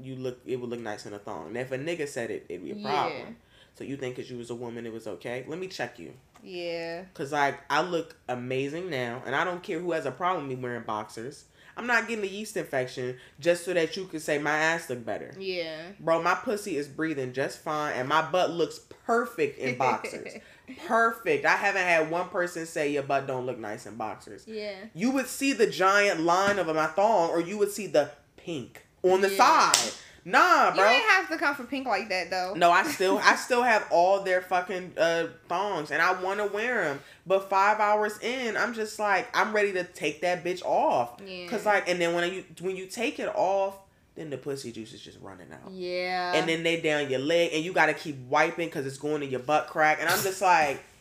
you 0.00 0.14
look 0.16 0.38
it 0.46 0.60
would 0.60 0.70
look 0.70 0.80
nice 0.80 1.06
in 1.06 1.12
a 1.12 1.18
thong? 1.18 1.48
And 1.48 1.56
if 1.56 1.72
a 1.72 1.78
nigga 1.78 2.06
said 2.06 2.30
it, 2.30 2.46
it'd 2.48 2.62
be 2.62 2.70
a 2.70 2.76
problem. 2.76 3.36
So 3.74 3.84
you 3.84 3.96
think 3.96 4.16
because 4.16 4.30
you 4.30 4.38
was 4.38 4.50
a 4.50 4.54
woman, 4.54 4.86
it 4.86 4.92
was 4.92 5.06
okay? 5.06 5.44
Let 5.48 5.58
me 5.58 5.66
check 5.66 5.98
you. 5.98 6.12
Yeah. 6.42 7.04
Cause 7.14 7.32
like 7.32 7.58
I 7.70 7.82
look 7.82 8.16
amazing 8.28 8.90
now, 8.90 9.22
and 9.26 9.34
I 9.34 9.44
don't 9.44 9.62
care 9.62 9.78
who 9.80 9.92
has 9.92 10.06
a 10.06 10.10
problem 10.10 10.48
with 10.48 10.56
me 10.58 10.62
wearing 10.62 10.82
boxers. 10.84 11.44
I'm 11.76 11.88
not 11.88 12.06
getting 12.06 12.24
a 12.24 12.28
yeast 12.28 12.56
infection 12.56 13.16
just 13.40 13.64
so 13.64 13.74
that 13.74 13.96
you 13.96 14.04
can 14.04 14.20
say 14.20 14.38
my 14.38 14.52
ass 14.56 14.88
look 14.88 15.04
better. 15.04 15.34
Yeah. 15.36 15.78
Bro, 15.98 16.22
my 16.22 16.34
pussy 16.36 16.76
is 16.76 16.86
breathing 16.86 17.32
just 17.32 17.58
fine, 17.58 17.94
and 17.94 18.08
my 18.08 18.22
butt 18.22 18.52
looks 18.52 18.78
perfect 19.04 19.58
in 19.58 19.76
boxers. 19.76 20.34
perfect. 20.86 21.44
I 21.44 21.56
haven't 21.56 21.82
had 21.82 22.10
one 22.12 22.28
person 22.28 22.66
say 22.66 22.92
your 22.92 23.02
butt 23.02 23.26
don't 23.26 23.44
look 23.46 23.58
nice 23.58 23.86
in 23.86 23.96
boxers. 23.96 24.44
Yeah. 24.46 24.76
You 24.94 25.10
would 25.12 25.26
see 25.26 25.52
the 25.52 25.66
giant 25.66 26.20
line 26.20 26.60
of 26.60 26.68
my 26.68 26.86
thong, 26.86 27.30
or 27.30 27.40
you 27.40 27.58
would 27.58 27.72
see 27.72 27.88
the 27.88 28.10
pink 28.36 28.86
on 29.02 29.20
the 29.20 29.30
Yeah. 29.30 29.72
side. 29.72 29.92
Nah, 30.24 30.70
You 30.70 30.74
bro. 30.76 30.88
ain't 30.88 31.04
have 31.10 31.28
to 31.28 31.36
come 31.36 31.54
for 31.54 31.64
pink 31.64 31.86
like 31.86 32.08
that 32.08 32.30
though. 32.30 32.54
No, 32.54 32.70
I 32.70 32.82
still, 32.84 33.18
I 33.22 33.36
still 33.36 33.62
have 33.62 33.86
all 33.90 34.22
their 34.22 34.40
fucking 34.40 34.92
uh, 34.96 35.26
thongs, 35.48 35.90
and 35.90 36.00
I 36.00 36.20
want 36.22 36.40
to 36.40 36.46
wear 36.46 36.84
them. 36.84 37.00
But 37.26 37.50
five 37.50 37.78
hours 37.80 38.18
in, 38.20 38.56
I'm 38.56 38.72
just 38.74 38.98
like, 38.98 39.28
I'm 39.36 39.52
ready 39.54 39.72
to 39.72 39.84
take 39.84 40.22
that 40.22 40.44
bitch 40.44 40.62
off. 40.64 41.20
Yeah. 41.26 41.46
Cause 41.48 41.66
like, 41.66 41.88
and 41.88 42.00
then 42.00 42.14
when 42.14 42.32
you 42.32 42.44
when 42.60 42.76
you 42.76 42.86
take 42.86 43.18
it 43.18 43.28
off, 43.34 43.76
then 44.14 44.30
the 44.30 44.38
pussy 44.38 44.70
juice 44.72 44.92
is 44.92 45.00
just 45.02 45.18
running 45.20 45.48
out. 45.52 45.72
Yeah. 45.72 46.34
And 46.34 46.48
then 46.48 46.62
they 46.62 46.80
down 46.80 47.10
your 47.10 47.18
leg, 47.20 47.50
and 47.52 47.64
you 47.64 47.72
gotta 47.72 47.94
keep 47.94 48.16
wiping 48.28 48.68
because 48.68 48.86
it's 48.86 48.98
going 48.98 49.22
in 49.22 49.30
your 49.30 49.40
butt 49.40 49.66
crack. 49.66 49.98
And 50.00 50.08
I'm 50.08 50.22
just 50.22 50.40
like, 50.40 50.76
That 50.76 50.76
is 50.76 50.78
so 50.78 50.93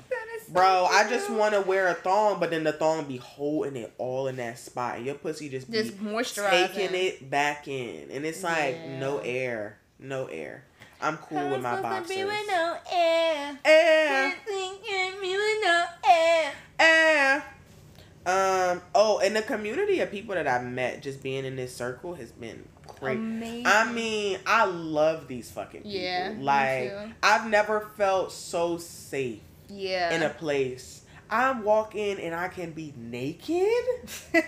bro, 0.54 0.86
I 0.89 1.10
just 1.10 1.30
want 1.30 1.54
to 1.56 1.62
wear 1.62 1.88
a 1.88 1.93
thong, 1.95 2.39
but 2.39 2.51
then 2.51 2.64
the 2.64 2.72
thong 2.74 3.06
be 3.06 3.18
holding 3.18 3.76
it 3.76 3.93
all 3.97 4.28
in 4.28 4.36
that 4.38 4.60
spot, 4.60 5.01
your 5.01 5.16
pussy 5.16 5.49
just 5.49 5.70
be 5.70 5.78
just 5.80 5.97
moisturizing. 5.97 6.74
taking 6.74 6.95
it 6.95 7.30
back 7.30 7.68
in, 7.68 8.10
and 8.12 8.26
it's 8.26 8.43
like 8.43 8.76
Yeah. 8.76 8.99
no 8.99 9.18
air, 9.20 9.80
no 9.99 10.28
air. 10.28 10.66
I'm 11.01 11.18
cool 11.18 11.49
with 11.49 11.62
my 11.62 11.82
boxers. 11.82 12.16
no 12.18 12.78
air. 12.91 13.60
Air, 13.66 14.34
Me 15.22 15.36
with 15.36 15.64
no 15.64 15.86
air. 16.10 16.51
air. 16.80 17.43
Um. 18.26 18.82
Oh, 18.95 19.20
and 19.20 19.36
the 19.36 19.41
community 19.41 19.99
of 19.99 20.10
people 20.10 20.34
that 20.36 20.47
I've 20.47 20.64
met 20.64 21.01
just 21.01 21.22
being 21.22 21.43
in 21.43 21.58
this 21.58 21.76
circle 21.76 22.14
has 22.16 22.32
been 22.32 22.64
great. 22.88 23.18
Amazing. 23.18 23.68
I 23.68 23.91
mean, 23.91 24.39
I 24.47 24.64
love 24.64 25.28
these 25.28 25.51
fucking 25.51 25.82
people. 25.82 25.91
Yeah, 25.99 26.34
like. 26.39 26.93
I've 27.21 27.50
never 27.50 27.82
felt 27.97 28.32
so 28.32 28.78
safe 28.78 29.42
Yeah. 29.74 30.16
in 30.16 30.24
a 30.24 30.29
place. 30.29 31.01
I'm 31.29 31.63
walking 31.63 32.20
and 32.20 32.36
I 32.36 32.47
can 32.47 32.74
be 32.74 32.93
naked, 32.95 33.66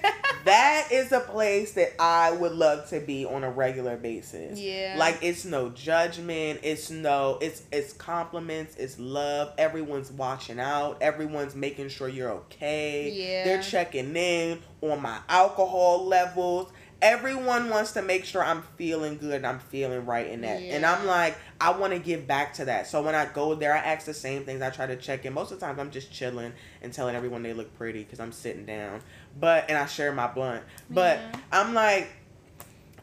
that 0.46 0.88
is 0.92 1.12
a 1.12 1.20
place 1.20 1.72
that 1.74 2.00
I 2.00 2.32
would 2.32 2.52
love 2.52 2.90
to 2.90 3.00
be 3.00 3.26
on 3.26 3.44
a 3.44 3.50
regular 3.50 3.98
basis. 3.98 4.60
Yeah. 4.60 4.96
Like 4.96 5.18
it's 5.24 5.46
no 5.46 5.70
judgment, 5.70 6.60
it's 6.62 6.92
no 6.92 7.40
it's 7.42 7.64
it's 7.72 7.92
compliments, 7.94 8.76
it's 8.76 9.00
love. 9.00 9.54
Everyone's 9.58 10.12
watching 10.12 10.60
out, 10.60 11.02
everyone's 11.02 11.56
making 11.56 11.90
sure 11.90 12.08
you're 12.08 12.32
okay. 12.32 13.12
Yeah. 13.12 13.46
They're 13.46 13.64
checking 13.64 14.16
in 14.16 14.62
on 14.82 15.02
my 15.02 15.20
alcohol 15.28 16.06
levels. 16.06 16.72
Everyone 17.02 17.70
wants 17.70 17.92
to 17.92 18.02
make 18.02 18.26
sure 18.26 18.44
I'm 18.44 18.64
feeling 18.78 19.18
good 19.18 19.36
and 19.36 19.46
I'm 19.48 19.60
feeling 19.60 20.06
right 20.06 20.28
in 20.28 20.42
that. 20.42 20.62
And 20.62 20.86
I'm 20.86 21.06
like, 21.06 21.38
I 21.62 21.72
want 21.78 21.94
to 21.94 22.00
give 22.00 22.26
back 22.26 22.54
to 22.56 22.66
that. 22.66 22.88
So 22.88 23.02
when 23.02 23.14
I 23.14 23.26
go 23.26 23.54
there, 23.54 23.74
I 23.74 23.78
ask 23.80 24.06
the 24.06 24.14
same 24.14 24.44
things. 24.44 24.62
I 24.62 24.70
try 24.70 24.88
to 24.88 24.96
check 24.96 25.26
in. 25.26 25.34
Most 25.34 25.52
of 25.52 25.60
the 25.60 25.66
times, 25.66 25.78
I'm 25.80 25.92
just 25.92 26.12
chilling 26.12 26.54
and 26.82 26.92
telling 26.92 27.16
everyone 27.16 27.44
they 27.44 27.54
look 27.54 27.76
pretty 27.78 28.04
because 28.04 28.20
I'm 28.20 28.32
sitting 28.32 28.66
down. 28.66 29.02
But 29.40 29.66
and 29.70 29.78
I 29.78 29.86
share 29.86 30.12
my 30.14 30.28
blunt. 30.28 30.64
But 30.90 31.18
Yeah. 31.20 31.40
I'm 31.52 31.74
like, 31.74 32.10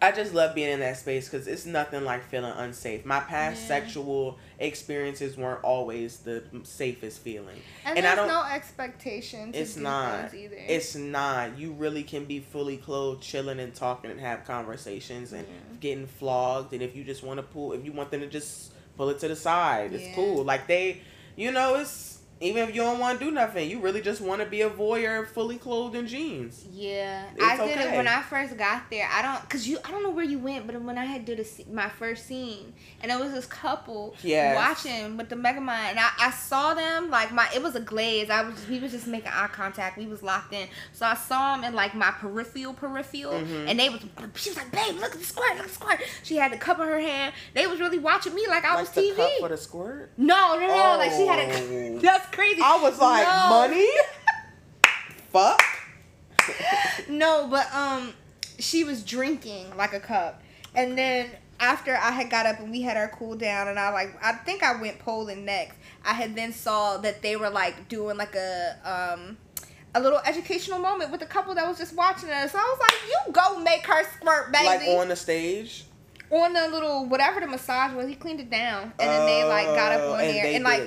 I 0.00 0.10
just 0.10 0.34
love 0.34 0.54
being 0.56 0.70
in 0.70 0.80
that 0.80 0.96
space 0.96 1.28
because 1.28 1.46
it's 1.46 1.64
nothing 1.64 2.04
like 2.04 2.24
feeling 2.24 2.52
unsafe. 2.56 3.04
My 3.04 3.20
past 3.20 3.62
Yeah. 3.62 3.68
sexual 3.68 4.38
experiences 4.62 5.36
weren't 5.36 5.62
always 5.64 6.18
the 6.18 6.42
safest 6.62 7.20
feeling. 7.20 7.60
And, 7.84 7.98
And 7.98 8.06
I 8.06 8.14
there's 8.14 8.28
don't- 8.28 8.28
no 8.28 8.44
expectation 8.50 9.50
It's 9.54 9.76
not. 9.76 10.32
either. 10.34 10.56
It's 10.56 10.94
not. 10.94 11.58
You 11.58 11.72
really 11.72 12.02
can 12.04 12.24
be 12.24 12.40
fully 12.40 12.76
clothed, 12.76 13.22
chilling 13.22 13.58
and 13.60 13.74
talking 13.74 14.10
and 14.10 14.20
have 14.20 14.44
conversations 14.44 15.32
and 15.32 15.46
Yeah. 15.46 15.76
getting 15.80 16.06
flogged. 16.06 16.72
And 16.72 16.82
if 16.82 16.94
you 16.96 17.04
just 17.04 17.22
want 17.22 17.38
to 17.38 17.42
pull, 17.42 17.72
if 17.72 17.84
you 17.84 17.92
want 17.92 18.10
them 18.10 18.20
to 18.20 18.26
just 18.28 18.72
pull 18.96 19.08
it 19.10 19.18
to 19.20 19.28
the 19.28 19.36
side, 19.36 19.92
it's 19.92 20.04
Yeah. 20.04 20.14
cool. 20.14 20.44
Like 20.44 20.66
they, 20.66 21.00
you 21.36 21.50
know, 21.50 21.74
it's 21.76 22.11
even 22.42 22.68
if 22.68 22.74
you 22.74 22.82
don't 22.82 22.98
want 22.98 23.18
to 23.18 23.24
do 23.24 23.30
nothing, 23.30 23.70
you 23.70 23.78
really 23.80 24.00
just 24.00 24.20
want 24.20 24.40
to 24.42 24.46
be 24.46 24.62
a 24.62 24.70
voyeur, 24.70 25.26
fully 25.26 25.56
clothed 25.56 25.94
in 25.94 26.06
jeans. 26.06 26.64
Yeah, 26.72 27.24
It's 27.36 27.42
I 27.42 27.56
did 27.66 27.78
it 27.78 27.92
when 27.96 28.08
I 28.08 28.20
first 28.22 28.56
got 28.56 28.90
there. 28.90 29.08
I 29.10 29.22
don't, 29.22 29.48
cause 29.48 29.66
you, 29.66 29.78
I 29.84 29.90
don't 29.90 30.02
know 30.02 30.10
where 30.10 30.24
you 30.24 30.38
went, 30.38 30.66
but 30.66 30.80
when 30.82 30.98
I 30.98 31.04
had 31.04 31.24
did 31.24 31.38
a, 31.40 31.72
my 31.72 31.88
first 31.88 32.26
scene, 32.26 32.72
and 33.00 33.10
it 33.12 33.18
was 33.18 33.32
this 33.32 33.46
couple 33.46 34.14
Yes. 34.22 34.56
watching 34.56 35.16
with 35.16 35.28
the 35.28 35.36
Megamind, 35.36 35.90
and 35.90 35.98
I, 36.00 36.10
I 36.18 36.30
saw 36.30 36.74
them 36.74 37.10
like 37.10 37.32
my, 37.32 37.48
it 37.54 37.62
was 37.62 37.74
a 37.76 37.80
glaze. 37.80 38.28
I 38.30 38.42
was, 38.42 38.66
we 38.68 38.78
was 38.80 38.92
just 38.92 39.06
making 39.06 39.30
eye 39.32 39.48
contact. 39.52 39.96
We 39.96 40.06
was 40.06 40.22
locked 40.22 40.52
in, 40.52 40.68
so 40.92 41.06
I 41.06 41.14
saw 41.14 41.54
them 41.54 41.64
in 41.64 41.74
like 41.74 41.94
my 41.94 42.10
peripheral, 42.10 42.74
peripheral, 42.74 43.34
Mhm. 43.34 43.68
and 43.68 43.78
they 43.78 43.88
was, 43.88 44.00
she 44.34 44.50
was 44.50 44.56
like, 44.56 44.70
babe, 44.72 44.96
look 44.96 45.12
at 45.12 45.18
the 45.18 45.24
squirt, 45.24 45.50
look 45.56 45.60
at 45.60 45.68
the 45.68 45.72
squirt. 45.74 46.00
She 46.24 46.36
had 46.36 46.52
the 46.52 46.56
cup 46.58 46.78
in 46.80 46.86
her 46.88 46.98
hand. 47.00 47.34
They 47.54 47.66
was 47.66 47.78
really 47.80 47.98
watching 47.98 48.34
me 48.34 48.46
like 48.48 48.64
I 48.64 48.74
like 48.74 48.94
was 48.94 49.04
TV. 49.04 49.16
cup 49.16 49.30
for 49.40 49.48
the 49.48 49.56
squirt. 49.56 50.10
no, 50.16 50.58
no, 50.58 50.66
no, 50.66 50.96
like 50.98 51.12
she 51.12 51.26
had 51.26 51.38
Oh. 51.38 51.96
a. 51.96 51.98
That's 52.02 52.26
crazy. 52.32 52.60
I 52.62 52.80
was 52.82 52.98
like, 52.98 53.26
No. 53.26 53.48
money. 53.48 53.88
Fuck. 55.30 55.62
No, 57.08 57.46
but 57.48 57.72
um, 57.72 58.14
she 58.58 58.82
was 58.84 59.04
drinking 59.04 59.76
like 59.76 59.92
a 59.92 60.00
cup, 60.00 60.42
and 60.74 60.98
then 60.98 61.30
after 61.60 61.94
I 61.94 62.10
had 62.10 62.30
got 62.30 62.46
up 62.46 62.58
and 62.58 62.70
we 62.70 62.82
had 62.82 62.96
our 62.96 63.08
cool 63.08 63.36
down, 63.36 63.68
and 63.68 63.78
I 63.78 63.90
like 63.90 64.16
I 64.22 64.32
think 64.32 64.62
I 64.62 64.80
went 64.80 64.98
polling 64.98 65.44
next. 65.44 65.76
I 66.04 66.14
had 66.14 66.34
then 66.34 66.52
saw 66.52 66.96
that 66.98 67.22
they 67.22 67.36
were 67.36 67.50
like 67.50 67.88
doing 67.88 68.16
like 68.16 68.34
a 68.34 68.76
um. 68.84 69.36
A 69.94 70.00
little 70.00 70.20
educational 70.24 70.78
moment 70.78 71.12
with 71.12 71.20
a 71.20 71.26
couple 71.26 71.54
that 71.54 71.68
was 71.68 71.76
just 71.76 71.94
watching 71.94 72.30
us. 72.30 72.52
So 72.52 72.58
I 72.58 72.62
was 72.62 72.80
like, 72.80 72.94
"You 73.10 73.32
go 73.34 73.58
make 73.60 73.86
her 73.86 74.02
squirt, 74.16 74.50
baby." 74.50 74.64
Like 74.64 74.98
on 74.98 75.08
the 75.08 75.16
stage. 75.16 75.84
On 76.32 76.52
the 76.54 76.68
little 76.68 77.06
whatever 77.06 77.40
the 77.40 77.46
massage 77.46 77.92
was, 77.94 78.08
he 78.08 78.14
cleaned 78.14 78.40
it 78.40 78.50
down, 78.50 78.84
and 78.98 79.10
then 79.10 79.26
they 79.26 79.44
like 79.44 79.66
got 79.66 79.92
up 79.92 80.00
Oh, 80.02 80.12
on 80.14 80.20
and 80.20 80.30
there, 80.30 80.46
and 80.54 80.64
like 80.64 80.82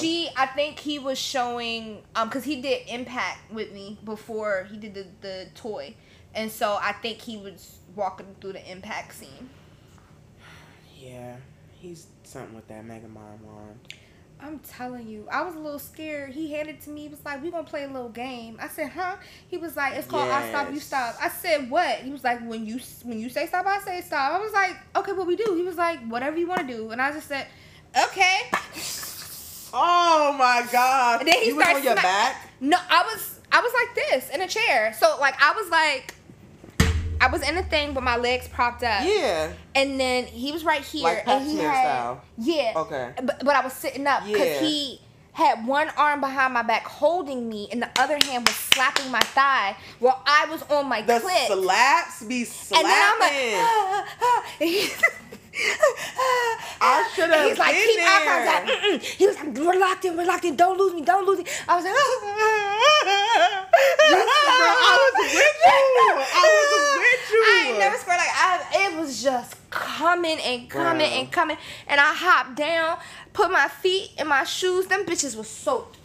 she, 0.00 0.28
I 0.36 0.46
think 0.46 0.78
he 0.78 0.98
was 0.98 1.18
showing, 1.18 2.02
um, 2.16 2.28
cause 2.30 2.44
he 2.44 2.60
did 2.60 2.88
Impact 2.88 3.52
with 3.52 3.72
me 3.72 3.98
before 4.04 4.66
he 4.70 4.76
did 4.76 4.94
the 4.94 5.06
the 5.20 5.46
toy, 5.54 5.94
and 6.34 6.50
so 6.50 6.78
I 6.80 6.92
think 6.92 7.20
he 7.20 7.36
was 7.36 7.78
walking 7.94 8.34
through 8.40 8.54
the 8.54 8.70
Impact 8.70 9.14
scene. 9.14 9.50
Yeah, 11.00 11.36
he's 11.78 12.08
something 12.24 12.54
with 12.56 12.66
that 12.68 12.84
Mega 12.84 13.06
Mind 13.08 13.40
wand. 13.42 13.78
I'm 14.40 14.60
telling 14.60 15.08
you, 15.08 15.26
I 15.30 15.42
was 15.42 15.56
a 15.56 15.58
little 15.58 15.78
scared. 15.80 16.30
He 16.30 16.52
handed 16.52 16.76
it 16.76 16.82
to 16.82 16.90
me. 16.90 17.02
He 17.02 17.08
was 17.08 17.24
like, 17.24 17.42
"We 17.42 17.50
gonna 17.50 17.64
play 17.64 17.84
a 17.84 17.88
little 17.88 18.08
game." 18.08 18.56
I 18.60 18.68
said, 18.68 18.90
"Huh?" 18.90 19.16
He 19.48 19.56
was 19.56 19.76
like, 19.76 19.94
"It's 19.94 20.06
called 20.06 20.30
I 20.30 20.48
Stop, 20.48 20.72
You 20.72 20.80
Stop." 20.80 21.16
I 21.20 21.28
said, 21.28 21.68
"What?" 21.68 21.98
He 21.98 22.10
was 22.10 22.22
like, 22.22 22.40
"When 22.46 22.64
you 22.64 22.78
when 23.02 23.18
you 23.18 23.28
say 23.28 23.46
stop, 23.46 23.66
I 23.66 23.80
say 23.80 24.00
stop." 24.00 24.32
I 24.32 24.38
was 24.38 24.52
like, 24.52 24.76
"Okay, 24.94 25.12
what 25.12 25.26
we 25.26 25.36
do?" 25.36 25.54
He 25.56 25.62
was 25.62 25.76
like, 25.76 26.00
"Whatever 26.06 26.38
you 26.38 26.46
want 26.46 26.60
to 26.60 26.66
do," 26.66 26.90
and 26.90 27.02
I 27.02 27.10
just 27.12 27.26
said, 27.28 27.46
"Okay." 27.96 28.38
Oh 29.72 30.34
my 30.38 30.66
god! 30.70 31.20
And 31.20 31.28
then 31.28 31.42
he 31.42 31.48
you 31.48 31.56
was 31.56 31.66
on 31.66 31.82
your 31.82 31.94
back. 31.96 32.50
No, 32.60 32.78
I 32.88 33.02
was 33.02 33.40
I 33.52 33.60
was 33.60 33.72
like 33.74 33.94
this 33.94 34.30
in 34.30 34.40
a 34.40 34.48
chair. 34.48 34.94
So 34.98 35.18
like 35.20 35.34
I 35.42 35.52
was 35.52 35.68
like 35.70 36.14
I 37.20 37.28
was 37.28 37.42
in 37.48 37.56
a 37.56 37.62
thing 37.62 37.94
but 37.94 38.02
my 38.02 38.16
legs 38.16 38.48
propped 38.48 38.82
up. 38.82 39.04
Yeah. 39.04 39.52
And 39.74 39.98
then 39.98 40.24
he 40.24 40.52
was 40.52 40.64
right 40.64 40.82
here 40.82 41.02
Like 41.04 41.26
and 41.26 41.44
he 41.46 41.58
had 41.58 41.72
style. 41.82 42.22
Yeah. 42.36 42.72
Okay. 42.76 43.12
But, 43.22 43.44
but 43.44 43.54
I 43.56 43.62
was 43.62 43.72
sitting 43.72 44.06
up 44.06 44.24
because 44.24 44.46
Yeah. 44.46 44.60
he 44.60 45.00
had 45.38 45.66
one 45.66 45.88
arm 45.96 46.20
behind 46.20 46.52
my 46.52 46.62
back 46.62 46.84
holding 46.84 47.48
me 47.48 47.68
and 47.70 47.80
the 47.80 47.88
other 47.98 48.18
hand 48.26 48.46
was 48.46 48.56
slapping 48.56 49.10
my 49.10 49.20
thigh 49.20 49.76
while 50.00 50.20
I 50.26 50.46
was 50.50 50.62
on 50.64 50.88
my 50.88 51.00
The 51.02 51.14
clit. 51.20 51.46
slaps 51.46 52.24
be 52.24 52.44
slapping. 52.44 52.86
and 52.86 52.92
then 52.92 53.08
I'm 53.10 53.18
like, 53.20 53.32
ah, 53.54 54.06
ah, 54.20 54.44
ah. 54.60 54.60
I 56.80 57.10
should've 57.14 57.30
ah, 57.32 57.36
ah. 57.36 57.40
And 57.40 57.48
He's 57.50 57.58
like, 57.58 57.74
been 57.74 57.88
keep 57.88 58.00
eye 58.00 58.22
there. 58.24 58.44
contact. 58.44 58.84
Mm-mm. 58.84 59.02
He 59.02 59.26
was 59.26 59.36
like, 59.36 59.56
we're 59.56 59.78
locked 59.80 60.04
in, 60.04 60.16
we're 60.16 60.26
locked 60.26 60.44
in. 60.44 60.54
Don't 60.56 60.78
lose 60.78 60.92
me, 60.94 61.02
don't 61.02 61.26
lose 61.26 61.38
me. 61.38 61.44
I 61.68 61.76
was 61.76 61.84
like, 61.84 61.94
I 61.94 61.98
was 61.98 62.14
with 65.18 65.34
you. 65.34 66.14
I 66.34 66.46
was 66.54 66.98
with 66.98 67.30
you. 67.32 67.42
I 67.42 67.66
ain't 67.68 67.78
never 67.78 67.96
scored 67.96 68.16
like 68.18 68.28
I. 68.34 68.60
It 68.72 68.98
was 68.98 69.22
just 69.22 69.54
coming 69.70 70.38
and 70.40 70.68
coming 70.70 71.10
Wow. 71.10 71.18
and 71.18 71.32
coming, 71.32 71.56
and 71.86 72.00
I 72.00 72.12
hopped 72.14 72.56
down, 72.56 72.98
put 73.38 73.52
my 73.52 73.68
feet 73.68 74.10
in 74.18 74.26
my 74.26 74.42
shoes. 74.42 74.86
Them 74.86 75.04
bitches 75.06 75.36
was 75.36 75.48
soaked. 75.48 75.96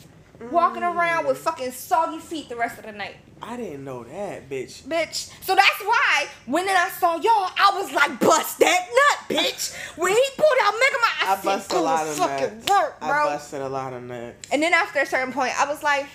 Walking 0.51 0.83
mm. 0.83 0.95
around 0.95 1.25
with 1.25 1.39
fucking 1.39 1.71
soggy 1.71 2.19
feet 2.19 2.47
the 2.47 2.55
rest 2.55 2.77
of 2.77 2.85
the 2.85 2.91
night, 2.91 3.15
I 3.41 3.57
didn't 3.57 3.83
know 3.83 4.03
that, 4.03 4.49
bitch. 4.49 4.83
bitch. 4.83 5.31
So 5.43 5.55
that's 5.55 5.81
why 5.83 6.27
when 6.45 6.65
then 6.65 6.77
I 6.77 6.89
saw 6.89 7.15
y'all, 7.15 7.49
I 7.57 7.71
was 7.75 7.91
like, 7.91 8.19
bust 8.19 8.59
that 8.59 8.87
nut, 8.87 9.29
bitch. 9.29 9.75
When 9.97 10.11
he 10.11 10.23
pulled 10.37 10.59
out 10.63 10.73
Mega 10.73 10.97
Man, 11.01 11.11
I, 11.21 11.31
I 11.31 11.35
said, 11.35 11.43
busted 11.43 11.77
a 11.77 11.81
lot 11.81 12.07
of 12.07 12.15
fucking 12.15 12.57
nuts. 12.57 12.71
work, 12.71 12.97
I 13.01 13.07
bro. 13.07 13.25
busted 13.25 13.61
a 13.61 13.69
lot 13.69 13.93
of 13.93 14.03
nuts. 14.03 14.47
And 14.51 14.61
then 14.63 14.73
after 14.73 14.99
a 14.99 15.05
certain 15.05 15.33
point, 15.33 15.59
I 15.59 15.65
was 15.65 15.83
like, 15.83 16.07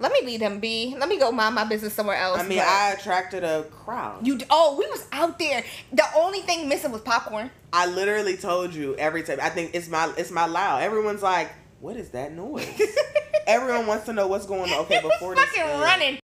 let 0.00 0.12
me 0.12 0.22
leave 0.24 0.40
them 0.40 0.60
be. 0.60 0.96
Let 0.98 1.08
me 1.08 1.18
go 1.18 1.30
mind 1.30 1.54
my 1.54 1.64
business 1.64 1.92
somewhere 1.92 2.16
else. 2.16 2.40
I 2.40 2.48
mean, 2.48 2.58
I 2.58 2.94
attracted 2.98 3.44
a 3.44 3.64
crowd. 3.64 4.26
you 4.26 4.38
oh, 4.50 4.76
we 4.78 4.86
was 4.86 5.06
out 5.12 5.38
there. 5.38 5.62
The 5.92 6.04
only 6.16 6.40
thing 6.40 6.68
missing 6.68 6.90
was 6.90 7.02
popcorn. 7.02 7.50
I 7.72 7.86
literally 7.86 8.36
told 8.36 8.74
you 8.74 8.96
every 8.96 9.22
time. 9.22 9.38
I 9.40 9.50
think 9.50 9.72
it's 9.74 9.88
my 9.88 10.12
it's 10.16 10.30
my 10.30 10.46
loud. 10.46 10.82
Everyone's 10.82 11.22
like, 11.22 11.52
"What 11.80 11.96
is 11.96 12.10
that 12.10 12.32
noise?" 12.32 12.66
Everyone 13.46 13.86
wants 13.86 14.06
to 14.06 14.12
know 14.12 14.26
what's 14.26 14.46
going 14.46 14.72
on. 14.72 14.80
Okay, 14.80 15.00
before 15.02 15.34
this 15.34 15.44
fucking 15.44 15.62
thing- 15.62 15.80
running. 15.80 16.18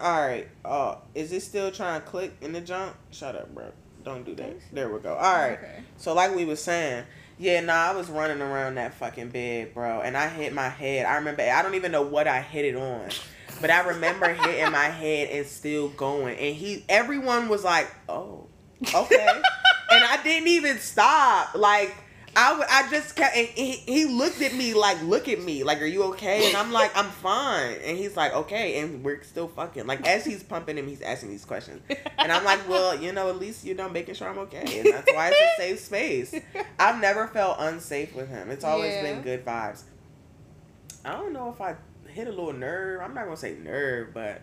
All 0.00 0.20
right. 0.20 0.46
Uh, 0.64 0.96
is 1.14 1.32
it 1.32 1.40
still 1.40 1.72
trying 1.72 2.00
to 2.00 2.06
click 2.06 2.32
in 2.40 2.52
the 2.52 2.60
jump? 2.60 2.94
Shut 3.10 3.34
up, 3.34 3.52
bro. 3.52 3.72
Don't 4.04 4.24
do 4.24 4.34
that. 4.36 4.56
There 4.72 4.88
we 4.88 5.00
go. 5.00 5.14
All 5.14 5.34
right. 5.34 5.58
Okay. 5.58 5.82
So 5.96 6.14
like 6.14 6.34
we 6.36 6.44
was 6.44 6.62
saying, 6.62 7.04
yeah, 7.38 7.60
nah, 7.60 7.90
I 7.90 7.94
was 7.94 8.10
running 8.10 8.40
around 8.40 8.76
that 8.76 8.94
fucking 8.94 9.28
bed, 9.28 9.72
bro, 9.74 10.00
and 10.00 10.16
I 10.16 10.28
hit 10.28 10.52
my 10.52 10.68
head. 10.68 11.06
I 11.06 11.16
remember. 11.16 11.42
I 11.42 11.62
don't 11.62 11.74
even 11.74 11.92
know 11.92 12.02
what 12.02 12.26
I 12.26 12.40
hit 12.40 12.64
it 12.64 12.76
on, 12.76 13.08
but 13.60 13.70
I 13.70 13.80
remember 13.88 14.28
hitting 14.32 14.72
my 14.72 14.86
head 14.86 15.28
and 15.30 15.46
still 15.46 15.88
going. 15.90 16.36
And 16.36 16.54
he, 16.56 16.84
everyone 16.88 17.48
was 17.48 17.62
like, 17.62 17.88
"Oh, 18.08 18.46
okay," 18.92 19.26
and 19.90 20.04
I 20.04 20.20
didn't 20.22 20.48
even 20.48 20.78
stop. 20.78 21.54
Like. 21.54 21.94
I, 22.36 22.64
I 22.86 22.90
just 22.90 23.16
kept 23.16 23.36
and 23.36 23.48
he, 23.48 23.72
he 23.72 24.04
looked 24.04 24.40
at 24.42 24.54
me 24.54 24.74
like 24.74 25.02
look 25.02 25.28
at 25.28 25.40
me. 25.42 25.64
Like 25.64 25.80
are 25.82 25.86
you 25.86 26.04
okay? 26.04 26.46
And 26.48 26.56
I'm 26.56 26.72
like 26.72 26.96
I'm 26.96 27.10
fine. 27.10 27.76
And 27.84 27.96
he's 27.98 28.16
like 28.16 28.32
okay. 28.34 28.80
And 28.80 29.02
we're 29.04 29.22
still 29.22 29.48
fucking. 29.48 29.86
Like 29.86 30.06
as 30.06 30.24
he's 30.24 30.42
pumping 30.42 30.78
him 30.78 30.86
he's 30.88 31.02
asking 31.02 31.30
these 31.30 31.44
questions. 31.44 31.82
And 32.18 32.30
I'm 32.32 32.44
like 32.44 32.68
well 32.68 33.00
you 33.00 33.12
know 33.12 33.28
at 33.28 33.38
least 33.38 33.64
you 33.64 33.74
know 33.74 33.88
making 33.88 34.14
sure 34.14 34.28
I'm 34.28 34.38
okay. 34.38 34.80
And 34.80 34.92
that's 34.92 35.12
why 35.12 35.30
it's 35.32 35.40
a 35.58 35.62
safe 35.62 35.80
space. 35.80 36.34
I've 36.78 37.00
never 37.00 37.26
felt 37.28 37.56
unsafe 37.60 38.14
with 38.14 38.28
him. 38.28 38.50
It's 38.50 38.64
always 38.64 38.92
Yeah. 38.94 39.02
been 39.02 39.22
good 39.22 39.44
vibes. 39.44 39.82
I 41.04 41.12
don't 41.12 41.32
know 41.32 41.50
if 41.50 41.60
I 41.60 41.76
hit 42.08 42.26
a 42.26 42.30
little 42.30 42.52
nerve. 42.52 43.00
I'm 43.02 43.14
not 43.14 43.24
gonna 43.24 43.36
say 43.36 43.54
nerve 43.62 44.12
but 44.14 44.42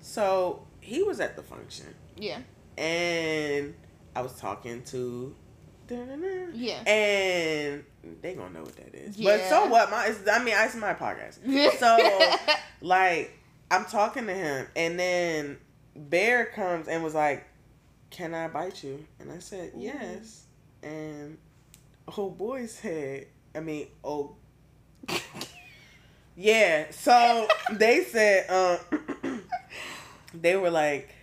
so 0.00 0.62
he 0.80 1.02
was 1.02 1.20
at 1.20 1.36
the 1.36 1.42
function. 1.42 1.86
Yeah. 2.16 2.38
and 2.78 3.74
I 4.16 4.22
was 4.22 4.32
talking 4.38 4.82
to 4.86 5.34
Yeah. 6.54 6.82
and 6.86 7.84
they 8.22 8.34
gonna 8.34 8.50
know 8.54 8.62
what 8.62 8.76
that 8.76 8.94
is. 8.94 9.16
But 9.16 9.48
so 9.48 9.66
what? 9.66 9.90
My, 9.90 10.14
I 10.32 10.44
mean, 10.44 10.54
it's 10.56 10.74
my 10.76 10.94
podcast. 10.94 11.38
So 11.78 12.54
like, 12.80 13.36
I'm 13.70 13.84
talking 13.84 14.26
to 14.26 14.34
him, 14.34 14.66
and 14.76 14.98
then 14.98 15.58
Bear 15.96 16.46
comes 16.46 16.88
and 16.88 17.02
was 17.02 17.14
like, 17.14 17.46
"Can 18.10 18.34
I 18.34 18.48
bite 18.48 18.82
you?" 18.82 19.04
And 19.18 19.30
I 19.32 19.38
said, 19.38 19.72
"Yes." 19.76 20.44
And 20.82 21.38
oh 22.16 22.30
boy 22.30 22.66
said, 22.66 23.26
"I 23.54 23.60
mean, 23.60 23.88
oh." 24.04 24.36
Yeah, 26.36 26.90
so 26.90 27.46
they 27.72 28.02
said 28.04 28.48
um 28.48 29.42
they 30.34 30.56
were 30.56 30.70
like, 30.70 31.14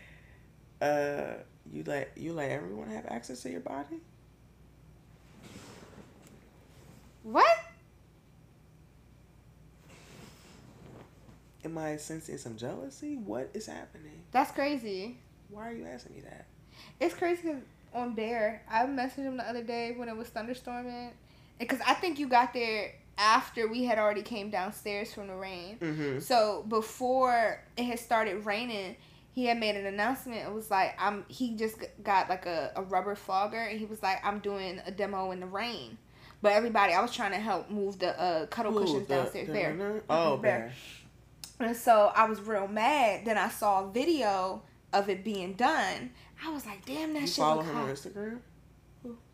uh, 0.80 1.34
you 1.72 1.84
let 1.88 2.12
you 2.16 2.34
let 2.34 2.52
everyone 2.52 2.90
have 2.92 3.06
access 3.08 3.42
to 3.42 3.50
your 3.50 3.62
body? 3.62 3.98
What? 7.28 7.58
Am 11.66 11.78
I 11.78 11.98
sensing 11.98 12.38
some 12.38 12.56
jealousy? 12.56 13.18
What 13.18 13.50
is 13.54 13.68
happening? 13.68 14.24
That's 14.32 14.52
crazy. 14.52 15.18
Why 15.50 15.70
are 15.70 15.74
you 15.74 15.86
asking 15.86 16.16
me 16.16 16.22
that? 16.22 16.46
It's 17.02 17.14
crazy 17.14 17.42
'cause 17.42 17.62
on 17.94 18.14
Bear, 18.14 18.62
I 18.70 18.86
messaged 18.86 19.16
him 19.24 19.36
the 19.36 19.44
other 19.44 19.62
day 19.62 19.92
when 19.92 20.08
it 20.08 20.16
was 20.16 20.30
thunderstorming, 20.30 21.12
because 21.60 21.82
I 21.86 21.96
think 21.96 22.18
you 22.18 22.30
got 22.30 22.54
there 22.54 22.94
after 23.18 23.68
we 23.68 23.84
had 23.84 24.00
already 24.00 24.22
came 24.22 24.50
downstairs 24.50 25.14
from 25.14 25.28
the 25.28 25.36
rain. 25.36 25.80
Mm-hmm. 25.80 26.20
So 26.20 26.64
before 26.70 27.62
it 27.76 27.84
had 27.84 28.00
started 28.00 28.46
raining, 28.46 28.96
he 29.34 29.48
had 29.48 29.60
made 29.60 29.76
an 29.76 29.86
announcement. 29.86 30.48
It 30.48 30.54
was 30.54 30.72
like 30.72 30.96
I'm. 30.98 31.26
He 31.28 31.56
just 31.58 31.76
got 32.04 32.30
like 32.30 32.46
a, 32.46 32.72
a 32.78 32.84
rubber 32.84 33.16
flogger, 33.16 33.60
and 33.60 33.78
he 33.78 33.86
was 33.86 34.02
like, 34.02 34.24
"I'm 34.26 34.40
doing 34.40 34.80
a 34.86 34.92
demo 34.92 35.32
in 35.32 35.42
the 35.42 35.46
rain." 35.46 35.98
But 36.42 36.54
everybody, 36.54 36.94
I 36.94 37.02
was 37.02 37.14
trying 37.16 37.32
to 37.32 37.38
help 37.40 37.70
move 37.70 37.98
the 38.00 38.20
uh, 38.20 38.46
cuddle 38.48 38.74
cushions 38.74 39.08
downstairs. 39.08 39.48
Bear. 39.50 40.04
Oh, 40.10 40.38
Mhm, 40.38 40.42
bear. 40.42 40.72
And 41.60 41.76
so 41.76 42.12
I 42.16 42.26
was 42.26 42.40
real 42.42 42.68
mad. 42.68 43.26
Then 43.26 43.38
I 43.38 43.50
saw 43.50 43.86
a 43.86 43.92
video 43.92 44.62
of 44.94 45.10
it 45.10 45.24
being 45.24 45.54
done. 45.54 46.12
I 46.46 46.52
was 46.52 46.66
like, 46.68 46.86
"Damn, 46.86 47.14
that 47.14 47.22
You 47.22 47.28
shit 47.28 47.38
follow 47.38 47.58
look 47.58 47.66
him 47.66 47.78
on 47.78 47.88
hot." 47.88 47.96
Instagram? 47.96 48.40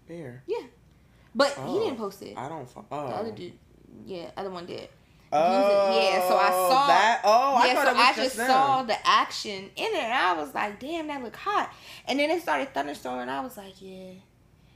Bear. 0.08 0.44
Yeah. 0.48 0.64
But 1.36 1.54
Oh, 1.58 1.74
he 1.74 1.80
didn't 1.86 1.98
post 1.98 2.22
it. 2.22 2.38
I 2.38 2.48
don't. 2.48 2.70
Fo- 2.70 2.86
oh. 2.92 3.08
The 3.08 3.14
other 3.16 3.32
dude, 3.32 3.54
yeah, 4.06 4.32
other 4.38 4.50
one 4.50 4.66
did. 4.66 4.88
Oh, 5.36 6.00
yeah, 6.00 6.28
so 6.28 6.38
I 6.38 6.50
saw- 6.52 6.88
that. 6.88 7.22
Oh, 7.24 7.56
I 7.56 7.66
yeah, 7.68 7.74
thought 7.74 7.86
so 7.86 7.92
it 7.92 7.96
was 7.96 8.04
I 8.04 8.14
just 8.14 8.36
just 8.36 8.48
saw 8.48 8.84
the 8.84 9.08
action 9.08 9.70
in 9.76 9.86
it, 9.94 9.96
and 10.04 10.14
I 10.14 10.34
was 10.34 10.54
like, 10.54 10.80
"Damn, 10.80 11.08
that 11.08 11.24
look 11.24 11.36
hot." 11.36 11.74
And 12.08 12.20
then 12.20 12.30
it 12.30 12.42
started 12.42 12.72
thunderstorming. 12.74 13.24
and 13.24 13.32
I 13.32 13.42
was 13.42 13.58
like, 13.58 13.74
"Yeah, 13.80 14.12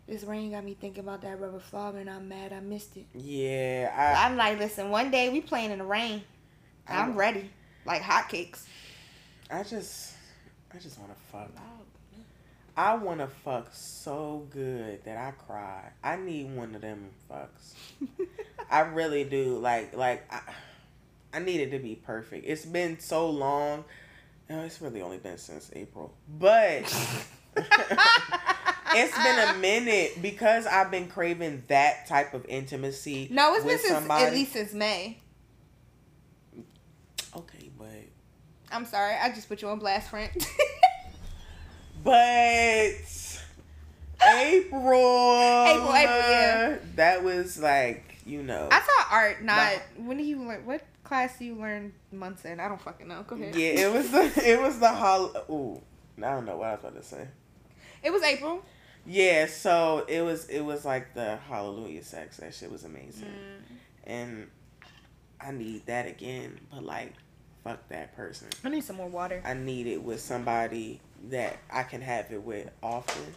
this 0.07 0.23
rain 0.23 0.51
got 0.51 0.63
me 0.63 0.73
thinking 0.79 1.03
about 1.03 1.21
that 1.21 1.39
rubber 1.39 1.59
flogger, 1.59 1.99
and 1.99 2.09
I'm 2.09 2.29
mad 2.29 2.53
I 2.53 2.59
missed 2.59 2.97
it." 2.97 3.05
Yeah, 3.13 3.91
I, 3.95 4.25
I'm 4.25 4.37
like, 4.37 4.59
"Listen, 4.59 4.89
one 4.89 5.11
day 5.11 5.29
we 5.29 5.41
playing 5.41 5.71
in 5.71 5.79
the 5.79 5.85
rain. 5.85 6.23
I'm 6.87 7.15
ready, 7.15 7.49
like 7.85 8.01
hotcakes." 8.01 8.65
I 9.49 9.63
just, 9.63 10.13
I 10.73 10.77
just 10.77 10.99
want 10.99 11.11
to 11.11 11.19
fuck. 11.31 11.51
I 12.75 12.93
want 12.93 13.21
to 13.21 13.27
fuck 13.27 13.69
so 13.73 14.45
good 14.51 15.03
that 15.05 15.17
I 15.17 15.31
cry. 15.31 15.89
I 16.03 16.15
need 16.15 16.55
one 16.55 16.75
of 16.75 16.81
them 16.81 17.09
fucks. 17.29 17.73
I 18.69 18.81
really 18.81 19.23
do. 19.23 19.57
Like, 19.57 19.95
like 19.97 20.31
I, 20.31 20.41
I 21.33 21.39
need 21.39 21.59
it 21.59 21.71
to 21.71 21.79
be 21.79 21.95
perfect. 21.95 22.45
It's 22.47 22.65
been 22.65 22.99
so 22.99 23.29
long. 23.29 23.83
No, 24.47 24.61
it's 24.61 24.79
really 24.79 25.01
only 25.01 25.17
been 25.17 25.39
since 25.39 25.71
April, 25.75 26.13
but 26.37 26.83
it's 28.95 29.17
been 29.17 29.55
a 29.55 29.57
minute 29.59 30.21
because 30.21 30.65
I've 30.65 30.91
been 30.91 31.07
craving 31.07 31.63
that 31.67 32.07
type 32.07 32.33
of 32.33 32.45
intimacy. 32.45 33.27
no, 33.31 33.53
it's 33.55 33.65
been 33.65 33.79
since 33.79 34.09
at 34.09 34.33
least 34.33 34.53
since 34.53 34.73
May. 34.73 35.19
Okay, 37.35 37.69
but 37.77 37.87
I'm 38.71 38.85
sorry, 38.85 39.15
I 39.15 39.29
just 39.29 39.47
put 39.47 39.61
you 39.61 39.69
on 39.69 39.79
blast, 39.79 40.09
Frank. 40.09 40.33
But 42.03 42.13
April, 44.25 44.93
April, 45.65 45.93
April, 45.93 45.93
yeah. 45.93 46.77
that 46.95 47.21
was 47.21 47.59
like 47.59 48.19
you 48.25 48.43
know, 48.43 48.69
I 48.71 48.79
saw 48.79 49.15
art. 49.15 49.43
Not 49.43 49.73
when 49.97 50.15
do 50.15 50.23
you 50.23 50.41
learn? 50.41 50.65
What 50.65 50.85
class 51.03 51.37
do 51.37 51.43
you 51.43 51.55
learn 51.55 51.93
months 52.13 52.45
in? 52.45 52.61
I 52.61 52.69
don't 52.69 52.81
fucking 52.81 53.09
know. 53.09 53.23
Go 53.27 53.35
ahead. 53.35 53.55
yeah, 53.55 53.87
it 53.87 53.93
was 53.93 54.11
the 54.11 54.49
it 54.49 54.61
was 54.61 54.79
the 54.79 54.89
hol. 54.89 55.33
Ooh, 55.49 55.81
I 56.17 56.31
don't 56.31 56.45
know 56.45 56.55
what 56.55 56.67
I 56.67 56.71
was 56.71 56.79
about 56.79 56.95
to 56.95 57.03
say. 57.03 57.27
It 58.03 58.11
was 58.11 58.23
April. 58.23 58.63
Yeah, 59.09 59.45
so 59.47 60.05
it 60.07 60.21
was 60.21 60.49
it 60.49 60.59
was 60.61 60.83
like 60.83 61.13
the 61.13 61.37
Hallelujah 61.49 62.03
sex. 62.03 62.37
That 62.37 62.53
shit 62.53 62.69
was 62.71 62.83
amazing, 62.83 63.23
Mm. 63.29 63.75
and 64.05 64.47
I 65.39 65.51
need 65.51 65.85
that 65.85 66.07
again. 66.07 66.59
But 66.71 66.83
like, 66.83 67.13
fuck 67.63 67.87
that 67.89 68.15
person. 68.17 68.49
I 68.65 68.69
need 68.69 68.83
some 68.83 68.97
more 68.97 69.07
water. 69.07 69.41
I 69.45 69.53
need 69.53 69.87
it 69.87 70.03
with 70.03 70.19
somebody 70.19 70.99
that 71.29 71.57
I 71.71 71.83
can 71.83 72.01
have 72.01 72.31
it 72.31 72.43
with 72.43 72.69
often. 72.83 73.33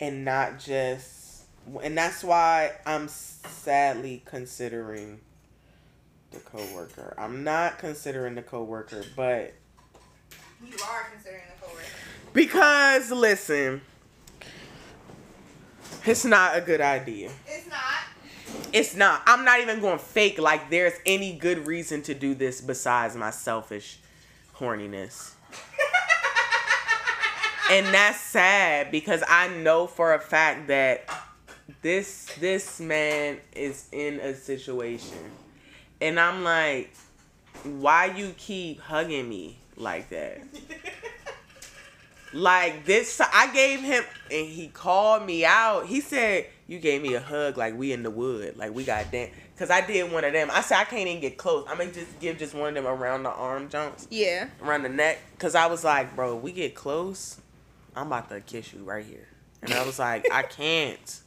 and 0.00 0.24
not 0.24 0.58
just 0.58 1.42
and 1.82 1.96
that's 1.98 2.22
why 2.24 2.72
I'm 2.86 3.08
sadly 3.08 4.22
considering 4.24 5.20
the 6.30 6.38
coworker. 6.40 7.14
I'm 7.18 7.44
not 7.44 7.78
considering 7.78 8.34
the 8.34 8.42
coworker, 8.42 9.04
but 9.16 9.54
You 10.64 10.74
are 10.88 11.04
considering 11.12 11.42
the 11.60 11.66
coworker. 11.66 11.84
because 12.32 13.10
listen, 13.10 13.80
it's 16.06 16.24
not 16.24 16.56
a 16.56 16.60
good 16.60 16.80
idea. 16.80 17.30
It's 17.46 17.68
not. 17.68 18.72
It's 18.72 18.94
not. 18.94 19.22
I'm 19.26 19.44
not 19.44 19.60
even 19.60 19.80
going 19.80 19.98
fake 19.98 20.38
like 20.38 20.70
there's 20.70 20.94
any 21.06 21.34
good 21.34 21.66
reason 21.66 22.02
to 22.02 22.14
do 22.14 22.34
this 22.34 22.60
besides 22.60 23.16
my 23.16 23.30
selfish 23.30 23.98
horniness. 24.56 25.32
and 27.70 27.86
that's 27.86 28.20
sad 28.20 28.90
because 28.90 29.22
I 29.28 29.48
know 29.48 29.86
for 29.86 30.14
a 30.14 30.20
fact 30.20 30.68
that 30.68 31.08
this 31.82 32.26
this 32.40 32.80
man 32.80 33.38
is 33.54 33.88
in 33.92 34.20
a 34.20 34.34
situation 34.34 35.30
and 36.00 36.18
I'm 36.18 36.42
like 36.42 36.90
why 37.64 38.06
you 38.06 38.34
keep 38.36 38.80
hugging 38.80 39.28
me 39.28 39.58
like 39.76 40.10
that? 40.10 40.40
Like 42.38 42.84
this, 42.84 43.20
I 43.20 43.52
gave 43.52 43.80
him, 43.80 44.04
and 44.30 44.46
he 44.46 44.68
called 44.68 45.24
me 45.26 45.44
out. 45.44 45.86
He 45.86 46.00
said, 46.00 46.46
"You 46.68 46.78
gave 46.78 47.02
me 47.02 47.14
a 47.14 47.20
hug, 47.20 47.56
like 47.58 47.76
we 47.76 47.90
in 47.92 48.04
the 48.04 48.12
wood, 48.12 48.56
like 48.56 48.72
we 48.72 48.84
got 48.84 49.10
damn." 49.10 49.30
Cause 49.58 49.70
I 49.70 49.84
did 49.84 50.12
one 50.12 50.22
of 50.22 50.32
them. 50.32 50.48
I 50.52 50.60
said 50.60 50.78
I 50.78 50.84
can't 50.84 51.08
even 51.08 51.20
get 51.20 51.36
close. 51.36 51.66
I'm 51.68 51.78
gonna 51.78 51.90
just 51.90 52.20
give 52.20 52.38
just 52.38 52.54
one 52.54 52.68
of 52.68 52.74
them 52.74 52.86
around 52.86 53.24
the 53.24 53.30
arm 53.30 53.68
jumps, 53.68 54.06
Yeah. 54.08 54.50
around 54.62 54.84
the 54.84 54.88
neck. 54.88 55.18
Cause 55.40 55.56
I 55.56 55.66
was 55.66 55.82
like, 55.82 56.14
bro, 56.14 56.36
we 56.36 56.52
get 56.52 56.76
close, 56.76 57.40
I'm 57.96 58.06
about 58.06 58.28
to 58.28 58.40
kiss 58.40 58.72
you 58.72 58.84
right 58.84 59.04
here. 59.04 59.26
And 59.60 59.72
I 59.74 59.84
was 59.84 59.98
like, 59.98 60.24
I 60.32 60.44
can't, 60.44 61.20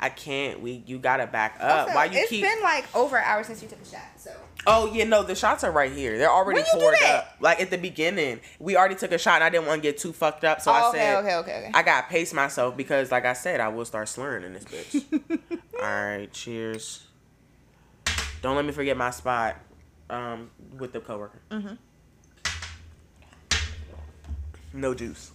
I 0.00 0.08
can't. 0.08 0.60
We, 0.60 0.82
you 0.86 0.98
gotta 0.98 1.26
back 1.26 1.56
up. 1.60 1.86
Also, 1.88 1.94
Why 1.94 2.06
you 2.06 2.18
it's 2.18 2.30
keep? 2.30 2.44
It's 2.44 2.54
been 2.54 2.62
like 2.62 2.94
over 2.94 3.16
an 3.16 3.24
hour 3.24 3.44
since 3.44 3.62
you 3.62 3.68
took 3.68 3.80
a 3.80 3.84
shot, 3.84 4.02
so. 4.16 4.32
Oh 4.66 4.92
yeah, 4.92 5.04
no, 5.04 5.22
the 5.22 5.34
shots 5.34 5.62
are 5.62 5.70
right 5.70 5.92
here. 5.92 6.18
They're 6.18 6.30
already 6.30 6.60
When 6.60 6.66
you 6.66 6.72
do 6.72 6.80
poured 6.80 6.96
up. 7.04 7.36
Like 7.40 7.60
at 7.60 7.70
the 7.70 7.78
beginning, 7.78 8.40
we 8.58 8.76
already 8.76 8.96
took 8.96 9.12
a 9.12 9.18
shot, 9.18 9.36
and 9.36 9.44
I 9.44 9.50
didn't 9.50 9.66
want 9.66 9.82
to 9.82 9.88
get 9.88 9.98
too 9.98 10.12
fucked 10.12 10.44
up, 10.44 10.60
so 10.60 10.72
oh, 10.72 10.74
I 10.74 10.88
okay, 10.88 10.98
said, 10.98 11.16
okay, 11.18 11.34
okay, 11.36 11.58
okay. 11.58 11.70
I 11.74 11.82
got 11.82 12.02
to 12.02 12.08
pace 12.08 12.32
myself 12.32 12.76
because, 12.76 13.10
like 13.12 13.24
I 13.24 13.34
said, 13.34 13.60
I 13.60 13.68
will 13.68 13.84
start 13.84 14.08
slurring 14.08 14.44
in 14.44 14.52
this 14.54 14.64
bitch. 14.64 15.04
All 15.80 15.88
right, 15.88 16.32
cheers. 16.32 17.06
Don't 18.42 18.56
let 18.56 18.64
me 18.64 18.72
forget 18.72 18.96
my 18.96 19.10
spot 19.10 19.56
um, 20.10 20.50
with 20.76 20.92
the 20.92 21.00
coworker. 21.00 21.40
Mm-hmm. 21.50 21.74
No 24.74 24.92
juice. 24.92 25.30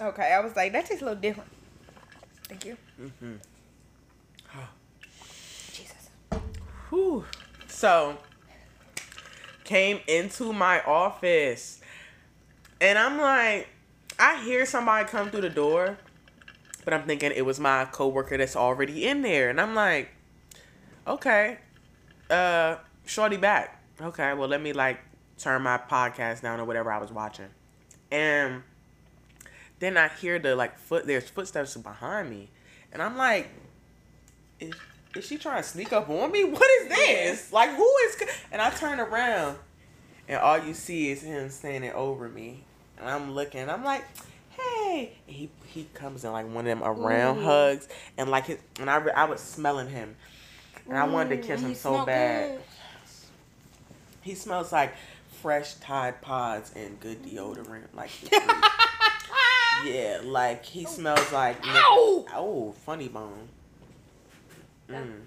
okay, 0.00 0.32
I 0.32 0.40
was 0.40 0.54
like, 0.54 0.72
that 0.72 0.86
tastes 0.86 1.02
a 1.02 1.04
little 1.04 1.20
different. 1.20 1.50
Thank 2.52 2.66
you. 2.66 2.76
Mm-hmm. 3.00 3.34
Jesus. 5.72 6.10
Whew. 6.90 7.24
So, 7.66 8.18
came 9.64 10.00
into 10.06 10.52
my 10.52 10.82
office, 10.82 11.80
and 12.78 12.98
I'm 12.98 13.18
like, 13.18 13.70
I 14.18 14.44
hear 14.44 14.66
somebody 14.66 15.08
come 15.08 15.30
through 15.30 15.40
the 15.40 15.48
door, 15.48 15.96
but 16.84 16.92
I'm 16.92 17.04
thinking 17.04 17.32
it 17.34 17.46
was 17.46 17.58
my 17.58 17.86
coworker 17.86 18.36
that's 18.36 18.54
already 18.54 19.06
in 19.06 19.22
there, 19.22 19.48
and 19.48 19.58
I'm 19.58 19.74
like, 19.74 20.10
okay, 21.06 21.56
uh, 22.28 22.76
shorty 23.06 23.38
back. 23.38 23.82
Okay, 23.98 24.34
well 24.34 24.48
let 24.48 24.60
me 24.60 24.74
like 24.74 25.00
turn 25.38 25.62
my 25.62 25.78
podcast 25.78 26.42
down 26.42 26.60
or 26.60 26.66
whatever 26.66 26.92
I 26.92 26.98
was 26.98 27.10
watching, 27.10 27.48
and 28.10 28.62
then 29.82 29.96
I 29.96 30.06
hear 30.06 30.38
the 30.38 30.54
like 30.54 30.78
foot. 30.78 31.08
There's 31.08 31.28
footsteps 31.28 31.76
behind 31.76 32.30
me, 32.30 32.48
and 32.92 33.02
I'm 33.02 33.16
like, 33.16 33.48
is, 34.60 34.72
is 35.16 35.26
she 35.26 35.36
trying 35.36 35.60
to 35.60 35.68
sneak 35.68 35.92
up 35.92 36.08
on 36.08 36.30
me? 36.30 36.44
What 36.44 36.70
is 36.82 36.88
this? 36.88 37.52
Like 37.52 37.70
who 37.70 37.92
is? 38.06 38.22
And 38.52 38.62
I 38.62 38.70
turn 38.70 39.00
around, 39.00 39.58
and 40.28 40.38
all 40.38 40.56
you 40.56 40.72
see 40.72 41.10
is 41.10 41.22
him 41.22 41.50
standing 41.50 41.90
over 41.90 42.28
me, 42.28 42.62
and 42.96 43.10
I'm 43.10 43.32
looking. 43.34 43.68
I'm 43.68 43.82
like, 43.82 44.04
hey. 44.50 45.14
And 45.26 45.34
he 45.34 45.50
he 45.66 45.88
comes 45.94 46.24
in 46.24 46.30
like 46.30 46.46
one 46.46 46.58
of 46.58 46.78
them 46.78 46.84
around 46.84 47.38
Ooh. 47.38 47.44
hugs, 47.44 47.88
and 48.16 48.30
like 48.30 48.46
his 48.46 48.58
and 48.78 48.88
I 48.88 48.98
I 49.08 49.24
was 49.24 49.40
smelling 49.40 49.88
him, 49.88 50.14
and 50.86 50.96
I 50.96 51.08
wanted 51.08 51.42
to 51.42 51.48
kiss 51.48 51.60
him 51.60 51.74
so 51.74 52.06
bad. 52.06 52.52
good. 52.52 52.60
He 54.20 54.36
smells 54.36 54.70
like 54.70 54.94
fresh 55.40 55.74
Tide 55.74 56.22
Pods 56.22 56.72
and 56.76 57.00
good 57.00 57.24
deodorant, 57.24 57.92
like. 57.96 58.10
Yeah, 59.84 60.20
like 60.24 60.64
he 60.64 60.84
smells 60.84 61.32
like. 61.32 61.56
Ow! 61.64 62.26
Oh, 62.34 62.74
funny 62.84 63.08
bone. 63.08 63.48
Mm. 64.88 65.22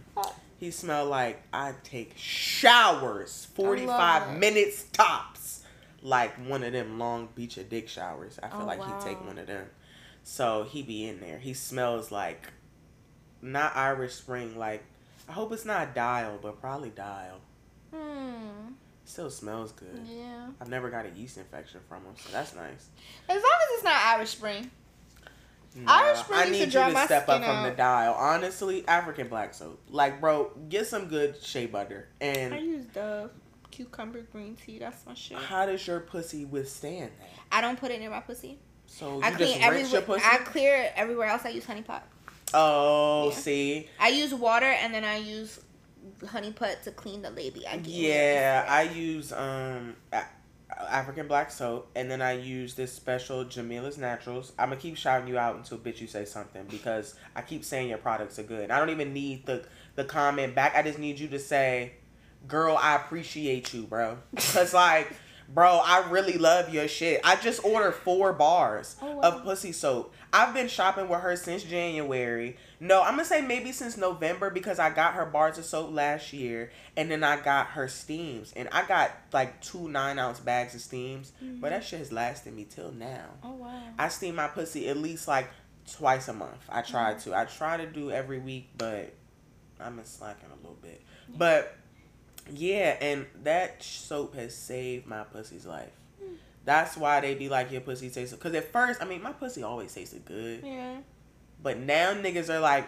He 0.58 0.72
smelled 0.72 1.10
like 1.10 1.42
I 1.52 1.74
take 1.84 2.14
showers, 2.16 3.48
forty 3.56 3.86
five 3.86 4.38
minutes 4.40 4.84
tops, 4.94 5.64
like 6.02 6.34
one 6.48 6.64
of 6.64 6.72
them 6.74 6.98
Long 7.00 7.30
Beach 7.36 7.58
of 7.58 7.70
dick 7.70 7.90
showers. 7.90 8.40
I 8.42 8.48
feel 8.50 8.62
Oh, 8.62 8.66
like 8.66 8.84
he 8.84 8.92
take 9.08 9.26
one 9.26 9.38
of 9.38 9.48
them. 9.48 9.66
So 10.24 10.64
he 10.64 10.82
be 10.82 11.06
in 11.08 11.20
there. 11.20 11.38
He 11.40 11.54
smells 11.54 12.12
like 12.12 12.48
not 13.42 13.76
Irish 13.76 14.14
Spring. 14.14 14.58
Like 14.58 14.84
I 15.28 15.34
hope 15.34 15.52
it's 15.52 15.66
not 15.66 15.94
Dial, 15.94 16.40
but 16.42 16.62
probably 16.62 16.90
Dial. 16.90 17.40
Hmm. 17.94 18.74
Still 19.06 19.30
smells 19.30 19.72
good. 19.72 20.02
Yeah. 20.10 20.48
I've 20.60 20.70
never 20.70 20.90
got 20.90 21.06
a 21.06 21.10
yeast 21.12 21.38
infection 21.38 21.80
from 21.88 22.04
them, 22.04 22.14
so 22.18 22.30
that's 22.32 22.56
nice. 22.56 22.90
As 23.30 23.36
long 23.36 23.44
as 23.44 23.76
it's 23.76 23.84
not 23.84 23.96
Irish 23.96 24.30
Spring. 24.32 24.70
Nah, 25.78 25.92
Irish 25.94 26.20
Spring 26.20 26.40
I 26.40 26.44
used 26.46 26.60
to 26.60 26.66
you 26.66 26.72
to 26.88 26.90
my 26.94 27.06
step 27.06 27.28
up 27.30 27.36
skin 27.42 27.48
from 27.50 27.64
the 27.64 27.70
out. 27.72 27.78
dial. 27.78 28.14
Honestly, 28.14 28.88
African 28.88 29.28
black 29.28 29.54
soap. 29.54 29.80
Like, 29.90 30.20
bro, 30.22 30.52
get 30.70 30.88
some 30.88 31.08
good 31.08 31.42
shea 31.42 31.66
butter. 31.66 32.08
And 32.22 32.54
I 32.54 32.60
use 32.60 32.86
Dove 32.86 33.32
cucumber 33.72 34.22
green 34.32 34.56
tea. 34.56 34.80
That's 34.80 35.06
my 35.06 35.14
shit. 35.14 35.38
how 35.38 35.66
does 35.66 35.86
your 35.86 36.00
pussy 36.00 36.46
withstand 36.46 37.12
that? 37.20 37.30
I 37.52 37.62
don't 37.62 37.80
put 37.80 37.92
it 37.92 38.02
in 38.02 38.10
my 38.10 38.22
pussy. 38.22 38.58
So 38.88 39.22
I 39.22 39.32
clean 39.32 39.60
just 39.60 39.70
rinse 39.70 39.92
your 39.92 40.02
everywhere. 40.02 40.02
pussy? 40.02 40.26
I 40.26 40.38
clear 40.38 40.78
it 40.84 40.94
everywhere 40.96 41.28
else. 41.28 41.44
I 41.46 41.50
use 41.50 41.66
honey 41.66 41.82
pot. 41.82 42.08
oh, 42.54 43.30
Yeah. 43.32 43.36
see, 43.36 43.90
I 44.00 44.08
use 44.10 44.34
water 44.34 44.66
and 44.68 44.94
then 44.94 45.04
I 45.04 45.18
use 45.18 45.60
honey 46.26 46.52
pot 46.52 46.84
to 46.84 46.92
clean 46.92 47.22
the. 47.22 47.30
I 47.30 47.82
yeah, 47.84 48.66
I 48.68 48.84
use 48.84 49.32
um 49.32 49.96
African 50.90 51.28
black 51.28 51.52
soap, 51.52 51.90
and 51.96 52.10
then 52.10 52.22
I 52.22 52.34
use 52.34 52.74
this 52.76 52.92
special 52.92 53.46
Jamila's 53.46 53.98
Naturals. 53.98 54.52
I'm 54.58 54.70
gonna 54.70 54.82
keep 54.82 54.98
shouting 54.98 55.28
you 55.28 55.38
out 55.38 55.56
until 55.56 55.78
bitch 55.78 56.02
you 56.02 56.08
say 56.08 56.26
something 56.26 56.66
because 56.70 57.16
I 57.36 57.42
keep 57.42 57.64
saying 57.64 57.90
your 57.90 57.98
products 57.98 58.40
are 58.40 58.44
good. 58.44 58.72
I 58.72 58.80
don't 58.80 58.90
even 58.90 59.14
need 59.14 59.46
the 59.46 59.66
the 59.96 60.04
comment 60.04 60.56
back. 60.56 60.76
I 60.76 60.82
just 60.82 61.00
need 61.00 61.20
you 61.20 61.28
to 61.30 61.40
say, 61.40 61.94
"Girl, 62.48 62.78
I 62.78 62.96
appreciate 62.96 63.74
you, 63.74 63.84
bro." 63.84 64.18
Cause 64.36 64.74
like, 64.74 65.14
bro, 65.56 65.82
I 65.84 66.08
really 66.10 66.38
love 66.38 66.72
your 66.72 66.88
shit. 66.88 67.22
I 67.24 67.38
just 67.38 67.64
ordered 67.64 67.94
four 67.94 68.34
bars 68.34 68.98
Oh, 69.02 69.16
wow. 69.16 69.22
of 69.22 69.44
pussy 69.44 69.72
soap. 69.72 70.14
I've 70.34 70.54
been 70.54 70.68
shopping 70.68 71.08
with 71.08 71.22
her 71.22 71.36
since 71.38 71.64
January. 71.64 72.58
No, 72.82 73.02
I'm 73.02 73.12
gonna 73.12 73.24
say 73.26 73.42
maybe 73.42 73.72
since 73.72 73.96
November 73.96 74.50
because 74.50 74.80
I 74.80 74.90
got 74.90 75.14
her 75.14 75.26
bars 75.26 75.58
of 75.58 75.64
soap 75.64 75.94
last 75.94 76.34
year, 76.34 76.72
and 76.98 77.10
then 77.10 77.24
I 77.24 77.40
got 77.40 77.68
her 77.68 77.88
steams, 77.88 78.52
and 78.54 78.68
I 78.72 78.86
got 78.86 79.12
like 79.32 79.62
two 79.62 79.88
nine 79.88 80.20
ounce 80.20 80.42
bags 80.42 80.76
of 80.76 80.82
steams. 80.82 81.32
But 81.40 81.46
mm-hmm. 81.48 81.62
that 81.62 81.84
shit 81.86 82.00
has 82.00 82.12
lasted 82.12 82.54
me 82.54 82.68
till 82.70 82.92
now. 82.92 83.26
Oh 83.44 83.54
wow. 83.54 83.82
I 83.98 84.10
steam 84.10 84.36
my 84.36 84.48
pussy 84.48 84.90
at 84.90 84.98
least 84.98 85.28
like 85.28 85.50
twice 85.90 86.28
a 86.28 86.34
month. 86.34 86.66
I 86.70 86.82
try 86.82 87.14
mm-hmm. 87.14 87.32
to. 87.32 87.38
I 87.38 87.46
try 87.46 87.78
to 87.78 87.86
do 87.86 88.12
every 88.12 88.40
week, 88.40 88.72
but 88.78 89.14
I'm 89.80 89.98
in 89.98 90.06
slacking 90.06 90.50
a 90.52 90.56
little 90.58 90.78
bit. 90.82 91.02
But 91.30 91.76
yeah, 92.52 92.98
and 93.02 93.26
that 93.44 93.82
soap 93.84 94.36
has 94.36 94.56
saved 94.56 95.06
my 95.08 95.24
pussy's 95.24 95.66
life. 95.66 95.92
That's 96.66 96.98
why 96.98 97.22
they 97.22 97.36
be 97.36 97.48
like 97.48 97.72
your 97.72 97.82
pussy 97.82 98.10
tastes. 98.10 98.34
Because 98.34 98.54
at 98.56 98.72
first, 98.72 99.02
I 99.02 99.06
mean, 99.06 99.22
my 99.22 99.32
pussy 99.34 99.62
always 99.64 99.94
tasted 99.94 100.26
good, 100.26 100.62
Yeah. 100.64 100.98
but 101.62 101.78
now 101.78 102.14
niggas 102.14 102.50
are 102.50 102.60
like, 102.60 102.88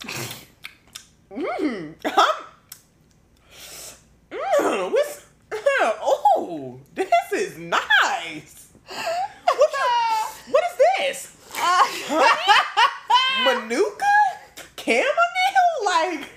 mm, 1.30 1.94
I'm, 2.04 2.34
mm, 4.32 4.92
what's, 4.92 5.26
oh, 5.80 6.80
this 6.94 7.08
is 7.32 7.58
nice. 7.58 8.68
What, 8.88 9.70
you- 9.72 10.52
what 10.52 10.64
is 10.64 10.78
this? 10.98 11.36
Manuka? 13.44 14.04
Chamomile? 14.76 15.84
Like 15.84 16.28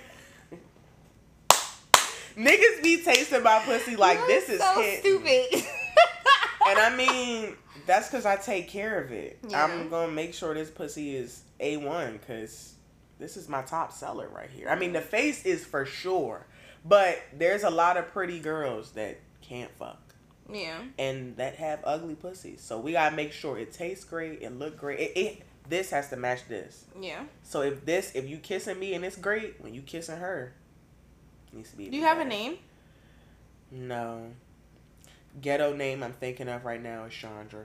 Niggas 2.36 2.84
be 2.84 3.04
tasting 3.04 3.44
my 3.44 3.62
pussy 3.66 3.96
like 3.96 4.18
You're 4.18 4.28
this 4.28 4.50
is 4.50 4.60
so 4.60 4.96
stupid. 5.00 5.64
And 6.68 6.80
I 6.80 6.96
mean, 6.96 7.56
that's 7.86 8.08
because 8.08 8.26
I 8.26 8.36
take 8.36 8.70
care 8.70 9.02
of 9.02 9.12
it. 9.12 9.40
Yeah. 9.48 9.64
I'm 9.64 9.90
gonna 9.90 10.12
make 10.12 10.34
sure 10.34 10.54
this 10.54 10.70
pussy 10.70 11.16
is 11.16 11.44
a 11.60 11.78
one 11.78 12.18
because 12.18 12.74
this 13.20 13.38
is 13.38 13.50
my 13.50 13.62
top 13.62 13.92
seller 13.92 14.30
right 14.30 14.50
here. 14.50 14.70
I 14.70 14.76
mean, 14.76 14.94
the 14.94 15.02
face 15.02 15.46
is 15.46 15.66
for 15.66 15.86
sure, 15.86 16.46
but 16.86 17.20
there's 17.34 17.64
a 17.64 17.70
lot 17.70 17.98
of 17.98 18.12
pretty 18.12 18.40
girls 18.40 18.92
that 18.92 19.20
can't 19.42 19.72
fuck 19.78 20.00
yeah. 20.52 20.80
and 20.98 21.36
that 21.38 21.56
have 21.56 21.80
ugly 21.84 22.16
pussies. 22.16 22.62
So 22.62 22.80
we 22.80 22.94
gotta 22.94 23.16
make 23.16 23.32
sure 23.32 23.58
it 23.58 23.74
tastes 23.74 24.06
great, 24.06 24.42
it 24.42 24.58
look 24.58 24.78
great. 24.78 25.00
It, 25.00 25.18
it 25.18 25.42
this 25.70 25.92
has 25.92 26.10
to 26.10 26.18
match 26.18 26.48
this. 26.48 26.86
Yeah. 27.00 27.24
So 27.44 27.62
if 27.62 27.86
this, 27.86 28.12
if 28.16 28.28
you 28.28 28.38
kissing 28.38 28.80
me 28.80 28.94
and 28.94 29.06
it's 29.06 29.16
great, 29.16 29.56
when 29.60 29.74
you 29.74 29.82
kissing 29.82 30.18
her, 30.18 30.54
needs 31.54 31.72
to 31.72 31.78
be. 31.78 31.90
Do 31.90 31.98
you 31.98 32.04
have 32.04 32.20
a 32.20 32.26
name? 32.26 32.58
No. 33.72 34.32
Ghetto 35.42 35.74
name 35.74 36.04
I'm 36.04 36.14
thinking 36.14 36.50
of 36.50 36.66
right 36.66 36.82
now 36.82 37.06
is 37.06 37.14
Chandra. 37.14 37.64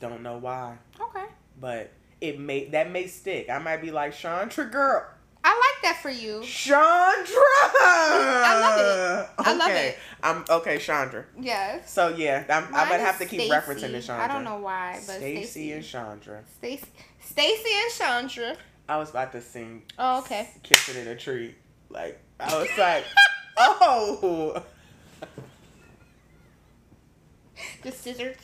Don't 0.00 0.22
know 0.22 0.38
why, 0.38 0.76
Okay. 1.00 1.24
but 1.60 1.90
it 2.20 2.38
may 2.38 2.66
that 2.66 2.90
may 2.92 3.08
stick. 3.08 3.50
I 3.50 3.58
might 3.58 3.78
be 3.82 3.90
like 3.90 4.12
Chandra 4.14 4.64
girl. 4.66 5.06
I 5.42 5.50
like 5.50 5.82
that 5.82 6.00
for 6.02 6.10
you. 6.10 6.40
Chandra. 6.42 6.76
I 7.80 8.58
love 8.60 8.80
it. 8.80 9.30
I 9.44 9.52
love 9.54 9.70
Okay. 9.70 9.88
it. 9.88 9.98
I'm 10.22 10.44
okay, 10.48 10.78
Chandra. 10.78 11.24
Yes. 11.40 11.90
So 11.92 12.08
yeah, 12.08 12.44
I'm, 12.48 12.64
I'm 12.66 12.70
Mine 12.72 12.88
gonna 12.90 13.02
have 13.02 13.18
to 13.18 13.26
keep 13.26 13.40
Stacy. 13.40 13.52
referencing 13.52 13.90
to 13.92 14.00
Chandra. 14.02 14.24
I 14.24 14.28
don't 14.28 14.44
know 14.44 14.58
why, 14.58 14.94
but 15.06 15.16
Stacy 15.16 15.42
Stacy 15.44 15.72
and 15.72 15.84
Chandra. 15.84 16.44
Stacy, 16.58 16.84
Stacy 17.24 17.70
and 17.82 17.92
Chandra. 17.92 18.56
I 18.88 18.98
was 18.98 19.10
about 19.10 19.32
to 19.32 19.40
sing 19.40 19.82
Oh, 19.98 20.20
okay. 20.20 20.48
Kissing 20.62 21.02
in 21.02 21.08
a 21.08 21.16
Tree. 21.16 21.56
Like 21.90 22.20
I 22.40 22.58
was 22.58 22.68
like, 22.78 23.04
oh. 23.56 24.62
The 27.82 27.92
scissors. 27.92 28.36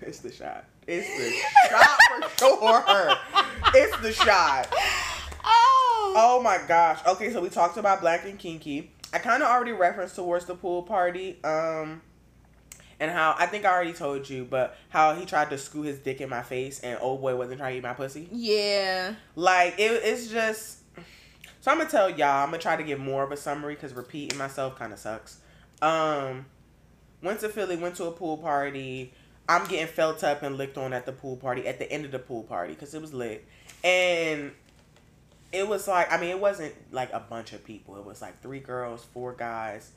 It's 0.00 0.20
the 0.20 0.32
shot. 0.32 0.64
It's 0.86 1.08
the 1.18 1.68
shot 1.68 1.98
for 2.38 2.38
sure. 2.38 3.16
It's 3.74 4.00
the 4.00 4.12
shot. 4.12 4.72
Oh. 5.44 6.14
Oh 6.16 6.42
my 6.42 6.58
gosh. 6.66 7.00
Okay, 7.06 7.32
so 7.32 7.40
we 7.40 7.48
talked 7.48 7.76
about 7.76 8.00
Black 8.00 8.24
and 8.24 8.38
Kinky. 8.38 8.92
I 9.12 9.18
kind 9.18 9.42
of 9.42 9.48
already 9.48 9.72
referenced 9.72 10.16
towards 10.16 10.44
the 10.44 10.54
pool 10.54 10.82
party. 10.82 11.38
Um, 11.42 12.02
and 13.00 13.10
how 13.10 13.34
I 13.38 13.46
think 13.46 13.64
I 13.64 13.72
already 13.72 13.92
told 13.92 14.28
you, 14.28 14.44
but 14.44 14.76
how 14.88 15.14
he 15.14 15.24
tried 15.24 15.50
to 15.50 15.58
screw 15.58 15.82
his 15.82 15.98
dick 15.98 16.20
in 16.20 16.28
my 16.28 16.42
face 16.42 16.80
and 16.80 16.98
old 17.00 17.20
boy 17.20 17.36
wasn't 17.36 17.58
trying 17.58 17.72
to 17.72 17.78
eat 17.78 17.82
my 17.82 17.92
pussy. 17.92 18.28
Yeah. 18.32 19.14
Like 19.36 19.74
it, 19.78 20.02
it's 20.04 20.28
just. 20.28 20.78
So 21.60 21.70
I'm 21.70 21.78
gonna 21.78 21.90
tell 21.90 22.10
y'all. 22.10 22.44
I'm 22.44 22.50
gonna 22.50 22.58
try 22.58 22.76
to 22.76 22.82
give 22.82 22.98
more 22.98 23.22
of 23.22 23.32
a 23.32 23.36
summary 23.36 23.74
because 23.74 23.94
repeating 23.94 24.38
myself 24.38 24.76
kind 24.78 24.92
of 24.92 24.98
sucks. 24.98 25.40
Um, 25.80 26.46
went 27.22 27.40
to 27.40 27.48
Philly, 27.48 27.76
went 27.76 27.96
to 27.96 28.04
a 28.04 28.10
pool 28.10 28.38
party. 28.38 29.12
I'm 29.48 29.66
getting 29.66 29.86
felt 29.86 30.22
up 30.24 30.42
and 30.42 30.56
licked 30.56 30.76
on 30.76 30.92
at 30.92 31.06
the 31.06 31.12
pool 31.12 31.36
party 31.36 31.66
at 31.66 31.78
the 31.78 31.90
end 31.90 32.04
of 32.04 32.10
the 32.10 32.18
pool 32.18 32.42
party 32.42 32.74
because 32.74 32.94
it 32.94 33.00
was 33.00 33.14
lit, 33.14 33.46
and 33.82 34.52
it 35.52 35.66
was 35.66 35.88
like 35.88 36.12
I 36.12 36.20
mean 36.20 36.30
it 36.30 36.40
wasn't 36.40 36.74
like 36.92 37.12
a 37.12 37.20
bunch 37.20 37.52
of 37.52 37.64
people. 37.64 37.96
It 37.96 38.04
was 38.04 38.20
like 38.20 38.40
three 38.42 38.60
girls, 38.60 39.04
four 39.04 39.32
guys, 39.32 39.92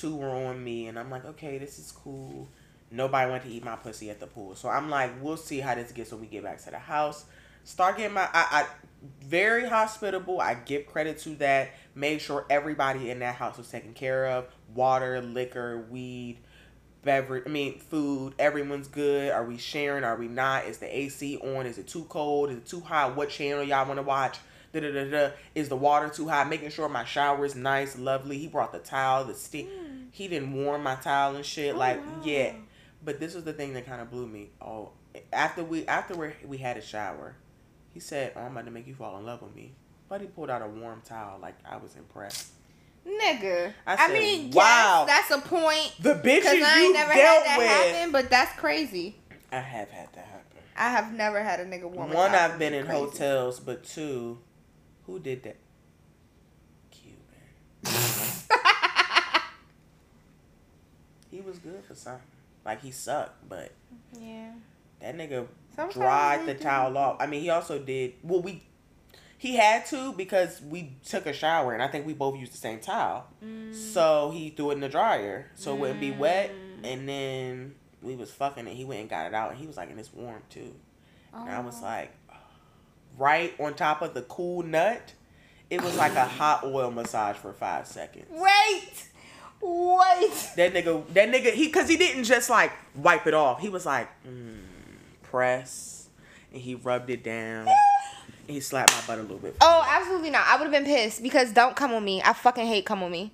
two 0.00 0.16
were 0.16 0.30
on 0.30 0.62
me, 0.62 0.86
and 0.86 0.98
I'm 0.98 1.10
like, 1.10 1.24
okay, 1.24 1.58
this 1.58 1.78
is 1.78 1.92
cool. 1.92 2.48
Nobody 2.90 3.30
went 3.30 3.44
to 3.44 3.50
eat 3.50 3.64
my 3.64 3.76
pussy 3.76 4.10
at 4.10 4.20
the 4.20 4.26
pool, 4.26 4.54
so 4.54 4.68
I'm 4.68 4.88
like, 4.88 5.22
we'll 5.22 5.36
see 5.36 5.60
how 5.60 5.74
this 5.74 5.92
gets 5.92 6.12
when 6.12 6.20
we 6.20 6.26
get 6.26 6.42
back 6.44 6.62
to 6.64 6.70
the 6.70 6.78
house. 6.78 7.26
Start 7.64 7.98
getting 7.98 8.14
my 8.14 8.22
I, 8.32 8.62
I 8.62 8.66
very 9.20 9.68
hospitable. 9.68 10.40
I 10.40 10.54
give 10.54 10.86
credit 10.86 11.18
to 11.20 11.30
that. 11.36 11.70
Made 11.94 12.20
sure 12.20 12.46
everybody 12.48 13.10
in 13.10 13.18
that 13.18 13.34
house 13.34 13.58
was 13.58 13.68
taken 13.68 13.92
care 13.92 14.26
of. 14.26 14.46
Water, 14.74 15.20
liquor, 15.20 15.86
weed, 15.90 16.38
beverage. 17.02 17.44
I 17.46 17.50
mean, 17.50 17.78
food. 17.78 18.34
Everyone's 18.38 18.88
good. 18.88 19.32
Are 19.32 19.44
we 19.44 19.58
sharing? 19.58 20.04
Are 20.04 20.16
we 20.16 20.28
not? 20.28 20.64
Is 20.64 20.78
the 20.78 20.98
AC 20.98 21.36
on? 21.38 21.66
Is 21.66 21.78
it 21.78 21.86
too 21.86 22.04
cold? 22.08 22.50
Is 22.50 22.56
it 22.56 22.66
too 22.66 22.80
hot? 22.80 23.16
What 23.16 23.30
channel 23.30 23.62
y'all 23.62 23.86
want 23.86 23.98
to 23.98 24.02
watch? 24.02 24.38
Da 24.80 24.92
da 24.92 25.04
da. 25.10 25.30
Is 25.54 25.68
the 25.68 25.76
water 25.76 26.08
too 26.08 26.28
hot? 26.28 26.48
Making 26.48 26.70
sure 26.70 26.88
my 26.88 27.04
shower 27.04 27.44
is 27.44 27.54
nice, 27.54 27.98
lovely. 27.98 28.38
He 28.38 28.46
brought 28.48 28.72
the 28.72 28.78
towel, 28.78 29.24
the 29.24 29.34
stick. 29.34 29.68
Mm. 29.68 30.06
He 30.10 30.28
didn't 30.28 30.52
warm 30.52 30.82
my 30.82 30.94
towel 30.96 31.36
and 31.36 31.44
shit. 31.44 31.74
Oh, 31.74 31.78
like 31.78 31.98
wow. 32.04 32.20
yeah. 32.24 32.52
But 33.04 33.20
this 33.20 33.34
was 33.34 33.44
the 33.44 33.52
thing 33.52 33.74
that 33.74 33.86
kind 33.86 34.00
of 34.00 34.10
blew 34.10 34.26
me. 34.26 34.50
Oh, 34.60 34.90
after 35.32 35.62
we 35.64 35.86
after 35.86 36.14
we 36.16 36.30
we 36.46 36.58
had 36.58 36.76
a 36.76 36.82
shower, 36.82 37.36
he 37.92 38.00
said, 38.00 38.32
oh, 38.36 38.40
"I'm 38.40 38.52
about 38.52 38.64
to 38.64 38.70
make 38.70 38.86
you 38.86 38.94
fall 38.94 39.18
in 39.18 39.24
love 39.26 39.42
with 39.42 39.54
me." 39.54 39.72
But 40.08 40.20
he 40.20 40.26
pulled 40.26 40.50
out 40.50 40.62
a 40.62 40.66
warm 40.66 41.02
towel. 41.04 41.38
Like 41.40 41.56
I 41.68 41.76
was 41.76 41.96
impressed. 41.96 42.48
Nigga. 43.06 43.72
I 43.86 43.96
I, 43.96 44.12
mean, 44.12 44.50
wow. 44.50 45.06
yes, 45.06 45.28
that's 45.28 45.44
a 45.44 45.48
point. 45.48 45.94
The 46.00 46.14
bitches 46.14 46.62
I 46.62 46.82
you 46.82 46.92
never 46.92 47.14
dealt 47.14 47.46
had 47.46 47.46
that 47.46 47.58
with. 47.58 47.94
happen, 47.94 48.12
but 48.12 48.28
that's 48.28 48.52
crazy. 48.58 49.16
I 49.50 49.60
have 49.60 49.88
had 49.88 50.12
that 50.12 50.26
happen. 50.26 50.58
I 50.76 50.90
have 50.90 51.12
never 51.12 51.42
had 51.42 51.60
a 51.60 51.64
nigga 51.64 51.90
warm. 51.90 52.12
One, 52.12 52.34
I've 52.34 52.58
been 52.58 52.74
in 52.74 52.86
Crazy. 52.86 52.98
hotels, 53.00 53.60
but 53.60 53.82
two, 53.84 54.38
who 55.08 55.18
did 55.18 55.42
that? 55.42 55.56
Cuban. 56.92 57.18
He 61.30 61.40
was 61.42 61.58
good 61.58 61.84
for 61.84 61.94
something. 61.94 62.22
Like 62.64 62.80
he 62.82 62.90
sucked, 62.90 63.48
but 63.48 63.72
Yeah. 64.18 64.52
that 65.00 65.14
nigga 65.16 65.46
Sometimes 65.76 65.94
dried 65.94 66.46
the 66.46 66.54
do. 66.54 66.60
towel 66.64 66.96
off. 66.96 67.16
I 67.20 67.26
mean, 67.26 67.42
he 67.42 67.50
also 67.50 67.78
did. 67.78 68.14
Well, 68.22 68.40
we 68.42 68.62
he 69.36 69.56
had 69.56 69.84
to 69.86 70.12
because 70.14 70.60
we 70.62 70.94
took 71.04 71.26
a 71.26 71.32
shower 71.32 71.72
and 71.74 71.82
I 71.82 71.88
think 71.88 72.06
we 72.06 72.12
both 72.14 72.36
used 72.38 72.52
the 72.52 72.56
same 72.56 72.80
towel. 72.80 73.26
Mm. 73.44 73.74
So 73.74 74.30
he 74.34 74.50
threw 74.50 74.70
it 74.70 74.74
in 74.74 74.80
the 74.80 74.88
dryer 74.88 75.50
so 75.54 75.74
it 75.74 75.80
wouldn't 75.80 76.00
be 76.00 76.10
wet. 76.12 76.50
And 76.82 77.06
then 77.08 77.74
we 78.02 78.16
was 78.16 78.30
fucking 78.30 78.66
and 78.66 78.76
He 78.76 78.84
went 78.84 79.00
and 79.02 79.10
got 79.10 79.26
it 79.26 79.34
out 79.34 79.50
and 79.50 79.58
he 79.60 79.66
was 79.66 79.76
like, 79.76 79.90
and 79.90 80.00
it's 80.00 80.12
warm 80.12 80.42
too. 80.50 80.74
And 81.34 81.50
I 81.50 81.60
was 81.60 81.76
Oh. 81.80 81.84
like, 81.84 82.10
right 83.18 83.54
on 83.60 83.74
top 83.74 84.02
of 84.02 84.14
the 84.14 84.22
cool 84.22 84.62
nut. 84.62 85.12
It 85.70 85.82
was 85.82 85.96
like 85.96 86.14
a 86.14 86.24
hot 86.24 86.64
oil 86.64 86.90
massage 86.90 87.36
for 87.36 87.52
five 87.52 87.86
seconds. 87.86 88.26
Wait, 88.30 89.08
wait. 89.60 90.50
That 90.56 90.72
nigga, 90.72 91.06
that 91.12 91.30
nigga, 91.30 91.52
he, 91.52 91.68
cause 91.68 91.88
he 91.88 91.96
didn't 91.96 92.24
just 92.24 92.48
like 92.48 92.72
wipe 92.94 93.26
it 93.26 93.34
off. 93.34 93.60
He 93.60 93.68
was 93.68 93.84
like, 93.84 94.08
mm, 94.26 94.60
press, 95.22 96.08
and 96.52 96.62
he 96.62 96.74
rubbed 96.74 97.10
it 97.10 97.22
down. 97.22 97.68
and 97.68 98.54
he 98.54 98.60
slapped 98.60 98.92
my 98.92 99.06
butt 99.06 99.18
a 99.18 99.22
little 99.22 99.38
bit. 99.38 99.56
Oh, 99.60 99.84
absolutely 99.86 100.30
not. 100.30 100.46
I 100.46 100.56
would 100.56 100.72
have 100.72 100.84
been 100.84 100.86
pissed 100.86 101.22
because 101.22 101.52
don't 101.52 101.76
come 101.76 101.92
with 101.92 102.02
me. 102.02 102.22
I 102.22 102.32
fucking 102.32 102.66
hate 102.66 102.86
come 102.86 103.02
with 103.02 103.12
me. 103.12 103.32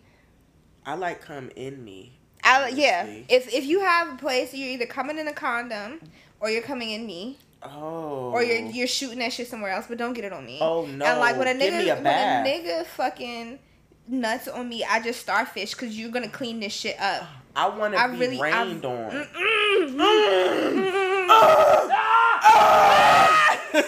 I 0.85 0.95
like 0.95 1.23
come 1.23 1.51
in 1.55 1.85
me. 1.85 2.19
I, 2.43 2.69
yeah. 2.69 3.07
If 3.29 3.53
if 3.55 3.65
you 3.65 3.81
have 3.81 4.15
a 4.15 4.17
place, 4.17 4.53
you're 4.53 4.71
either 4.71 4.87
coming 4.87 5.19
in 5.19 5.29
a 5.29 5.33
condom 5.33 6.01
or 6.41 6.51
you're 6.51 6.63
coming 6.63 6.91
in 6.91 7.07
me. 7.07 7.39
Oh. 7.65 8.31
Or 8.33 8.43
you're 8.43 8.61
you're 8.71 8.87
shooting 8.87 9.19
that 9.21 9.33
shit 9.33 9.49
somewhere 9.49 9.73
else, 9.73 9.87
but 9.89 9.99
don't 9.99 10.13
get 10.13 10.25
it 10.25 10.33
on 10.33 10.45
me. 10.45 10.59
Oh, 10.61 10.85
no. 10.87 11.05
And 11.05 11.19
like 11.21 11.37
when 11.39 11.49
a 11.49 11.55
nigga 11.55 11.99
a 11.99 12.03
when 12.03 12.07
a 12.07 12.49
nigga 12.49 12.87
fucking 12.87 13.59
nuts 14.09 14.49
on 14.49 14.69
me, 14.69 14.85
I 14.85 15.01
just 15.01 15.21
starfish 15.21 15.73
because 15.73 15.99
you're 15.99 16.11
gonna 16.11 16.29
clean 16.29 16.61
this 16.61 16.73
shit 16.73 16.99
up. 17.01 17.27
I 17.57 17.69
want 17.69 17.95
to 17.95 18.01
I 18.01 18.09
be 18.09 18.19
really 18.19 18.41
I- 18.41 18.63
rained 18.65 18.85
on. 18.85 19.27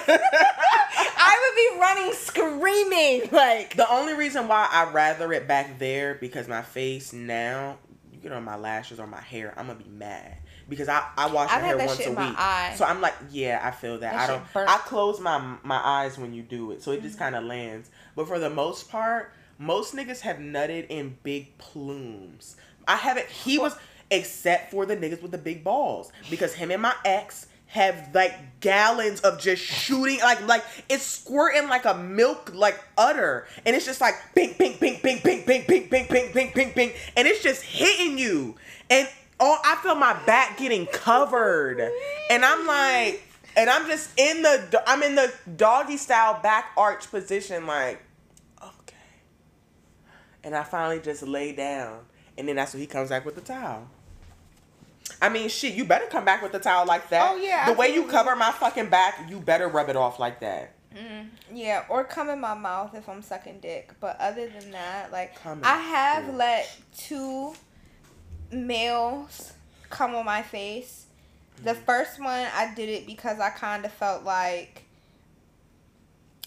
I 0.08 1.38
would 1.42 1.56
be 1.56 1.80
running 1.80 2.12
screaming 2.14 3.28
like 3.32 3.76
The 3.76 3.88
only 3.90 4.14
reason 4.14 4.48
why 4.48 4.68
I 4.70 4.90
rather 4.90 5.32
it 5.32 5.46
back 5.48 5.78
there 5.78 6.14
because 6.14 6.48
my 6.48 6.62
face 6.62 7.12
now, 7.12 7.78
you 8.12 8.18
get 8.18 8.32
on 8.32 8.44
my 8.44 8.56
lashes 8.56 8.98
or 9.00 9.06
my 9.06 9.20
hair, 9.20 9.52
I'm 9.56 9.66
gonna 9.66 9.78
be 9.78 9.88
mad 9.90 10.38
because 10.68 10.88
I 10.88 11.04
I 11.16 11.26
wash 11.30 11.50
I've 11.50 11.62
my 11.62 11.68
hair 11.68 11.76
once 11.78 12.00
a 12.06 12.10
week. 12.10 12.76
So 12.76 12.84
I'm 12.84 13.00
like, 13.00 13.14
yeah, 13.30 13.60
I 13.62 13.70
feel 13.70 13.98
that. 13.98 14.12
That 14.12 14.14
I 14.14 14.26
don't. 14.26 14.52
burnt. 14.52 14.70
I 14.70 14.78
close 14.78 15.20
my 15.20 15.38
my 15.62 15.80
eyes 15.84 16.18
when 16.18 16.32
you 16.32 16.42
do 16.42 16.70
it, 16.72 16.82
so 16.82 16.90
it 16.92 16.96
Mm-hmm. 16.96 17.06
just 17.06 17.18
kind 17.18 17.34
of 17.36 17.44
lands. 17.44 17.90
But 18.14 18.26
for 18.28 18.38
the 18.38 18.50
most 18.50 18.90
part, 18.90 19.32
most 19.58 19.94
niggas 19.94 20.20
have 20.20 20.36
nutted 20.38 20.86
in 20.88 21.16
big 21.22 21.56
plumes. 21.58 22.56
I 22.88 22.96
haven't. 22.96 23.26
He 23.28 23.58
was 23.58 23.76
except 24.10 24.70
for 24.70 24.86
the 24.86 24.96
niggas 24.96 25.20
with 25.22 25.32
the 25.32 25.38
big 25.38 25.64
balls 25.64 26.12
because 26.30 26.54
him 26.54 26.70
and 26.70 26.80
my 26.82 26.94
ex 27.04 27.46
have 27.68 28.10
like 28.14 28.60
gallons 28.60 29.20
of 29.22 29.40
just 29.40 29.60
shooting 29.60 30.20
like 30.20 30.40
like 30.46 30.64
it's 30.88 31.02
squirting 31.02 31.68
like 31.68 31.84
a 31.84 31.94
milk 31.94 32.52
like 32.54 32.78
udder 32.96 33.44
and 33.66 33.74
it's 33.74 33.84
just 33.84 34.00
like 34.00 34.14
ping 34.36 34.54
ping 34.54 34.74
ping 34.78 35.00
ping 35.00 35.18
ping 35.20 35.42
ping 35.42 35.64
ping 35.64 35.88
ping 35.88 36.06
ping 36.06 36.32
ping 36.32 36.52
ping 36.52 36.70
ping 36.72 36.92
and 37.16 37.26
it's 37.26 37.42
just 37.42 37.62
hitting 37.64 38.16
you 38.18 38.54
and 38.88 39.08
oh 39.40 39.58
I 39.64 39.76
feel 39.76 39.94
my 39.94 40.14
back 40.24 40.58
getting 40.58 40.86
covered. 40.86 41.80
And 42.30 42.44
I'm 42.44 42.66
like 42.66 43.22
and 43.56 43.70
I'm 43.70 43.86
just 43.86 44.10
in 44.18 44.42
the 44.42 44.82
I'm 44.86 45.02
in 45.02 45.14
the 45.14 45.32
doggy 45.56 45.96
style 45.96 46.40
back 46.42 46.72
arch 46.76 47.10
position 47.10 47.66
like 47.66 48.02
okay. 48.62 48.96
And 50.44 50.54
I 50.54 50.62
finally 50.62 51.00
just 51.00 51.22
lay 51.22 51.52
down. 51.52 52.00
And 52.38 52.46
then 52.46 52.56
that's 52.56 52.74
when 52.74 52.80
he 52.80 52.86
comes 52.86 53.08
back 53.08 53.24
with 53.24 53.34
the 53.34 53.40
towel. 53.40 53.88
I 55.20 55.28
mean, 55.28 55.48
shit, 55.48 55.74
you 55.74 55.84
better 55.84 56.06
come 56.06 56.24
back 56.24 56.42
with 56.42 56.52
the 56.52 56.58
towel 56.58 56.86
like 56.86 57.08
that. 57.10 57.32
Oh, 57.32 57.36
yeah, 57.36 57.66
The 57.66 57.72
way 57.72 57.94
you 57.94 58.04
cover 58.04 58.36
my 58.36 58.50
fucking 58.50 58.90
back, 58.90 59.18
you 59.28 59.40
better 59.40 59.68
rub 59.68 59.88
it 59.88 59.96
off 59.96 60.18
like 60.18 60.40
that. 60.40 60.74
Mm-hmm. 60.94 61.56
Yeah, 61.56 61.84
or 61.88 62.04
come 62.04 62.28
in 62.30 62.40
my 62.40 62.54
mouth 62.54 62.94
if 62.94 63.08
I'm 63.08 63.22
sucking 63.22 63.60
dick. 63.60 63.92
But 64.00 64.18
other 64.20 64.48
than 64.48 64.70
that, 64.72 65.12
like 65.12 65.40
Come 65.40 65.58
in 65.58 65.64
I 65.64 65.78
have 65.78 66.34
let 66.34 66.74
two 66.96 67.54
males 68.52 69.52
come 69.90 70.14
on 70.14 70.24
my 70.24 70.42
face. 70.42 71.06
The 71.62 71.72
Mm-hmm. 71.72 71.84
first 71.84 72.18
one 72.20 72.46
I 72.54 72.72
did 72.74 72.88
it 72.88 73.06
because 73.06 73.40
I 73.40 73.50
kind 73.50 73.84
of 73.84 73.92
felt 73.92 74.24
like 74.24 74.82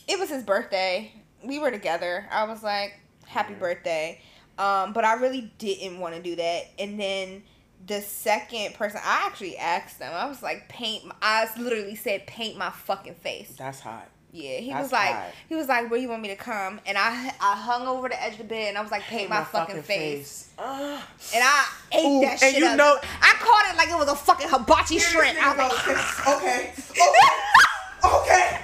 it 0.07 0.19
was 0.19 0.29
his 0.29 0.43
birthday. 0.43 1.11
We 1.43 1.59
were 1.59 1.71
together. 1.71 2.27
I 2.31 2.43
was 2.45 2.63
like, 2.63 2.99
"Happy 3.25 3.53
birthday." 3.53 4.21
Um, 4.57 4.91
but 4.93 5.05
I 5.05 5.13
really 5.13 5.51
didn't 5.57 5.99
want 5.99 6.15
to 6.15 6.21
do 6.21 6.35
that. 6.35 6.63
And 6.77 6.99
then 6.99 7.43
the 7.87 8.01
second 8.01 8.73
person, 8.75 8.99
I 9.03 9.25
actually 9.27 9.57
asked 9.57 9.99
them. 9.99 10.11
I 10.13 10.25
was 10.27 10.43
like, 10.43 10.67
"Paint." 10.69 11.05
My, 11.05 11.15
I 11.21 11.47
literally 11.57 11.95
said, 11.95 12.27
"Paint 12.27 12.57
my 12.57 12.69
fucking 12.69 13.15
face." 13.15 13.55
That's 13.57 13.79
hot. 13.79 14.09
Yeah, 14.31 14.57
he 14.59 14.69
That's 14.69 14.83
was 14.83 14.91
like, 14.91 15.09
hot. 15.15 15.27
he 15.47 15.55
was 15.55 15.67
like, 15.67 15.89
where 15.89 15.99
you 15.99 16.07
want 16.07 16.21
me 16.21 16.27
to 16.27 16.35
come? 16.35 16.79
And 16.85 16.97
I, 16.99 17.33
I 17.41 17.55
hung 17.55 17.87
over 17.87 18.07
the 18.09 18.21
edge 18.21 18.33
of 18.33 18.37
the 18.39 18.43
bed 18.43 18.69
and 18.69 18.77
I 18.77 18.81
was 18.81 18.91
like, 18.91 19.01
paint 19.01 19.27
my, 19.29 19.43
fucking, 19.43 19.81
face. 19.81 20.49
Ugh. 20.59 21.01
And 21.33 21.43
I 21.43 21.65
ate 21.91 22.05
Ooh, 22.05 22.21
that 22.21 22.39
shit. 22.39 22.53
and 22.53 22.63
you 22.63 22.69
up. 22.69 22.77
know- 22.77 22.99
I 23.21 23.33
caught 23.39 23.73
it 23.73 23.77
like 23.77 23.89
it 23.89 23.97
was 23.97 24.07
a 24.07 24.15
fucking 24.15 24.47
hibachi 24.49 24.99
shrimp. 24.99 25.35
I 25.41 25.49
was 25.49 25.57
like, 25.57 26.27
okay. 26.37 26.73
Okay. 27.01 28.19
Okay. 28.21 28.59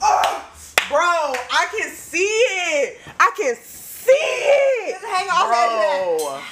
Oh, 0.00 0.44
bro, 0.88 0.98
I 1.00 1.66
can 1.76 1.90
see 1.90 2.18
it. 2.22 2.98
I 3.18 3.30
can 3.36 3.56
see 3.56 4.12
it. 4.12 4.92
Just 4.92 5.04
hang 5.04 5.28
off 5.28 5.50
that 5.50 6.42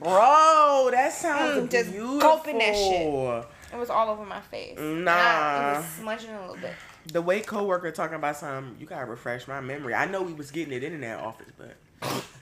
bro. 0.00 0.10
Bro, 0.10 0.90
that 0.92 1.12
sounds 1.12 1.68
Mm, 1.68 1.70
just 1.70 1.90
beautiful. 1.92 2.18
gulping 2.20 2.58
that 2.58 2.74
shit. 2.74 3.74
it 3.74 3.78
was 3.78 3.90
all 3.90 4.08
over 4.08 4.24
my 4.24 4.40
face. 4.40 4.78
And 4.78 5.08
I- 5.08 5.14
Nah. 5.14 5.72
it 5.74 5.76
was 5.82 5.86
smudging 6.00 6.30
a 6.30 6.40
little 6.40 6.56
bit. 6.56 6.72
The 7.06 7.20
way 7.20 7.40
coworker 7.40 7.90
talking 7.90 8.16
about 8.16 8.36
something, 8.36 8.76
you 8.80 8.86
gotta 8.86 9.06
refresh 9.06 9.46
my 9.46 9.60
memory. 9.60 9.94
I 9.94 10.06
know 10.06 10.22
we 10.22 10.32
was 10.32 10.50
getting 10.50 10.72
it 10.72 10.82
in 10.82 11.00
that 11.02 11.20
office, 11.20 11.52
but 11.58 11.76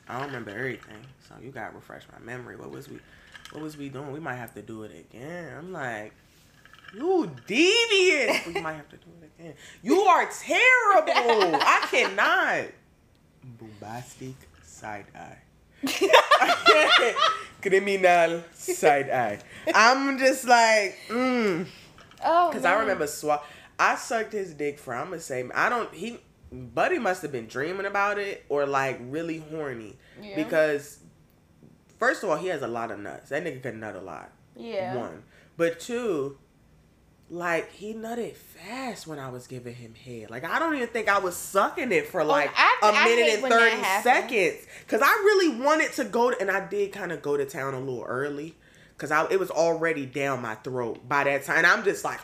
I 0.08 0.18
don't 0.18 0.26
remember 0.26 0.50
everything. 0.50 1.04
So 1.28 1.34
you 1.42 1.50
gotta 1.50 1.74
refresh 1.74 2.04
my 2.12 2.24
memory. 2.24 2.56
What 2.56 2.70
was 2.70 2.88
we 2.88 2.98
what 3.52 3.62
was 3.62 3.76
we 3.76 3.88
doing? 3.88 4.12
We 4.12 4.20
might 4.20 4.36
have 4.36 4.54
to 4.54 4.62
do 4.62 4.84
it 4.84 4.92
again. 5.10 5.54
I'm 5.58 5.72
like, 5.72 6.12
you 6.94 7.30
devious. 7.46 8.46
we 8.46 8.60
might 8.60 8.74
have 8.74 8.88
to 8.90 8.96
do 8.96 9.10
it 9.22 9.30
again. 9.38 9.54
You 9.82 10.00
are 10.02 10.26
terrible. 10.26 11.56
I 11.60 11.86
cannot. 11.90 12.66
Bombastic 13.58 14.34
side 14.62 15.06
eye. 15.14 15.38
Criminal 17.62 18.42
side 18.54 19.10
eye. 19.10 19.38
I'm 19.74 20.18
just 20.18 20.46
like, 20.46 20.98
mm. 21.08 21.66
Oh, 22.24 22.50
Cause 22.52 22.64
I 22.64 22.74
remember 22.80 23.06
swap. 23.06 23.46
I 23.82 23.96
sucked 23.96 24.32
his 24.32 24.54
dick 24.54 24.78
for. 24.78 24.94
I'm 24.94 25.06
gonna 25.10 25.20
say 25.20 25.48
I 25.54 25.68
don't. 25.68 25.92
He, 25.92 26.18
Buddy 26.52 26.98
must 26.98 27.22
have 27.22 27.32
been 27.32 27.46
dreaming 27.46 27.86
about 27.86 28.18
it 28.18 28.44
or 28.48 28.66
like 28.66 28.98
really 29.00 29.38
horny. 29.38 29.96
Yeah. 30.20 30.36
Because, 30.36 30.98
first 31.98 32.22
of 32.22 32.28
all, 32.30 32.36
he 32.36 32.48
has 32.48 32.62
a 32.62 32.68
lot 32.68 32.90
of 32.90 32.98
nuts. 33.00 33.30
That 33.30 33.44
nigga 33.44 33.62
can 33.62 33.80
nut 33.80 33.96
a 33.96 34.00
lot. 34.00 34.30
Yeah. 34.56 34.96
One, 34.96 35.22
but 35.56 35.80
two, 35.80 36.36
like 37.30 37.72
he 37.72 37.94
nutted 37.94 38.34
fast 38.34 39.06
when 39.06 39.18
I 39.18 39.30
was 39.30 39.46
giving 39.46 39.74
him 39.74 39.94
head. 39.94 40.30
Like 40.30 40.44
I 40.44 40.58
don't 40.58 40.74
even 40.76 40.88
think 40.88 41.08
I 41.08 41.18
was 41.18 41.34
sucking 41.36 41.90
it 41.90 42.06
for 42.06 42.22
like 42.22 42.50
I- 42.54 42.78
a 42.82 42.92
minute 43.08 43.42
and 43.42 43.48
thirty 43.52 43.82
seconds. 44.02 44.66
Cause 44.86 45.00
I 45.02 45.10
really 45.10 45.58
wanted 45.60 45.92
to 45.94 46.04
go, 46.04 46.30
to, 46.30 46.40
and 46.40 46.50
I 46.50 46.66
did 46.68 46.92
kind 46.92 47.10
of 47.12 47.22
go 47.22 47.36
to 47.38 47.46
town 47.46 47.72
a 47.74 47.80
little 47.80 48.04
early. 48.04 48.54
Cause 49.02 49.10
I 49.10 49.26
it 49.32 49.40
was 49.40 49.50
already 49.50 50.06
down 50.06 50.42
my 50.42 50.54
throat 50.54 51.08
by 51.08 51.24
that 51.24 51.42
time. 51.42 51.58
And 51.58 51.66
I'm 51.66 51.82
just 51.82 52.04
like, 52.04 52.20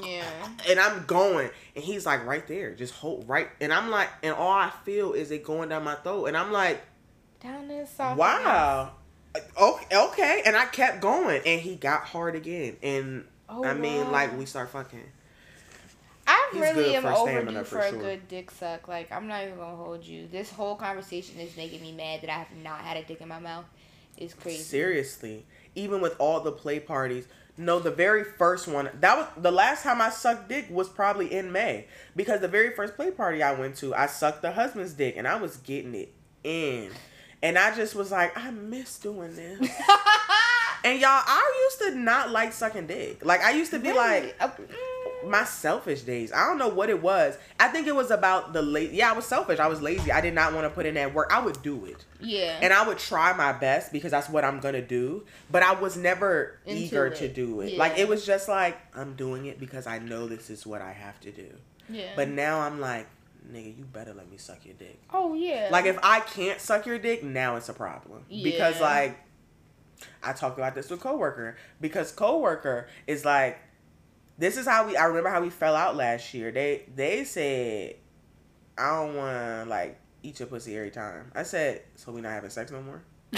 Yeah. 0.00 0.22
and 0.70 0.78
I'm 0.78 1.04
going, 1.06 1.50
and 1.74 1.84
he's 1.84 2.06
like 2.06 2.24
right 2.24 2.46
there, 2.46 2.72
just 2.72 2.94
hold 2.94 3.28
right, 3.28 3.48
and 3.60 3.72
I'm 3.72 3.90
like, 3.90 4.08
and 4.22 4.32
all 4.32 4.52
I 4.52 4.70
feel 4.84 5.14
is 5.14 5.32
it 5.32 5.42
going 5.42 5.70
down 5.70 5.82
my 5.82 5.96
throat, 5.96 6.26
and 6.26 6.36
I'm 6.36 6.52
like, 6.52 6.80
Down 7.42 7.66
there, 7.66 7.84
soft. 7.84 8.16
wow, 8.16 8.92
okay, 9.60 9.96
okay, 9.96 10.42
and 10.46 10.54
I 10.54 10.66
kept 10.66 11.00
going, 11.00 11.42
and 11.44 11.60
he 11.60 11.74
got 11.74 12.02
hard 12.04 12.36
again, 12.36 12.76
and 12.80 13.24
Oh, 13.48 13.64
I 13.64 13.74
mean, 13.74 14.04
wow. 14.04 14.12
like 14.12 14.38
we 14.38 14.46
start 14.46 14.70
fucking. 14.70 15.02
I 16.28 16.50
He's 16.52 16.60
really 16.62 16.94
am 16.94 17.06
overdue 17.06 17.64
for 17.64 17.80
for, 17.80 17.96
a 17.96 17.98
good 17.98 18.28
dick 18.28 18.52
suck. 18.52 18.86
Like 18.86 19.10
I'm 19.10 19.26
not 19.26 19.42
even 19.42 19.56
gonna 19.56 19.74
hold 19.74 20.04
you. 20.04 20.28
This 20.28 20.48
whole 20.52 20.76
conversation 20.76 21.40
is 21.40 21.56
making 21.56 21.82
me 21.82 21.90
mad 21.90 22.22
that 22.22 22.30
I 22.30 22.38
have 22.38 22.56
not 22.62 22.78
had 22.82 22.98
a 22.98 23.02
dick 23.02 23.20
in 23.20 23.26
my 23.26 23.40
mouth. 23.40 23.64
It's 24.16 24.32
crazy. 24.32 24.62
Seriously, 24.62 25.44
even 25.74 26.00
with 26.00 26.14
all 26.18 26.40
the 26.40 26.52
play 26.52 26.80
parties. 26.80 27.26
No, 27.56 27.78
the 27.78 27.90
very 27.90 28.24
first 28.24 28.66
one 28.66 28.90
that 29.00 29.16
was 29.16 29.26
the 29.36 29.52
last 29.52 29.84
time 29.84 30.00
I 30.00 30.10
sucked 30.10 30.48
dick 30.48 30.66
was 30.70 30.88
probably 30.88 31.32
in 31.32 31.52
May 31.52 31.86
because 32.16 32.40
the 32.40 32.48
very 32.48 32.74
first 32.74 32.96
play 32.96 33.12
party 33.12 33.42
I 33.44 33.52
went 33.52 33.76
to, 33.76 33.94
I 33.94 34.06
sucked 34.06 34.42
the 34.42 34.50
husband's 34.52 34.92
dick 34.92 35.14
and 35.16 35.28
I 35.28 35.36
was 35.36 35.56
getting 35.58 35.94
it 35.94 36.12
in, 36.42 36.90
and 37.42 37.56
I 37.56 37.74
just 37.74 37.94
was 37.94 38.10
like, 38.10 38.36
I 38.36 38.50
miss 38.50 38.98
doing 38.98 39.36
this. 39.36 39.60
and 40.84 41.00
y'all, 41.00 41.10
I 41.10 41.68
used 41.70 41.94
to 41.94 41.98
not 42.00 42.30
like 42.30 42.52
sucking 42.52 42.88
dick. 42.88 43.24
Like 43.24 43.42
I 43.42 43.52
used 43.52 43.70
to 43.70 43.78
be 43.78 43.92
like, 43.92 44.34
Uh, 44.40 44.48
mm, 44.48 44.68
my 45.28 45.44
selfish 45.44 46.02
days. 46.02 46.32
I 46.32 46.46
don't 46.46 46.58
know 46.58 46.68
what 46.68 46.90
it 46.90 47.02
was. 47.02 47.36
I 47.58 47.68
think 47.68 47.86
it 47.86 47.94
was 47.94 48.10
about 48.10 48.52
the 48.52 48.62
late. 48.62 48.92
Yeah, 48.92 49.10
I 49.10 49.12
was 49.14 49.24
selfish. 49.26 49.58
I 49.58 49.66
was 49.66 49.80
lazy. 49.82 50.12
I 50.12 50.20
did 50.20 50.34
not 50.34 50.52
want 50.52 50.64
to 50.64 50.70
put 50.70 50.86
in 50.86 50.94
that 50.94 51.12
work. 51.14 51.30
I 51.32 51.40
would 51.40 51.62
do 51.62 51.84
it, 51.86 52.04
yeah. 52.20 52.58
and 52.62 52.72
I 52.72 52.86
would 52.86 52.98
try 52.98 53.32
my 53.32 53.52
best 53.52 53.92
because 53.92 54.10
that's 54.10 54.28
what 54.28 54.44
I'm 54.44 54.60
gonna 54.60 54.82
do. 54.82 55.24
But 55.50 55.62
I 55.62 55.74
was 55.74 55.96
never 55.96 56.58
Into 56.66 56.82
eager 56.82 57.06
it. 57.06 57.16
to 57.16 57.28
do 57.28 57.60
it. 57.60 57.72
Yeah. 57.72 57.78
Like 57.78 57.98
it 57.98 58.08
was 58.08 58.24
just 58.26 58.48
like 58.48 58.76
I'm 58.94 59.14
doing 59.14 59.46
it 59.46 59.58
because 59.58 59.86
I 59.86 59.98
know 59.98 60.26
this 60.26 60.50
is 60.50 60.66
what 60.66 60.82
I 60.82 60.92
have 60.92 61.20
to 61.20 61.30
do. 61.30 61.48
yeah. 61.88 62.10
But 62.16 62.28
now 62.28 62.60
I'm 62.60 62.80
like, 62.80 63.06
nigga, 63.50 63.76
you 63.76 63.84
better 63.84 64.14
let 64.14 64.30
me 64.30 64.36
suck 64.36 64.64
your 64.64 64.74
dick. 64.74 65.00
Oh 65.12 65.34
yeah. 65.34 65.68
Like 65.70 65.86
if 65.86 65.98
I 66.02 66.20
can't 66.20 66.60
suck 66.60 66.86
your 66.86 66.98
dick, 66.98 67.22
now 67.22 67.56
it's 67.56 67.68
a 67.68 67.74
problem. 67.74 68.24
Yeah. 68.28 68.44
Because 68.44 68.80
like 68.80 69.18
I 70.22 70.32
talked 70.32 70.58
about 70.58 70.74
this 70.74 70.90
with 70.90 71.00
coworker 71.00 71.56
because 71.80 72.10
coworker 72.12 72.88
is 73.06 73.24
like 73.24 73.58
this 74.38 74.56
is 74.56 74.66
how 74.66 74.86
we 74.86 74.96
I 74.96 75.04
remember 75.04 75.30
how 75.30 75.40
we 75.40 75.50
fell 75.50 75.76
out 75.76 75.96
last 75.96 76.32
year. 76.34 76.50
They 76.50 76.84
they 76.94 77.24
said 77.24 77.96
I 78.76 78.90
don't 79.00 79.16
want 79.16 79.36
to 79.36 79.64
like 79.68 79.98
eat 80.22 80.38
your 80.40 80.48
pussy 80.48 80.76
every 80.76 80.90
time. 80.90 81.30
I 81.34 81.42
said, 81.44 81.82
"So 81.96 82.12
we 82.12 82.20
not 82.20 82.32
having 82.32 82.50
sex 82.50 82.70
no 82.72 82.82
more?" 82.82 83.02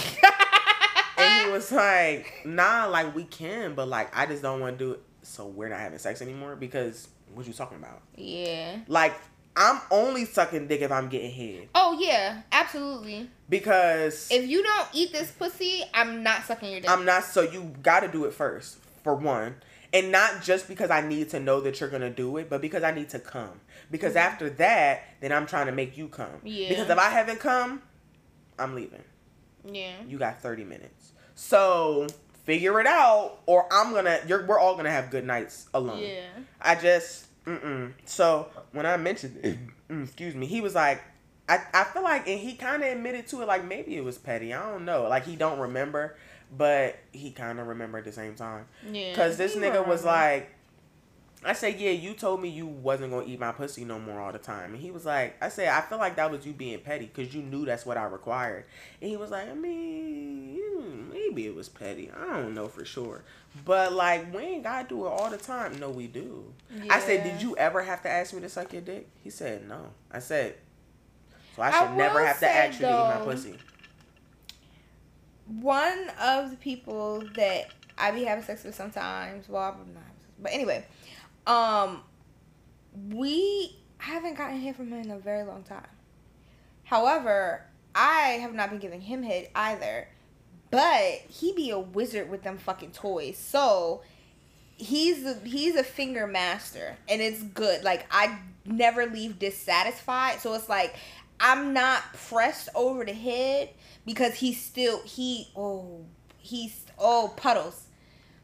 and 1.18 1.44
he 1.46 1.50
was 1.50 1.70
like, 1.72 2.42
"Nah, 2.44 2.86
like 2.86 3.14
we 3.14 3.24
can, 3.24 3.74
but 3.74 3.88
like 3.88 4.16
I 4.16 4.26
just 4.26 4.42
don't 4.42 4.60
want 4.60 4.78
to 4.78 4.84
do 4.84 4.92
it. 4.92 5.02
So 5.22 5.46
we're 5.46 5.68
not 5.68 5.80
having 5.80 5.98
sex 5.98 6.22
anymore 6.22 6.56
because 6.56 7.08
what 7.34 7.46
you 7.46 7.52
talking 7.52 7.78
about? 7.78 8.00
yeah. 8.16 8.78
Like 8.86 9.14
I'm 9.56 9.80
only 9.90 10.24
sucking 10.26 10.68
dick 10.68 10.82
if 10.82 10.92
I'm 10.92 11.08
getting 11.08 11.30
head 11.30 11.68
Oh 11.74 11.98
yeah, 11.98 12.42
absolutely. 12.52 13.28
because 13.48 14.28
If 14.30 14.46
you 14.48 14.62
don't 14.62 14.88
eat 14.92 15.12
this 15.12 15.30
pussy, 15.30 15.82
I'm 15.94 16.22
not 16.22 16.44
sucking 16.44 16.70
your 16.70 16.80
dick. 16.80 16.90
I'm 16.90 17.04
not. 17.04 17.24
So 17.24 17.42
you 17.42 17.74
got 17.82 18.00
to 18.00 18.08
do 18.08 18.24
it 18.26 18.34
first 18.34 18.78
for 19.02 19.14
one, 19.14 19.56
and 19.92 20.10
not 20.12 20.42
just 20.42 20.68
because 20.68 20.90
I 20.90 21.00
need 21.06 21.30
to 21.30 21.40
know 21.40 21.60
that 21.60 21.80
you're 21.80 21.88
gonna 21.88 22.10
do 22.10 22.36
it, 22.36 22.48
but 22.50 22.60
because 22.60 22.82
I 22.82 22.90
need 22.92 23.08
to 23.10 23.18
come. 23.18 23.60
Because 23.90 24.16
after 24.16 24.50
that, 24.50 25.04
then 25.20 25.32
I'm 25.32 25.46
trying 25.46 25.66
to 25.66 25.72
make 25.72 25.96
you 25.96 26.08
come. 26.08 26.40
Yeah. 26.42 26.68
Because 26.68 26.88
if 26.90 26.98
I 26.98 27.10
haven't 27.10 27.40
come, 27.40 27.82
I'm 28.58 28.74
leaving. 28.74 29.04
yeah. 29.64 29.92
You 30.08 30.18
got 30.18 30.40
30 30.40 30.64
minutes. 30.64 31.12
So 31.34 32.06
figure 32.44 32.80
it 32.80 32.86
out, 32.86 33.40
or 33.46 33.66
I'm 33.72 33.92
gonna. 33.92 34.20
You're. 34.26 34.46
We're 34.46 34.58
all 34.58 34.76
gonna 34.76 34.90
have 34.90 35.10
good 35.10 35.24
nights 35.26 35.68
alone. 35.74 35.98
Yeah. 35.98 36.28
I 36.60 36.74
just. 36.76 37.26
Mm-mm. 37.44 37.92
So 38.06 38.48
when 38.72 38.86
I 38.86 38.96
mentioned 38.96 39.38
it, 39.44 39.58
mm, 39.90 40.04
excuse 40.04 40.34
me, 40.34 40.46
he 40.46 40.60
was 40.60 40.74
like, 40.74 41.00
I, 41.48 41.60
I 41.72 41.84
feel 41.84 42.02
like, 42.02 42.26
and 42.26 42.40
he 42.40 42.54
kind 42.54 42.82
of 42.82 42.88
admitted 42.90 43.28
to 43.28 43.42
it, 43.42 43.46
like 43.46 43.64
maybe 43.64 43.96
it 43.96 44.02
was 44.02 44.18
petty. 44.18 44.52
I 44.52 44.68
don't 44.68 44.84
know. 44.84 45.06
Like 45.08 45.24
he 45.26 45.36
don't 45.36 45.58
remember, 45.60 46.16
but 46.54 46.96
he 47.12 47.30
kind 47.30 47.58
of 47.58 47.66
remembered 47.66 48.00
at 48.00 48.04
the 48.04 48.12
same 48.12 48.34
time. 48.34 48.66
Yeah. 48.90 49.14
Cause 49.14 49.36
this 49.36 49.56
nigga 49.56 49.86
was 49.86 50.04
like, 50.04 50.52
I 51.44 51.52
said, 51.52 51.78
yeah, 51.78 51.90
you 51.90 52.14
told 52.14 52.40
me 52.40 52.48
you 52.48 52.66
wasn't 52.66 53.12
gonna 53.12 53.26
eat 53.26 53.38
my 53.38 53.52
pussy 53.52 53.84
no 53.84 53.98
more 53.98 54.20
all 54.20 54.32
the 54.32 54.38
time, 54.38 54.72
and 54.72 54.82
he 54.82 54.90
was 54.90 55.04
like, 55.04 55.36
I 55.40 55.48
said, 55.48 55.68
I 55.68 55.80
feel 55.82 55.98
like 55.98 56.16
that 56.16 56.30
was 56.30 56.44
you 56.44 56.52
being 56.52 56.80
petty, 56.80 57.06
cause 57.06 57.32
you 57.32 57.42
knew 57.42 57.64
that's 57.64 57.86
what 57.86 57.96
I 57.96 58.04
required, 58.04 58.64
and 59.00 59.10
he 59.10 59.16
was 59.16 59.30
like, 59.30 59.48
I 59.48 59.54
mean, 59.54 61.10
maybe 61.12 61.46
it 61.46 61.54
was 61.54 61.68
petty, 61.68 62.10
I 62.10 62.40
don't 62.40 62.54
know 62.54 62.66
for 62.68 62.84
sure, 62.84 63.22
but 63.64 63.92
like 63.92 64.34
we 64.34 64.40
ain't 64.40 64.64
gotta 64.64 64.88
do 64.88 65.06
it 65.06 65.08
all 65.08 65.30
the 65.30 65.36
time. 65.36 65.78
No, 65.78 65.90
we 65.90 66.06
do. 66.08 66.52
I 66.90 66.98
said, 67.00 67.22
did 67.22 67.40
you 67.42 67.56
ever 67.56 67.82
have 67.82 68.02
to 68.02 68.08
ask 68.08 68.32
me 68.34 68.40
to 68.40 68.48
suck 68.48 68.72
your 68.72 68.82
dick? 68.82 69.06
He 69.22 69.30
said, 69.30 69.68
no. 69.68 69.90
I 70.10 70.18
said, 70.20 70.54
so 71.54 71.62
I 71.62 71.68
I 71.68 71.70
should 71.70 71.96
never 71.96 72.20
will 72.20 72.26
have 72.26 72.40
to 72.40 72.48
ask 72.48 72.80
you 72.80 72.86
to 72.86 72.92
eat 72.92 73.18
my 73.18 73.24
pussy. 73.24 73.54
One 75.46 76.10
of 76.20 76.50
the 76.50 76.56
people 76.56 77.22
that 77.34 77.70
I 77.98 78.10
be 78.10 78.24
having 78.24 78.44
sex 78.44 78.64
with 78.64 78.74
sometimes. 78.74 79.48
Well, 79.48 79.62
I'm 79.62 79.94
not, 79.94 80.02
but 80.40 80.52
anyway, 80.52 80.84
um, 81.46 82.02
we 83.10 83.76
haven't 83.98 84.36
gotten 84.36 84.58
hit 84.58 84.76
from 84.76 84.92
him 84.92 85.04
in 85.04 85.10
a 85.10 85.18
very 85.18 85.44
long 85.44 85.62
time. 85.62 85.86
However, 86.84 87.62
I 87.94 88.38
have 88.40 88.54
not 88.54 88.70
been 88.70 88.78
giving 88.78 89.00
him 89.00 89.22
head 89.22 89.48
either, 89.54 90.08
but 90.70 91.22
he 91.28 91.52
be 91.52 91.70
a 91.70 91.78
wizard 91.78 92.28
with 92.28 92.42
them 92.42 92.58
fucking 92.58 92.92
toys. 92.92 93.38
So 93.38 94.02
he's 94.76 95.24
a, 95.24 95.34
he's 95.44 95.76
a 95.76 95.84
finger 95.84 96.26
master, 96.26 96.96
and 97.08 97.22
it's 97.22 97.42
good. 97.42 97.82
Like 97.84 98.06
I 98.10 98.38
never 98.64 99.06
leave 99.06 99.38
dissatisfied. 99.38 100.40
So 100.40 100.54
it's 100.54 100.68
like 100.68 100.96
I'm 101.40 101.72
not 101.72 102.02
pressed 102.14 102.68
over 102.74 103.04
the 103.04 103.12
head 103.12 103.70
because 104.06 104.34
he's 104.36 104.60
still 104.62 105.02
he 105.02 105.48
oh 105.56 106.04
he's 106.38 106.84
oh 106.98 107.34
puddles. 107.36 107.82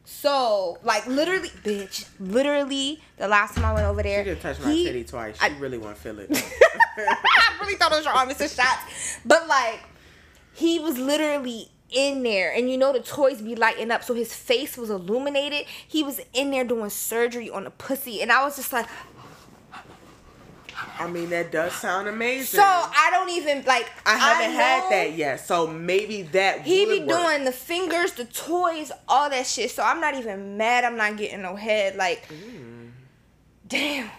So 0.04 0.78
like 0.82 1.06
literally, 1.06 1.48
bitch, 1.64 2.06
literally 2.20 3.00
the 3.18 3.28
last 3.28 3.54
time 3.54 3.64
I 3.64 3.72
went 3.72 3.86
over 3.86 4.02
there, 4.02 4.24
She 4.24 4.30
just 4.30 4.42
touched 4.42 4.60
my 4.62 4.72
he- 4.72 4.84
titty 4.84 5.04
twice. 5.04 5.38
She 5.40 5.46
I- 5.46 5.56
really 5.58 5.78
want 5.78 5.96
to 5.96 6.02
feel 6.02 6.18
it. 6.18 6.28
I 6.98 7.58
really 7.60 7.76
thought 7.76 7.92
it 7.92 7.96
was 7.96 8.04
your 8.04 8.12
arm, 8.14 8.28
Mr. 8.28 8.54
Shots. 8.54 9.18
But 9.24 9.46
like, 9.46 9.80
he 10.54 10.78
was 10.80 10.98
literally 10.98 11.68
in 11.90 12.22
there, 12.22 12.52
and 12.52 12.68
you 12.70 12.76
know 12.78 12.92
the 12.92 13.00
toys 13.00 13.40
be 13.42 13.54
lighting 13.54 13.90
up, 13.90 14.02
so 14.02 14.12
his 14.14 14.34
face 14.34 14.76
was 14.76 14.90
illuminated. 14.90 15.66
He 15.86 16.02
was 16.02 16.20
in 16.32 16.50
there 16.50 16.64
doing 16.64 16.90
surgery 16.90 17.48
on 17.50 17.64
the 17.64 17.70
pussy, 17.70 18.20
and 18.22 18.32
I 18.32 18.44
was 18.44 18.56
just 18.56 18.72
like, 18.72 18.86
I 20.98 21.06
mean, 21.08 21.30
that 21.30 21.50
does 21.50 21.72
sound 21.74 22.06
amazing. 22.08 22.58
so 22.60 22.62
I 22.62 23.08
don't 23.10 23.30
even 23.30 23.64
like. 23.64 23.90
I 24.06 24.16
haven't 24.16 24.52
had 24.52 24.84
know 24.84 24.90
that 24.90 25.12
yet, 25.14 25.40
so 25.40 25.66
maybe 25.66 26.22
that 26.22 26.62
He 26.62 26.86
would 26.86 26.92
be 27.00 27.04
work. 27.04 27.18
doing 27.20 27.44
the 27.44 27.52
fingers, 27.52 28.12
the 28.12 28.24
toys, 28.26 28.92
all 29.08 29.28
that 29.30 29.46
shit. 29.46 29.70
So 29.70 29.82
I'm 29.82 30.00
not 30.00 30.14
even 30.14 30.56
mad. 30.56 30.84
I'm 30.84 30.96
not 30.96 31.16
getting 31.16 31.42
no 31.42 31.56
head. 31.56 31.96
Like, 31.96 32.28
Mm. 32.28 32.90
damn. 33.66 34.10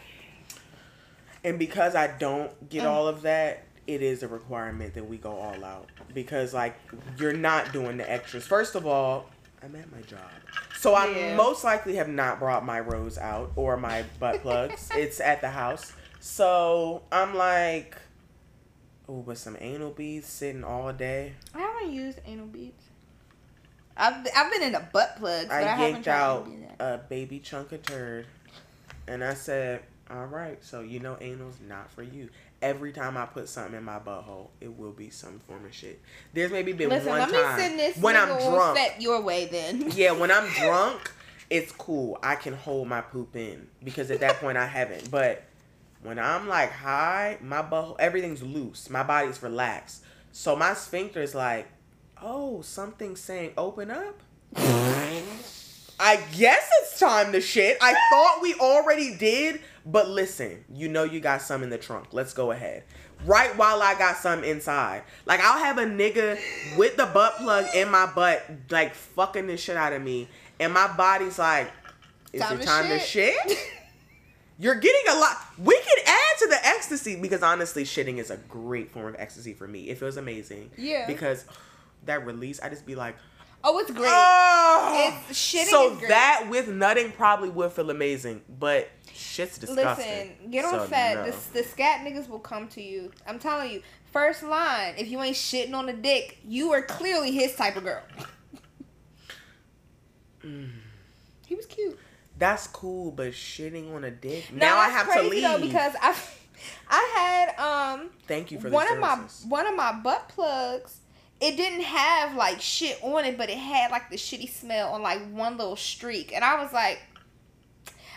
And 1.44 1.60
because 1.60 1.96
I 1.96 2.08
don't 2.08 2.52
Mm. 2.66 2.70
get 2.70 2.86
all 2.86 3.08
of 3.08 3.22
that, 3.24 3.64
it 3.86 4.02
is 4.02 4.24
a 4.24 4.28
requirement 4.28 4.94
that 4.94 5.06
we 5.08 5.18
go 5.18 5.32
all 5.38 5.64
out. 5.66 5.90
Because 6.14 6.54
like 6.54 6.76
you're 7.18 7.34
not 7.34 7.74
doing 7.74 7.98
the 7.98 8.10
extras. 8.10 8.46
First 8.48 8.76
of 8.76 8.86
all, 8.88 9.30
I'm 9.62 9.76
at 9.76 9.92
my 9.92 10.02
job. 10.02 10.20
So 10.80 10.96
I 10.96 11.34
most 11.36 11.64
likely 11.64 11.96
have 11.96 12.10
not 12.10 12.40
brought 12.40 12.66
my 12.66 12.80
rose 12.80 13.18
out 13.18 13.52
or 13.56 13.78
my 13.78 14.04
butt 14.20 14.42
plugs. 14.42 14.90
it's 14.96 15.20
at 15.20 15.42
the 15.42 15.50
house. 15.50 15.94
So 16.26 17.02
I'm 17.12 17.36
like, 17.36 17.98
oh, 19.10 19.24
but 19.28 19.38
some 19.38 19.58
anal 19.60 19.92
beads 19.92 20.26
sitting 20.26 20.64
all 20.64 20.94
day. 20.94 21.34
I 21.54 21.60
haven't 21.60 21.92
used 21.92 22.22
anal 22.26 22.46
beads. 22.46 22.82
I've 23.98 24.26
I've 24.34 24.50
been 24.50 24.64
in 24.64 24.74
a 24.74 24.88
butt 24.94 25.18
plug. 25.18 25.50
I, 25.52 25.64
I, 25.64 25.90
yanked 25.90 26.08
out 26.08 26.46
to 26.46 26.52
do 26.52 26.66
that. 26.78 26.94
a 26.94 26.98
baby 27.10 27.40
chunk 27.40 27.74
of 27.74 27.84
turd, 27.84 28.26
and 29.06 29.22
I 29.22 29.34
said, 29.34 29.82
"All 30.10 30.26
right, 30.28 30.64
so 30.64 30.80
you 30.80 31.02
know 31.02 31.16
anal's 31.16 31.58
not 31.68 31.92
for 31.92 32.04
you." 32.04 32.30
Every 32.62 32.94
time 32.94 33.18
I 33.18 33.26
put 33.26 33.50
something 33.50 33.76
in 33.76 33.84
my 33.84 34.00
butthole, 34.00 34.48
it 34.62 34.78
will 34.78 34.94
be 34.94 35.10
some 35.10 35.40
form 35.40 35.66
of 35.66 35.74
shit. 35.74 36.02
There's 36.32 36.54
maybe 36.54 36.72
been 36.72 36.88
Listen, 36.88 37.10
one 37.10 37.20
let 37.20 37.32
time 37.32 37.58
me 37.58 37.62
send 37.64 37.80
this 37.80 37.98
when 37.98 38.16
I'm 38.16 38.30
drunk. 38.30 38.78
set 38.78 39.02
your 39.02 39.22
way 39.22 39.48
then. 39.48 39.92
Yeah, 39.94 40.14
when 40.14 40.32
I'm 40.32 40.48
drunk, 40.58 41.12
it's 41.50 41.74
cool. 41.74 42.18
I 42.24 42.36
can 42.36 42.54
hold 42.54 42.88
my 42.88 43.02
poop 43.02 43.36
in 43.36 43.68
because 43.84 44.10
at 44.10 44.22
that 44.22 44.38
point 44.38 44.58
I 44.58 44.68
haven't. 44.68 45.12
But 45.12 45.44
when 46.04 46.20
I'm 46.20 46.48
like 46.48 46.72
high, 46.72 47.38
my 47.42 47.62
butthole, 47.62 47.96
everything's 48.00 48.44
loose. 48.44 48.90
My 48.90 49.04
body's 49.04 49.42
relaxed. 49.42 50.04
So 50.32 50.56
my 50.56 50.74
sphincter 50.74 51.22
is 51.22 51.34
like, 51.34 51.68
oh, 52.22 52.62
something's 52.62 53.20
saying 53.20 53.54
open 53.58 53.92
up. 53.92 54.22
I 56.00 56.20
guess 56.36 56.70
it's 56.82 57.00
time 57.00 57.32
to 57.32 57.42
shit. 57.42 57.78
I 57.82 57.94
thought 58.12 58.40
we 58.42 58.56
already 58.56 59.16
did, 59.16 59.62
but 59.86 60.10
listen, 60.10 60.66
you 60.74 60.90
know 60.90 61.04
you 61.04 61.20
got 61.20 61.42
some 61.42 61.64
in 61.64 61.70
the 61.70 61.78
trunk. 61.78 62.08
Let's 62.12 62.34
go 62.34 62.52
ahead. 62.52 62.84
Right 63.26 63.56
while 63.58 63.82
I 63.82 63.98
got 63.98 64.18
some 64.18 64.44
inside. 64.44 65.04
Like 65.26 65.40
I'll 65.40 65.60
have 65.60 65.78
a 65.78 65.86
nigga 65.86 66.38
with 66.78 66.98
the 66.98 67.06
butt 67.06 67.38
plug 67.38 67.68
in 67.74 67.90
my 67.90 68.06
butt, 68.08 68.44
like 68.70 68.94
fucking 68.96 69.48
the 69.48 69.56
shit 69.56 69.78
out 69.78 69.94
of 69.94 70.02
me. 70.02 70.28
And 70.60 70.74
my 70.74 70.88
body's 70.96 71.40
like, 71.40 71.72
is 72.34 72.42
Time 72.42 72.58
it 72.58 72.62
to 72.62 72.66
time 72.68 72.88
to 72.90 73.00
shit. 73.00 73.36
shit? 73.48 73.58
You're 74.64 74.76
getting 74.76 75.02
a 75.12 75.16
lot. 75.20 75.38
We 75.58 75.76
can 75.78 75.98
add 76.08 76.38
to 76.40 76.48
the 76.48 76.66
ecstasy 76.68 77.18
because 77.20 77.44
honestly, 77.44 77.84
shitting 77.84 78.18
is 78.18 78.32
a 78.32 78.38
great 78.38 78.92
form 78.92 79.08
of 79.08 79.16
ecstasy 79.20 79.54
for 79.54 79.68
me. 79.68 79.90
It 79.90 79.98
feels 79.98 80.16
amazing. 80.16 80.72
Yeah. 80.78 81.06
Because 81.06 81.44
that 82.06 82.26
release, 82.26 82.62
I 82.62 82.70
just 82.70 82.86
be 82.86 82.96
like, 82.96 83.18
Oh, 83.66 83.78
it's 83.80 83.92
great. 83.92 84.10
Oh, 84.10 85.06
It's- 85.08 85.34
shitting 85.38 85.70
so 85.70 85.92
is 85.92 85.98
great. 86.00 86.10
that 86.10 86.48
with 86.50 86.68
nutting 86.70 87.12
probably 87.14 87.50
would 87.50 87.72
feel 87.72 87.90
amazing, 87.90 88.42
but 88.60 88.90
shit's 89.14 89.58
disgusting. 89.58 90.06
Listen, 90.06 90.52
get 90.52 90.66
on 90.66 90.72
So, 90.80 90.86
fat. 90.88 91.16
no. 91.16 91.32
The, 91.32 91.38
the 91.54 91.64
scat 91.64 92.06
niggas 92.06 92.28
will 92.30 92.40
come 92.40 92.68
to 92.70 92.82
you. 92.82 93.12
I'm 93.28 93.40
telling 93.40 93.72
you. 93.72 93.82
First 94.12 94.44
line, 94.44 94.94
if 94.98 95.08
you 95.08 95.22
ain't 95.22 95.36
shitting 95.36 95.74
on 95.74 95.90
a 95.90 95.94
dick, 95.94 96.40
you 96.46 96.72
are 96.74 96.82
clearly 96.82 97.32
his 97.32 97.56
type 97.56 97.76
of 97.78 97.84
girl. 97.84 98.02
Mm. 100.46 100.70
he 101.48 101.56
was 101.56 101.66
cute. 101.66 101.98
That's 102.44 102.68
cool, 102.68 103.10
but 103.10 103.32
shitting 103.32 103.96
on 103.96 104.04
a 104.04 104.12
dick. 104.12 104.52
Now, 104.52 104.76
now 104.76 104.78
I 104.78 104.90
have 104.90 105.14
to 105.14 105.22
leave. 105.30 105.44
Though, 105.44 105.62
because 105.62 105.94
I, 106.02 106.14
I 106.90 107.10
had 107.16 107.58
um 107.58 108.10
Thank 108.28 108.52
you 108.52 108.60
for 108.60 108.70
one 108.70 108.92
of 108.92 109.00
my 109.00 109.16
one 109.48 109.66
of 109.66 109.74
my 109.78 109.94
butt 109.94 110.28
plugs. 110.28 110.98
It 111.40 111.56
didn't 111.56 111.84
have 111.86 112.36
like 112.36 112.60
shit 112.60 113.00
on 113.02 113.24
it, 113.24 113.38
but 113.38 113.50
it 113.50 113.58
had 113.58 113.92
like 113.92 114.10
the 114.10 114.18
shitty 114.18 114.50
smell 114.50 114.90
on 114.92 115.02
like 115.02 115.26
one 115.32 115.56
little 115.56 115.78
streak, 115.78 116.34
and 116.34 116.44
I 116.44 116.62
was 116.62 116.74
like, 116.74 117.00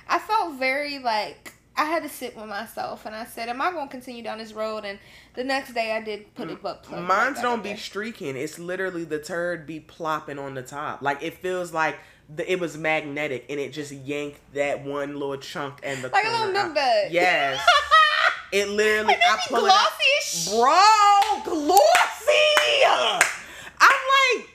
I 0.08 0.18
felt 0.18 0.58
very 0.58 0.98
like 0.98 1.54
I 1.76 1.84
had 1.84 2.02
to 2.02 2.08
sit 2.08 2.36
with 2.36 2.46
myself, 2.46 3.06
and 3.06 3.14
I 3.14 3.26
said, 3.26 3.48
"Am 3.48 3.62
I 3.62 3.70
going 3.70 3.86
to 3.86 3.90
continue 3.92 4.24
down 4.24 4.38
this 4.38 4.54
road?" 4.54 4.84
And 4.84 4.98
the 5.34 5.44
next 5.44 5.72
day, 5.72 5.92
I 5.92 6.00
did 6.00 6.34
put 6.34 6.50
a 6.50 6.56
butt 6.56 6.82
plug. 6.82 7.04
Mine's 7.04 7.34
back 7.34 7.42
don't 7.44 7.62
be 7.62 7.68
there. 7.70 7.78
streaking. 7.78 8.36
It's 8.36 8.58
literally 8.58 9.04
the 9.04 9.20
turd 9.20 9.68
be 9.68 9.78
plopping 9.78 10.40
on 10.40 10.54
the 10.54 10.62
top. 10.62 11.00
Like 11.00 11.22
it 11.22 11.34
feels 11.34 11.72
like 11.72 11.98
the, 12.34 12.50
it 12.50 12.58
was 12.60 12.76
magnetic 12.76 13.46
and 13.48 13.58
it 13.60 13.72
just 13.72 13.92
yanked 13.92 14.40
that 14.54 14.84
one 14.84 15.14
little 15.18 15.36
chunk 15.36 15.80
and 15.82 16.02
the 16.02 16.08
Like 16.08 16.24
a 16.24 16.28
corner 16.28 16.46
little 16.46 16.52
milk 16.52 16.66
out. 16.68 16.74
dud. 17.04 17.12
Yes. 17.12 17.60
It 18.52 18.68
literally, 18.68 19.12
And 19.12 19.22
I 19.28 19.36
be 19.36 19.42
pull 19.48 19.58
it 19.66 19.68
glossy 19.68 20.04
sh- 20.22 20.48
Bro, 20.50 21.42
glossy. 21.44 22.84
I'm 23.80 23.90
like, 23.90 24.48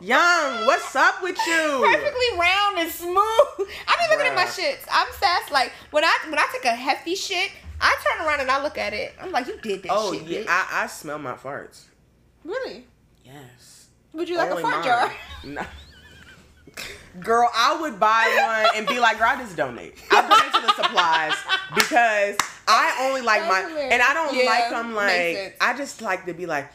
young, 0.00 0.66
what's 0.66 0.94
up 0.94 1.22
with 1.22 1.36
you? 1.46 1.80
perfectly 1.92 2.38
round 2.38 2.78
and 2.78 2.90
smooth. 2.90 3.16
I 3.18 3.96
be 3.98 4.14
looking 4.14 4.26
at 4.28 4.34
my 4.36 4.44
Bruh. 4.44 4.56
shits. 4.56 4.86
I'm 4.90 5.08
fast. 5.14 5.50
Like 5.50 5.72
when 5.90 6.04
I 6.04 6.16
when 6.28 6.38
I 6.38 6.46
take 6.52 6.64
a 6.66 6.74
hefty 6.74 7.14
shit, 7.16 7.50
I 7.80 7.96
turn 8.04 8.26
around 8.26 8.40
and 8.40 8.50
I 8.50 8.62
look 8.62 8.78
at 8.78 8.92
it. 8.94 9.12
I'm 9.20 9.32
like, 9.32 9.48
you 9.48 9.58
did 9.60 9.82
that 9.82 9.90
Oh 9.92 10.12
shit, 10.12 10.22
yeah, 10.22 10.38
bitch. 10.40 10.46
I, 10.48 10.84
I 10.84 10.86
smell 10.86 11.18
my 11.18 11.34
farts. 11.34 11.82
really? 12.44 12.86
Yes. 13.24 13.88
Would 14.12 14.28
you 14.28 14.36
like 14.36 14.50
Only 14.50 14.62
a 14.62 14.66
fart 14.66 14.76
mine. 14.76 14.84
jar? 14.84 15.12
No. 15.44 15.62
Girl, 17.20 17.48
I 17.54 17.80
would 17.80 17.98
buy 17.98 18.64
one 18.64 18.76
and 18.76 18.86
be 18.86 19.00
like, 19.00 19.18
girl, 19.18 19.28
I 19.30 19.36
just 19.36 19.56
donate. 19.56 19.94
I 20.10 20.20
donate 20.20 20.52
to 20.52 20.60
the 20.60 20.74
supplies 20.82 21.32
because 21.74 22.36
I 22.68 23.06
only 23.08 23.22
like 23.22 23.42
my, 23.48 23.88
and 23.90 24.02
I 24.02 24.12
don't 24.12 24.36
Yeah, 24.36 24.44
like 24.44 24.70
them 24.70 24.94
like. 24.94 25.56
I 25.60 25.74
just 25.76 26.02
like 26.02 26.26
to 26.26 26.34
be 26.34 26.44
like, 26.46 26.70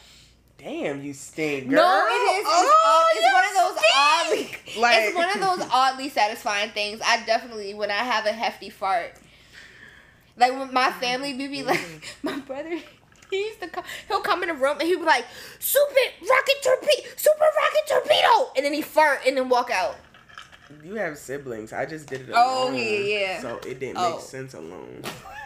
damn, 0.57 1.03
you 1.03 1.13
stink, 1.13 1.69
girl. 1.69 1.77
No, 1.77 2.05
it 2.07 2.11
is. 2.11 2.39
It's, 2.39 2.47
Oh, 2.83 3.07
it's 3.13 3.33
one 3.33 3.45
of 3.45 3.75
those 3.75 3.83
oddly. 3.95 4.81
Like- 4.81 5.03
it's 5.03 5.15
one 5.15 5.29
of 5.29 5.59
those 5.59 5.69
oddly 5.71 6.09
satisfying 6.09 6.71
things. 6.71 7.01
I 7.05 7.23
definitely, 7.25 7.73
when 7.75 7.91
I 7.91 7.95
have 8.03 8.25
a 8.25 8.31
hefty 8.31 8.69
fart, 8.69 9.13
like 10.37 10.53
when 10.53 10.73
my 10.73 10.91
family 10.93 11.33
be 11.33 11.47
be 11.47 11.63
like, 11.63 12.15
my 12.23 12.39
brother. 12.39 12.79
He 13.31 13.37
used 13.45 13.61
to 13.61 13.67
come. 13.69 13.83
He'll 14.09 14.19
come 14.21 14.43
in 14.43 14.49
the 14.49 14.53
room 14.55 14.77
and 14.79 14.83
he'll 14.83 14.99
be 14.99 15.05
like, 15.05 15.25
"Super 15.57 15.85
rocket 16.29 16.55
torpedo, 16.63 17.09
super 17.15 17.45
rocket 17.57 17.87
torpedo," 17.87 18.51
and 18.57 18.65
then 18.65 18.73
he 18.73 18.81
fart 18.81 19.21
and 19.25 19.37
then 19.37 19.47
walk 19.49 19.71
out. 19.71 19.95
You 20.83 20.95
have 20.95 21.17
siblings. 21.17 21.73
I 21.73 21.85
just 21.85 22.07
did 22.07 22.21
it 22.29 22.33
Oh, 22.35 22.65
alone. 22.69 22.75
yeah, 22.75 22.83
yeah. 22.83 23.41
So 23.41 23.57
it 23.65 23.79
didn't 23.79 23.97
Oh. 23.97 24.11
make 24.11 24.21
sense 24.21 24.53
alone. 24.53 25.01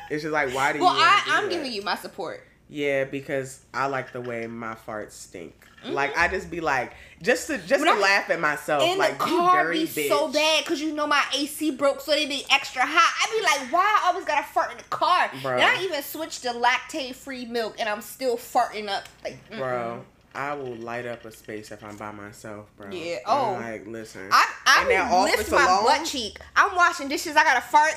It's 0.10 0.22
just 0.24 0.34
like, 0.34 0.54
why 0.54 0.74
do 0.74 0.80
Well, 0.80 0.96
you? 0.96 1.02
I, 1.02 1.22
I'm 1.28 1.44
that? 1.46 1.52
giving 1.52 1.72
you 1.72 1.82
my 1.82 1.96
support. 1.96 2.44
Yeah, 2.70 3.06
because 3.06 3.62
I 3.74 3.86
like 3.88 4.12
the 4.12 4.22
way 4.22 4.46
my 4.48 4.76
farts 4.76 5.12
stink. 5.14 5.54
Like 5.94 6.18
I 6.18 6.28
just 6.28 6.50
be 6.50 6.62
like, 6.62 6.94
just 7.22 7.48
to 7.48 7.58
just 7.60 7.84
When 7.84 7.94
to 7.94 8.00
I- 8.00 8.02
laugh 8.02 8.30
at 8.30 8.40
myself, 8.40 8.98
like 8.98 9.18
the 9.20 9.26
you 9.26 9.38
car 9.38 9.64
dirty 9.66 9.86
be 9.86 9.88
bitch. 9.88 10.08
so 10.10 10.28
bad 10.32 10.64
because 10.64 10.82
you 10.82 10.94
know 10.94 11.08
my 11.08 11.24
AC 11.36 11.72
broke, 11.72 12.02
so 12.02 12.12
they 12.12 12.26
be 12.26 12.44
extra 12.52 12.82
hot. 12.86 13.14
I 13.22 13.38
be 13.38 13.44
like, 13.44 13.72
why 13.74 14.02
I 14.04 14.08
always 14.10 14.26
gotta 14.26 14.46
fart 14.48 14.72
in 14.72 14.78
the 14.78 14.84
car? 14.86 15.30
Bro. 15.42 15.54
And 15.54 15.64
I 15.64 15.82
even 15.84 16.02
switched 16.04 16.42
to 16.44 16.50
lactate 16.50 17.16
free 17.16 17.46
milk, 17.46 17.76
and 17.80 17.88
I'm 17.88 18.02
still 18.02 18.36
farting 18.38 18.88
up. 18.90 19.04
Like, 19.24 19.38
mm-mm. 19.50 19.58
Bro, 19.60 20.06
I 20.36 20.54
will 20.54 20.76
light 20.76 21.06
up 21.06 21.24
a 21.24 21.32
space 21.32 21.72
if 21.72 21.84
I'm 21.84 21.96
by 21.96 22.12
myself, 22.12 22.70
bro. 22.76 22.92
Yeah, 22.92 23.20
I'm 23.26 23.38
oh. 23.38 23.54
like 23.54 23.88
listen. 23.88 24.28
I 24.32 24.46
I 24.66 25.24
lift 25.24 25.52
my 25.52 25.66
alone? 25.66 25.86
butt 25.86 26.06
cheek. 26.06 26.40
I'm 26.56 26.76
washing 26.76 27.08
dishes. 27.08 27.36
I 27.38 27.44
gotta 27.44 27.62
fart. 27.62 27.96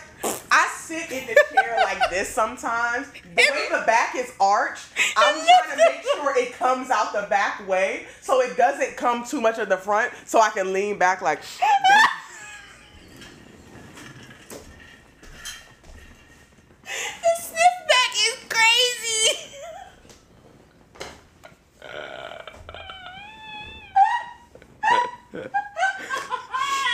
I 0.50 0.68
sit 0.76 1.10
in 1.10 1.26
the 1.26 1.36
chair 1.52 1.78
like 1.84 2.10
this 2.10 2.28
sometimes. 2.28 3.08
The 3.10 3.36
way 3.36 3.66
the 3.70 3.82
back 3.86 4.14
is 4.14 4.32
arched, 4.40 4.86
I'm 5.16 5.34
trying 5.34 5.70
to 5.70 5.76
make 5.76 6.02
sure 6.02 6.38
it 6.38 6.52
comes 6.54 6.90
out 6.90 7.12
the 7.12 7.26
back 7.28 7.66
way 7.66 8.06
so 8.20 8.40
it 8.40 8.56
doesn't 8.56 8.96
come 8.96 9.24
too 9.24 9.40
much 9.40 9.58
of 9.58 9.68
the 9.68 9.76
front 9.76 10.12
so 10.24 10.40
I 10.40 10.50
can 10.50 10.72
lean 10.72 10.96
back 10.98 11.20
like 11.20 11.40
The 16.84 17.42
sniff 17.42 17.76
back 17.88 18.12
is 18.14 18.38
crazy. 18.48 19.54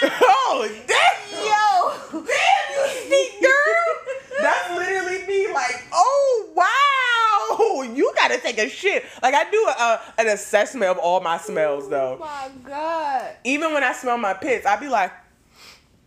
Oh 0.07 0.69
damn! 0.87 1.01
Yo, 1.45 2.21
Damn, 2.21 2.73
you 2.73 2.89
stink, 3.07 3.43
girl! 3.43 4.41
That's 4.41 4.71
literally 4.77 5.27
me, 5.27 5.53
like, 5.53 5.85
oh 5.93 6.51
wow, 6.55 7.83
you 7.95 8.13
gotta 8.15 8.39
take 8.39 8.59
a 8.59 8.69
shit. 8.69 9.05
Like 9.23 9.35
I 9.35 9.51
do 9.51 9.67
a, 9.79 10.01
an 10.19 10.29
assessment 10.29 10.91
of 10.91 10.99
all 10.99 11.21
my 11.21 11.39
smells 11.39 11.89
though. 11.89 12.19
oh 12.21 12.25
my 12.25 12.51
god. 12.69 13.37
Even 13.45 13.73
when 13.73 13.83
I 13.83 13.93
smell 13.93 14.19
my 14.19 14.35
pits, 14.35 14.67
I'd 14.67 14.81
be 14.81 14.89
like, 14.89 15.13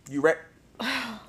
you 0.08 0.20
re- 0.20 0.34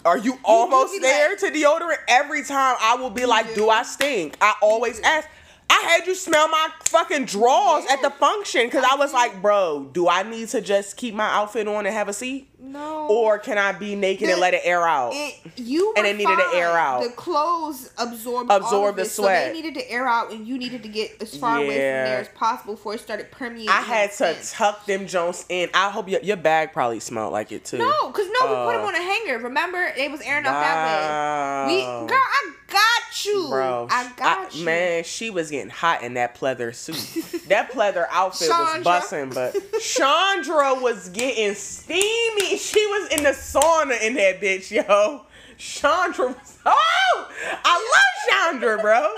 Are 0.05 0.17
you 0.17 0.37
almost 0.43 0.93
be 0.93 0.99
there 0.99 1.29
like- 1.29 1.39
to 1.39 1.47
deodorant? 1.47 1.97
Every 2.07 2.43
time 2.43 2.75
I 2.79 2.95
will 2.95 3.09
be 3.09 3.25
like, 3.25 3.55
do 3.55 3.69
I 3.69 3.81
stink? 3.83 4.37
I 4.41 4.53
always 4.61 4.99
ask. 5.01 5.27
I 5.69 5.81
had 5.81 6.07
you 6.07 6.15
smell 6.15 6.47
my 6.49 6.69
fucking 6.85 7.25
drawers 7.25 7.85
at 7.89 8.01
the 8.01 8.09
function 8.09 8.65
because 8.65 8.83
I 8.89 8.95
was 8.95 9.13
like, 9.13 9.41
bro, 9.41 9.89
do 9.93 10.09
I 10.09 10.23
need 10.23 10.49
to 10.49 10.61
just 10.61 10.97
keep 10.97 11.13
my 11.13 11.27
outfit 11.29 11.67
on 11.67 11.85
and 11.85 11.93
have 11.95 12.09
a 12.09 12.13
seat? 12.13 12.47
No. 12.61 13.07
Or 13.07 13.39
can 13.39 13.57
I 13.57 13.71
be 13.71 13.95
naked 13.95 14.29
and 14.29 14.39
let 14.39 14.53
it 14.53 14.61
air 14.63 14.85
out? 14.85 15.11
It, 15.13 15.35
you 15.55 15.93
And 15.95 16.05
it 16.05 16.17
needed 16.17 16.35
to 16.35 16.51
air 16.57 16.71
out. 16.71 17.03
The 17.03 17.09
clothes 17.11 17.91
absorbed 17.97 18.51
of 18.51 18.69
the 18.95 19.03
it, 19.03 19.05
sweat. 19.05 19.09
So 19.09 19.23
they 19.23 19.53
needed 19.53 19.75
to 19.75 19.89
air 19.91 20.07
out, 20.07 20.31
and 20.31 20.45
you 20.45 20.57
needed 20.57 20.83
to 20.83 20.89
get 20.89 21.21
as 21.21 21.35
far 21.37 21.57
away 21.57 21.67
from 21.67 21.75
there 21.75 22.19
as 22.19 22.27
possible 22.29 22.75
before 22.75 22.95
it 22.95 22.99
started 22.99 23.31
permeating. 23.31 23.69
I 23.69 23.81
had 23.81 24.11
to 24.11 24.33
skin. 24.35 24.35
tuck 24.57 24.85
them 24.85 25.07
Jones 25.07 25.45
in. 25.49 25.69
I 25.73 25.89
hope 25.89 26.09
your, 26.09 26.21
your 26.21 26.37
bag 26.37 26.73
probably 26.73 26.99
smelled 26.99 27.31
like 27.31 27.51
it 27.51 27.63
too. 27.63 27.77
No, 27.77 28.07
because 28.07 28.27
no, 28.27 28.47
we 28.47 28.55
put 28.65 28.73
them 28.77 28.81
Uh, 28.85 28.87
on 28.87 28.95
a 28.95 29.01
hanger. 29.01 29.37
Remember, 29.39 29.81
it 29.97 30.11
was 30.11 30.21
airing 30.21 30.45
out 30.45 30.59
that 30.59 31.67
way. 31.67 31.75
We, 31.75 31.81
girl, 32.07 32.19
I 32.21 32.51
got 32.67 33.01
you, 33.25 33.47
Bro, 33.49 33.87
I 33.89 34.11
got 34.17 34.55
you, 34.55 34.65
man, 34.65 35.03
she 35.03 35.29
was 35.29 35.49
getting 35.51 35.69
hot 35.69 36.03
in 36.03 36.15
that 36.15 36.35
pleather 36.35 36.73
suit. 36.73 36.95
that 37.47 37.71
pleather 37.73 38.05
outfit 38.11 38.49
Chandra. 38.49 38.75
was 38.77 38.83
busting, 38.83 39.29
but 39.31 39.55
Chandra 39.81 40.75
was 40.81 41.09
getting 41.09 41.53
steamy. 41.55 42.57
She 42.57 42.85
was 42.87 43.11
in 43.13 43.23
the 43.23 43.31
sauna 43.31 44.01
in 44.01 44.15
that 44.15 44.39
bitch, 44.41 44.71
yo. 44.71 45.21
Chandra 45.57 46.27
was, 46.27 46.57
oh, 46.65 47.31
I 47.65 47.75
love 47.75 48.29
Chandra, 48.51 48.77
bro. 48.81 49.13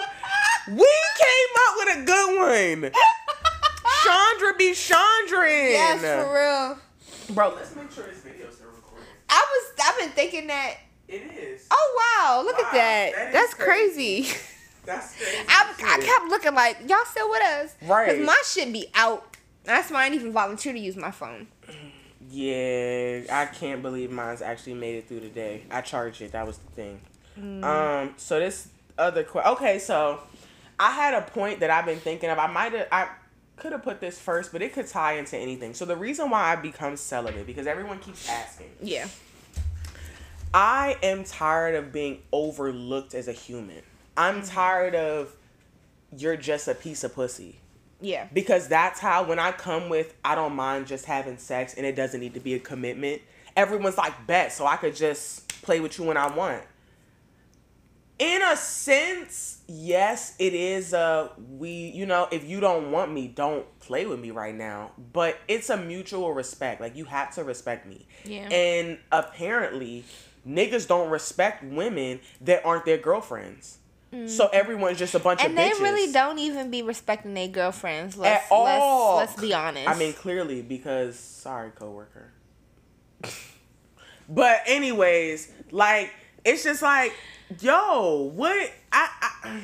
We 0.69 0.75
came 1.17 1.55
up 1.57 1.75
with 1.77 1.97
a 1.97 2.05
good 2.05 2.81
one. 2.83 2.91
Chandra 4.03 4.53
be 4.57 4.73
Chandra. 4.73 5.47
Yes, 5.49 6.01
for 6.01 6.33
real. 6.33 7.35
Bro, 7.35 7.55
let's 7.55 7.75
make 7.75 7.91
sure 7.91 8.05
this 8.05 8.17
video's 8.19 8.55
still 8.55 8.67
recording. 8.67 9.07
I 9.29 9.45
was, 9.49 9.73
I've 9.85 9.99
been 9.99 10.09
thinking 10.09 10.47
that. 10.47 10.77
It 11.11 11.23
is. 11.37 11.67
Oh 11.69 11.97
wow, 12.23 12.41
look 12.43 12.57
Wow, 12.57 12.63
at 12.67 12.71
that. 12.73 13.11
that 13.15 13.33
That's 13.33 13.53
crazy. 13.53 14.23
crazy. 14.23 14.37
That's 14.85 15.15
crazy. 15.15 15.37
I, 15.47 15.73
I 15.83 15.99
kept 15.99 16.29
looking 16.29 16.55
like 16.55 16.77
y'all 16.89 17.05
still 17.05 17.29
with 17.29 17.43
us, 17.43 17.75
Right. 17.83 18.17
Cause 18.17 18.25
my 18.25 18.41
shit 18.45 18.71
be 18.73 18.87
out. 18.95 19.35
That's 19.63 19.91
why 19.91 20.03
I 20.05 20.09
didn't 20.09 20.21
even 20.21 20.33
volunteer 20.33 20.73
to 20.73 20.79
use 20.79 20.95
my 20.95 21.11
phone. 21.11 21.47
Yeah, 22.29 23.21
I 23.31 23.45
can't 23.45 23.81
believe 23.81 24.09
mine's 24.11 24.41
actually 24.41 24.75
made 24.75 24.95
it 24.95 25.07
through 25.07 25.19
the 25.21 25.29
day. 25.29 25.63
I 25.69 25.81
charged 25.81 26.21
it. 26.21 26.31
That 26.31 26.47
was 26.47 26.57
the 26.57 26.71
thing. 26.71 27.01
Um. 27.63 28.13
So 28.17 28.39
this 28.39 28.67
other 28.97 29.23
que- 29.23 29.41
okay. 29.41 29.79
So 29.79 30.19
I 30.79 30.91
had 30.91 31.13
a 31.13 31.21
point 31.21 31.59
that 31.61 31.69
I've 31.69 31.85
been 31.85 31.99
thinking 31.99 32.29
of. 32.29 32.37
I 32.39 32.47
might 32.47 32.73
have. 32.73 32.87
I 32.91 33.07
could 33.57 33.71
have 33.73 33.83
put 33.83 33.99
this 33.99 34.19
first, 34.19 34.51
but 34.51 34.61
it 34.61 34.73
could 34.73 34.87
tie 34.87 35.13
into 35.13 35.37
anything. 35.37 35.73
So 35.73 35.85
the 35.85 35.95
reason 35.95 36.29
why 36.29 36.51
I 36.51 36.55
become 36.55 36.95
celibate 36.97 37.45
because 37.45 37.67
everyone 37.67 37.99
keeps 37.99 38.27
asking. 38.29 38.69
Yeah. 38.81 39.07
I 40.53 40.97
am 41.01 41.23
tired 41.23 41.75
of 41.75 41.91
being 41.91 42.21
overlooked 42.31 43.13
as 43.13 43.27
a 43.27 43.31
human. 43.31 43.81
I'm 44.17 44.41
tired 44.41 44.95
of 44.95 45.35
you're 46.17 46.35
just 46.35 46.67
a 46.67 46.75
piece 46.75 47.03
of 47.03 47.13
pussy. 47.15 47.57
Yeah. 48.01 48.27
because 48.33 48.67
that's 48.67 48.99
how 48.99 49.23
when 49.25 49.37
I 49.37 49.51
come 49.51 49.87
with 49.87 50.15
I 50.25 50.33
don't 50.33 50.55
mind 50.55 50.87
just 50.87 51.05
having 51.05 51.37
sex 51.37 51.75
and 51.75 51.85
it 51.85 51.95
doesn't 51.95 52.19
need 52.19 52.33
to 52.33 52.39
be 52.39 52.55
a 52.55 52.59
commitment. 52.59 53.21
Everyone's 53.55 53.97
like 53.97 54.25
bet, 54.25 54.51
so 54.51 54.65
I 54.65 54.77
could 54.77 54.95
just 54.95 55.47
play 55.61 55.79
with 55.79 55.99
you 55.99 56.05
when 56.05 56.17
I 56.17 56.33
want. 56.35 56.63
In 58.17 58.41
a 58.41 58.55
sense, 58.55 59.59
yes, 59.67 60.35
it 60.39 60.53
is 60.55 60.93
uh 60.95 61.29
we 61.37 61.69
you 61.69 62.07
know, 62.07 62.27
if 62.31 62.43
you 62.43 62.59
don't 62.59 62.91
want 62.91 63.11
me, 63.11 63.27
don't 63.27 63.65
play 63.79 64.07
with 64.07 64.19
me 64.19 64.31
right 64.31 64.55
now. 64.55 64.91
But 65.13 65.37
it's 65.47 65.69
a 65.69 65.77
mutual 65.77 66.33
respect. 66.33 66.81
Like 66.81 66.95
you 66.95 67.05
have 67.05 67.35
to 67.35 67.43
respect 67.43 67.85
me. 67.85 68.07
Yeah. 68.25 68.47
And 68.49 68.97
apparently 69.11 70.05
niggas 70.47 70.87
don't 70.87 71.09
respect 71.09 71.63
women 71.63 72.19
that 72.41 72.65
aren't 72.65 72.85
their 72.85 72.97
girlfriends. 72.97 73.77
So 74.27 74.49
everyone's 74.49 74.99
just 74.99 75.15
a 75.15 75.19
bunch 75.19 75.39
Mm. 75.39 75.45
And 75.45 75.51
of 75.53 75.57
they 75.57 75.83
really 75.83 76.11
don't 76.11 76.37
even 76.37 76.69
be 76.69 76.81
respecting 76.81 77.33
their 77.33 77.47
girlfriends. 77.47 78.17
Let's, 78.17 78.43
At 78.43 78.51
all. 78.51 79.15
Let's, 79.15 79.31
let's 79.31 79.41
be 79.41 79.53
honest. 79.53 79.87
I 79.87 79.97
mean, 79.97 80.11
clearly 80.11 80.61
because 80.61 81.17
sorry, 81.17 81.71
coworker. 81.71 82.33
but 84.29 84.63
anyways, 84.65 85.49
like 85.71 86.11
it's 86.43 86.63
just 86.65 86.81
like, 86.81 87.13
yo, 87.61 88.31
what 88.35 88.71
I 88.91 89.09
I, 89.43 89.61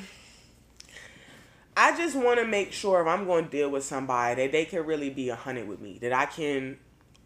I 1.76 1.98
just 1.98 2.16
want 2.16 2.40
to 2.40 2.46
make 2.46 2.72
sure 2.72 3.02
if 3.02 3.08
I'm 3.08 3.26
going 3.26 3.46
to 3.46 3.52
deal 3.52 3.70
with 3.70 3.84
somebody 3.84 4.42
that 4.42 4.52
they 4.54 4.64
can 4.64 4.86
really 4.86 5.10
be 5.10 5.28
a 5.28 5.36
hundred 5.36 5.68
with 5.68 5.82
me, 5.82 6.00
that 6.02 6.14
I 6.14 6.26
can, 6.26 6.80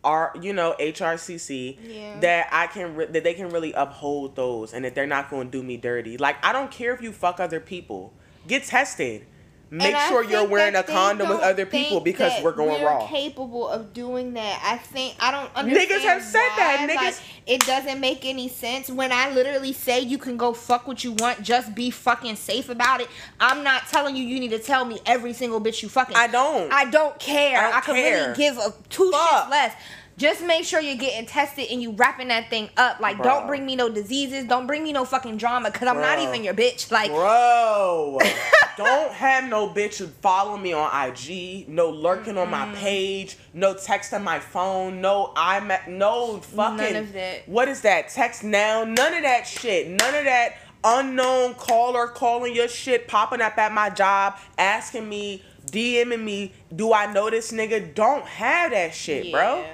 are 0.04 0.34
you 0.42 0.54
know 0.54 0.76
HRCC, 0.80 1.78
Yeah. 1.84 2.20
that 2.22 2.50
I 2.52 2.68
can 2.68 2.96
re- 2.96 3.06
that 3.06 3.24
they 3.24 3.34
can 3.34 3.50
really 3.50 3.74
uphold 3.74 4.36
those, 4.36 4.74
and 4.74 4.84
that 4.86 4.96
they're 4.96 5.08
not 5.08 5.30
going 5.30 5.52
to 5.52 5.58
do 5.58 5.64
me 5.64 5.78
dirty. 5.78 6.18
Like 6.18 6.44
I 6.44 6.54
don't 6.54 6.72
care 6.72 6.94
if 6.94 7.02
you 7.02 7.12
fuck 7.12 7.40
other 7.40 7.60
people, 7.60 8.14
get 8.48 8.64
tested. 8.64 9.26
Make 9.72 9.96
And 9.96 10.10
sure 10.10 10.24
you're 10.24 10.46
wearing 10.48 10.76
a 10.76 10.84
condom 10.84 11.30
with 11.30 11.40
other 11.40 11.66
people 11.66 12.02
because 12.02 12.44
we're 12.44 12.52
going 12.52 12.84
wrong. 12.84 13.00
we're 13.00 13.00
raw. 13.00 13.08
capable 13.08 13.68
of 13.68 13.94
doing 13.94 14.34
that. 14.34 14.62
I 14.64 14.78
think 14.78 15.16
I 15.20 15.32
don't 15.32 15.50
understand. 15.56 15.90
Niggas 15.90 16.02
have 16.04 16.22
said 16.22 16.50
that. 16.58 16.88
Niggas- 16.90 16.96
like, 16.98 17.16
it 17.48 17.62
doesn't 17.66 18.00
make 18.00 18.26
any 18.26 18.50
sense 18.50 18.90
when 18.90 19.12
I 19.12 19.32
literally 19.32 19.74
say 19.74 20.02
you 20.02 20.18
can 20.18 20.36
go 20.38 20.54
fuck 20.54 20.88
what 20.88 21.04
you 21.04 21.14
want. 21.14 21.42
Just 21.42 21.74
be 21.74 21.90
fucking 21.90 22.36
safe 22.36 22.70
about 22.70 23.02
it. 23.02 23.08
I'm 23.40 23.64
not 23.64 23.88
telling 23.88 24.16
you 24.16 24.24
you 24.24 24.40
need 24.40 24.52
to 24.52 24.60
tell 24.60 24.84
me 24.86 25.00
every 25.06 25.34
single 25.34 25.60
bitch 25.62 25.82
you 25.82 25.90
fucking. 25.90 26.16
I 26.18 26.28
don't. 26.28 26.72
I 26.72 26.86
don't 26.86 27.18
care. 27.18 27.58
I 27.58 27.68
I, 27.68 27.72
don't 27.72 27.84
can 27.84 27.96
care. 27.96 28.22
really 28.24 28.36
give 28.36 28.58
a 28.58 28.74
two 28.90 29.10
Fuck. 29.12 29.46
shits 29.46 29.50
less. 29.50 29.74
Just 30.22 30.46
make 30.46 30.66
sure 30.66 30.80
you're 30.80 30.98
getting 30.98 31.26
tested 31.26 31.66
and 31.72 31.82
you 31.82 31.94
wrapping 31.94 32.28
that 32.28 32.48
thing 32.52 32.70
up. 32.78 33.00
Like, 33.00 33.18
Bro. 33.18 33.26
don't 33.26 33.48
bring 33.48 33.66
me 33.66 33.76
no 33.76 33.90
diseases. 33.90 34.46
Don't 34.46 34.68
bring 34.68 34.84
me 34.84 34.94
no 34.94 35.04
fucking 35.04 35.38
drama. 35.38 35.72
Cause 35.72 35.88
I'm 35.88 36.00
not 36.00 36.20
even 36.20 36.44
your 36.44 36.54
bitch. 36.54 36.92
Like, 36.92 37.10
Bro, 37.10 38.20
don't 38.78 39.12
have 39.14 39.50
no 39.50 39.70
bitch 39.70 40.08
follow 40.22 40.58
me 40.58 40.74
on 40.74 40.92
IG, 41.08 41.68
no 41.68 41.90
lurking 41.90 42.38
on 42.38 42.52
my 42.52 42.72
page, 42.76 43.36
no 43.56 43.74
texting 43.74 44.22
my 44.22 44.38
phone, 44.38 45.02
no 45.02 45.34
I'm 45.36 45.72
at, 45.72 45.90
no 45.90 46.38
fucking 46.38 46.78
None 46.78 46.96
of 46.98 47.14
that. 47.14 47.50
What 47.50 47.68
is 47.68 47.82
that? 47.82 48.10
Text 48.10 48.44
now, 48.44 48.84
none 48.84 49.16
of 49.16 49.24
that 49.24 49.48
shit, 49.48 49.88
none 49.88 50.14
of 50.14 50.26
that 50.26 50.54
unknown 50.84 51.56
caller 51.56 52.06
calling 52.06 52.56
your 52.56 52.68
shit, 52.68 53.08
popping 53.08 53.42
up 53.42 53.58
at 53.58 53.74
my 53.74 53.90
job, 53.90 54.38
asking 54.60 55.10
me, 55.10 55.44
DMing 55.72 56.24
me, 56.24 56.54
do 56.76 56.94
I 56.94 57.12
know 57.12 57.32
this 57.32 57.52
nigga? 57.52 57.96
Don't 57.96 58.26
have 58.26 58.70
that 58.70 58.94
shit, 58.94 59.32
bro. 59.32 59.66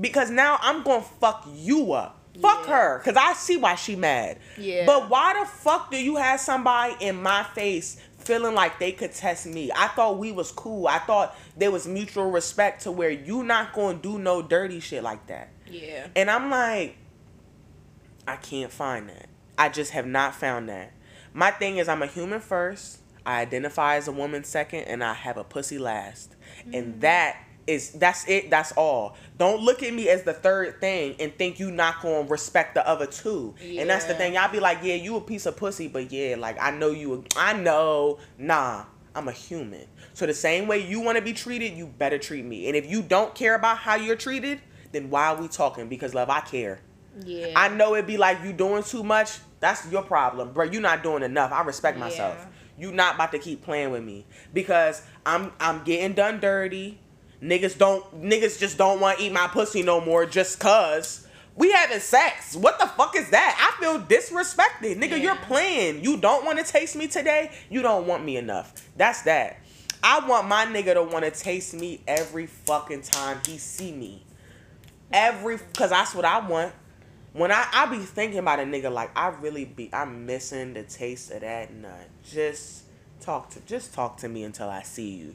Because 0.00 0.30
now 0.30 0.58
I'm 0.62 0.82
gonna 0.82 1.02
fuck 1.02 1.46
you 1.52 1.92
up. 1.92 2.18
Fuck 2.40 2.66
Yeah. 2.66 2.74
her. 2.76 2.98
Cause 3.04 3.16
I 3.16 3.34
see 3.34 3.56
why 3.58 3.74
she 3.74 3.94
mad. 3.94 4.38
Yeah. 4.56 4.86
But 4.86 5.10
why 5.10 5.38
the 5.38 5.46
fuck 5.46 5.90
do 5.90 5.98
you 6.02 6.16
have 6.16 6.40
somebody 6.40 6.96
in 7.00 7.22
my 7.22 7.42
face 7.54 7.98
feeling 8.18 8.54
like 8.54 8.78
they 8.78 8.92
could 8.92 9.12
test 9.12 9.44
me? 9.46 9.70
I 9.76 9.88
thought 9.88 10.18
we 10.18 10.32
was 10.32 10.50
cool. 10.50 10.88
I 10.88 10.98
thought 10.98 11.36
there 11.58 11.70
was 11.70 11.86
mutual 11.86 12.30
respect 12.30 12.82
to 12.84 12.92
where 12.92 13.10
you 13.10 13.42
not 13.42 13.74
gonna 13.74 13.98
do 13.98 14.18
no 14.18 14.40
dirty 14.40 14.80
shit 14.80 15.02
like 15.02 15.26
that. 15.26 15.50
yeah. 15.70 16.06
And 16.16 16.30
I'm 16.30 16.50
like, 16.50 16.96
I 18.26 18.36
can't 18.36 18.72
find 18.72 19.08
that. 19.08 19.26
I 19.58 19.68
just 19.68 19.90
have 19.92 20.06
not 20.06 20.34
found 20.34 20.68
that. 20.68 20.92
My 21.34 21.50
thing 21.50 21.76
is, 21.78 21.88
I'm 21.88 22.02
a 22.02 22.06
human 22.06 22.40
first. 22.40 22.98
I 23.24 23.40
identify 23.40 23.96
as 23.96 24.08
a 24.08 24.12
woman 24.12 24.44
second, 24.44 24.80
and 24.84 25.02
I 25.04 25.14
have 25.14 25.36
a 25.36 25.44
pussy 25.44 25.78
last. 25.78 26.34
And 26.72 26.94
mm. 26.94 27.00
that 27.00 27.36
is 27.66 27.92
that's 27.92 28.26
it. 28.28 28.50
That's 28.50 28.72
all. 28.72 29.16
Don't 29.38 29.60
look 29.62 29.82
at 29.82 29.94
me 29.94 30.08
as 30.08 30.22
the 30.24 30.32
third 30.32 30.80
thing 30.80 31.14
and 31.20 31.32
think 31.36 31.60
you 31.60 31.70
not 31.70 32.02
gonna 32.02 32.22
respect 32.28 32.74
the 32.74 32.86
other 32.86 33.06
two. 33.06 33.54
And 33.60 33.88
that's 33.88 34.04
the 34.06 34.14
thing. 34.14 34.34
Y'all 34.34 34.50
be 34.50 34.60
like, 34.60 34.78
yeah, 34.82 34.94
you 34.94 35.16
a 35.16 35.20
piece 35.20 35.46
of 35.46 35.56
pussy, 35.56 35.88
but 35.88 36.10
yeah, 36.12 36.36
like 36.38 36.60
I 36.60 36.70
know 36.72 36.90
you. 36.90 37.14
a- 37.14 37.38
I 37.38 37.52
know. 37.52 38.18
Nah, 38.38 38.84
I'm 39.14 39.28
a 39.28 39.32
human. 39.32 39.86
So 40.14 40.26
the 40.26 40.34
same 40.34 40.66
way 40.68 40.78
you 40.86 41.00
want 41.00 41.16
to 41.18 41.22
be 41.22 41.32
treated, 41.32 41.74
you 41.76 41.86
better 41.86 42.18
treat 42.18 42.44
me. 42.44 42.66
And 42.66 42.76
if 42.76 42.90
you 42.90 43.02
don't 43.02 43.34
care 43.34 43.54
about 43.54 43.78
how 43.78 43.94
you're 43.94 44.16
treated, 44.16 44.60
then 44.92 45.08
why 45.10 45.28
are 45.28 45.36
we 45.36 45.48
talking? 45.48 45.88
Because 45.88 46.14
love, 46.14 46.28
I 46.30 46.40
care. 46.40 46.80
Yeah. 47.24 47.52
I 47.56 47.68
know 47.68 47.94
it'd 47.94 48.06
be 48.06 48.16
like 48.16 48.42
you 48.42 48.52
doing 48.52 48.82
too 48.82 49.02
much. 49.02 49.38
That's 49.60 49.90
your 49.90 50.02
problem, 50.02 50.52
bro. 50.52 50.64
You 50.64 50.80
not 50.80 51.02
doing 51.02 51.22
enough. 51.22 51.52
I 51.52 51.62
respect 51.62 51.98
myself. 51.98 52.36
Yeah. 52.38 52.46
You 52.88 52.92
not 52.92 53.14
about 53.16 53.32
to 53.32 53.38
keep 53.38 53.62
playing 53.62 53.90
with 53.92 54.02
me 54.02 54.26
because 54.52 55.02
I'm 55.24 55.52
I'm 55.60 55.84
getting 55.84 56.14
done 56.14 56.40
dirty. 56.40 56.98
Niggas 57.42 57.76
don't 57.76 58.22
niggas 58.22 58.58
just 58.60 58.78
don't 58.78 59.00
want 59.00 59.18
to 59.18 59.24
eat 59.24 59.32
my 59.32 59.48
pussy 59.48 59.82
no 59.82 60.00
more 60.00 60.24
just 60.26 60.60
cuz 60.60 61.26
we 61.56 61.72
having 61.72 62.00
sex. 62.00 62.56
What 62.56 62.78
the 62.78 62.86
fuck 62.86 63.16
is 63.16 63.30
that? 63.30 63.74
I 63.76 63.80
feel 63.80 64.00
disrespected. 64.00 64.96
Nigga, 64.96 65.20
you're 65.20 65.36
playing. 65.36 66.02
You 66.02 66.16
don't 66.16 66.44
want 66.44 66.58
to 66.58 66.64
taste 66.64 66.96
me 66.96 67.08
today. 67.08 67.50
You 67.68 67.82
don't 67.82 68.06
want 68.06 68.24
me 68.24 68.36
enough. 68.36 68.72
That's 68.96 69.22
that. 69.22 69.58
I 70.02 70.26
want 70.26 70.48
my 70.48 70.66
nigga 70.66 70.94
to 70.94 71.02
want 71.02 71.24
to 71.24 71.30
taste 71.30 71.74
me 71.74 72.00
every 72.06 72.46
fucking 72.46 73.02
time 73.02 73.40
he 73.46 73.58
see 73.58 73.92
me. 73.92 74.24
Every 75.12 75.58
cuz 75.58 75.90
that's 75.90 76.14
what 76.14 76.24
I 76.24 76.46
want. 76.46 76.72
When 77.32 77.50
I 77.50 77.66
I 77.72 77.86
be 77.86 77.98
thinking 77.98 78.38
about 78.38 78.60
a 78.60 78.62
nigga 78.62 78.90
like 78.90 79.10
I 79.16 79.28
really 79.28 79.64
be 79.64 79.90
I'm 79.92 80.26
missing 80.26 80.74
the 80.74 80.84
taste 80.84 81.32
of 81.32 81.40
that 81.40 81.72
nut. 81.72 82.08
Just 82.22 82.84
talk 83.20 83.50
to 83.50 83.60
just 83.60 83.92
talk 83.94 84.16
to 84.18 84.28
me 84.28 84.44
until 84.44 84.68
I 84.68 84.82
see 84.82 85.10
you. 85.10 85.34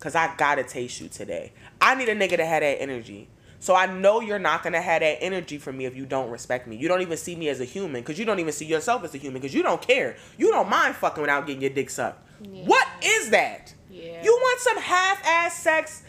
Cause 0.00 0.14
I 0.14 0.34
gotta 0.36 0.62
taste 0.62 1.00
you 1.00 1.08
today. 1.08 1.52
I 1.80 1.94
need 1.94 2.08
a 2.08 2.14
nigga 2.14 2.36
to 2.36 2.46
have 2.46 2.62
that 2.62 2.80
energy. 2.80 3.28
So 3.60 3.74
I 3.74 3.86
know 3.86 4.20
you're 4.20 4.38
not 4.38 4.62
gonna 4.62 4.80
have 4.80 5.00
that 5.00 5.22
energy 5.22 5.58
for 5.58 5.72
me 5.72 5.86
if 5.86 5.96
you 5.96 6.06
don't 6.06 6.30
respect 6.30 6.68
me. 6.68 6.76
You 6.76 6.86
don't 6.86 7.02
even 7.02 7.16
see 7.16 7.34
me 7.34 7.48
as 7.48 7.60
a 7.60 7.64
human, 7.64 8.02
cause 8.04 8.18
you 8.18 8.24
don't 8.24 8.38
even 8.38 8.52
see 8.52 8.66
yourself 8.66 9.02
as 9.02 9.14
a 9.14 9.18
human, 9.18 9.42
cause 9.42 9.52
you 9.52 9.62
don't 9.62 9.82
care. 9.82 10.16
You 10.36 10.50
don't 10.50 10.68
mind 10.68 10.94
fucking 10.94 11.20
without 11.20 11.46
getting 11.46 11.62
your 11.62 11.70
dick 11.70 11.90
sucked. 11.90 12.24
Yeah. 12.40 12.64
What 12.64 12.86
is 13.02 13.30
that? 13.30 13.74
Yeah. 13.90 14.22
You 14.22 14.32
want 14.40 14.60
some 14.60 14.78
half-ass 14.78 15.58
sex? 15.60 16.02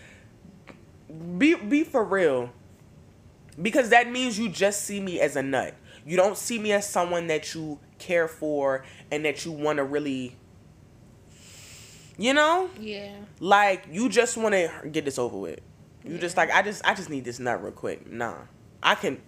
Be 1.37 1.55
be 1.55 1.83
for 1.83 2.03
real. 2.03 2.51
Because 3.59 3.89
that 3.89 4.11
means 4.11 4.37
you 4.37 4.47
just 4.49 4.85
see 4.85 4.99
me 4.99 5.19
as 5.19 5.35
a 5.35 5.41
nut. 5.41 5.73
You 6.05 6.15
don't 6.15 6.37
see 6.37 6.59
me 6.59 6.71
as 6.71 6.87
someone 6.87 7.27
that 7.27 7.53
you 7.53 7.79
care 7.97 8.27
for 8.27 8.85
and 9.11 9.25
that 9.25 9.43
you 9.43 9.51
want 9.51 9.77
to 9.77 9.83
really 9.83 10.35
you 12.19 12.33
know? 12.33 12.69
Yeah. 12.79 13.15
Like 13.39 13.85
you 13.91 14.09
just 14.09 14.37
want 14.37 14.53
to 14.53 14.69
get 14.91 15.05
this 15.05 15.17
over 15.17 15.37
with. 15.37 15.59
You 16.03 16.17
just 16.17 16.37
like 16.37 16.51
I 16.51 16.61
just 16.61 16.85
I 16.85 16.93
just 16.93 17.09
need 17.09 17.25
this 17.25 17.39
nut 17.39 17.63
real 17.63 17.71
quick. 17.71 18.09
Nah, 18.11 18.35
I 18.83 18.95
can 18.95 19.21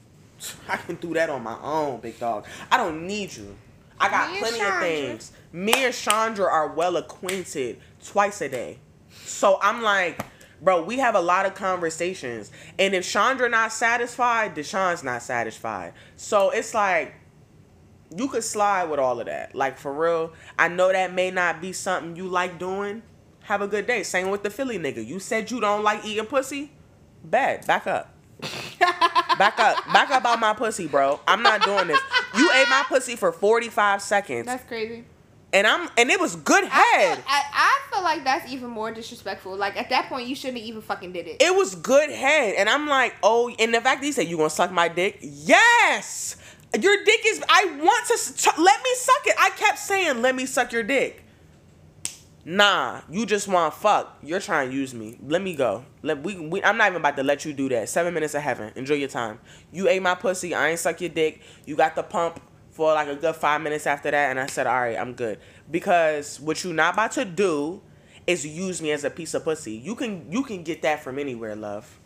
I 0.68 0.78
can 0.78 0.96
do 0.96 1.14
that 1.14 1.30
on 1.30 1.44
my 1.44 1.58
own, 1.62 2.00
big 2.00 2.20
dog. 2.20 2.46
I 2.70 2.78
don't 2.78 3.08
need 3.08 3.36
you. 3.36 3.56
I 4.00 4.10
got 4.10 4.38
plenty 4.40 4.60
of 4.60 4.80
things. 4.80 5.32
Me 5.52 5.86
and 5.86 5.94
Chandra 5.94 6.46
are 6.46 6.68
well 6.70 6.98
acquainted 6.98 7.80
twice 8.04 8.42
a 8.42 8.50
day, 8.50 8.80
so 9.12 9.60
I'm 9.62 9.84
like, 9.84 10.26
bro, 10.62 10.84
we 10.84 10.98
have 10.98 11.14
a 11.14 11.22
lot 11.22 11.46
of 11.46 11.54
conversations. 11.54 12.52
And 12.80 12.96
if 12.96 13.08
Chandra 13.08 13.48
not 13.48 13.72
satisfied, 13.72 14.56
Deshaun's 14.56 15.04
not 15.04 15.22
satisfied. 15.22 15.94
So 16.16 16.50
it's 16.50 16.74
like 16.74 17.14
you 18.16 18.28
could 18.28 18.44
slide 18.44 18.86
with 18.90 19.00
all 19.00 19.20
of 19.20 19.26
that. 19.28 19.56
Like 19.56 19.78
for 19.78 19.92
real, 19.94 20.34
I 20.60 20.68
know 20.68 20.92
that 20.92 21.14
may 21.14 21.32
not 21.32 21.62
be 21.62 21.74
something 21.74 22.16
you 22.16 22.28
like 22.28 22.60
doing. 22.60 23.02
Have 23.44 23.62
a 23.62 23.68
good 23.68 23.88
day. 23.88 24.04
Same 24.04 24.30
with 24.30 24.44
the 24.44 24.50
Philly 24.50 24.78
nigga. 24.78 25.06
You 25.06 25.20
said 25.20 25.50
you 25.52 25.60
don't 25.60 25.84
like 25.84 26.06
eating 26.06 26.26
pussy. 26.26 26.72
Bad. 27.24 27.66
Back 27.68 27.88
up. 27.88 28.14
Back 28.80 29.60
up. 29.60 29.78
Back 29.94 30.12
up 30.12 30.26
on 30.26 30.40
my 30.40 30.54
pussy, 30.54 30.88
bro. 30.88 31.20
I'm 31.28 31.42
not 31.44 31.62
doing 31.64 31.88
this. 31.88 32.00
You 32.38 32.50
ate 32.54 32.68
my 32.70 32.84
pussy 32.88 33.16
for 33.16 33.32
45 33.32 34.02
seconds, 34.02 34.46
That's 34.46 34.64
crazy. 34.68 35.04
and 35.54 35.68
I'm 35.68 35.90
and 35.98 36.10
it 36.10 36.20
was 36.20 36.36
good 36.38 36.64
I, 36.64 36.68
head. 36.68 37.16
feel- 37.18 37.26
I, 37.28 37.44
I 37.54 37.80
feel 37.94 38.04
like 38.04 38.24
that's 38.24 38.52
even 38.52 38.70
more 38.70 38.92
disrespectful. 38.92 39.56
Like 39.58 39.76
at 39.78 39.90
that 39.90 40.08
point, 40.10 40.28
you 40.28 40.36
shouldn't 40.36 40.60
have 40.60 40.68
even 40.68 40.82
fucking 40.82 41.12
did 41.12 41.28
it. 41.28 41.38
It 41.42 41.56
was 41.56 41.76
good 41.76 42.10
head, 42.10 42.56
and 42.58 42.70
I'm 42.70 42.88
like, 42.88 43.16
oh, 43.22 43.54
and 43.60 43.74
the 43.74 43.82
fact 43.82 44.02
that 44.02 44.06
he 44.06 44.12
said 44.12 44.28
you 44.28 44.38
gonna 44.38 44.50
suck 44.50 44.72
my 44.72 44.88
dick, 44.88 45.20
yes, 45.22 46.36
your 46.80 47.04
dick 47.04 47.22
is. 47.26 47.44
I 47.50 47.78
want 47.82 48.08
to 48.08 48.62
let 48.62 48.84
me 48.84 48.90
suck 48.96 49.28
it. 49.28 49.36
I 49.38 49.50
kept 49.52 49.80
saying, 49.80 50.22
let 50.22 50.36
me 50.36 50.46
suck 50.46 50.72
your 50.72 50.84
dick. 50.84 51.24
Nah, 52.44 53.02
you 53.10 53.28
just 53.28 53.48
want 53.48 53.74
fuck. 53.74 54.18
You're 54.24 54.40
trying 54.40 54.70
to 54.70 54.76
use 54.76 54.96
me. 54.96 55.18
Let 55.22 55.44
me 55.44 55.56
go. 55.56 55.86
Let 56.02 56.24
we, 56.24 56.40
we. 56.40 56.64
I'm 56.64 56.76
not 56.76 56.88
even 56.88 57.02
about 57.02 57.16
to 57.18 57.24
let 57.24 57.46
you 57.46 57.54
do 57.54 57.70
that. 57.70 57.88
Seven 57.88 58.14
minutes 58.14 58.34
of 58.34 58.42
heaven. 58.42 58.72
Enjoy 58.76 58.96
your 58.96 59.10
time. 59.10 59.40
You 59.72 59.88
ate 59.88 60.02
my 60.02 60.16
pussy. 60.16 60.56
I 60.56 60.70
ain't 60.70 60.80
suck 60.80 61.02
your 61.02 61.12
dick. 61.12 61.42
You 61.66 61.76
got 61.76 61.96
the 61.96 62.02
pump 62.02 62.42
for 62.72 62.94
like 62.94 63.08
a 63.08 63.16
good 63.16 63.36
five 63.36 63.62
minutes 63.62 63.86
after 63.86 64.10
that, 64.10 64.32
and 64.32 64.40
I 64.40 64.48
said, 64.48 64.66
all 64.66 64.80
right, 64.80 64.98
I'm 64.98 65.14
good. 65.14 65.38
Because 65.70 66.40
what 66.40 66.64
you 66.64 66.74
not 66.74 66.96
about 66.96 67.12
to 67.14 67.26
do 67.26 67.82
is 68.26 68.46
use 68.46 68.82
me 68.82 68.92
as 68.92 69.04
a 69.04 69.10
piece 69.10 69.36
of 69.36 69.44
pussy. 69.44 69.74
You 69.74 69.94
can 69.94 70.32
you 70.32 70.44
can 70.44 70.64
get 70.64 70.82
that 70.82 71.04
from 71.04 71.20
anywhere, 71.20 71.56
love. 71.56 72.00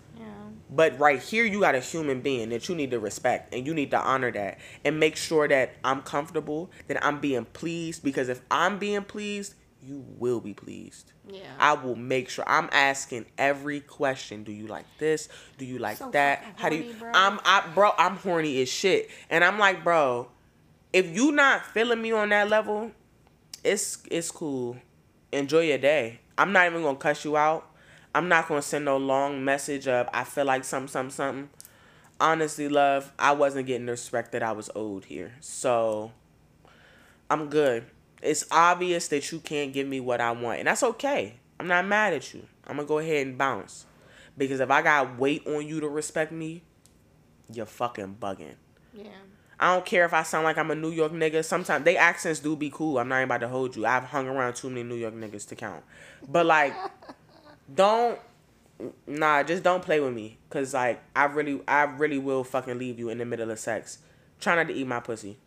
But 0.69 0.97
right 0.99 1.21
here, 1.21 1.45
you 1.45 1.59
got 1.59 1.75
a 1.75 1.79
human 1.79 2.21
being 2.21 2.49
that 2.49 2.67
you 2.67 2.75
need 2.75 2.91
to 2.91 2.99
respect 2.99 3.53
and 3.53 3.65
you 3.67 3.73
need 3.73 3.91
to 3.91 3.99
honor 3.99 4.31
that 4.31 4.57
and 4.83 4.99
make 4.99 5.15
sure 5.15 5.47
that 5.47 5.75
I'm 5.83 6.01
comfortable, 6.01 6.71
that 6.87 7.03
I'm 7.05 7.19
being 7.19 7.45
pleased. 7.45 8.03
Because 8.03 8.29
if 8.29 8.41
I'm 8.49 8.79
being 8.79 9.03
pleased, 9.03 9.53
you 9.81 10.03
will 10.17 10.39
be 10.39 10.53
pleased. 10.53 11.11
Yeah. 11.27 11.41
I 11.59 11.73
will 11.73 11.95
make 11.95 12.29
sure 12.29 12.43
I'm 12.47 12.69
asking 12.71 13.25
every 13.37 13.79
question. 13.79 14.43
Do 14.43 14.51
you 14.51 14.67
like 14.67 14.85
this? 14.97 15.29
Do 15.57 15.65
you 15.65 15.77
like 15.77 15.97
So 15.97 16.09
that? 16.11 16.39
fucking 16.43 16.55
How 16.57 16.69
do 16.69 16.75
you? 16.77 16.93
bro. 16.93 17.11
I'm, 17.13 17.39
I, 17.45 17.67
bro. 17.73 17.91
I'm 17.97 18.15
horny 18.17 18.61
as 18.61 18.69
shit, 18.69 19.09
and 19.29 19.43
I'm 19.43 19.59
like, 19.59 19.83
bro, 19.83 20.29
if 20.93 21.15
you 21.15 21.31
not 21.31 21.65
feeling 21.67 22.01
me 22.01 22.11
on 22.11 22.29
that 22.29 22.49
level, 22.49 22.91
it's 23.63 23.99
it's 24.09 24.31
cool. 24.31 24.77
Enjoy 25.31 25.61
your 25.61 25.77
day. 25.77 26.19
I'm 26.37 26.51
not 26.51 26.67
even 26.67 26.81
gonna 26.81 26.97
cuss 26.97 27.23
you 27.25 27.37
out. 27.37 27.69
I'm 28.15 28.29
not 28.29 28.47
gonna 28.47 28.61
send 28.61 28.85
no 28.85 28.95
long 28.95 29.43
message 29.43 29.89
of 29.89 30.07
I 30.13 30.23
feel 30.23 30.45
like 30.45 30.63
something, 30.63 30.87
something, 30.87 31.11
something. 31.11 31.49
Honestly, 32.17 32.69
love, 32.69 33.11
I 33.19 33.33
wasn't 33.33 33.67
getting 33.67 33.87
the 33.87 33.91
respect 33.91 34.31
that 34.31 34.41
I 34.41 34.53
was 34.53 34.69
owed 34.73 35.03
here. 35.03 35.33
So 35.41 36.13
I'm 37.29 37.49
good. 37.49 37.85
It's 38.21 38.45
obvious 38.49 39.09
that 39.09 39.33
you 39.33 39.39
can't 39.39 39.73
give 39.73 39.85
me 39.85 39.99
what 39.99 40.21
I 40.21 40.31
want, 40.31 40.59
and 40.59 40.67
that's 40.69 40.81
okay. 40.81 41.35
I'm 41.59 41.67
not 41.67 41.85
mad 41.85 42.13
at 42.13 42.33
you. 42.33 42.47
I'm 42.65 42.77
gonna 42.77 42.87
go 42.87 42.99
ahead 42.99 43.27
and 43.27 43.37
bounce. 43.37 43.85
Because 44.37 44.61
if 44.61 44.71
I 44.71 44.81
got 44.81 45.19
weight 45.19 45.45
on 45.45 45.67
you 45.67 45.81
to 45.81 45.89
respect 45.89 46.31
me, 46.31 46.61
you're 47.51 47.65
fucking 47.65 48.15
bugging. 48.21 48.55
Yeah. 48.93 49.09
I 49.59 49.73
don't 49.73 49.85
care 49.85 50.05
if 50.05 50.13
I 50.13 50.23
sound 50.23 50.45
like 50.45 50.57
I'm 50.57 50.71
a 50.71 50.75
New 50.75 50.91
York 50.91 51.11
nigga. 51.11 51.43
Sometimes 51.43 51.83
they 51.83 51.97
accents 51.97 52.39
do 52.39 52.55
be 52.55 52.69
cool. 52.69 52.97
I'm 52.97 53.09
not 53.09 53.17
even 53.17 53.25
about 53.25 53.41
to 53.41 53.49
hold 53.49 53.75
you. 53.75 53.85
I've 53.85 54.05
hung 54.05 54.27
around 54.29 54.55
too 54.55 54.69
many 54.69 54.83
New 54.83 54.95
York 54.95 55.13
niggas 55.13 55.45
to 55.49 55.55
count. 55.55 55.83
But 56.27 56.45
like, 56.45 56.73
don't 57.73 58.19
nah, 59.07 59.43
just 59.43 59.63
don't 59.63 59.83
play 59.83 59.99
with 59.99 60.13
me. 60.13 60.37
Cause 60.49 60.73
like 60.73 61.01
I 61.15 61.25
really 61.25 61.61
I 61.67 61.83
really 61.83 62.17
will 62.17 62.43
fucking 62.43 62.77
leave 62.77 62.99
you 62.99 63.09
in 63.09 63.17
the 63.17 63.25
middle 63.25 63.49
of 63.51 63.59
sex. 63.59 63.99
Try 64.39 64.55
not 64.55 64.67
to 64.67 64.73
eat 64.73 64.87
my 64.87 64.99
pussy. 64.99 65.37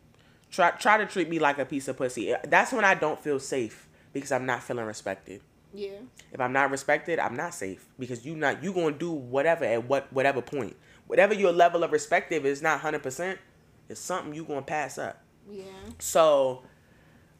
Try 0.50 0.70
try 0.72 0.96
to 0.98 1.06
treat 1.06 1.28
me 1.28 1.38
like 1.38 1.58
a 1.58 1.64
piece 1.64 1.88
of 1.88 1.96
pussy. 1.96 2.32
Eh, 2.32 2.38
that's 2.44 2.72
when 2.72 2.84
I 2.84 2.94
don't 2.94 3.20
feel 3.20 3.38
safe 3.38 3.88
because 4.12 4.32
I'm 4.32 4.46
not 4.46 4.62
feeling 4.62 4.86
respected. 4.86 5.42
Yeah. 5.74 5.98
If 6.32 6.40
I'm 6.40 6.52
not 6.52 6.70
respected, 6.70 7.18
I'm 7.18 7.36
not 7.36 7.54
safe 7.54 7.86
because 7.98 8.24
you 8.24 8.34
not 8.34 8.62
you 8.62 8.72
gonna 8.72 8.96
do 8.96 9.12
whatever 9.12 9.64
at 9.64 9.86
what 9.86 10.12
whatever 10.12 10.40
point. 10.40 10.76
Whatever 11.06 11.34
your 11.34 11.52
level 11.52 11.84
of 11.84 11.92
respect 11.92 12.32
it's 12.32 12.62
not 12.62 12.80
hundred 12.80 13.02
percent, 13.02 13.38
it's 13.88 14.00
something 14.00 14.34
you 14.34 14.44
gonna 14.44 14.62
pass 14.62 14.98
up. 14.98 15.22
Yeah. 15.50 15.64
So 15.98 16.62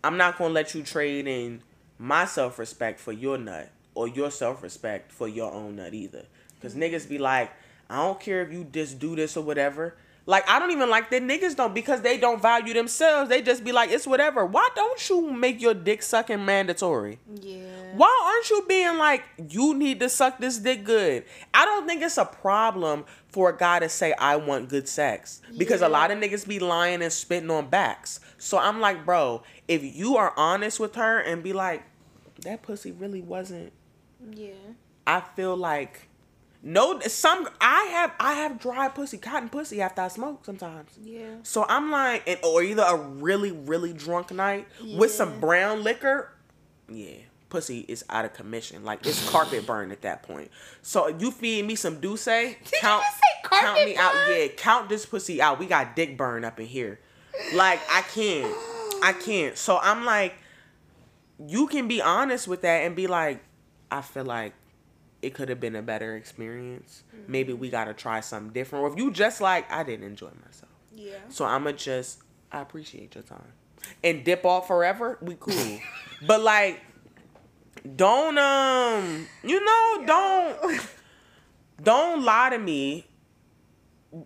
I'm 0.04 0.16
not 0.16 0.38
gonna 0.38 0.54
let 0.54 0.74
you 0.74 0.82
trade 0.82 1.26
in 1.26 1.62
my 1.98 2.24
self 2.24 2.58
respect 2.58 3.00
for 3.00 3.12
your 3.12 3.38
nut 3.38 3.70
or 3.98 4.06
your 4.06 4.30
self 4.30 4.62
respect 4.62 5.10
for 5.10 5.26
your 5.26 5.52
own 5.52 5.74
nut 5.74 5.92
either. 5.92 6.24
Cause 6.62 6.76
niggas 6.76 7.08
be 7.08 7.18
like, 7.18 7.50
I 7.90 7.96
don't 7.96 8.20
care 8.20 8.42
if 8.42 8.52
you 8.52 8.62
just 8.62 9.00
do 9.00 9.16
this 9.16 9.36
or 9.36 9.42
whatever. 9.42 9.96
Like 10.24 10.48
I 10.48 10.60
don't 10.60 10.70
even 10.70 10.88
like 10.88 11.10
that 11.10 11.22
niggas 11.22 11.56
don't 11.56 11.74
because 11.74 12.02
they 12.02 12.16
don't 12.16 12.40
value 12.40 12.74
themselves. 12.74 13.28
They 13.28 13.42
just 13.42 13.64
be 13.64 13.72
like, 13.72 13.90
it's 13.90 14.06
whatever. 14.06 14.46
Why 14.46 14.68
don't 14.76 15.08
you 15.08 15.32
make 15.32 15.60
your 15.60 15.74
dick 15.74 16.04
sucking 16.04 16.44
mandatory? 16.44 17.18
Yeah. 17.40 17.64
Why 17.96 18.32
aren't 18.32 18.50
you 18.50 18.64
being 18.68 18.98
like, 18.98 19.24
you 19.48 19.74
need 19.74 19.98
to 19.98 20.08
suck 20.08 20.38
this 20.38 20.58
dick 20.58 20.84
good? 20.84 21.24
I 21.52 21.64
don't 21.64 21.88
think 21.88 22.00
it's 22.00 22.18
a 22.18 22.24
problem 22.24 23.04
for 23.26 23.50
a 23.50 23.56
guy 23.56 23.80
to 23.80 23.88
say, 23.88 24.12
I 24.12 24.36
want 24.36 24.68
good 24.68 24.86
sex. 24.86 25.42
Because 25.56 25.82
a 25.82 25.88
lot 25.88 26.12
of 26.12 26.18
niggas 26.18 26.46
be 26.46 26.60
lying 26.60 27.02
and 27.02 27.12
spitting 27.12 27.50
on 27.50 27.68
backs. 27.68 28.20
So 28.36 28.58
I'm 28.58 28.80
like, 28.80 29.04
bro, 29.04 29.42
if 29.66 29.82
you 29.82 30.16
are 30.18 30.32
honest 30.36 30.78
with 30.78 30.94
her 30.94 31.18
and 31.18 31.42
be 31.42 31.52
like, 31.52 31.82
that 32.42 32.62
pussy 32.62 32.92
really 32.92 33.20
wasn't, 33.20 33.72
Yeah. 34.30 34.52
I 35.06 35.20
feel 35.20 35.56
like. 35.56 36.08
No, 36.60 36.98
some 37.00 37.48
I 37.60 37.84
have 37.84 38.12
I 38.18 38.32
have 38.34 38.58
dry 38.58 38.88
pussy, 38.88 39.16
cotton 39.16 39.48
pussy 39.48 39.80
after 39.80 40.02
I 40.02 40.08
smoke 40.08 40.44
sometimes. 40.44 40.90
Yeah. 41.00 41.36
So 41.44 41.64
I'm 41.68 41.90
like, 41.92 42.24
and, 42.26 42.40
or 42.42 42.62
either 42.62 42.82
a 42.82 42.96
really, 42.96 43.52
really 43.52 43.92
drunk 43.92 44.32
night 44.32 44.66
with 44.96 45.12
some 45.12 45.38
brown 45.38 45.84
liquor. 45.84 46.32
Yeah, 46.88 47.18
pussy 47.48 47.84
is 47.86 48.04
out 48.10 48.24
of 48.24 48.34
commission. 48.34 48.84
Like 48.84 49.06
it's 49.06 49.30
carpet 49.30 49.66
burn 49.66 49.92
at 49.92 50.02
that 50.02 50.24
point. 50.24 50.50
So 50.82 51.06
you 51.06 51.30
feed 51.30 51.64
me 51.64 51.76
some 51.76 52.00
Douce, 52.00 52.56
count, 52.80 53.04
count 53.44 53.84
me 53.84 53.96
out. 53.96 54.14
Yeah, 54.28 54.48
count 54.48 54.88
this 54.88 55.06
pussy 55.06 55.40
out. 55.40 55.60
We 55.60 55.66
got 55.66 55.94
dick 55.94 56.16
burn 56.16 56.44
up 56.44 56.58
in 56.58 56.66
here. 56.66 56.98
Like 57.54 57.80
I 57.88 58.02
can't, 58.02 58.52
I 59.00 59.12
can't. 59.12 59.56
So 59.56 59.78
I'm 59.78 60.04
like, 60.04 60.34
you 61.46 61.68
can 61.68 61.86
be 61.86 62.02
honest 62.02 62.48
with 62.48 62.62
that 62.62 62.84
and 62.84 62.96
be 62.96 63.06
like, 63.06 63.44
I 63.90 64.00
feel 64.00 64.24
like 64.24 64.52
it 65.22 65.34
could 65.34 65.48
have 65.48 65.60
been 65.60 65.76
a 65.76 65.82
better 65.82 66.16
experience. 66.16 67.02
Maybe 67.26 67.52
we 67.52 67.70
gotta 67.70 67.94
try 67.94 68.20
something 68.20 68.52
different. 68.52 68.84
Or 68.84 68.92
if 68.92 68.98
you 68.98 69.10
just 69.10 69.40
like, 69.40 69.70
I 69.70 69.82
didn't 69.82 70.06
enjoy 70.06 70.30
myself. 70.44 70.70
Yeah. 70.94 71.16
So 71.28 71.44
I'ma 71.44 71.72
just 71.72 72.22
I 72.52 72.60
appreciate 72.60 73.14
your 73.14 73.24
time. 73.24 73.52
And 74.02 74.24
dip 74.24 74.44
off 74.44 74.66
forever, 74.68 75.18
we 75.20 75.36
cool. 75.38 75.80
but 76.26 76.40
like 76.40 76.80
don't 77.96 78.38
um 78.38 79.26
you 79.42 79.64
know, 79.64 80.04
don't 80.06 80.80
don't 81.82 82.24
lie 82.24 82.50
to 82.50 82.58
me 82.58 83.06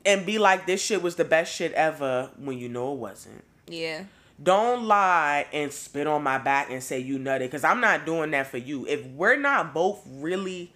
and 0.05 0.25
be 0.25 0.39
like 0.39 0.67
this 0.67 0.83
shit 0.83 1.03
was 1.03 1.17
the 1.17 1.25
best 1.25 1.55
shit 1.55 1.73
ever 1.73 2.31
when 2.37 2.59
you 2.59 2.69
know 2.69 2.93
it 2.93 2.99
wasn't. 2.99 3.45
Yeah. 3.67 4.05
Don't 4.43 4.85
lie 4.85 5.47
and 5.53 5.73
spit 5.73 6.07
on 6.07 6.23
my 6.23 6.39
back 6.39 6.71
and 6.71 6.83
say 6.83 6.99
you 6.99 7.19
nutted 7.19 7.41
because 7.41 7.65
I'm 7.65 7.81
not 7.81 8.07
doing 8.07 8.31
that 8.33 8.47
for 8.47 8.57
you. 8.59 8.87
If 8.87 9.05
we're 9.07 9.37
not 9.37 9.75
both 9.75 10.03
really 10.07 10.73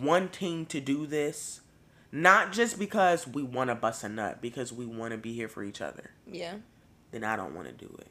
wanting 0.00 0.66
to 0.66 0.80
do 0.80 1.06
this, 1.06 1.62
not 2.12 2.52
just 2.52 2.78
because 2.78 3.26
we 3.26 3.42
want 3.42 3.70
to 3.70 3.74
bust 3.74 4.04
a 4.04 4.08
nut, 4.08 4.40
because 4.40 4.72
we 4.72 4.86
want 4.86 5.12
to 5.12 5.18
be 5.18 5.32
here 5.32 5.48
for 5.48 5.64
each 5.64 5.80
other, 5.80 6.10
Yeah. 6.26 6.56
then 7.10 7.24
I 7.24 7.36
don't 7.36 7.54
want 7.54 7.66
to 7.66 7.72
do 7.72 7.92
it. 7.98 8.08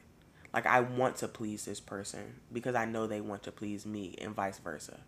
Like 0.52 0.66
I 0.66 0.80
want 0.80 1.16
to 1.16 1.28
please 1.28 1.64
this 1.64 1.80
person 1.80 2.40
because 2.52 2.74
I 2.74 2.84
know 2.84 3.06
they 3.06 3.20
want 3.20 3.42
to 3.44 3.52
please 3.52 3.86
me 3.86 4.14
and 4.20 4.34
vice 4.34 4.58
versa. 4.58 5.00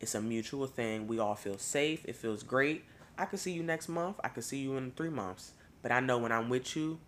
It's 0.00 0.14
a 0.14 0.20
mutual 0.20 0.66
thing. 0.66 1.06
We 1.06 1.18
all 1.18 1.36
feel 1.36 1.58
safe. 1.58 2.04
It 2.04 2.16
feels 2.16 2.42
great. 2.42 2.84
I 3.16 3.24
could 3.24 3.38
see 3.38 3.52
you 3.52 3.62
next 3.62 3.88
month. 3.88 4.18
I 4.24 4.28
could 4.28 4.44
see 4.44 4.58
you 4.58 4.76
in 4.76 4.90
three 4.92 5.10
months. 5.10 5.52
But 5.80 5.92
I 5.92 6.00
know 6.00 6.18
when 6.18 6.32
I'm 6.32 6.48
with 6.48 6.76
you, 6.76 6.98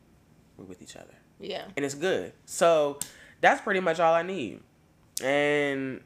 we're 0.56 0.65
with 0.65 0.81
each 0.81 0.97
other 0.97 1.15
Yeah. 1.40 1.65
and 1.77 1.85
it's 1.85 1.94
good. 1.94 2.32
So 2.47 2.98
that's 3.40 3.61
pretty 3.61 3.81
much 3.81 4.01
all 4.01 4.15
I 4.15 4.23
need. 4.23 4.61
And 5.23 6.01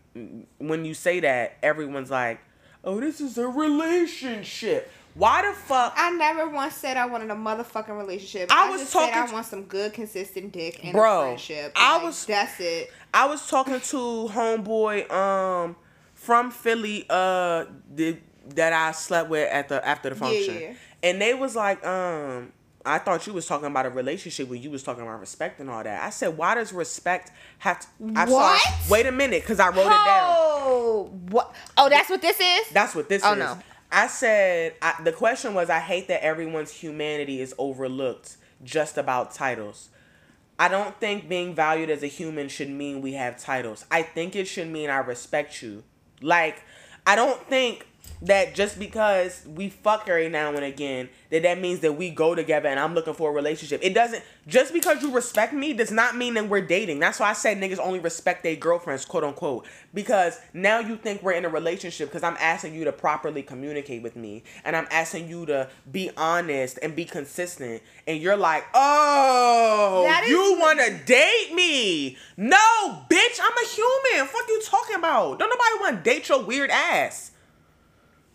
when 0.59 0.85
you 0.85 0.95
say 0.95 1.21
that, 1.21 1.57
everyone's 1.63 2.11
like, 2.11 2.41
"Oh, 2.85 3.01
this 3.01 3.21
is 3.21 3.39
a 3.39 3.47
relationship." 3.49 4.91
Why 5.15 5.43
the 5.49 5.53
fuck? 5.53 5.95
I 5.97 6.11
never 6.11 6.49
once 6.49 6.75
said 6.75 6.97
I 6.97 7.07
wanted 7.07 7.31
a 7.31 7.35
motherfucking 7.35 7.97
relationship. 7.97 8.53
I 8.53 8.69
I, 8.69 8.71
was 8.71 8.83
just 8.83 8.93
talking 8.93 9.15
said 9.15 9.29
I 9.29 9.33
want 9.33 9.47
some 9.47 9.65
good, 9.65 9.93
consistent 9.93 10.53
dick 10.53 10.85
and 10.85 10.93
Bro, 10.93 11.21
a 11.21 11.25
friendship. 11.25 11.73
I 11.75 11.97
Like, 11.97 12.05
was- 12.05 12.25
That's 12.27 12.61
it. 12.61 12.93
I 13.13 13.27
was 13.27 13.49
talking 13.49 13.81
to 13.81 13.97
homeboy 14.31 15.11
um 15.11 15.75
from 16.15 16.51
Philly 16.51 17.07
uh 17.11 17.65
the, 17.95 18.19
that 18.55 18.73
I 18.73 18.93
slept 18.93 19.29
with 19.31 19.51
at 19.51 19.69
the 19.69 19.85
after 19.87 20.11
the 20.11 20.17
function, 20.17 20.61
yeah. 20.61 20.73
and 21.03 21.21
they 21.21 21.35
was 21.35 21.57
like 21.57 21.85
um. 21.85 22.53
I 22.89 22.99
thought 22.99 23.27
you 23.27 23.33
was 23.33 23.47
talking 23.47 23.67
about 23.67 23.87
a 23.87 23.91
relationship 23.91 24.49
when 24.49 24.63
you 24.63 24.71
was 24.71 24.83
talking 24.83 25.03
about 25.03 25.21
respect 25.21 25.61
and 25.61 25.69
all 25.71 25.83
that. 25.83 26.03
I 26.03 26.11
said, 26.11 26.37
why 26.37 26.55
does 26.55 26.73
respect 26.73 27.31
have 27.59 27.81
to? 27.81 27.87
I'm 28.17 28.31
What? 28.31 28.61
Sorry, 28.61 28.75
wait 28.91 29.07
a 29.07 29.13
minute, 29.13 29.43
because 29.43 29.61
I 29.61 29.69
wrote 29.69 29.87
it 29.87 29.91
down. 29.91 30.35
Oh, 30.37 31.11
what? 31.31 31.55
Oh, 31.77 31.89
that's 31.89 32.09
what 32.11 32.23
this 32.23 32.39
is. 32.41 32.69
That's 32.71 32.95
what 32.95 33.09
this 33.09 33.23
Oh, 33.25 33.33
is. 33.33 33.39
no. 33.39 33.59
I 33.91 34.07
said 34.07 34.75
I, 34.83 35.01
the 35.03 35.13
question 35.13 35.55
was 35.55 35.71
I 35.71 35.79
hate 35.81 36.09
that 36.09 36.23
everyone's 36.23 36.71
humanity 36.71 37.41
is 37.41 37.55
overlooked 37.59 38.37
just 38.63 38.99
about 38.99 39.33
titles. 39.33 39.89
I 40.59 40.69
don't 40.69 40.95
think 41.01 41.29
being 41.29 41.55
valued 41.55 41.89
as 41.89 42.03
a 42.03 42.07
human 42.09 42.49
should 42.49 42.69
mean 42.69 43.01
we 43.01 43.15
have 43.15 43.39
titles. 43.39 43.87
I 43.91 44.03
think 44.03 44.37
it 44.37 44.47
should 44.47 44.69
mean 44.69 44.91
I 44.91 44.99
respect 44.99 45.63
you. 45.63 45.85
Like 46.21 46.63
I 47.07 47.17
don't 47.17 47.41
think 47.49 47.87
that 48.23 48.55
just 48.55 48.79
because 48.79 49.45
we 49.47 49.69
fuck 49.69 50.09
every 50.09 50.29
now 50.29 50.49
and 50.49 50.65
again 50.65 51.09
that 51.31 51.43
that 51.43 51.61
means 51.61 51.81
that 51.81 51.93
we 51.93 52.11
go 52.11 52.35
together 52.35 52.69
and 52.69 52.81
I'm 52.81 52.95
looking 52.95 53.15
for 53.15 53.31
a 53.31 53.33
relationship. 53.33 53.81
It 53.83 53.95
doesn't 53.95 54.23
just 54.47 54.73
because 54.73 55.03
you 55.03 55.13
respect 55.13 55.53
me 55.53 55.73
does 55.73 55.93
not 55.93 56.17
mean 56.17 56.35
that 56.35 56.49
we're 56.49 56.63
dating. 56.63 56.99
That's 56.99 57.21
why 57.21 57.31
I 57.31 57.33
said 57.35 57.59
niggas 57.59 57.79
only 57.79 58.01
respect 58.01 58.43
their 58.43 58.57
girlfriends, 58.57 59.05
quote 59.05 59.25
unquote, 59.25 59.67
because 59.95 60.41
now 60.53 60.81
you 60.81 60.97
think 60.97 61.23
we're 61.23 61.33
in 61.33 61.45
a 61.45 61.49
relationship 61.49 62.09
because 62.09 62.23
I'm 62.23 62.37
asking 62.41 62.75
you 62.75 62.85
to 62.85 62.93
properly 62.93 63.43
communicate 63.43 64.03
with 64.03 64.17
me 64.17 64.43
and 64.65 64.75
I'm 64.75 64.89
asking 64.91 65.29
you 65.29 65.47
to 65.47 65.69
be 65.91 66.11
honest 66.17 66.79
and 66.83 66.97
be 66.97 67.05
consistent 67.05 67.83
and 68.07 68.21
you're 68.21 68.37
like, 68.37 68.65
"Oh, 68.75 70.05
is- 70.25 70.29
you 70.31 70.57
want 70.59 70.81
to 70.81 70.93
date 71.05 71.55
me?" 71.55 72.17
No, 72.37 72.57
bitch, 73.11 73.39
I'm 73.41 73.53
a 73.65 73.67
human. 73.69 74.27
Fuck 74.29 74.49
you 74.49 74.61
talking 74.65 74.97
about? 74.97 75.39
Don't 75.39 75.51
nobody 75.51 75.81
want 75.81 76.05
to 76.05 76.11
date 76.11 76.29
your 76.29 76.43
weird 76.43 76.71
ass. 76.71 77.33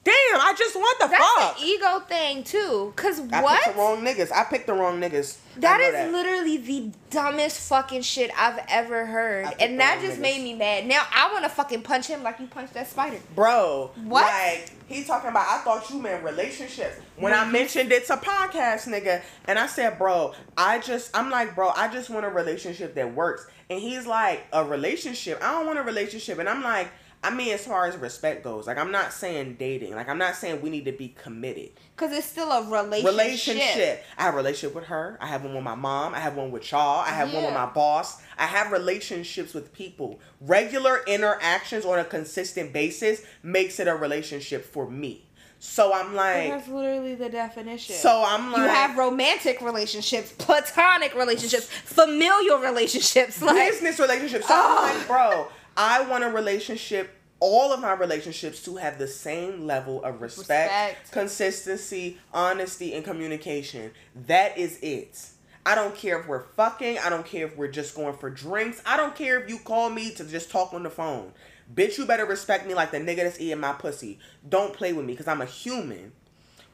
Damn, 0.05 0.13
I 0.41 0.53
just 0.57 0.75
want 0.75 0.99
the 0.99 1.07
That's 1.07 1.23
fuck. 1.23 1.57
an 1.61 1.65
ego 1.65 1.99
thing 2.01 2.43
too. 2.43 2.91
Cause 2.97 3.21
I 3.31 3.41
what? 3.41 3.63
picked 3.63 3.75
the 3.75 3.81
wrong 3.81 4.01
niggas. 4.03 4.31
I 4.33 4.43
picked 4.43 4.67
the 4.67 4.73
wrong 4.73 4.99
niggas. 4.99 5.37
That 5.57 5.79
is 5.79 5.93
That 5.93 6.11
literally 6.11 6.57
the 6.57 6.91
dumbest 7.09 7.69
fucking 7.69 8.01
shit 8.01 8.29
I've 8.37 8.59
ever 8.67 9.05
heard. 9.05 9.47
And 9.61 9.79
that 9.79 10.01
just 10.01 10.17
niggas. 10.17 10.21
made 10.21 10.43
me 10.43 10.55
mad. 10.55 10.87
Now 10.87 11.03
I 11.13 11.31
want 11.31 11.45
to 11.45 11.49
fucking 11.49 11.83
punch 11.83 12.07
him 12.07 12.21
like 12.21 12.39
you 12.41 12.47
punched 12.47 12.73
that 12.73 12.89
spider. 12.89 13.17
Bro, 13.33 13.91
What? 14.03 14.23
Like 14.25 14.73
he 14.89 15.05
talking 15.05 15.29
about. 15.29 15.47
I 15.47 15.59
thought 15.63 15.89
you 15.89 15.99
meant 16.01 16.21
relationships. 16.23 16.97
When 17.15 17.31
I 17.31 17.49
mentioned 17.49 17.91
it's 17.93 18.09
a 18.09 18.17
podcast, 18.17 18.87
nigga, 18.89 19.21
and 19.45 19.57
I 19.57 19.67
said, 19.67 19.97
bro, 19.97 20.33
I 20.57 20.79
just, 20.79 21.15
I'm 21.15 21.29
like, 21.29 21.55
bro, 21.55 21.69
I 21.69 21.87
just 21.87 22.09
want 22.09 22.25
a 22.25 22.29
relationship 22.29 22.93
that 22.95 23.13
works. 23.15 23.47
And 23.69 23.79
he's 23.79 24.05
like, 24.05 24.45
a 24.51 24.65
relationship. 24.65 25.39
I 25.41 25.51
don't 25.53 25.65
want 25.65 25.79
a 25.79 25.83
relationship. 25.83 26.39
And 26.39 26.49
I'm 26.49 26.61
like, 26.61 26.89
I 27.23 27.33
mean, 27.33 27.53
as 27.53 27.65
far 27.65 27.85
as 27.87 27.95
respect 27.95 28.43
goes, 28.43 28.67
like 28.67 28.77
I'm 28.77 28.91
not 28.91 29.13
saying 29.13 29.55
dating. 29.57 29.95
Like 29.95 30.09
I'm 30.09 30.17
not 30.17 30.35
saying 30.35 30.61
we 30.61 30.69
need 30.69 30.85
to 30.85 30.91
be 30.91 31.09
committed. 31.09 31.69
Cause 31.95 32.11
it's 32.11 32.27
still 32.27 32.51
a 32.51 32.63
relationship. 32.69 33.05
relationship. 33.11 34.03
I 34.17 34.23
have 34.23 34.33
a 34.33 34.37
relationship 34.37 34.75
with 34.75 34.85
her. 34.85 35.17
I 35.21 35.27
have 35.27 35.43
one 35.43 35.53
with 35.55 35.63
my 35.63 35.75
mom. 35.75 36.13
I 36.13 36.19
have 36.19 36.35
one 36.35 36.51
with 36.51 36.69
y'all. 36.71 36.99
I 36.99 37.09
have 37.09 37.33
one 37.33 37.43
with 37.45 37.53
my 37.53 37.67
boss. 37.67 38.21
I 38.37 38.45
have 38.45 38.71
relationships 38.71 39.53
with 39.53 39.71
people. 39.73 40.19
Regular 40.41 41.01
interactions 41.07 41.85
on 41.85 41.97
a 41.99 42.03
consistent 42.03 42.73
basis 42.73 43.23
makes 43.41 43.79
it 43.79 43.87
a 43.87 43.95
relationship 43.95 44.65
for 44.65 44.89
me. 44.89 45.25
So 45.59 45.93
I'm 45.93 46.07
But 46.07 46.15
like, 46.17 46.49
That's 46.49 46.67
literally 46.67 47.15
the 47.15 47.29
definition. 47.29 47.95
so 47.95 48.21
I'm 48.27 48.51
like, 48.51 48.63
you 48.63 48.67
have 48.67 48.97
romantic 48.97 49.61
relationships, 49.61 50.33
platonic 50.37 51.15
relationships, 51.15 51.67
familial 51.67 52.57
relationships. 52.59 53.41
Like 53.41 53.71
business 53.71 53.97
relationships. 53.97 54.45
So 54.45 54.53
Oh. 54.57 54.89
I'm 54.91 54.97
like, 54.97 55.07
bro, 55.07 55.47
I 55.77 56.01
want 56.07 56.23
a 56.23 56.29
relationship. 56.29 57.11
All 57.39 57.73
of 57.73 57.81
my 57.81 57.91
relationships 57.91 58.63
to 58.63 58.77
have 58.77 58.97
the 58.97 59.07
same 59.07 59.67
level 59.67 60.01
of 60.05 60.21
respect, 60.21 60.71
Respect. 60.71 61.11
consistency, 61.11 62.17
honesty, 62.33 62.93
and 62.93 63.03
communication. 63.03 63.91
That 64.27 64.57
is 64.57 64.79
it. 64.81 65.19
I 65.65 65.75
don't 65.75 65.93
care 65.93 66.19
if 66.21 66.27
we're 66.27 66.43
fucking. 66.55 66.99
I 66.99 67.09
don't 67.09 67.25
care 67.25 67.45
if 67.45 67.57
we're 67.57 67.67
just 67.71 67.95
going 67.95 68.15
for 68.15 68.29
drinks. 68.29 68.81
I 68.85 68.95
don't 68.95 69.13
care 69.13 69.41
if 69.41 69.49
you 69.49 69.59
call 69.59 69.89
me 69.89 70.11
to 70.15 70.23
just 70.23 70.51
talk 70.51 70.73
on 70.73 70.83
the 70.83 70.89
phone. 70.89 71.33
Bitch, 71.73 71.97
you 71.97 72.05
better 72.05 72.25
respect 72.25 72.65
me 72.65 72.75
like 72.75 72.91
the 72.91 72.97
nigga 72.99 73.17
that's 73.17 73.39
eating 73.41 73.59
my 73.59 73.73
pussy. 73.73 74.19
Don't 74.47 74.73
play 74.73 74.93
with 74.93 75.05
me 75.05 75.11
because 75.13 75.27
I'm 75.27 75.41
a 75.41 75.45
human. 75.45 76.13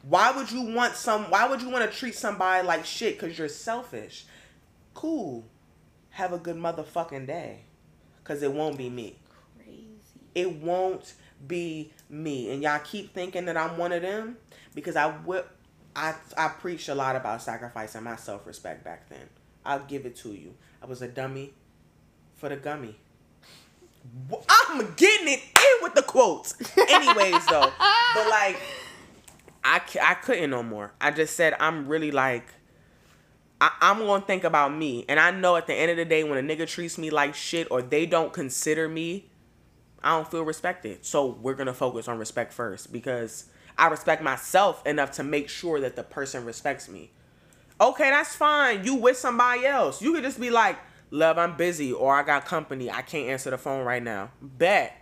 Why 0.03 0.31
would 0.31 0.51
you 0.51 0.61
want 0.61 0.93
some? 0.95 1.25
Why 1.31 1.47
would 1.47 1.61
you 1.63 1.69
want 1.69 1.89
to 1.91 1.97
treat 1.97 2.13
somebody 2.15 2.65
like 2.67 2.85
shit? 2.85 3.19
Because 3.19 3.37
you're 3.39 3.47
selfish. 3.47 4.25
Cool. 4.93 5.45
Have 6.11 6.31
a 6.31 6.37
good 6.37 6.57
motherfucking 6.57 7.25
day. 7.25 7.61
Because 8.23 8.43
it 8.43 8.51
won't 8.51 8.77
be 8.77 8.89
me. 8.89 9.17
Crazy. 9.57 9.87
It 10.35 10.55
won't 10.61 11.13
be 11.47 11.91
me. 12.09 12.51
And 12.51 12.61
y'all 12.61 12.79
keep 12.79 13.13
thinking 13.13 13.45
that 13.45 13.57
I'm 13.57 13.77
one 13.77 13.91
of 13.91 14.01
them 14.01 14.37
because 14.75 14.95
I 14.95 15.15
will. 15.25 15.45
I 15.95 16.13
I 16.37 16.49
preached 16.49 16.87
a 16.89 16.95
lot 16.95 17.15
about 17.15 17.41
sacrificing 17.41 18.03
my 18.03 18.15
self 18.15 18.45
respect 18.45 18.83
back 18.83 19.09
then. 19.09 19.27
I'll 19.65 19.79
give 19.85 20.05
it 20.05 20.15
to 20.17 20.33
you. 20.33 20.53
I 20.81 20.85
was 20.85 21.01
a 21.01 21.07
dummy 21.07 21.53
for 22.35 22.49
the 22.49 22.55
gummy. 22.55 22.95
I'm 24.49 24.93
getting 24.95 25.27
it 25.27 25.41
in 25.41 25.83
with 25.83 25.93
the 25.93 26.01
quotes. 26.01 26.55
Anyways, 26.77 27.45
though, 27.47 27.71
but 28.15 28.29
like, 28.29 28.57
I 29.63 29.81
I 30.01 30.13
couldn't 30.15 30.49
no 30.49 30.63
more. 30.63 30.93
I 31.01 31.11
just 31.11 31.35
said 31.35 31.55
I'm 31.59 31.87
really 31.87 32.11
like. 32.11 32.45
I, 33.61 33.71
I'm 33.81 33.99
gonna 33.99 34.25
think 34.25 34.43
about 34.43 34.73
me, 34.73 35.05
and 35.09 35.19
I 35.19 35.31
know 35.31 35.55
at 35.55 35.67
the 35.67 35.73
end 35.73 35.91
of 35.91 35.97
the 35.97 36.05
day, 36.05 36.23
when 36.23 36.37
a 36.37 36.55
nigga 36.55 36.67
treats 36.67 36.97
me 36.97 37.09
like 37.09 37.35
shit 37.35 37.67
or 37.69 37.81
they 37.81 38.05
don't 38.05 38.31
consider 38.31 38.87
me 38.87 39.29
I 40.03 40.15
don't 40.15 40.29
feel 40.29 40.43
respected. 40.43 41.05
So 41.05 41.37
we're 41.41 41.55
gonna 41.55 41.73
focus 41.73 42.07
on 42.07 42.17
respect 42.17 42.53
first 42.53 42.91
because 42.91 43.45
I 43.77 43.87
respect 43.87 44.21
myself 44.21 44.85
enough 44.85 45.11
to 45.13 45.23
make 45.23 45.49
sure 45.49 45.79
that 45.81 45.95
the 45.95 46.03
person 46.03 46.45
respects 46.45 46.87
me. 46.89 47.11
Okay, 47.81 48.09
that's 48.09 48.35
fine. 48.35 48.83
You 48.83 48.95
with 48.95 49.17
somebody 49.17 49.65
else. 49.65 50.01
You 50.01 50.13
could 50.13 50.23
just 50.23 50.39
be 50.39 50.49
like, 50.49 50.77
love, 51.11 51.37
I'm 51.37 51.55
busy 51.55 51.93
or 51.93 52.13
I 52.13 52.23
got 52.23 52.45
company. 52.45 52.89
I 52.89 53.01
can't 53.01 53.29
answer 53.29 53.49
the 53.49 53.57
phone 53.57 53.85
right 53.85 54.03
now. 54.03 54.31
Bet. 54.41 54.95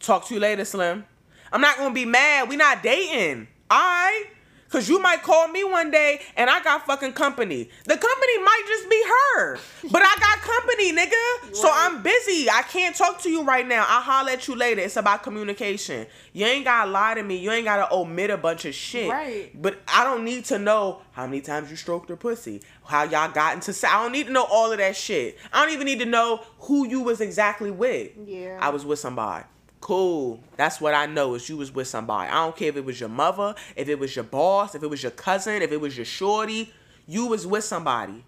Talk 0.00 0.26
to 0.28 0.34
you 0.34 0.40
later, 0.40 0.64
Slim. 0.64 1.04
I'm 1.52 1.60
not 1.60 1.76
gonna 1.76 1.94
be 1.94 2.04
mad. 2.04 2.48
We 2.48 2.56
not 2.56 2.82
dating. 2.82 3.48
Alright? 3.70 4.26
Cause 4.68 4.88
you 4.88 5.00
might 5.00 5.22
call 5.22 5.48
me 5.48 5.64
one 5.64 5.90
day 5.90 6.20
and 6.36 6.50
I 6.50 6.62
got 6.62 6.84
fucking 6.84 7.12
company. 7.12 7.70
The 7.84 7.96
company 7.96 8.38
might 8.38 8.62
just 8.66 8.90
be 8.90 9.02
her. 9.08 9.58
But 9.90 10.02
I 10.02 10.14
got 10.20 10.38
company, 10.40 10.92
nigga. 10.92 11.54
So 11.54 11.70
I'm 11.72 12.02
busy. 12.02 12.50
I 12.50 12.62
can't 12.62 12.94
talk 12.94 13.22
to 13.22 13.30
you 13.30 13.44
right 13.44 13.66
now. 13.66 13.86
I'll 13.88 14.02
holler 14.02 14.32
at 14.32 14.46
you 14.46 14.54
later. 14.54 14.82
It's 14.82 14.96
about 14.96 15.22
communication. 15.22 16.06
You 16.34 16.44
ain't 16.44 16.66
gotta 16.66 16.90
lie 16.90 17.14
to 17.14 17.22
me. 17.22 17.36
You 17.36 17.50
ain't 17.50 17.64
gotta 17.64 17.92
omit 17.94 18.30
a 18.30 18.36
bunch 18.36 18.66
of 18.66 18.74
shit. 18.74 19.10
Right. 19.10 19.50
But 19.54 19.80
I 19.88 20.04
don't 20.04 20.24
need 20.24 20.44
to 20.46 20.58
know 20.58 21.00
how 21.12 21.26
many 21.26 21.40
times 21.40 21.70
you 21.70 21.76
stroked 21.76 22.10
her 22.10 22.16
pussy, 22.16 22.62
how 22.84 23.04
y'all 23.04 23.30
got 23.30 23.54
into 23.54 23.72
I 23.88 24.02
don't 24.02 24.12
need 24.12 24.26
to 24.26 24.32
know 24.32 24.44
all 24.50 24.70
of 24.70 24.78
that 24.78 24.96
shit. 24.96 25.38
I 25.52 25.64
don't 25.64 25.72
even 25.72 25.86
need 25.86 26.00
to 26.00 26.06
know 26.06 26.44
who 26.60 26.86
you 26.86 27.00
was 27.00 27.20
exactly 27.20 27.70
with. 27.70 28.12
Yeah. 28.26 28.58
I 28.60 28.68
was 28.68 28.84
with 28.84 28.98
somebody. 28.98 29.44
Cool. 29.80 30.40
That's 30.56 30.80
what 30.80 30.94
I 30.94 31.06
know 31.06 31.34
is 31.34 31.48
you 31.48 31.56
was 31.56 31.72
with 31.72 31.86
somebody. 31.86 32.30
I 32.30 32.44
don't 32.44 32.56
care 32.56 32.68
if 32.68 32.76
it 32.76 32.84
was 32.84 32.98
your 32.98 33.08
mother, 33.08 33.54
if 33.76 33.88
it 33.88 33.98
was 33.98 34.14
your 34.14 34.24
boss, 34.24 34.74
if 34.74 34.82
it 34.82 34.90
was 34.90 35.02
your 35.02 35.12
cousin, 35.12 35.62
if 35.62 35.70
it 35.72 35.80
was 35.80 35.96
your 35.96 36.06
shorty. 36.06 36.72
You 37.06 37.26
was 37.26 37.46
with 37.46 37.64
somebody. 37.64 38.24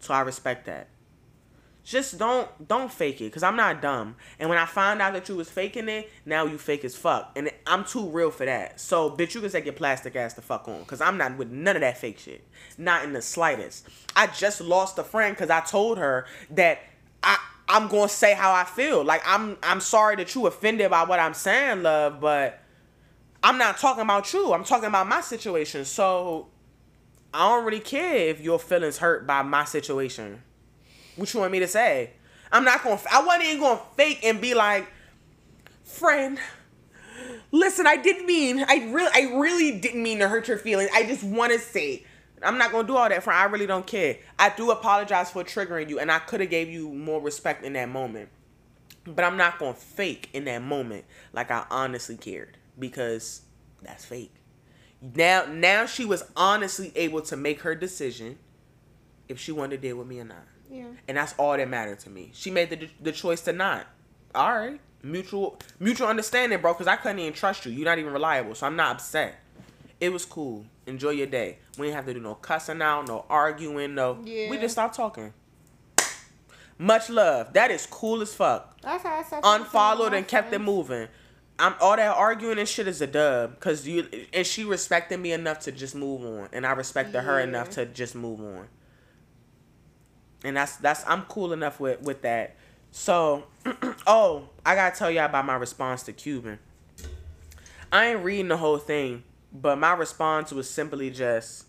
So 0.00 0.12
I 0.12 0.20
respect 0.20 0.66
that. 0.66 0.88
Just 1.84 2.18
don't 2.18 2.68
don't 2.68 2.92
fake 2.92 3.22
it, 3.22 3.32
cause 3.32 3.42
I'm 3.42 3.56
not 3.56 3.80
dumb. 3.80 4.16
And 4.38 4.50
when 4.50 4.58
I 4.58 4.66
find 4.66 5.00
out 5.00 5.14
that 5.14 5.26
you 5.30 5.36
was 5.36 5.48
faking 5.48 5.88
it, 5.88 6.10
now 6.26 6.44
you 6.44 6.58
fake 6.58 6.84
as 6.84 6.94
fuck, 6.94 7.32
and 7.34 7.50
I'm 7.66 7.82
too 7.82 8.06
real 8.10 8.30
for 8.30 8.44
that. 8.44 8.78
So 8.78 9.10
bitch, 9.10 9.34
you 9.34 9.40
can 9.40 9.50
take 9.50 9.64
your 9.64 9.72
plastic 9.72 10.14
ass 10.14 10.34
the 10.34 10.42
fuck 10.42 10.68
on, 10.68 10.84
cause 10.84 11.00
I'm 11.00 11.16
not 11.16 11.38
with 11.38 11.50
none 11.50 11.76
of 11.76 11.80
that 11.80 11.96
fake 11.96 12.18
shit, 12.18 12.44
not 12.76 13.04
in 13.04 13.14
the 13.14 13.22
slightest. 13.22 13.88
I 14.14 14.26
just 14.26 14.60
lost 14.60 14.98
a 14.98 15.02
friend, 15.02 15.34
cause 15.34 15.48
I 15.48 15.60
told 15.60 15.96
her 15.96 16.26
that 16.50 16.80
I 17.22 17.38
I'm 17.68 17.88
gonna 17.88 18.08
say 18.08 18.34
how 18.34 18.52
I 18.52 18.64
feel. 18.64 19.04
Like 19.04 19.22
I'm 19.26 19.56
I'm 19.62 19.80
sorry 19.80 20.16
that 20.16 20.34
you 20.34 20.46
offended 20.46 20.90
by 20.90 21.04
what 21.04 21.20
I'm 21.20 21.34
saying, 21.34 21.82
love, 21.82 22.20
but 22.20 22.60
I'm 23.42 23.58
not 23.58 23.78
talking 23.78 24.02
about 24.02 24.32
you. 24.32 24.52
I'm 24.52 24.64
talking 24.64 24.88
about 24.88 25.06
my 25.06 25.20
situation. 25.20 25.84
So 25.84 26.48
I 27.32 27.48
don't 27.48 27.64
really 27.64 27.80
care 27.80 28.16
if 28.28 28.40
your 28.40 28.58
feelings 28.58 28.98
hurt 28.98 29.26
by 29.26 29.42
my 29.42 29.64
situation. 29.64 30.42
What 31.16 31.32
you 31.32 31.40
want 31.40 31.52
me 31.52 31.58
to 31.60 31.68
say? 31.68 32.12
I'm 32.50 32.64
not 32.64 32.82
gonna. 32.82 33.00
I 33.10 33.24
wasn't 33.24 33.44
even 33.44 33.60
gonna 33.60 33.80
fake 33.96 34.20
and 34.24 34.40
be 34.40 34.54
like, 34.54 34.90
friend. 35.84 36.38
Listen, 37.50 37.86
I 37.86 37.96
didn't 37.96 38.26
mean. 38.26 38.64
I 38.66 38.88
really, 38.90 39.10
I 39.12 39.38
really 39.38 39.78
didn't 39.78 40.02
mean 40.02 40.20
to 40.20 40.28
hurt 40.28 40.48
your 40.48 40.58
feelings. 40.58 40.90
I 40.94 41.02
just 41.04 41.24
want 41.24 41.52
to 41.52 41.58
say, 41.58 42.04
I'm 42.42 42.58
not 42.58 42.72
gonna 42.72 42.86
do 42.86 42.96
all 42.96 43.08
that, 43.08 43.22
friend. 43.22 43.38
I 43.38 43.44
really 43.44 43.66
don't 43.66 43.86
care. 43.86 44.18
I 44.38 44.50
do 44.50 44.70
apologize 44.70 45.30
for 45.30 45.44
triggering 45.44 45.88
you, 45.88 45.98
and 45.98 46.10
I 46.10 46.18
could 46.18 46.40
have 46.40 46.50
gave 46.50 46.68
you 46.68 46.88
more 46.90 47.20
respect 47.20 47.64
in 47.64 47.72
that 47.74 47.88
moment. 47.88 48.28
But 49.04 49.24
I'm 49.24 49.36
not 49.36 49.58
gonna 49.58 49.74
fake 49.74 50.30
in 50.32 50.44
that 50.44 50.62
moment 50.62 51.04
like 51.32 51.50
I 51.50 51.64
honestly 51.70 52.16
cared 52.16 52.56
because 52.78 53.42
that's 53.82 54.04
fake. 54.04 54.34
Now, 55.00 55.46
now 55.46 55.86
she 55.86 56.04
was 56.04 56.24
honestly 56.36 56.92
able 56.96 57.22
to 57.22 57.36
make 57.36 57.62
her 57.62 57.74
decision 57.74 58.38
if 59.28 59.38
she 59.38 59.52
wanted 59.52 59.76
to 59.76 59.88
deal 59.88 59.96
with 59.96 60.08
me 60.08 60.20
or 60.20 60.24
not. 60.24 60.44
Yeah. 60.70 60.86
And 61.06 61.16
that's 61.16 61.34
all 61.38 61.56
that 61.56 61.68
mattered 61.68 62.00
to 62.00 62.10
me. 62.10 62.30
She 62.34 62.50
made 62.50 62.70
the 62.70 62.88
the 63.00 63.12
choice 63.12 63.40
to 63.42 63.52
not. 63.52 63.86
All 64.34 64.54
right, 64.54 64.80
mutual 65.02 65.58
mutual 65.80 66.08
understanding, 66.08 66.60
bro. 66.60 66.74
Because 66.74 66.86
I 66.86 66.96
couldn't 66.96 67.18
even 67.20 67.32
trust 67.32 67.64
you. 67.64 67.72
You're 67.72 67.86
not 67.86 67.98
even 67.98 68.12
reliable, 68.12 68.54
so 68.54 68.66
I'm 68.66 68.76
not 68.76 68.96
upset. 68.96 69.40
It 70.00 70.12
was 70.12 70.24
cool. 70.24 70.66
Enjoy 70.88 71.10
your 71.10 71.26
day. 71.26 71.58
We 71.76 71.86
didn't 71.86 71.96
have 71.96 72.06
to 72.06 72.14
do 72.14 72.20
no 72.20 72.34
cussing 72.34 72.82
out, 72.82 73.06
no 73.06 73.24
arguing, 73.28 73.94
no. 73.94 74.18
Yeah. 74.24 74.50
We 74.50 74.58
just 74.58 74.72
stopped 74.72 74.94
talking. 74.94 75.32
Much 76.78 77.10
love. 77.10 77.52
That 77.54 77.70
is 77.70 77.86
cool 77.86 78.22
as 78.22 78.32
fuck. 78.34 78.80
That's 78.80 79.02
how 79.02 79.18
I 79.18 79.22
said. 79.22 79.40
Unfollowed 79.44 80.14
and 80.14 80.26
kept 80.26 80.52
it 80.52 80.60
moving. 80.60 81.08
I'm 81.58 81.74
all 81.80 81.96
that 81.96 82.16
arguing 82.16 82.58
and 82.58 82.68
shit 82.68 82.86
is 82.86 83.00
a 83.00 83.06
dub, 83.06 83.58
cause 83.58 83.86
you 83.86 84.06
and 84.32 84.46
she 84.46 84.62
respected 84.64 85.18
me 85.18 85.32
enough 85.32 85.58
to 85.60 85.72
just 85.72 85.96
move 85.96 86.24
on, 86.24 86.48
and 86.52 86.64
I 86.64 86.70
respected 86.70 87.20
her 87.20 87.40
enough 87.40 87.70
to 87.70 87.84
just 87.84 88.14
move 88.14 88.40
on. 88.40 88.68
And 90.44 90.56
that's 90.56 90.76
that's 90.76 91.04
I'm 91.08 91.22
cool 91.22 91.52
enough 91.52 91.80
with 91.80 92.00
with 92.02 92.22
that. 92.22 92.54
So, 92.92 93.44
oh, 94.06 94.48
I 94.64 94.76
gotta 94.76 94.96
tell 94.96 95.10
y'all 95.10 95.26
about 95.26 95.46
my 95.46 95.56
response 95.56 96.04
to 96.04 96.12
Cuban. 96.12 96.60
I 97.90 98.06
ain't 98.06 98.22
reading 98.22 98.48
the 98.48 98.56
whole 98.56 98.78
thing, 98.78 99.24
but 99.52 99.78
my 99.78 99.92
response 99.92 100.52
was 100.52 100.68
simply 100.68 101.10
just, 101.10 101.66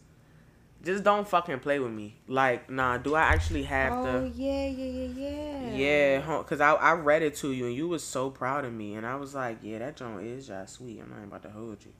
just 0.83 1.03
don't 1.03 1.27
fucking 1.27 1.59
play 1.59 1.79
with 1.79 1.91
me. 1.91 2.15
Like, 2.27 2.69
nah, 2.69 2.97
do 2.97 3.15
I 3.15 3.21
actually 3.21 3.63
have 3.63 4.03
the 4.03 4.09
Oh 4.09 4.21
to? 4.21 4.27
yeah, 4.35 4.65
yeah, 4.65 4.85
yeah, 4.85 5.07
yeah. 5.15 5.71
Yeah, 5.71 6.21
huh, 6.21 6.43
cause 6.43 6.61
I 6.61 6.73
I 6.73 6.93
read 6.93 7.21
it 7.21 7.35
to 7.37 7.51
you 7.51 7.65
and 7.67 7.75
you 7.75 7.87
was 7.87 8.03
so 8.03 8.29
proud 8.29 8.65
of 8.65 8.73
me 8.73 8.95
and 8.95 9.05
I 9.05 9.15
was 9.15 9.35
like, 9.35 9.57
yeah, 9.61 9.79
that 9.79 9.97
joint 9.97 10.25
is 10.25 10.47
just 10.47 10.75
sweet. 10.75 11.01
I'm 11.01 11.09
not 11.09 11.23
about 11.23 11.43
to 11.43 11.49
hold 11.49 11.83
you. 11.83 11.91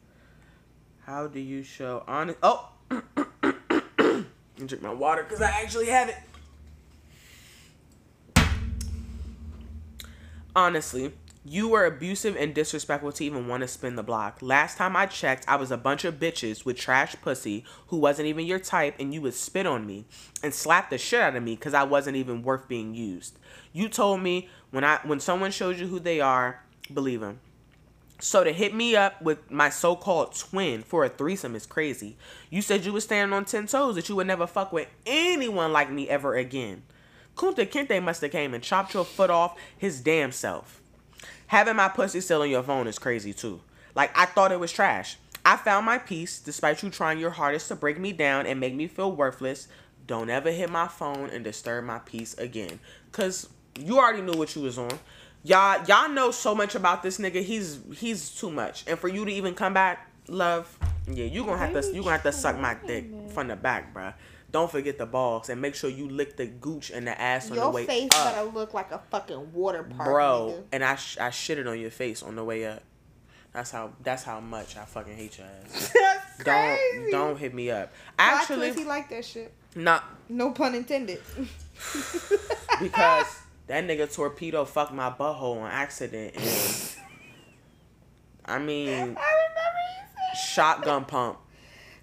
How 1.05 1.27
do 1.27 1.39
you 1.39 1.63
show 1.63 2.03
honest? 2.07 2.37
Oh, 2.41 2.69
drink 3.97 4.81
my 4.81 4.93
water 4.93 5.23
cause 5.23 5.41
I 5.41 5.49
actually 5.61 5.87
have 5.87 6.09
it. 6.09 6.15
Honestly, 10.55 11.13
you 11.45 11.69
were 11.69 11.85
abusive 11.85 12.35
and 12.35 12.53
disrespectful 12.53 13.13
to 13.13 13.23
even 13.23 13.47
want 13.47 13.61
to 13.61 13.67
spin 13.67 13.95
the 13.95 14.03
block. 14.03 14.39
Last 14.41 14.77
time 14.77 14.95
I 14.95 15.05
checked, 15.05 15.45
I 15.47 15.55
was 15.55 15.71
a 15.71 15.77
bunch 15.77 16.03
of 16.03 16.19
bitches 16.19 16.65
with 16.65 16.77
trash 16.77 17.15
pussy 17.21 17.63
who 17.87 17.97
wasn't 17.97 18.27
even 18.27 18.45
your 18.45 18.59
type, 18.59 18.95
and 18.99 19.13
you 19.13 19.21
would 19.21 19.33
spit 19.33 19.65
on 19.65 19.87
me 19.87 20.05
and 20.43 20.53
slap 20.53 20.89
the 20.89 20.97
shit 20.97 21.21
out 21.21 21.35
of 21.35 21.43
me 21.43 21.55
because 21.55 21.73
I 21.73 21.83
wasn't 21.83 22.17
even 22.17 22.43
worth 22.43 22.67
being 22.67 22.93
used. 22.93 23.39
You 23.71 23.87
told 23.87 24.21
me 24.21 24.49
when 24.71 24.83
I 24.83 24.99
when 25.03 25.19
someone 25.19 25.51
shows 25.51 25.79
you 25.79 25.87
who 25.87 25.99
they 25.99 26.19
are, 26.19 26.63
believe 26.93 27.21
them. 27.21 27.39
So 28.21 28.43
to 28.43 28.51
hit 28.51 28.75
me 28.75 28.97
up 28.97 29.21
with 29.21 29.49
my 29.49 29.69
so-called 29.69 30.35
twin 30.35 30.83
for 30.83 31.05
a 31.05 31.09
threesome 31.09 31.55
is 31.55 31.65
crazy. 31.65 32.17
You 32.49 32.61
said 32.61 32.83
you 32.83 32.91
was 32.91 33.05
standing 33.05 33.33
on 33.33 33.45
ten 33.45 33.65
toes 33.65 33.95
that 33.95 34.09
you 34.09 34.15
would 34.17 34.27
never 34.27 34.45
fuck 34.45 34.73
with 34.73 34.89
anyone 35.05 35.71
like 35.71 35.89
me 35.89 36.09
ever 36.09 36.35
again. 36.35 36.83
Kunta 37.37 37.65
Kinte 37.65 38.03
must 38.03 38.19
have 38.19 38.31
came 38.31 38.53
and 38.53 38.61
chopped 38.61 38.93
your 38.93 39.05
foot 39.05 39.29
off 39.29 39.57
his 39.77 40.01
damn 40.01 40.33
self. 40.33 40.78
Having 41.49 41.77
my 41.77 41.89
pussy 41.89 42.21
still 42.21 42.43
on 42.43 42.49
your 42.51 42.61
phone 42.61 42.85
is 42.85 42.99
crazy 42.99 43.33
too. 43.33 43.59
Like 43.95 44.15
I 44.15 44.25
thought 44.27 44.51
it 44.51 44.59
was 44.59 44.71
trash. 44.71 45.17
I 45.43 45.55
found 45.55 45.83
my 45.83 45.97
peace 45.97 46.37
despite 46.37 46.83
you 46.83 46.91
trying 46.91 47.17
your 47.17 47.31
hardest 47.31 47.69
to 47.69 47.75
break 47.75 47.97
me 47.97 48.11
down 48.11 48.45
and 48.45 48.59
make 48.59 48.75
me 48.75 48.85
feel 48.85 49.11
worthless. 49.11 49.67
Don't 50.05 50.29
ever 50.29 50.51
hit 50.51 50.69
my 50.69 50.87
phone 50.87 51.31
and 51.31 51.43
disturb 51.43 51.85
my 51.85 51.97
peace 51.99 52.35
again. 52.35 52.79
Cause 53.11 53.49
you 53.79 53.97
already 53.97 54.21
knew 54.21 54.37
what 54.37 54.55
you 54.55 54.61
was 54.61 54.77
on. 54.77 54.91
Y'all 55.43 55.83
y'all 55.87 56.07
know 56.07 56.29
so 56.29 56.53
much 56.53 56.75
about 56.75 57.01
this 57.01 57.17
nigga. 57.17 57.41
He's 57.41 57.79
he's 57.95 58.29
too 58.29 58.51
much. 58.51 58.83
And 58.85 58.99
for 58.99 59.07
you 59.07 59.25
to 59.25 59.31
even 59.31 59.55
come 59.55 59.73
back, 59.73 60.07
love, 60.27 60.77
yeah, 61.11 61.25
you 61.25 61.43
gonna 61.43 61.57
have 61.57 61.73
to 61.73 61.87
you 61.87 62.03
gonna 62.03 62.11
have 62.11 62.23
to 62.23 62.31
suck 62.31 62.59
my 62.59 62.77
dick 62.85 63.05
from 63.33 63.47
the 63.47 63.55
back, 63.55 63.91
bruh. 63.91 64.13
Don't 64.51 64.71
forget 64.71 64.97
the 64.97 65.05
balls 65.05 65.49
and 65.49 65.61
make 65.61 65.75
sure 65.75 65.89
you 65.89 66.09
lick 66.09 66.35
the 66.35 66.47
gooch 66.47 66.89
and 66.89 67.05
the 67.05 67.19
ass 67.19 67.51
on 67.51 67.57
the 67.57 67.69
way 67.69 67.83
up. 67.83 67.89
Your 67.89 67.97
face 67.99 68.09
gotta 68.11 68.43
look 68.49 68.73
like 68.73 68.91
a 68.91 68.99
fucking 69.11 69.53
water 69.53 69.83
park, 69.83 70.09
bro. 70.09 70.55
nigga. 70.57 70.63
And 70.71 70.83
I 70.83 70.95
sh- 70.95 71.17
I 71.19 71.29
shitted 71.29 71.67
on 71.69 71.79
your 71.79 71.91
face 71.91 72.23
on 72.23 72.35
the 72.35 72.43
way 72.43 72.65
up. 72.65 72.81
That's 73.51 73.71
how 73.71 73.93
that's 74.03 74.23
how 74.23 74.39
much 74.39 74.75
I 74.77 74.85
fucking 74.85 75.15
hate 75.15 75.37
your 75.37 75.47
ass. 75.47 75.91
That's 75.93 76.43
don't 76.43 76.77
crazy. 76.77 77.11
don't 77.11 77.37
hit 77.37 77.53
me 77.53 77.71
up. 77.71 77.91
Actually, 78.17 78.73
he 78.73 78.83
like 78.85 79.09
that 79.09 79.25
shit. 79.25 79.51
Not 79.75 80.03
No 80.29 80.51
pun 80.51 80.75
intended. 80.75 81.19
because 82.81 83.25
that 83.67 83.83
nigga 83.85 84.11
torpedo 84.13 84.65
fucked 84.65 84.93
my 84.93 85.09
butthole 85.09 85.61
on 85.61 85.71
accident 85.71 86.35
and 86.35 86.95
I 88.45 88.59
mean 88.59 88.89
I 88.89 88.95
remember 88.97 89.15
you 89.17 90.35
said 90.35 90.47
shotgun 90.53 91.05
pump. 91.05 91.39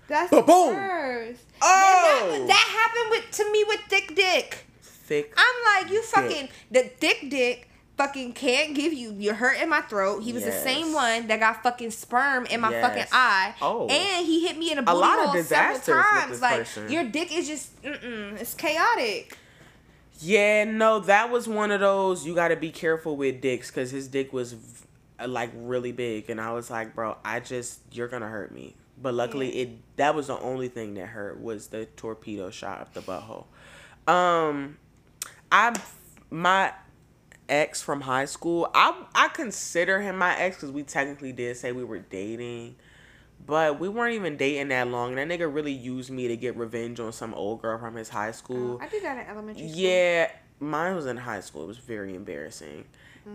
That's 0.09 0.31
boom. 0.31 0.75
worst. 0.75 1.43
Oh! 1.63 2.29
That, 2.39 2.47
that 2.49 2.93
happened 2.95 3.11
with 3.11 3.31
to 3.37 3.51
me 3.53 3.65
with 3.67 3.81
Thick 3.89 4.15
Dick. 4.15 4.67
Thick. 4.83 5.33
I'm 5.37 5.83
like, 5.85 5.93
you 5.93 6.03
fucking 6.03 6.49
the 6.71 6.83
Thick 6.83 7.27
Dick 7.31 7.69
fucking 7.97 8.33
can't 8.35 8.75
give 8.75 8.93
you. 8.93 9.15
You're 9.19 9.35
hurting 9.35 9.69
my 9.69 9.81
throat. 9.81 10.21
He 10.23 10.33
was 10.33 10.45
the 10.45 10.53
same 10.53 10.93
one 10.93 11.29
that 11.29 11.41
got 11.41 11.63
fucking 11.63 11.91
sperm 11.93 12.45
in 12.47 12.61
my 12.61 12.71
Yes. 12.71 12.87
fucking 12.87 13.07
eye. 13.13 13.55
Oh. 13.63 13.87
and 13.89 14.27
he 14.27 14.47
hit 14.47 14.59
me 14.59 14.71
in 14.73 14.79
a 14.79 14.83
booty 14.83 14.99
lot 14.99 15.19
of 15.19 15.25
hole 15.27 15.35
disasters 15.35 15.85
several 15.85 16.03
times. 16.05 16.43
like 16.43 16.59
person. 16.59 16.91
your 16.91 17.05
dick 17.05 17.35
is 17.35 17.47
just, 17.49 17.83
mm-mm, 17.83 18.39
it's 18.41 18.53
chaotic. 18.55 19.39
Yeah, 20.21 20.65
no, 20.65 20.99
that 21.01 21.31
was 21.31 21.47
one 21.47 21.71
of 21.71 21.81
those 21.81 22.27
you 22.27 22.35
got 22.35 22.49
to 22.49 22.57
be 22.57 22.71
careful 22.71 23.17
with 23.17 23.41
dicks 23.41 23.71
cuz 23.71 23.91
his 23.91 24.09
dick 24.09 24.33
was 24.33 24.53
v- 24.55 25.27
like 25.27 25.51
really 25.55 25.93
big 25.93 26.29
and 26.31 26.41
I 26.41 26.53
was 26.53 26.71
like, 26.71 26.95
"Bro, 26.95 27.17
I 27.25 27.41
just 27.41 27.81
you're 27.93 28.09
going 28.09 28.23
to 28.23 28.29
hurt 28.29 28.53
me." 28.53 28.75
But 29.01 29.15
luckily 29.15 29.55
Yeah. 29.55 29.63
it 29.63 29.97
that 29.97 30.15
was 30.15 30.29
the 30.29 30.39
only 30.39 30.69
thing 30.69 30.95
that 30.95 31.07
hurt 31.07 31.41
was 31.41 31.69
the 31.69 31.87
torpedo 31.97 32.51
shot 32.51 32.81
up 32.81 32.95
the 32.95 33.01
butthole. 33.01 33.47
Um 34.11 34.79
I 35.53 35.75
my 36.31 36.73
ex 37.49 37.81
from 37.83 38.03
high 38.03 38.25
school, 38.25 38.71
I 38.75 39.05
I 39.15 39.29
consider 39.29 40.01
him 40.01 40.19
my 40.19 40.37
ex 40.37 40.59
cuz 40.59 40.71
we 40.71 40.83
technically 40.83 41.33
did 41.33 41.57
say 41.57 41.73
we 41.73 41.85
were 41.85 41.99
dating. 41.99 42.77
But 43.45 43.79
we 43.79 43.89
weren't 43.89 44.15
even 44.15 44.37
dating 44.37 44.69
that 44.69 44.89
long. 44.89 45.17
And 45.17 45.31
that 45.31 45.39
nigga 45.39 45.53
really 45.53 45.73
used 45.73 46.11
me 46.11 46.27
to 46.27 46.37
get 46.37 46.57
revenge 46.57 46.99
on 46.99 47.13
some 47.13 47.33
old 47.35 47.63
girl 47.63 47.79
from 47.79 47.95
his 47.95 48.09
high 48.09 48.33
school. 48.33 48.79
I 48.83 48.89
did 48.89 49.05
that 49.05 49.19
in 49.19 49.27
elementary 49.27 49.69
school. 49.69 49.81
Yeah, 49.81 50.31
mine 50.59 50.97
was 50.97 51.07
in 51.07 51.17
high 51.19 51.41
school. 51.41 51.63
It 51.65 51.69
was 51.69 51.79
very 51.79 52.15
embarrassing. 52.15 52.87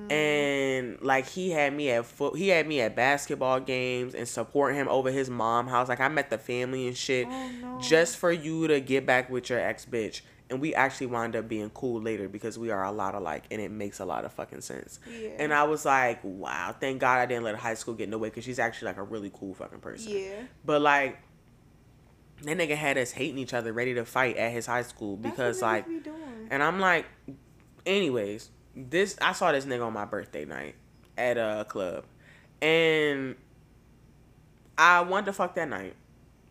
And 0.09 1.01
like 1.01 1.27
he 1.27 1.51
had 1.51 1.73
me 1.73 1.89
at 1.89 2.05
foot, 2.05 2.37
he 2.37 2.47
had 2.49 2.67
me 2.67 2.81
at 2.81 2.95
basketball 2.95 3.59
games 3.59 4.13
and 4.15 4.27
support 4.27 4.73
him 4.75 4.87
over 4.87 5.11
his 5.11 5.29
mom 5.29 5.67
house. 5.67 5.89
Like 5.89 5.99
I 5.99 6.07
met 6.07 6.29
the 6.29 6.37
family 6.37 6.87
and 6.87 6.95
shit, 6.95 7.27
Oh, 7.29 7.49
no. 7.61 7.79
just 7.81 8.17
for 8.17 8.31
you 8.31 8.67
to 8.67 8.79
get 8.79 9.05
back 9.05 9.29
with 9.29 9.49
your 9.49 9.59
ex 9.59 9.85
bitch. 9.85 10.21
And 10.49 10.59
we 10.59 10.75
actually 10.75 11.07
wound 11.07 11.35
up 11.37 11.47
being 11.47 11.69
cool 11.69 12.01
later 12.01 12.27
because 12.27 12.59
we 12.59 12.71
are 12.71 12.83
a 12.83 12.91
lot 12.91 13.15
alike, 13.15 13.45
and 13.51 13.61
it 13.61 13.71
makes 13.71 14.01
a 14.01 14.05
lot 14.05 14.25
of 14.25 14.33
fucking 14.33 14.59
sense. 14.59 14.99
Yeah. 15.09 15.29
And 15.39 15.53
I 15.53 15.63
was 15.63 15.85
like, 15.85 16.19
wow, 16.23 16.75
thank 16.77 16.99
God 16.99 17.19
I 17.19 17.25
didn't 17.25 17.45
let 17.45 17.55
high 17.55 17.75
school 17.75 17.93
get 17.93 18.03
in 18.03 18.11
the 18.11 18.17
way 18.17 18.27
because 18.27 18.43
she's 18.43 18.59
actually 18.59 18.87
like 18.87 18.97
a 18.97 19.03
really 19.03 19.31
cool 19.33 19.53
fucking 19.53 19.79
person. 19.79 20.11
Yeah. 20.11 20.41
But 20.65 20.81
like, 20.81 21.19
that 22.43 22.57
nigga 22.57 22.75
had 22.75 22.97
us 22.97 23.11
hating 23.11 23.37
each 23.37 23.53
other, 23.53 23.71
ready 23.71 23.93
to 23.93 24.03
fight 24.03 24.35
at 24.35 24.51
his 24.51 24.65
high 24.65 24.81
school 24.81 25.15
because 25.15 25.61
like, 25.61 25.87
be 25.87 26.01
and 26.49 26.61
I'm 26.61 26.81
like, 26.81 27.05
anyways, 27.85 28.49
this 28.75 29.17
I 29.21 29.33
saw 29.33 29.51
this 29.51 29.65
nigga 29.65 29.85
on 29.85 29.93
my 29.93 30.05
birthday 30.05 30.45
night 30.45 30.75
at 31.17 31.37
a 31.37 31.65
club, 31.67 32.05
and 32.61 33.35
I 34.77 35.01
wanted 35.01 35.27
to 35.27 35.33
fuck 35.33 35.55
that 35.55 35.69
night 35.69 35.95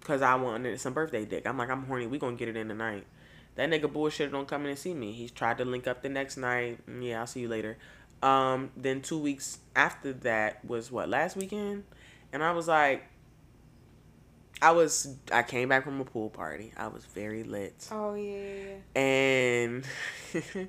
because 0.01 0.22
I 0.22 0.34
wanted 0.36 0.78
some 0.80 0.92
birthday 0.92 1.24
dick. 1.24 1.47
I'm 1.47 1.59
like, 1.59 1.70
I'm 1.70 1.84
horny. 1.84 2.06
We 2.06 2.18
gonna 2.18 2.36
get 2.36 2.48
it 2.48 2.56
in 2.56 2.68
tonight. 2.68 3.06
That 3.56 3.68
nigga 3.70 3.92
bullshit 3.92 4.32
don't 4.32 4.47
come 4.48 4.62
in 4.64 4.70
and 4.70 4.78
see 4.78 4.94
me. 4.94 5.12
He 5.12 5.28
tried 5.28 5.59
to 5.59 5.64
link 5.64 5.86
up 5.86 6.02
the 6.02 6.09
next 6.09 6.36
night. 6.36 6.78
Mm, 6.88 7.06
Yeah, 7.06 7.20
I'll 7.20 7.26
see 7.26 7.40
you 7.40 7.48
later. 7.48 7.76
Um, 8.22 8.70
then 8.76 9.01
two 9.01 9.18
weeks 9.18 9.59
after 9.74 10.12
that 10.12 10.64
was 10.64 10.92
what 10.92 11.09
last 11.09 11.36
weekend, 11.36 11.84
and 12.32 12.42
I 12.42 12.52
was 12.52 12.68
like, 12.68 13.05
I 14.62 14.73
was 14.73 15.16
I 15.32 15.43
came 15.43 15.69
back 15.70 15.85
from 15.85 16.01
a 16.01 16.05
pool 16.05 16.28
party. 16.28 16.73
I 16.77 16.89
was 16.89 17.05
very 17.07 17.45
lit 17.45 17.89
Oh 17.91 18.15
yeah. 18.15 18.74
and 19.01 19.87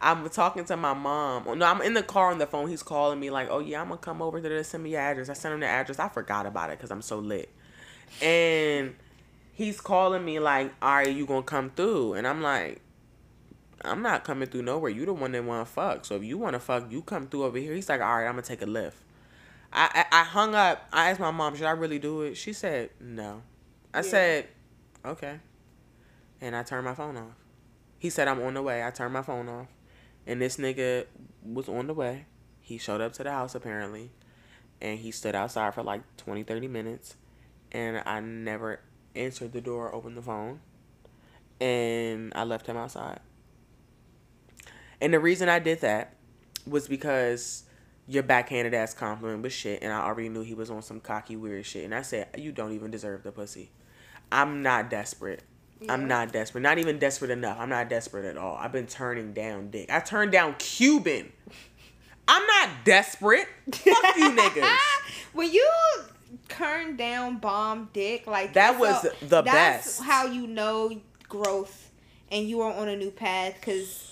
I'm 0.00 0.28
talking 0.30 0.64
to 0.64 0.76
my 0.76 0.94
mom. 0.94 1.44
Oh, 1.46 1.54
no, 1.54 1.66
I'm 1.66 1.82
in 1.82 1.94
the 1.94 2.02
car 2.02 2.30
on 2.30 2.38
the 2.38 2.46
phone. 2.46 2.68
He's 2.68 2.82
calling 2.82 3.20
me 3.20 3.30
like, 3.30 3.48
"Oh 3.50 3.58
yeah, 3.58 3.80
I'm 3.82 3.88
gonna 3.88 3.98
come 3.98 4.22
over 4.22 4.40
to 4.40 4.48
the 4.48 4.64
send 4.64 4.82
me 4.84 4.90
your 4.92 5.00
address." 5.00 5.28
I 5.28 5.34
sent 5.34 5.52
him 5.54 5.60
the 5.60 5.66
address. 5.66 5.98
I 5.98 6.08
forgot 6.08 6.46
about 6.46 6.70
it 6.70 6.78
because 6.78 6.90
I'm 6.90 7.02
so 7.02 7.18
lit. 7.18 7.50
And 8.22 8.94
he's 9.52 9.80
calling 9.80 10.24
me 10.24 10.38
like, 10.38 10.72
"All 10.80 10.94
right, 10.96 11.08
you 11.14 11.26
gonna 11.26 11.42
come 11.42 11.70
through?" 11.70 12.14
And 12.14 12.26
I'm 12.26 12.40
like, 12.42 12.80
"I'm 13.84 14.00
not 14.02 14.24
coming 14.24 14.48
through 14.48 14.62
nowhere. 14.62 14.90
You 14.90 15.04
the 15.04 15.12
one 15.12 15.32
that 15.32 15.44
wanna 15.44 15.66
fuck. 15.66 16.04
So 16.06 16.16
if 16.16 16.24
you 16.24 16.38
wanna 16.38 16.60
fuck, 16.60 16.90
you 16.90 17.02
come 17.02 17.28
through 17.28 17.44
over 17.44 17.58
here." 17.58 17.74
He's 17.74 17.88
like, 17.90 18.00
"All 18.00 18.16
right, 18.16 18.26
I'm 18.26 18.32
gonna 18.32 18.42
take 18.42 18.62
a 18.62 18.66
lift." 18.66 18.96
I, 19.72 20.04
I 20.12 20.20
I 20.20 20.24
hung 20.24 20.54
up. 20.54 20.86
I 20.92 21.10
asked 21.10 21.20
my 21.20 21.30
mom, 21.30 21.54
"Should 21.56 21.66
I 21.66 21.70
really 21.72 21.98
do 21.98 22.22
it?" 22.22 22.36
She 22.36 22.52
said, 22.52 22.90
"No." 23.00 23.42
I 23.94 23.98
Yeah. 23.98 24.02
said, 24.02 24.48
"Okay," 25.04 25.40
and 26.40 26.54
I 26.56 26.62
turned 26.62 26.84
my 26.84 26.94
phone 26.94 27.16
off. 27.16 27.36
He 27.98 28.10
said, 28.10 28.26
I'm 28.26 28.42
on 28.42 28.54
the 28.54 28.62
way. 28.62 28.84
I 28.84 28.90
turned 28.90 29.12
my 29.12 29.22
phone 29.22 29.48
off. 29.48 29.68
And 30.26 30.42
this 30.42 30.56
nigga 30.56 31.06
was 31.44 31.68
on 31.68 31.86
the 31.86 31.94
way. 31.94 32.26
He 32.60 32.76
showed 32.76 33.00
up 33.00 33.12
to 33.12 33.22
the 33.22 33.30
house 33.30 33.54
apparently. 33.54 34.10
And 34.80 34.98
he 34.98 35.12
stood 35.12 35.36
outside 35.36 35.72
for 35.72 35.84
like 35.84 36.00
20, 36.16 36.42
30 36.42 36.66
minutes. 36.66 37.14
And 37.70 38.02
I 38.04 38.18
never 38.18 38.80
answered 39.14 39.52
the 39.52 39.60
door, 39.60 39.94
opened 39.94 40.16
the 40.16 40.22
phone. 40.22 40.58
And 41.60 42.32
I 42.34 42.42
left 42.42 42.66
him 42.66 42.76
outside. 42.76 43.20
And 45.00 45.14
the 45.14 45.20
reason 45.20 45.48
I 45.48 45.60
did 45.60 45.80
that 45.82 46.16
was 46.66 46.88
because 46.88 47.62
your 48.08 48.22
backhanded 48.22 48.74
ass 48.74 48.94
compliment 48.94 49.42
was 49.42 49.52
shit. 49.52 49.82
And 49.82 49.92
I 49.92 50.00
already 50.00 50.28
knew 50.28 50.42
he 50.42 50.54
was 50.54 50.70
on 50.70 50.82
some 50.82 51.00
cocky, 51.00 51.36
weird 51.36 51.64
shit. 51.66 51.84
And 51.84 51.94
I 51.94 52.02
said, 52.02 52.28
You 52.38 52.52
don't 52.52 52.72
even 52.72 52.90
deserve 52.90 53.22
the 53.22 53.32
pussy. 53.32 53.70
I'm 54.30 54.62
not 54.62 54.90
desperate. 54.90 55.42
I'm 55.88 56.06
not 56.06 56.32
desperate. 56.32 56.60
Not 56.60 56.78
even 56.78 56.98
desperate 57.00 57.32
enough. 57.32 57.58
I'm 57.58 57.68
not 57.68 57.88
desperate 57.90 58.24
at 58.24 58.36
all. 58.36 58.56
I've 58.56 58.70
been 58.70 58.86
turning 58.86 59.32
down 59.32 59.70
dick. 59.70 59.90
I 59.90 59.98
turned 59.98 60.30
down 60.30 60.54
Cuban. 60.58 61.32
I'm 62.28 62.46
not 62.46 62.68
desperate. 62.84 63.48
Fuck 63.72 64.16
you 64.16 64.30
niggas. 64.36 64.76
when 65.32 65.52
you 65.52 65.68
turn 66.48 66.96
down 66.96 67.38
bomb 67.38 67.90
dick 67.92 68.26
like 68.28 68.52
That 68.54 68.78
was 68.78 69.02
the 69.20 69.42
that's 69.42 69.44
best. 69.98 70.02
how 70.02 70.26
you 70.26 70.46
know 70.46 71.00
growth 71.28 71.90
and 72.30 72.48
you 72.48 72.60
are 72.60 72.72
on 72.72 72.88
a 72.88 72.96
new 72.96 73.10
path 73.10 73.54
because 73.56 74.11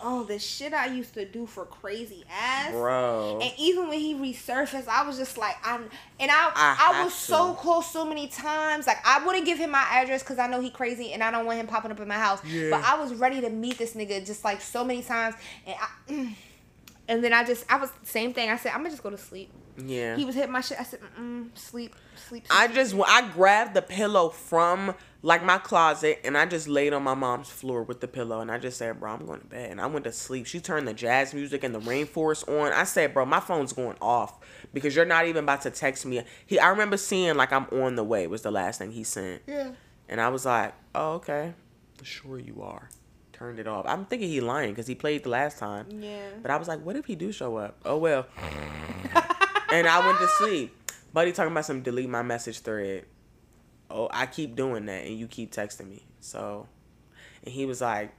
oh 0.00 0.22
the 0.24 0.38
shit 0.38 0.72
i 0.72 0.86
used 0.86 1.14
to 1.14 1.24
do 1.24 1.46
for 1.46 1.64
crazy 1.64 2.24
ass 2.30 2.70
Bro. 2.70 3.40
and 3.42 3.52
even 3.58 3.88
when 3.88 3.98
he 3.98 4.14
resurfaced 4.14 4.86
i 4.86 5.04
was 5.06 5.16
just 5.18 5.36
like 5.36 5.56
i'm 5.64 5.82
and 6.20 6.30
i 6.30 6.50
I 6.54 6.92
i, 6.94 7.04
was 7.04 7.12
so 7.12 7.54
close 7.54 7.90
so 7.90 8.04
many 8.04 8.28
times 8.28 8.86
like 8.86 8.98
i 9.04 9.24
wouldn't 9.26 9.46
give 9.46 9.58
him 9.58 9.70
my 9.70 9.84
address 9.90 10.22
because 10.22 10.38
i 10.38 10.46
know 10.46 10.60
he 10.60 10.70
crazy 10.70 11.12
and 11.12 11.24
i 11.24 11.30
don't 11.30 11.44
want 11.44 11.58
him 11.58 11.66
popping 11.66 11.90
up 11.90 11.98
in 11.98 12.06
my 12.06 12.14
house 12.14 12.44
Yeah. 12.44 12.70
but 12.70 12.84
i 12.84 13.00
was 13.00 13.14
ready 13.14 13.40
to 13.40 13.50
meet 13.50 13.78
this 13.78 13.94
nigga 13.94 14.24
just 14.24 14.44
like 14.44 14.60
so 14.60 14.84
many 14.84 15.02
times 15.02 15.34
and 15.66 15.74
i 15.80 16.34
and 17.08 17.24
then 17.24 17.32
i 17.32 17.44
just 17.44 17.64
i 17.70 17.76
was 17.76 17.90
same 18.04 18.32
thing 18.32 18.50
i 18.50 18.56
said 18.56 18.70
i'm 18.72 18.78
gonna 18.78 18.90
just 18.90 19.02
go 19.02 19.10
to 19.10 19.18
sleep 19.18 19.50
Yeah. 19.76 20.14
he 20.16 20.24
was 20.24 20.36
hitting 20.36 20.52
my 20.52 20.60
shit. 20.60 20.78
I 20.80 20.84
said, 20.84 21.00
mm 21.18 21.48
sleep, 21.58 21.96
sleep. 22.28 22.46
I 22.48 22.68
just 22.68 22.94
I 22.94 23.28
grabbed 23.32 23.74
the 23.74 23.82
pillow 23.82 24.28
from 24.28 24.94
like 25.24 25.42
my 25.42 25.56
closet 25.56 26.20
and 26.22 26.36
I 26.36 26.44
just 26.44 26.68
laid 26.68 26.92
on 26.92 27.02
my 27.02 27.14
mom's 27.14 27.48
floor 27.48 27.82
with 27.82 28.02
the 28.02 28.06
pillow 28.06 28.40
and 28.40 28.50
I 28.50 28.58
just 28.58 28.76
said, 28.76 29.00
"Bro, 29.00 29.12
I'm 29.12 29.24
going 29.24 29.40
to 29.40 29.46
bed." 29.46 29.70
And 29.70 29.80
I 29.80 29.86
went 29.86 30.04
to 30.04 30.12
sleep. 30.12 30.44
She 30.44 30.60
turned 30.60 30.86
the 30.86 30.92
jazz 30.92 31.32
music 31.32 31.64
and 31.64 31.74
the 31.74 31.80
rainforest 31.80 32.46
on. 32.46 32.74
I 32.74 32.84
said, 32.84 33.14
"Bro, 33.14 33.24
my 33.24 33.40
phone's 33.40 33.72
going 33.72 33.96
off 34.02 34.38
because 34.74 34.94
you're 34.94 35.06
not 35.06 35.26
even 35.26 35.44
about 35.44 35.62
to 35.62 35.70
text 35.70 36.04
me." 36.04 36.22
He 36.44 36.58
I 36.58 36.68
remember 36.68 36.98
seeing 36.98 37.36
like 37.36 37.54
I'm 37.54 37.64
on 37.72 37.96
the 37.96 38.04
way 38.04 38.26
was 38.26 38.42
the 38.42 38.50
last 38.50 38.78
thing 38.78 38.92
he 38.92 39.02
sent. 39.02 39.40
Yeah. 39.46 39.70
And 40.10 40.20
I 40.20 40.28
was 40.28 40.44
like, 40.44 40.74
"Oh, 40.94 41.14
okay. 41.14 41.54
Sure 42.02 42.38
you 42.38 42.60
are." 42.60 42.90
Turned 43.32 43.58
it 43.58 43.66
off. 43.66 43.86
I'm 43.88 44.04
thinking 44.04 44.28
he 44.28 44.42
lying 44.42 44.72
because 44.72 44.86
he 44.86 44.94
played 44.94 45.24
the 45.24 45.30
last 45.30 45.58
time. 45.58 45.86
Yeah. 45.90 46.28
But 46.42 46.50
I 46.50 46.56
was 46.56 46.68
like, 46.68 46.84
what 46.84 46.94
if 46.94 47.06
he 47.06 47.16
do 47.16 47.32
show 47.32 47.56
up? 47.56 47.78
Oh 47.84 47.96
well. 47.96 48.26
and 49.72 49.88
I 49.88 50.06
went 50.06 50.18
to 50.18 50.28
sleep. 50.28 50.76
Buddy 51.12 51.32
talking 51.32 51.50
about 51.50 51.64
some 51.64 51.80
delete 51.82 52.08
my 52.08 52.22
message 52.22 52.60
thread. 52.60 53.06
Oh, 53.94 54.08
I 54.12 54.26
keep 54.26 54.56
doing 54.56 54.86
that 54.86 55.04
and 55.06 55.16
you 55.18 55.28
keep 55.28 55.52
texting 55.52 55.88
me. 55.88 56.02
So 56.20 56.66
and 57.44 57.52
he 57.54 57.64
was 57.64 57.80
like, 57.80 58.12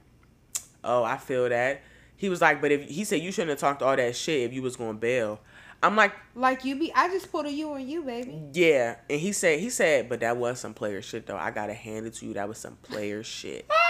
Oh, 0.82 1.04
I 1.04 1.16
feel 1.18 1.48
that. 1.48 1.82
He 2.16 2.28
was 2.30 2.40
like, 2.40 2.62
but 2.62 2.72
if 2.72 2.88
he 2.88 3.04
said 3.04 3.20
you 3.20 3.30
shouldn't 3.30 3.50
have 3.50 3.58
talked 3.58 3.82
all 3.82 3.94
that 3.94 4.16
shit 4.16 4.40
if 4.40 4.52
you 4.54 4.62
was 4.62 4.74
going 4.76 4.94
to 4.94 4.98
bail. 4.98 5.40
I'm 5.82 5.94
like, 5.94 6.12
Like 6.34 6.64
you 6.64 6.76
be, 6.78 6.90
I 6.94 7.08
just 7.08 7.30
put 7.30 7.44
a 7.44 7.52
you 7.52 7.70
on 7.72 7.86
you, 7.86 8.02
baby. 8.02 8.40
yeah. 8.54 8.96
And 9.10 9.20
he 9.20 9.32
said, 9.32 9.60
he 9.60 9.68
said, 9.68 10.08
but 10.08 10.20
that 10.20 10.36
was 10.38 10.58
some 10.58 10.72
player 10.72 11.02
shit 11.02 11.26
though. 11.26 11.36
I 11.36 11.50
gotta 11.50 11.74
hand 11.74 12.06
it 12.06 12.14
to 12.14 12.26
you. 12.26 12.32
That 12.34 12.48
was 12.48 12.58
some 12.58 12.76
player 12.76 13.22
shit. 13.22 13.70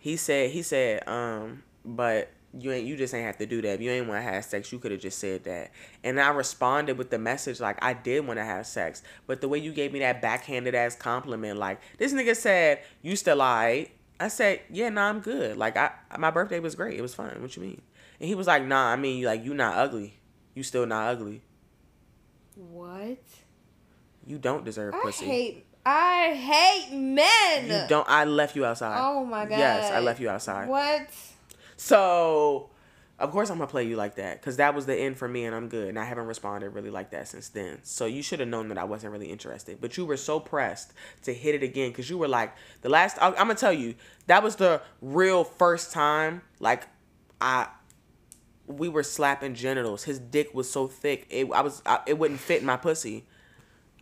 He 0.00 0.16
said, 0.16 0.52
he 0.52 0.62
said, 0.62 1.06
um, 1.08 1.64
but 1.84 2.30
you 2.56 2.72
ain't, 2.72 2.86
you 2.86 2.96
just 2.96 3.14
ain't 3.14 3.26
have 3.26 3.36
to 3.38 3.46
do 3.46 3.60
that. 3.62 3.74
If 3.74 3.80
you 3.80 3.90
ain't 3.90 4.08
want 4.08 4.18
to 4.18 4.30
have 4.30 4.44
sex, 4.44 4.72
you 4.72 4.78
could 4.78 4.90
have 4.90 5.00
just 5.00 5.18
said 5.18 5.44
that. 5.44 5.70
And 6.02 6.20
I 6.20 6.30
responded 6.30 6.96
with 6.96 7.10
the 7.10 7.18
message 7.18 7.60
like 7.60 7.82
I 7.82 7.92
did 7.92 8.26
want 8.26 8.38
to 8.38 8.44
have 8.44 8.66
sex, 8.66 9.02
but 9.26 9.40
the 9.40 9.48
way 9.48 9.58
you 9.58 9.72
gave 9.72 9.92
me 9.92 9.98
that 10.00 10.22
backhanded 10.22 10.74
ass 10.74 10.96
compliment, 10.96 11.58
like 11.58 11.80
this 11.98 12.12
nigga 12.12 12.34
said, 12.34 12.80
you 13.02 13.16
still 13.16 13.42
alright. 13.42 13.90
I 14.20 14.28
said, 14.28 14.62
yeah, 14.70 14.88
nah, 14.88 15.08
I'm 15.08 15.20
good. 15.20 15.56
Like 15.56 15.76
I, 15.76 15.92
my 16.18 16.30
birthday 16.30 16.58
was 16.58 16.74
great. 16.74 16.98
It 16.98 17.02
was 17.02 17.14
fun. 17.14 17.40
What 17.40 17.54
you 17.56 17.62
mean? 17.62 17.82
And 18.18 18.28
he 18.28 18.34
was 18.34 18.46
like, 18.46 18.64
nah, 18.64 18.92
I 18.92 18.96
mean, 18.96 19.22
like 19.24 19.44
you 19.44 19.54
not 19.54 19.76
ugly. 19.76 20.14
You 20.54 20.62
still 20.62 20.86
not 20.86 21.08
ugly. 21.08 21.42
What? 22.56 23.18
You 24.26 24.38
don't 24.38 24.64
deserve 24.64 24.94
I 24.94 25.00
pussy. 25.02 25.26
hate. 25.26 25.64
I 25.86 26.34
hate 26.34 26.96
men. 26.96 27.66
You 27.66 27.88
don't. 27.88 28.08
I 28.08 28.24
left 28.24 28.56
you 28.56 28.64
outside. 28.64 28.98
Oh 29.00 29.24
my 29.24 29.44
god. 29.44 29.58
Yes, 29.58 29.92
I 29.92 30.00
left 30.00 30.20
you 30.20 30.28
outside. 30.28 30.68
What? 30.68 31.08
So, 31.78 32.70
of 33.18 33.30
course, 33.30 33.48
I'm 33.48 33.56
gonna 33.58 33.70
play 33.70 33.84
you 33.84 33.96
like 33.96 34.16
that 34.16 34.40
because 34.40 34.58
that 34.58 34.74
was 34.74 34.84
the 34.84 34.94
end 34.94 35.16
for 35.16 35.26
me, 35.26 35.44
and 35.44 35.54
I'm 35.54 35.68
good. 35.68 35.88
And 35.88 35.98
I 35.98 36.04
haven't 36.04 36.26
responded 36.26 36.70
really 36.70 36.90
like 36.90 37.10
that 37.12 37.28
since 37.28 37.48
then. 37.48 37.78
So 37.84 38.04
you 38.04 38.20
should 38.20 38.40
have 38.40 38.48
known 38.48 38.68
that 38.68 38.76
I 38.78 38.84
wasn't 38.84 39.12
really 39.12 39.30
interested. 39.30 39.80
But 39.80 39.96
you 39.96 40.04
were 40.04 40.16
so 40.16 40.40
pressed 40.40 40.92
to 41.22 41.32
hit 41.32 41.54
it 41.54 41.62
again 41.62 41.90
because 41.90 42.10
you 42.10 42.18
were 42.18 42.28
like 42.28 42.52
the 42.82 42.90
last. 42.90 43.16
I'm 43.20 43.32
gonna 43.34 43.54
tell 43.54 43.72
you 43.72 43.94
that 44.26 44.42
was 44.42 44.56
the 44.56 44.82
real 45.00 45.44
first 45.44 45.92
time. 45.92 46.42
Like, 46.60 46.86
I. 47.40 47.68
We 48.66 48.90
were 48.90 49.02
slapping 49.02 49.54
genitals. 49.54 50.04
His 50.04 50.18
dick 50.18 50.52
was 50.52 50.70
so 50.70 50.88
thick, 50.88 51.26
it 51.30 51.50
I 51.50 51.62
was 51.62 51.80
I, 51.86 52.00
it 52.06 52.18
wouldn't 52.18 52.38
fit 52.38 52.60
in 52.60 52.66
my 52.66 52.76
pussy. 52.76 53.24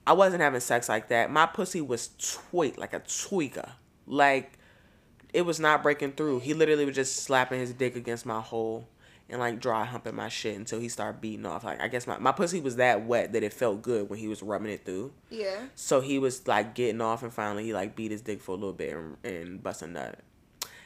I 0.04 0.12
wasn't 0.12 0.42
having 0.42 0.58
sex 0.60 0.88
like 0.88 1.06
that. 1.08 1.30
My 1.30 1.46
pussy 1.46 1.80
was 1.80 2.10
tweak 2.18 2.76
like 2.76 2.92
a 2.92 2.98
tweaker. 2.98 3.70
Like 4.06 4.58
it 5.36 5.44
was 5.44 5.60
not 5.60 5.82
breaking 5.82 6.12
through. 6.12 6.40
He 6.40 6.54
literally 6.54 6.86
was 6.86 6.94
just 6.94 7.16
slapping 7.16 7.60
his 7.60 7.74
dick 7.74 7.94
against 7.94 8.24
my 8.24 8.40
hole 8.40 8.88
and 9.28 9.38
like 9.38 9.60
dry 9.60 9.84
humping 9.84 10.14
my 10.14 10.30
shit 10.30 10.56
until 10.56 10.80
he 10.80 10.88
started 10.88 11.20
beating 11.20 11.44
off. 11.44 11.62
Like 11.62 11.78
I 11.78 11.88
guess 11.88 12.06
my, 12.06 12.16
my 12.16 12.32
pussy 12.32 12.58
was 12.58 12.76
that 12.76 13.04
wet 13.04 13.34
that 13.34 13.42
it 13.42 13.52
felt 13.52 13.82
good 13.82 14.08
when 14.08 14.18
he 14.18 14.28
was 14.28 14.42
rubbing 14.42 14.70
it 14.70 14.86
through. 14.86 15.12
Yeah. 15.28 15.66
So 15.74 16.00
he 16.00 16.18
was 16.18 16.48
like 16.48 16.74
getting 16.74 17.02
off 17.02 17.22
and 17.22 17.30
finally 17.30 17.64
he 17.64 17.74
like 17.74 17.94
beat 17.94 18.12
his 18.12 18.22
dick 18.22 18.40
for 18.40 18.52
a 18.52 18.54
little 18.54 18.72
bit 18.72 18.94
and, 18.94 19.16
and 19.24 19.62
bust 19.62 19.82
a 19.82 19.86
nut. 19.86 20.20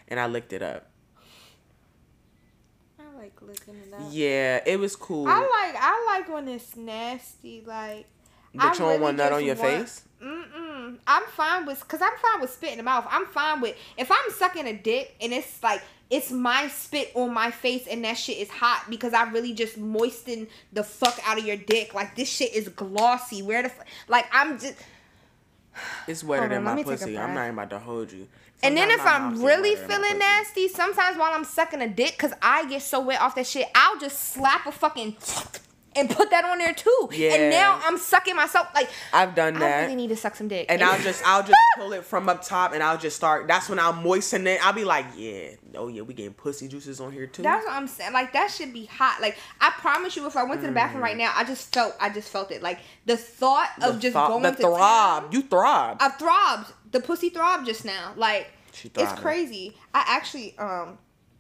And 0.09 0.19
I 0.19 0.27
licked 0.27 0.53
it 0.53 0.63
up. 0.63 0.91
I 2.99 3.17
like 3.17 3.41
looking 3.41 3.77
it 3.77 3.95
up. 3.95 4.01
Yeah, 4.11 4.63
it 4.67 4.81
was 4.81 4.97
cool. 4.97 5.29
I 5.29 5.39
like 5.39 5.77
I 5.81 6.05
like 6.07 6.29
when 6.29 6.49
it's 6.49 6.75
nasty. 6.75 7.63
Like 7.65 8.07
but 8.55 8.65
I 8.65 8.73
you 8.73 8.79
don't 8.79 9.01
want 9.01 9.17
nut 9.17 9.33
on 9.33 9.45
your 9.45 9.57
want- 9.57 9.69
face? 9.69 10.03
Mm-mm. 10.23 10.97
I'm 11.07 11.23
fine 11.29 11.67
with, 11.67 11.87
cause 11.89 12.01
I'm 12.03 12.17
fine 12.21 12.41
with 12.41 12.53
spit 12.53 12.73
in 12.73 12.77
the 12.79 12.83
mouth. 12.83 13.07
I'm 13.11 13.27
fine 13.27 13.61
with 13.61 13.77
if 13.97 14.11
I'm 14.11 14.31
sucking 14.33 14.67
a 14.67 14.75
dick 14.75 15.17
and 15.21 15.33
it's 15.33 15.63
like 15.63 15.83
it's 16.11 16.31
my 16.31 16.69
spit 16.69 17.13
on 17.15 17.33
my 17.33 17.51
face 17.51 17.87
and 17.89 18.05
that 18.05 18.15
shit 18.15 18.39
is 18.39 18.51
hot 18.51 18.85
because 18.91 19.15
I 19.15 19.31
really 19.31 19.55
just 19.55 19.79
moisten 19.79 20.49
the 20.73 20.83
fuck 20.83 21.19
out 21.25 21.39
of 21.39 21.47
your 21.47 21.57
dick. 21.57 21.95
Like 21.95 22.17
this 22.17 22.29
shit 22.29 22.53
is 22.53 22.69
glossy. 22.69 23.43
Where 23.43 23.63
the 23.63 23.73
like 24.09 24.27
I'm 24.33 24.59
just. 24.59 24.75
It's 26.09 26.25
wetter 26.25 26.43
Hold 26.43 26.53
than 26.53 26.65
my 26.65 26.71
let 26.75 26.77
me 26.77 26.83
take 26.85 27.01
a 27.01 27.05
pussy. 27.05 27.19
I'm 27.19 27.33
not 27.33 27.45
even 27.45 27.55
about 27.55 27.71
to 27.71 27.79
hold 27.79 28.13
you. 28.13 28.27
And 28.63 28.77
then 28.77 28.91
if 28.91 29.01
I'm 29.01 29.43
really 29.43 29.75
wetter 29.75 29.87
than 29.87 30.01
my 30.01 30.07
feeling 30.09 30.19
nasty, 30.19 30.69
sometimes 30.69 31.17
while 31.17 31.33
I'm 31.33 31.45
sucking 31.45 31.81
a 31.81 31.89
dick, 31.89 32.19
cause 32.19 32.33
I 32.43 32.69
get 32.69 32.83
so 32.83 33.01
wet 33.01 33.21
off 33.21 33.37
that 33.37 33.47
shit, 33.47 33.69
I'll 33.75 33.99
just 33.99 34.19
slap 34.35 34.67
a 34.67 34.73
fucking 34.73 35.17
and 35.97 36.09
put 36.09 36.31
that 36.31 36.45
on 36.45 36.59
there 36.59 36.73
too. 36.73 37.09
Yeah. 37.13 37.35
And 37.35 37.51
now 37.51 37.81
I'm 37.85 37.99
sucking 37.99 38.37
myself. 38.37 38.69
Like 38.75 38.89
I've 39.13 39.35
done 39.35 39.55
that. 39.55 39.79
I 39.79 39.83
really 39.83 39.97
need 39.97 40.09
to 40.11 40.17
suck 40.17 40.37
some 40.37 40.49
dick. 40.49 40.67
and 40.69 40.83
I'll 40.83 40.99
just 41.03 41.23
I'll 41.27 41.43
just 41.43 41.59
pull 41.77 41.93
it 41.93 42.05
from 42.05 42.29
up 42.29 42.45
top 42.45 42.73
and 42.73 42.83
I'll 42.83 42.99
just 42.99 43.17
start 43.17 43.49
that's 43.49 43.69
when 43.69 43.79
I'll 43.79 43.93
moisten 43.93 44.47
it. 44.47 44.65
I'll 44.65 44.73
be 44.73 44.85
like, 44.85 45.07
yeah, 45.17 45.51
oh 45.75 45.89
yeah, 45.89 46.03
we 46.03 46.15
getting 46.15 46.33
pussy 46.35 46.69
juices 46.69 47.01
on 47.01 47.13
here 47.13 47.27
too. 47.27 47.43
That's 47.43 47.65
what 47.67 47.75
I'm 47.75 47.89
saying. 47.89 48.13
Like 48.13 48.33
that 48.35 48.51
should 48.51 48.73
be 48.73 48.87
hot. 48.87 49.21
Like 49.21 49.37
I 49.61 49.71
promise 49.79 50.17
you, 50.17 50.27
if 50.27 50.37
I 50.37 50.45
went 50.45 50.61
to 50.61 50.67
the 50.67 50.73
bathroom 50.73 51.03
right 51.03 51.17
now, 51.17 51.33
I 51.35 51.45
just 51.45 51.73
felt, 51.75 51.95
I 52.01 52.11
just 52.11 52.29
felt 52.31 52.51
it. 52.51 52.63
Like 52.63 52.79
the 53.07 53.17
thought 53.17 53.69
Mm. 53.71 53.81
The 53.81 53.89
of 53.91 54.01
just 54.01 54.15
going 54.15 54.43
the 54.43 54.51
to 54.53 54.57
throb. 54.57 55.23
town. 55.23 55.33
You 55.33 55.43
throb. 55.43 55.97
I 56.01 56.09
throbbed. 56.11 56.73
The 56.93 57.01
pussy 57.01 57.29
throbbed 57.31 57.67
just 57.67 57.85
now. 57.85 58.13
Like 58.17 58.49
it's 58.83 59.13
crazy. 59.21 59.77
I 59.95 60.05
actually, 60.07 60.57
um, 60.59 60.99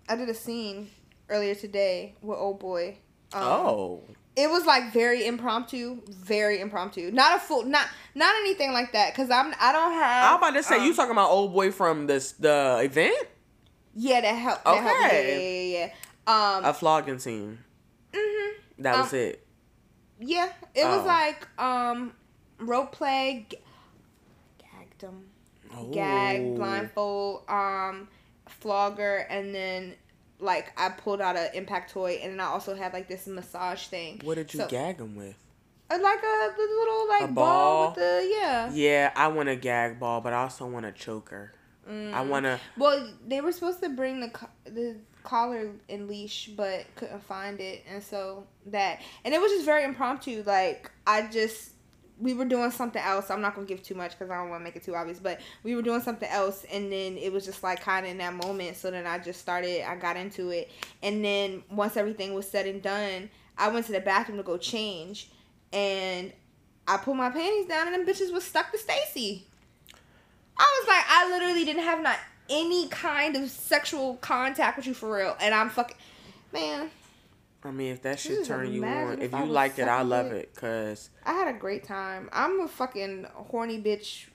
I 0.08 0.16
did 0.16 0.28
a 0.28 0.34
scene 0.34 0.90
earlier 1.28 1.54
today 1.54 2.14
with 2.22 2.38
old 2.38 2.58
boy. 2.60 2.98
Um, 3.32 3.42
oh. 3.42 4.02
It 4.36 4.48
was 4.50 4.64
like 4.66 4.92
very 4.92 5.26
impromptu, 5.26 6.00
very 6.08 6.60
impromptu. 6.60 7.10
Not 7.10 7.36
a 7.36 7.40
full, 7.40 7.64
not 7.64 7.86
not 8.14 8.34
anything 8.36 8.72
like 8.72 8.92
that. 8.92 9.14
Cause 9.14 9.30
I'm, 9.30 9.52
I 9.60 9.72
don't 9.72 9.92
have. 9.92 10.32
I'm 10.32 10.38
about 10.38 10.50
to 10.54 10.62
say 10.62 10.76
um, 10.78 10.84
you 10.84 10.94
talking 10.94 11.12
about 11.12 11.30
old 11.30 11.52
boy 11.52 11.70
from 11.72 12.06
this 12.06 12.32
the 12.32 12.80
event? 12.82 13.16
Yeah, 13.94 14.20
that 14.20 14.32
helped. 14.34 14.64
That 14.64 14.76
helped. 14.82 15.00
Yeah, 15.00 15.06
Okay. 15.06 15.70
yeah, 15.72 15.78
yeah, 15.80 15.86
yeah. 15.86 16.56
Um, 16.58 16.64
A 16.64 16.72
flogging 16.74 17.18
scene. 17.18 17.58
mhm. 18.12 18.50
That 18.78 18.98
was 18.98 19.12
Um, 19.12 19.18
it. 19.18 19.46
Yeah, 20.20 20.48
it 20.74 20.84
was 20.84 21.00
Oh. 21.02 21.06
like 21.06 21.48
um 21.60 22.12
rope 22.58 22.92
play, 22.92 23.46
g- 23.50 23.58
gagged 24.58 25.00
them, 25.00 25.26
gag, 25.92 26.54
blindfold, 26.56 27.44
um, 27.48 28.08
flogger, 28.46 29.26
and 29.30 29.54
then 29.54 29.94
like 30.40 30.72
I 30.76 30.88
pulled 30.90 31.20
out 31.20 31.36
an 31.36 31.48
impact 31.54 31.92
toy, 31.92 32.20
and 32.22 32.32
then 32.32 32.40
I 32.40 32.46
also 32.46 32.74
had 32.74 32.92
like 32.92 33.08
this 33.08 33.26
massage 33.26 33.86
thing. 33.86 34.20
What 34.24 34.36
did 34.36 34.52
you 34.54 34.60
So- 34.60 34.68
gag 34.68 34.98
him 34.98 35.14
with? 35.16 35.34
Uh, 35.90 35.98
Like 36.00 36.18
a 36.20 36.52
the 36.56 36.62
little 36.62 37.08
like 37.08 37.22
A 37.22 37.28
ball. 37.32 37.44
ball? 37.44 37.86
with 37.88 37.96
the 37.96 38.28
yeah. 38.38 38.70
Yeah, 38.72 39.12
I 39.16 39.26
want 39.28 39.48
a 39.48 39.56
gag 39.56 39.98
ball, 39.98 40.20
but 40.20 40.32
I 40.32 40.42
also 40.42 40.66
want 40.66 40.86
a 40.86 40.92
choker. 40.92 41.52
Mm. 41.88 42.12
I 42.14 42.20
want 42.22 42.44
to. 42.44 42.60
Well, 42.76 43.08
they 43.26 43.40
were 43.40 43.50
supposed 43.52 43.82
to 43.82 43.88
bring 43.88 44.20
the 44.20 44.28
co- 44.28 44.48
the 44.64 44.96
collar 45.24 45.70
and 45.88 46.08
leash, 46.08 46.48
but 46.56 46.84
couldn't 46.94 47.22
find 47.24 47.60
it, 47.60 47.82
and 47.90 48.02
so 48.02 48.46
that 48.66 49.00
and 49.24 49.34
it 49.34 49.40
was 49.40 49.50
just 49.50 49.64
very 49.64 49.82
impromptu. 49.84 50.44
Like 50.46 50.90
I 51.06 51.26
just 51.26 51.69
we 52.20 52.34
were 52.34 52.44
doing 52.44 52.70
something 52.70 53.02
else. 53.02 53.30
I'm 53.30 53.40
not 53.40 53.54
gonna 53.54 53.66
give 53.66 53.82
too 53.82 53.94
much 53.94 54.12
because 54.12 54.30
I 54.30 54.36
don't 54.36 54.50
want 54.50 54.60
to 54.60 54.64
make 54.64 54.76
it 54.76 54.84
too 54.84 54.94
obvious, 54.94 55.18
but 55.18 55.40
we 55.62 55.74
were 55.74 55.82
doing 55.82 56.00
something 56.00 56.28
else, 56.28 56.64
and 56.70 56.92
then 56.92 57.16
it 57.16 57.32
was 57.32 57.44
just 57.44 57.62
like 57.62 57.80
kind 57.80 58.04
of 58.04 58.12
in 58.12 58.18
that 58.18 58.34
moment. 58.34 58.76
So 58.76 58.90
then 58.90 59.06
I 59.06 59.18
just 59.18 59.40
started. 59.40 59.88
I 59.88 59.96
got 59.96 60.16
into 60.16 60.50
it, 60.50 60.70
and 61.02 61.24
then 61.24 61.62
once 61.70 61.96
everything 61.96 62.34
was 62.34 62.48
said 62.48 62.66
and 62.66 62.82
done, 62.82 63.30
I 63.56 63.68
went 63.68 63.86
to 63.86 63.92
the 63.92 64.00
bathroom 64.00 64.38
to 64.38 64.44
go 64.44 64.58
change, 64.58 65.30
and 65.72 66.32
I 66.86 66.98
put 66.98 67.14
my 67.16 67.30
panties 67.30 67.66
down, 67.66 67.88
and 67.88 67.94
them 67.94 68.06
bitches 68.06 68.32
was 68.32 68.44
stuck 68.44 68.70
to 68.72 68.78
Stacy. 68.78 69.46
I 70.58 70.80
was 70.80 70.88
like, 70.88 71.04
I 71.08 71.30
literally 71.30 71.64
didn't 71.64 71.84
have 71.84 72.02
not 72.02 72.18
any 72.50 72.88
kind 72.88 73.36
of 73.36 73.48
sexual 73.48 74.16
contact 74.16 74.76
with 74.76 74.86
you 74.86 74.94
for 74.94 75.16
real, 75.16 75.36
and 75.40 75.54
I'm 75.54 75.70
fucking 75.70 75.96
man. 76.52 76.90
I 77.62 77.70
mean, 77.70 77.92
if 77.92 78.02
that 78.02 78.18
shit 78.18 78.46
turn 78.46 78.72
you 78.72 78.84
on, 78.84 79.20
if 79.20 79.32
if 79.32 79.38
you 79.38 79.46
like 79.46 79.78
it, 79.78 79.88
I 79.88 80.02
love 80.02 80.26
it. 80.26 80.50
it. 80.50 80.54
Cause 80.54 81.10
I 81.24 81.34
had 81.34 81.54
a 81.54 81.58
great 81.58 81.84
time. 81.84 82.28
I'm 82.32 82.60
a 82.60 82.68
fucking 82.68 83.26
horny 83.34 83.80
bitch 83.80 84.26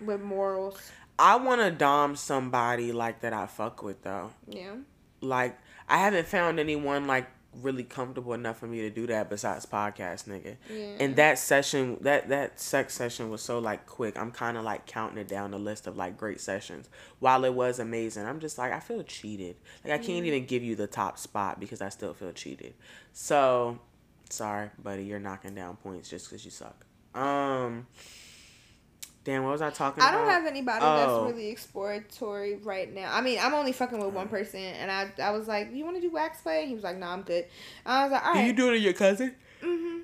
with 0.00 0.20
morals. 0.20 0.90
I 1.18 1.36
want 1.36 1.60
to 1.60 1.70
dom 1.70 2.16
somebody 2.16 2.92
like 2.92 3.20
that 3.20 3.32
I 3.32 3.46
fuck 3.46 3.82
with 3.82 4.02
though. 4.02 4.32
Yeah. 4.48 4.76
Like 5.20 5.56
I 5.88 5.98
haven't 5.98 6.26
found 6.26 6.58
anyone 6.58 7.06
like 7.06 7.28
really 7.60 7.84
comfortable 7.84 8.34
enough 8.34 8.58
for 8.58 8.66
me 8.66 8.80
to 8.80 8.90
do 8.90 9.06
that 9.06 9.30
besides 9.30 9.66
podcast 9.66 10.26
nigga. 10.26 10.56
Yeah. 10.70 10.96
And 11.00 11.16
that 11.16 11.38
session, 11.38 11.98
that 12.00 12.28
that 12.28 12.60
sex 12.60 12.94
session 12.94 13.30
was 13.30 13.42
so 13.42 13.58
like 13.58 13.86
quick. 13.86 14.18
I'm 14.18 14.30
kind 14.30 14.56
of 14.56 14.64
like 14.64 14.86
counting 14.86 15.18
it 15.18 15.28
down 15.28 15.50
the 15.50 15.58
list 15.58 15.86
of 15.86 15.96
like 15.96 16.16
great 16.16 16.40
sessions. 16.40 16.88
While 17.18 17.44
it 17.44 17.54
was 17.54 17.78
amazing, 17.78 18.26
I'm 18.26 18.40
just 18.40 18.58
like 18.58 18.72
I 18.72 18.80
feel 18.80 19.02
cheated. 19.02 19.56
Like 19.84 19.92
I 19.92 19.98
can't 19.98 20.26
even 20.26 20.46
give 20.46 20.62
you 20.62 20.76
the 20.76 20.86
top 20.86 21.18
spot 21.18 21.60
because 21.60 21.80
I 21.80 21.88
still 21.88 22.14
feel 22.14 22.32
cheated. 22.32 22.74
So, 23.12 23.78
sorry, 24.30 24.70
buddy, 24.82 25.04
you're 25.04 25.20
knocking 25.20 25.54
down 25.54 25.76
points 25.76 26.08
just 26.08 26.28
because 26.28 26.44
you 26.44 26.50
suck. 26.50 26.86
Um. 27.14 27.86
Damn, 29.24 29.42
what 29.42 29.52
was 29.52 29.62
I 29.62 29.70
talking 29.70 30.02
I 30.02 30.10
about? 30.10 30.18
don't 30.18 30.28
have 30.28 30.46
anybody 30.46 30.78
Oh. 30.82 30.96
that's 31.24 31.32
really 31.32 31.48
exploratory 31.50 32.56
right 32.56 32.92
now. 32.94 33.10
I 33.10 33.20
mean, 33.22 33.38
I'm 33.40 33.54
only 33.54 33.72
fucking 33.72 33.98
with 33.98 34.12
one 34.14 34.28
person, 34.28 34.60
and 34.60 34.90
I 34.90 35.10
I 35.22 35.30
was 35.30 35.48
like, 35.48 35.72
"You 35.72 35.84
want 35.84 35.96
to 35.96 36.02
do 36.02 36.10
wax 36.10 36.42
play?" 36.42 36.60
And 36.60 36.68
he 36.68 36.74
was 36.74 36.84
like, 36.84 36.98
"No, 36.98 37.06
I'm 37.06 37.22
good." 37.22 37.46
I 37.86 38.02
was 38.04 38.12
like, 38.12 38.24
"All 38.26 38.34
Do 38.34 38.40
you 38.40 38.46
right." 38.46 38.56
do 38.56 38.68
it 38.68 38.72
to 38.72 38.78
your 38.78 38.92
cousin? 38.92 39.34
mm-hmm. 39.62 39.98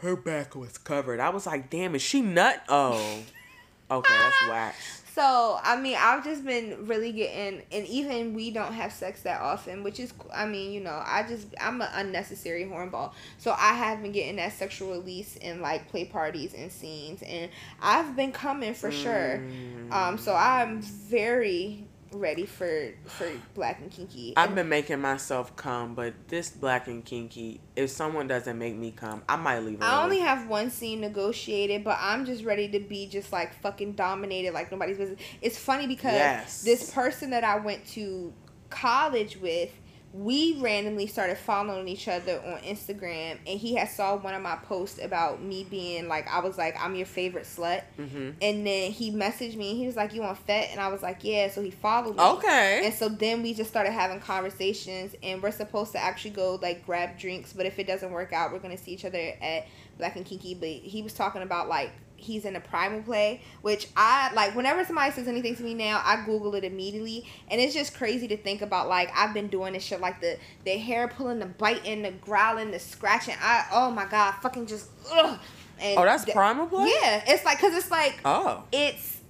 Her 0.00 0.16
back 0.16 0.54
was 0.54 0.76
covered. 0.78 1.20
I 1.20 1.28
was 1.30 1.46
like, 1.46 1.70
damn, 1.70 1.94
is 1.94 2.02
she 2.02 2.20
nut? 2.22 2.62
Oh. 2.68 3.18
Okay, 3.90 4.14
that's 4.18 4.48
wax. 4.48 5.02
So 5.14 5.60
I 5.62 5.80
mean, 5.80 5.96
I've 5.96 6.24
just 6.24 6.44
been 6.44 6.86
really 6.86 7.12
getting, 7.12 7.62
and 7.70 7.86
even 7.86 8.34
we 8.34 8.50
don't 8.50 8.72
have 8.72 8.92
sex 8.92 9.22
that 9.22 9.40
often, 9.40 9.84
which 9.84 10.00
is, 10.00 10.12
I 10.34 10.44
mean, 10.44 10.72
you 10.72 10.80
know, 10.80 11.00
I 11.06 11.24
just 11.28 11.46
I'm 11.60 11.80
an 11.80 11.88
unnecessary 11.94 12.64
hornball, 12.64 13.12
so 13.38 13.52
I 13.52 13.74
have 13.74 14.02
been 14.02 14.10
getting 14.10 14.34
that 14.36 14.54
sexual 14.54 14.90
release 14.90 15.36
in 15.36 15.60
like 15.60 15.88
play 15.88 16.04
parties 16.04 16.52
and 16.52 16.72
scenes, 16.72 17.22
and 17.22 17.48
I've 17.80 18.16
been 18.16 18.32
coming 18.32 18.74
for 18.74 18.90
sure. 18.90 19.40
Mm. 19.40 19.92
Um, 19.92 20.18
so 20.18 20.34
I'm 20.34 20.82
very 20.82 21.86
ready 22.14 22.46
for 22.46 22.92
for 23.04 23.30
Black 23.54 23.80
and 23.80 23.90
Kinky. 23.90 24.34
I've 24.36 24.54
been 24.54 24.68
making 24.68 25.00
myself 25.00 25.54
come, 25.56 25.94
but 25.94 26.14
this 26.28 26.50
Black 26.50 26.86
and 26.88 27.04
Kinky, 27.04 27.60
if 27.76 27.90
someone 27.90 28.26
doesn't 28.28 28.58
make 28.58 28.76
me 28.76 28.90
come, 28.92 29.22
I 29.28 29.36
might 29.36 29.60
leave. 29.60 29.82
I 29.82 30.02
only 30.02 30.20
have 30.20 30.48
one 30.48 30.70
scene 30.70 31.00
negotiated, 31.00 31.84
but 31.84 31.98
I'm 32.00 32.24
just 32.24 32.44
ready 32.44 32.68
to 32.68 32.80
be 32.80 33.06
just 33.06 33.32
like 33.32 33.54
fucking 33.60 33.92
dominated 33.92 34.54
like 34.54 34.70
nobody's 34.72 34.98
business. 34.98 35.20
It's 35.42 35.58
funny 35.58 35.86
because 35.86 36.12
Yes. 36.14 36.62
this 36.62 36.90
person 36.90 37.30
that 37.30 37.44
I 37.44 37.56
went 37.58 37.86
to 37.88 38.32
college 38.70 39.36
with, 39.36 39.70
we 40.16 40.56
randomly 40.60 41.08
started 41.08 41.36
following 41.36 41.88
each 41.88 42.06
other 42.06 42.40
on 42.46 42.60
Instagram, 42.60 43.36
and 43.48 43.58
he 43.58 43.74
had 43.74 43.88
saw 43.88 44.14
one 44.16 44.32
of 44.32 44.40
my 44.42 44.54
posts 44.54 45.00
about 45.02 45.42
me 45.42 45.66
being 45.68 46.06
like, 46.06 46.28
I 46.32 46.38
was 46.38 46.56
like, 46.56 46.76
I'm 46.80 46.94
your 46.94 47.04
favorite 47.04 47.46
slut, 47.46 47.82
Mhm. 47.98 48.34
and 48.40 48.64
then 48.64 48.92
he 48.92 49.10
messaged 49.10 49.56
me, 49.56 49.70
and 49.70 49.78
he 49.78 49.86
was 49.86 49.96
like, 49.96 50.14
you 50.14 50.22
on 50.22 50.36
Fet, 50.36 50.68
and 50.70 50.80
I 50.80 50.86
was 50.86 51.02
like, 51.02 51.24
yeah, 51.24 51.50
so 51.50 51.60
he 51.62 51.72
followed 51.72 52.16
me. 52.16 52.22
Okay. 52.22 52.82
And 52.84 52.94
so 52.94 53.08
then 53.08 53.42
we 53.42 53.54
just 53.54 53.68
started 53.70 53.90
having 53.90 54.20
conversations, 54.20 55.16
and 55.20 55.42
we're 55.42 55.50
supposed 55.50 55.90
to 55.92 55.98
actually 55.98 56.30
go 56.30 56.60
like 56.62 56.86
grab 56.86 57.18
drinks. 57.18 57.52
But 57.52 57.66
if 57.66 57.80
it 57.80 57.88
doesn't 57.88 58.12
work 58.12 58.32
out, 58.32 58.52
we're 58.52 58.60
gonna 58.60 58.78
see 58.78 58.92
each 58.92 59.04
other 59.04 59.18
at 59.42 59.66
Black 59.98 60.14
and 60.14 60.24
Kinky. 60.24 60.54
But 60.54 60.68
he 60.68 61.02
was 61.02 61.12
talking 61.12 61.42
about 61.42 61.68
like 61.68 61.90
he's 62.24 62.44
in 62.44 62.56
a 62.56 62.60
primal 62.60 63.02
play, 63.02 63.42
which 63.62 63.88
I 63.96 64.32
like. 64.34 64.54
Whenever 64.56 64.84
somebody 64.84 65.12
says 65.12 65.28
anything 65.28 65.54
to 65.56 65.62
me 65.62 65.74
now, 65.74 66.02
I 66.04 66.24
Google 66.24 66.54
it 66.54 66.64
immediately, 66.64 67.26
and 67.48 67.60
it's 67.60 67.74
just 67.74 67.94
crazy 67.96 68.26
to 68.28 68.36
think 68.36 68.62
about. 68.62 68.88
Like 68.88 69.10
I've 69.14 69.34
been 69.34 69.48
doing 69.48 69.74
this 69.74 69.82
shit, 69.82 70.00
like 70.00 70.20
the 70.20 70.38
the 70.64 70.72
hair 70.78 71.08
pulling, 71.08 71.38
the 71.38 71.46
biting, 71.46 72.02
the 72.02 72.10
growling, 72.10 72.70
the 72.70 72.78
scratching. 72.78 73.34
I 73.40 73.66
oh 73.72 73.90
my 73.90 74.06
god, 74.06 74.32
fucking 74.42 74.66
just 74.66 74.88
ugh. 75.12 75.38
And 75.80 75.98
Oh, 75.98 76.04
that's 76.04 76.24
th- 76.24 76.34
primal 76.34 76.66
play. 76.66 76.92
Yeah, 77.02 77.22
it's 77.26 77.44
like 77.44 77.58
because 77.58 77.74
it's 77.74 77.90
like 77.90 78.18
Oh. 78.24 78.64
it's 78.72 79.20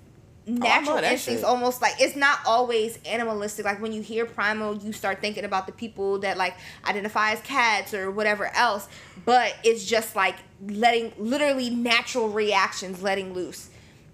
oh, 0.46 0.52
natural 0.52 0.96
that 0.96 1.12
instincts 1.12 1.42
almost 1.42 1.80
like 1.80 1.94
it's 1.98 2.16
not 2.16 2.38
always 2.46 2.98
animalistic 3.06 3.64
like 3.64 3.80
when 3.80 3.92
you 3.92 4.02
hear 4.02 4.26
primal 4.26 4.76
you 4.76 4.92
start 4.92 5.22
thinking 5.22 5.44
about 5.44 5.66
the 5.66 5.72
people 5.72 6.18
that 6.18 6.36
like 6.36 6.54
identify 6.86 7.32
as 7.32 7.40
cats 7.40 7.94
or 7.94 8.10
whatever 8.10 8.54
else 8.54 8.86
but 9.24 9.54
it's 9.64 9.84
just 9.84 10.14
like 10.16 10.36
letting 10.68 11.12
literally 11.18 11.70
natural 11.70 12.28
reactions 12.28 13.02
letting 13.02 13.32
loose 13.34 13.68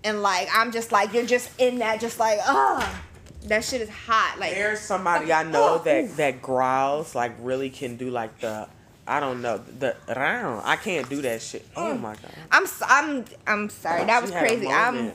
and 0.04 0.22
like 0.22 0.48
i'm 0.54 0.72
just 0.72 0.90
like 0.92 1.12
you're 1.12 1.26
just 1.26 1.50
in 1.60 1.78
that 1.78 2.00
just 2.00 2.18
like 2.18 2.38
ah 2.44 3.02
that 3.44 3.64
shit 3.64 3.80
is 3.80 3.88
hot 3.88 4.36
like 4.38 4.52
There's 4.52 4.80
somebody 4.80 5.32
I 5.32 5.44
know 5.44 5.76
Oh, 5.80 5.84
that 5.84 6.04
oof. 6.04 6.16
that 6.16 6.42
growls 6.42 7.14
like 7.14 7.32
really 7.40 7.70
can 7.70 7.96
do 7.96 8.10
like 8.10 8.38
the 8.40 8.68
I 9.06 9.18
don't 9.18 9.40
know 9.42 9.56
the 9.58 9.96
round. 10.14 10.62
I 10.64 10.76
can't 10.76 11.08
do 11.08 11.22
that 11.22 11.40
shit. 11.40 11.66
Oh 11.74 11.94
Mm. 11.94 12.00
my 12.02 12.12
god. 12.16 12.34
i'm 12.52 12.66
i'm 12.88 13.24
i'm 13.46 13.70
sorry 13.70 14.04
that 14.04 14.20
was 14.20 14.30
had 14.30 14.44
a 14.44 14.46
crazy 14.46 14.66
i'm 14.68 15.12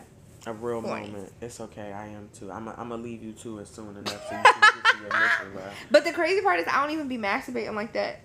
a 0.47 0.53
real 0.53 0.81
horny. 0.81 1.07
moment. 1.09 1.31
It's 1.39 1.59
okay. 1.61 1.93
I 1.93 2.07
am 2.07 2.30
too. 2.38 2.51
I'm 2.51 2.67
I'm 2.67 2.89
gonna 2.89 2.97
leave 2.97 3.22
you 3.23 3.31
too 3.34 3.59
as 3.59 3.69
soon 3.69 3.95
enough 3.95 4.27
so 4.27 4.35
you 4.35 4.41
can 4.43 4.61
get 4.61 4.91
to 4.91 4.97
your 5.01 5.11
mission, 5.11 5.53
bro. 5.53 5.63
but 5.91 6.03
the 6.03 6.11
crazy 6.11 6.41
part 6.41 6.59
is 6.59 6.65
i 6.67 6.81
don't 6.81 6.91
even 6.93 7.07
be 7.07 7.17
masturbating 7.19 7.76
like 7.76 7.93
that 7.93 8.22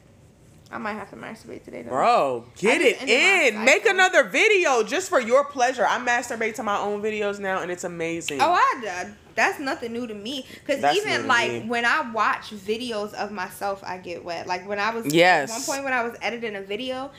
i 0.72 0.78
might 0.78 0.92
have 0.94 1.10
to 1.10 1.16
masturbate 1.16 1.64
today 1.64 1.82
though. 1.82 1.90
Bro, 1.90 2.44
get 2.56 2.80
it 2.80 2.98
just 3.00 3.10
ended 3.10 3.54
my 3.54 3.60
in. 3.60 3.64
Make 3.66 3.86
another 3.86 4.24
video 4.24 4.82
just 4.82 5.08
for 5.08 5.20
your 5.20 5.44
pleasure. 5.44 5.84
I 5.86 5.98
masturbate 5.98 6.54
to 6.56 6.62
my 6.62 6.78
own 6.78 7.02
videos 7.02 7.38
now, 7.38 7.60
and 7.60 7.70
it's 7.70 7.84
amazing. 7.84 8.40
Oh, 8.40 8.52
I 8.52 9.04
uh, 9.06 9.10
that's 9.34 9.58
nothing 9.58 9.92
new 9.92 10.06
to 10.06 10.14
me. 10.14 10.46
Cause 10.66 10.84
even 10.96 11.26
like 11.26 11.50
me. 11.50 11.60
when 11.68 11.84
I 11.84 12.10
watch 12.12 12.50
videos 12.50 13.14
of 13.14 13.32
myself, 13.32 13.82
I 13.84 13.98
get 13.98 14.24
wet. 14.24 14.46
Like 14.46 14.68
when 14.68 14.78
I 14.78 14.90
was 14.90 15.12
Yes. 15.12 15.50
at 15.50 15.54
one 15.54 15.62
point 15.64 15.84
when 15.84 15.92
I 15.92 16.02
was 16.02 16.16
editing 16.22 16.56
a 16.56 16.62
video, 16.62 17.10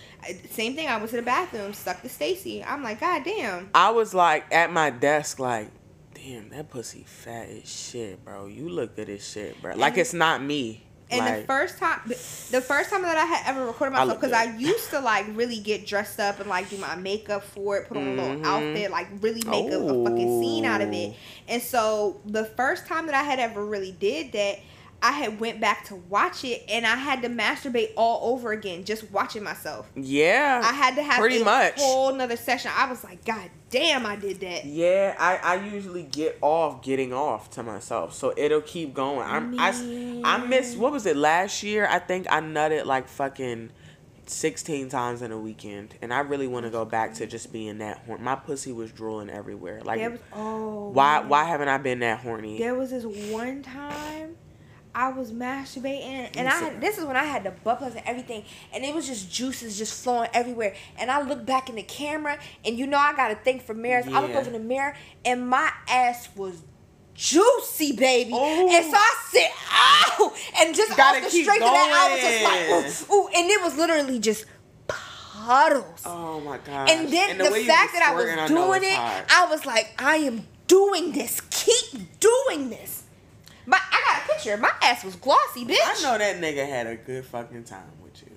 same 0.51 0.75
thing. 0.75 0.87
I 0.87 0.97
went 0.97 1.09
to 1.09 1.17
the 1.17 1.21
bathroom, 1.21 1.73
stuck 1.73 2.01
to 2.03 2.09
Stacy. 2.09 2.63
I'm 2.63 2.83
like, 2.83 2.99
God 2.99 3.23
damn. 3.23 3.69
I 3.73 3.89
was 3.91 4.13
like 4.13 4.45
at 4.53 4.71
my 4.71 4.89
desk, 4.91 5.39
like, 5.39 5.69
damn, 6.13 6.49
that 6.49 6.69
pussy 6.69 7.03
fat 7.05 7.49
as 7.49 7.69
shit, 7.69 8.23
bro. 8.23 8.45
You 8.45 8.69
look 8.69 8.95
good 8.95 9.09
as 9.09 9.27
shit, 9.27 9.61
bro. 9.61 9.75
Like 9.75 9.97
it's 9.97 10.13
not 10.13 10.43
me. 10.43 10.83
And 11.11 11.19
like, 11.19 11.41
the 11.41 11.47
first 11.47 11.77
time, 11.77 11.99
the 12.07 12.61
first 12.61 12.89
time 12.89 13.01
that 13.03 13.17
I 13.17 13.25
had 13.25 13.43
ever 13.49 13.65
recorded 13.65 13.93
myself, 13.93 14.19
because 14.19 14.31
I 14.33 14.47
good. 14.51 14.61
used 14.69 14.89
to 14.91 14.99
like 14.99 15.25
really 15.35 15.59
get 15.59 15.85
dressed 15.85 16.19
up 16.19 16.39
and 16.39 16.49
like 16.49 16.69
do 16.69 16.77
my 16.77 16.95
makeup 16.95 17.43
for 17.43 17.77
it, 17.77 17.87
put 17.87 17.97
on 17.97 18.03
a 18.03 18.05
Mhm. 18.11 18.17
little 18.17 18.45
outfit, 18.45 18.91
like 18.91 19.07
really 19.19 19.41
make 19.45 19.71
a, 19.71 19.77
a 19.77 20.03
fucking 20.05 20.41
scene 20.41 20.65
out 20.65 20.81
of 20.81 20.91
it. 20.93 21.13
And 21.47 21.61
so 21.61 22.21
the 22.25 22.45
first 22.45 22.87
time 22.87 23.05
that 23.07 23.15
I 23.15 23.23
had 23.23 23.39
ever 23.39 23.65
really 23.65 23.91
did 23.91 24.31
that, 24.31 24.59
I 25.03 25.11
had 25.13 25.39
went 25.39 25.59
back 25.59 25.85
to 25.85 25.95
watch 25.95 26.43
it 26.43 26.63
and 26.69 26.85
I 26.85 26.95
had 26.95 27.23
to 27.23 27.27
masturbate 27.29 27.89
all 27.97 28.33
over 28.33 28.51
again 28.51 28.83
just 28.85 29.09
watching 29.11 29.43
myself. 29.43 29.89
yeah, 29.95 30.61
I 30.63 30.71
had 30.73 30.95
to 30.95 31.03
have 31.03 31.19
pretty 31.19 31.41
a 31.41 31.43
much. 31.43 31.73
whole 31.79 32.13
nother 32.13 32.37
session. 32.37 32.71
I 32.77 32.87
was 32.89 33.03
like, 33.03 33.25
God 33.25 33.49
damn, 33.71 34.05
I 34.05 34.15
did 34.15 34.39
that. 34.41 34.65
Yeah, 34.65 35.15
I, 35.17 35.37
I 35.37 35.55
usually 35.65 36.03
get 36.03 36.37
off 36.41 36.83
getting 36.83 37.13
off 37.13 37.49
to 37.51 37.63
myself, 37.63 38.13
so 38.13 38.33
it'll 38.37 38.61
keep 38.61 38.93
going. 38.93 39.27
I'm 39.27 39.59
I, 39.59 39.69
s- 39.69 39.81
I 40.23 40.45
missed 40.45 40.77
what 40.77 40.91
was 40.91 41.05
it 41.05 41.17
last 41.17 41.63
year? 41.63 41.87
I 41.89 41.99
think 41.99 42.27
I 42.31 42.41
nutted 42.41 42.85
like 42.85 43.07
fucking 43.07 43.71
sixteen 44.27 44.87
times 44.89 45.21
in 45.21 45.31
a 45.31 45.37
weekend, 45.37 45.95
and 46.01 46.13
I 46.13 46.19
really 46.19 46.47
want 46.47 46.65
to 46.65 46.69
go 46.69 46.85
back 46.85 47.15
to 47.15 47.25
just 47.25 47.51
being 47.51 47.79
that 47.79 47.97
horny. 48.05 48.23
My 48.23 48.35
pussy 48.35 48.71
was 48.71 48.91
drooling 48.91 49.29
everywhere. 49.29 49.81
Like, 49.83 49.99
was 50.09 50.19
oh 50.33 50.89
why 50.89 51.19
man. 51.21 51.29
why 51.29 51.43
haven't 51.45 51.67
I 51.69 51.77
been 51.79 51.99
that 51.99 52.19
horny? 52.19 52.57
There 52.57 52.75
was 52.75 52.91
this 52.91 53.05
one 53.31 53.61
time 53.63 54.20
I 54.93 55.09
was 55.09 55.31
masturbating, 55.31 56.31
and 56.35 56.47
I 56.47 56.51
had, 56.51 56.81
this 56.81 56.97
is 56.97 57.05
when 57.05 57.15
I 57.15 57.23
had 57.23 57.43
the 57.43 57.51
butt 57.51 57.79
plugs 57.79 57.95
and 57.95 58.05
everything, 58.05 58.43
and 58.73 58.83
it 58.83 58.93
was 58.93 59.07
just 59.07 59.31
juices 59.31 59.77
just 59.77 60.03
flowing 60.03 60.29
everywhere. 60.33 60.75
And 60.97 61.09
I 61.09 61.21
looked 61.21 61.45
back 61.45 61.69
in 61.69 61.75
the 61.75 61.83
camera, 61.83 62.37
and 62.65 62.77
you 62.77 62.85
know 62.87 62.97
I 62.97 63.13
got 63.15 63.29
to 63.29 63.35
think 63.35 63.63
for 63.63 63.73
mirrors. 63.73 64.05
I 64.07 64.19
looked 64.19 64.33
Yeah. 64.33 64.39
over 64.39 64.47
in 64.47 64.53
the 64.53 64.59
mirror, 64.59 64.95
and 65.23 65.47
my 65.47 65.71
ass 65.87 66.27
was 66.35 66.63
juicy, 67.13 67.93
baby. 67.93 68.33
Ooh. 68.33 68.69
And 68.69 68.85
so 68.85 68.97
I 68.97 69.15
said, 69.31 69.51
"Oh!" 70.19 70.35
and 70.59 70.75
just 70.75 70.91
off 70.99 71.21
the 71.21 71.29
strength 71.29 71.63
of 71.63 71.71
that, 71.71 71.91
I 71.93 72.13
was 72.13 72.21
just 72.21 72.43
like, 72.43 73.11
"Ooh, 73.11 73.15
ooh," 73.15 73.27
and 73.27 73.49
it 73.49 73.61
was 73.61 73.77
literally 73.77 74.19
just 74.19 74.45
puddles. 74.87 76.01
Oh 76.05 76.39
my 76.41 76.57
god! 76.57 76.89
And 76.89 77.11
then 77.11 77.37
the, 77.37 77.49
way 77.49 77.61
you 77.61 77.67
fact 77.67 77.93
that 77.93 78.03
I 78.03 78.13
was 78.13 78.49
doing 78.49 78.83
it. 78.83 78.97
I 78.97 79.47
was 79.49 79.65
like, 79.65 79.93
I 79.99 80.17
am 80.17 80.47
doing 80.67 81.11
this. 81.11 81.41
Keep 81.49 82.19
doing 82.19 82.69
this. 82.69 83.00
But 83.67 83.79
I 83.91 84.01
got 84.07 84.23
a 84.25 84.33
picture. 84.33 84.57
My 84.57 84.71
ass 84.81 85.03
was 85.03 85.15
glossy, 85.15 85.65
bitch. 85.65 85.77
I 85.83 86.01
know 86.01 86.17
that 86.17 86.37
nigga 86.41 86.67
had 86.67 86.87
a 86.87 86.95
good 86.95 87.25
fucking 87.25 87.63
time 87.63 87.83
with 88.03 88.21
you. 88.23 88.31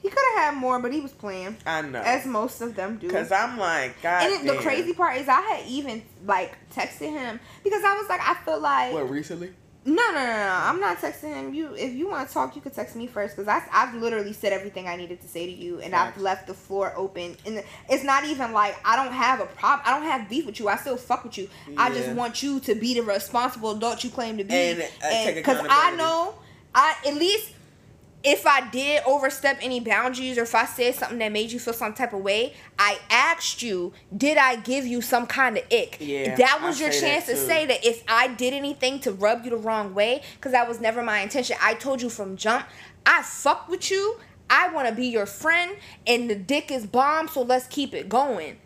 He 0.00 0.10
could 0.10 0.22
have 0.34 0.44
had 0.52 0.60
more, 0.60 0.78
but 0.80 0.92
he 0.92 1.00
was 1.00 1.12
playing, 1.12 1.56
I 1.64 1.80
know. 1.80 2.02
as 2.02 2.26
most 2.26 2.60
of 2.60 2.76
them 2.76 2.98
do. 2.98 3.08
Cause 3.08 3.32
I'm 3.32 3.56
like, 3.56 4.02
God. 4.02 4.24
and 4.24 4.46
it, 4.46 4.54
the 4.54 4.60
crazy 4.60 4.92
part 4.92 5.16
is, 5.16 5.28
I 5.28 5.40
had 5.40 5.66
even 5.66 6.02
like 6.26 6.54
texted 6.74 7.08
him 7.10 7.40
because 7.62 7.82
I 7.82 7.94
was 7.94 8.06
like, 8.10 8.20
I 8.20 8.34
feel 8.44 8.60
like 8.60 8.92
What 8.92 9.08
recently? 9.08 9.54
No, 9.86 9.92
no, 9.92 10.12
no, 10.12 10.24
no. 10.24 10.58
I'm 10.62 10.80
not 10.80 10.98
texting 10.98 11.34
him. 11.34 11.54
You, 11.54 11.74
if 11.74 11.92
you 11.92 12.08
want 12.08 12.28
to 12.28 12.34
talk, 12.34 12.54
you 12.56 12.62
could 12.62 12.74
text 12.74 12.94
me 12.94 13.06
first 13.06 13.36
because 13.36 13.48
I, 13.48 13.62
I've 13.72 13.94
literally 13.94 14.32
said 14.32 14.52
everything 14.52 14.86
I 14.86 14.96
needed 14.96 15.20
to 15.22 15.28
say 15.28 15.46
to 15.46 15.52
you, 15.52 15.80
and. 15.80 15.94
I've 15.94 16.18
left 16.18 16.46
the 16.46 16.54
floor 16.54 16.92
open. 16.96 17.36
And 17.46 17.62
it's 17.88 18.04
not 18.04 18.24
even 18.24 18.52
like 18.52 18.76
I 18.84 18.96
don't 18.96 19.12
have 19.12 19.40
a 19.40 19.46
problem. 19.46 19.82
I 19.86 19.98
don't 19.98 20.08
have 20.08 20.28
beef 20.28 20.46
with 20.46 20.58
you. 20.58 20.68
I 20.68 20.76
still 20.76 20.96
fuck 20.96 21.24
with 21.24 21.38
you. 21.38 21.48
I 21.76 21.90
just 21.90 22.10
want 22.10 22.42
you 22.42 22.60
to 22.60 22.74
be 22.74 22.94
the 22.94 23.02
responsible 23.02 23.72
adult 23.72 24.02
you 24.04 24.10
claim 24.10 24.38
to 24.38 24.44
be, 24.44 24.54
And, 24.54 24.82
uh, 24.82 25.32
because 25.34 25.64
I 25.68 25.94
know, 25.96 26.34
I 26.74 26.94
at 27.06 27.14
least. 27.14 27.50
If 28.24 28.46
I 28.46 28.68
did 28.70 29.02
overstep 29.06 29.58
any 29.60 29.80
boundaries 29.80 30.38
or 30.38 30.42
if 30.42 30.54
I 30.54 30.64
said 30.64 30.94
something 30.94 31.18
that 31.18 31.30
made 31.30 31.52
you 31.52 31.58
feel 31.58 31.74
some 31.74 31.92
type 31.92 32.14
of 32.14 32.20
way, 32.20 32.54
I 32.78 32.98
asked 33.10 33.62
you, 33.62 33.92
did 34.16 34.38
I 34.38 34.56
give 34.56 34.86
you 34.86 35.02
some 35.02 35.26
kind 35.26 35.58
of 35.58 35.64
ick? 35.70 35.98
Yeah, 36.00 36.34
that 36.34 36.58
I 36.60 36.66
was 36.66 36.80
your 36.80 36.90
chance 36.90 37.26
to 37.26 37.36
say 37.36 37.66
that 37.66 37.84
if 37.84 38.02
I 38.08 38.28
did 38.28 38.54
anything 38.54 38.98
to 39.00 39.12
rub 39.12 39.44
you 39.44 39.50
the 39.50 39.58
wrong 39.58 39.94
way, 39.94 40.22
because 40.36 40.52
that 40.52 40.66
was 40.66 40.80
never 40.80 41.02
my 41.02 41.20
intention, 41.20 41.56
I 41.60 41.74
told 41.74 42.00
you 42.00 42.08
from 42.08 42.36
jump, 42.36 42.66
I 43.04 43.22
fuck 43.22 43.68
with 43.68 43.90
you. 43.90 44.16
I 44.48 44.68
want 44.68 44.88
to 44.88 44.94
be 44.94 45.06
your 45.06 45.26
friend, 45.26 45.76
and 46.06 46.28
the 46.28 46.34
dick 46.34 46.70
is 46.70 46.86
bomb, 46.86 47.28
so 47.28 47.42
let's 47.42 47.66
keep 47.66 47.94
it 47.94 48.08
going. 48.08 48.58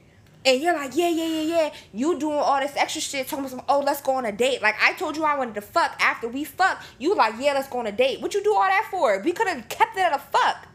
And 0.47 0.62
you're 0.62 0.73
like, 0.74 0.97
yeah, 0.97 1.09
yeah, 1.09 1.27
yeah, 1.27 1.40
yeah. 1.43 1.70
You 1.93 2.19
doing 2.19 2.39
all 2.39 2.60
this 2.60 2.73
extra 2.77 3.01
shit, 3.02 3.27
talking 3.27 3.44
about 3.44 3.51
some, 3.51 3.62
oh, 3.69 3.81
let's 3.81 4.01
go 4.01 4.12
on 4.12 4.24
a 4.24 4.32
date. 4.32 4.62
Like 4.62 4.77
I 4.81 4.93
told 4.94 5.16
you 5.16 5.24
I 5.24 5.36
wanted 5.36 5.55
to 5.56 5.60
fuck. 5.60 5.97
After 6.01 6.28
we 6.28 6.44
fuck, 6.44 6.82
you 6.98 7.15
like, 7.15 7.35
yeah, 7.39 7.52
let's 7.55 7.69
go 7.69 7.81
on 7.81 7.86
a 7.86 7.93
date. 7.93 8.20
What 8.20 8.32
you 8.35 8.43
do 8.43 8.55
all 8.55 8.62
that 8.62 8.89
for? 8.90 9.20
We 9.20 9.32
could 9.32 9.48
have 9.48 9.69
kept 9.69 9.97
it 9.97 10.01
at 10.01 10.15
a 10.15 10.19
fuck. 10.19 10.66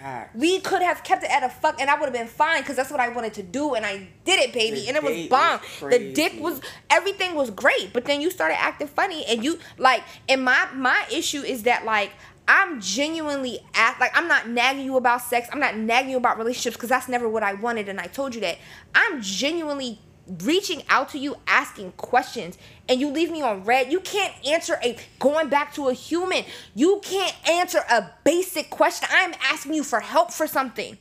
Fact. 0.00 0.36
We 0.36 0.60
could 0.60 0.82
have 0.82 1.02
kept 1.02 1.24
it 1.24 1.30
at 1.30 1.42
a 1.42 1.48
fuck, 1.48 1.80
and 1.80 1.88
I 1.88 1.94
would 1.98 2.04
have 2.04 2.12
been 2.12 2.26
fine 2.26 2.60
because 2.60 2.76
that's 2.76 2.90
what 2.90 3.00
I 3.00 3.08
wanted 3.08 3.32
to 3.34 3.42
do, 3.42 3.74
and 3.74 3.86
I 3.86 4.06
did 4.26 4.38
it, 4.38 4.52
baby, 4.52 4.80
The 4.82 4.88
and 4.88 4.96
it 4.98 5.02
was 5.02 5.26
bomb. 5.28 5.60
was 5.80 5.92
the 5.94 6.12
dick 6.12 6.34
was 6.38 6.60
everything 6.90 7.34
was 7.34 7.48
great, 7.50 7.90
but 7.94 8.04
then 8.04 8.20
you 8.20 8.30
started 8.30 8.60
acting 8.60 8.86
funny, 8.88 9.24
and 9.24 9.42
you 9.42 9.58
like, 9.78 10.02
and 10.28 10.44
my 10.44 10.68
my 10.74 11.06
issue 11.10 11.40
is 11.40 11.62
that 11.62 11.86
like 11.86 12.12
I'm 12.46 12.80
genuinely 12.80 13.60
act 13.74 14.00
like 14.00 14.12
I'm 14.14 14.28
not 14.28 14.48
nagging 14.48 14.84
you 14.84 14.96
about 14.96 15.22
sex, 15.22 15.48
I'm 15.52 15.60
not 15.60 15.76
nagging 15.76 16.10
you 16.10 16.16
about 16.16 16.38
relationships 16.38 16.76
because 16.76 16.90
that's 16.90 17.08
never 17.08 17.28
what 17.28 17.42
I 17.42 17.54
wanted, 17.54 17.88
and 17.88 18.00
I 18.00 18.06
told 18.06 18.34
you 18.34 18.40
that. 18.42 18.58
I'm 18.94 19.20
genuinely 19.22 19.98
reaching 20.42 20.82
out 20.88 21.10
to 21.10 21.18
you 21.18 21.36
asking 21.46 21.92
questions 21.92 22.56
and 22.88 22.98
you 23.00 23.10
leave 23.10 23.30
me 23.30 23.42
on 23.42 23.64
read. 23.64 23.92
You 23.92 24.00
can't 24.00 24.32
answer 24.46 24.78
a 24.82 24.96
going 25.18 25.48
back 25.48 25.74
to 25.74 25.88
a 25.88 25.92
human. 25.92 26.44
You 26.74 27.00
can't 27.02 27.34
answer 27.48 27.80
a 27.90 28.10
basic 28.24 28.70
question. 28.70 29.08
I'm 29.12 29.34
asking 29.42 29.74
you 29.74 29.84
for 29.84 30.00
help 30.00 30.32
for 30.32 30.46
something 30.46 30.96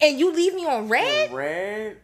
and 0.00 0.18
you 0.18 0.32
leave 0.32 0.54
me 0.54 0.66
on 0.66 0.88
read? 0.88 1.32
Read. 1.32 1.96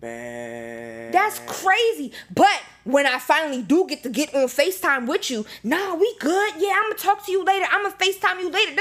Bad. 0.00 1.12
that's 1.12 1.40
crazy 1.40 2.12
but 2.34 2.62
when 2.84 3.06
i 3.06 3.18
finally 3.18 3.60
do 3.60 3.86
get 3.86 4.02
to 4.02 4.08
get 4.08 4.34
on 4.34 4.44
facetime 4.48 5.06
with 5.06 5.30
you 5.30 5.44
nah 5.62 5.94
we 5.94 6.16
good 6.18 6.54
yeah 6.56 6.72
i'm 6.76 6.84
gonna 6.84 6.94
talk 6.94 7.26
to 7.26 7.32
you 7.32 7.44
later 7.44 7.66
i'm 7.70 7.82
gonna 7.82 7.94
facetime 7.96 8.40
you 8.40 8.50
later 8.50 8.80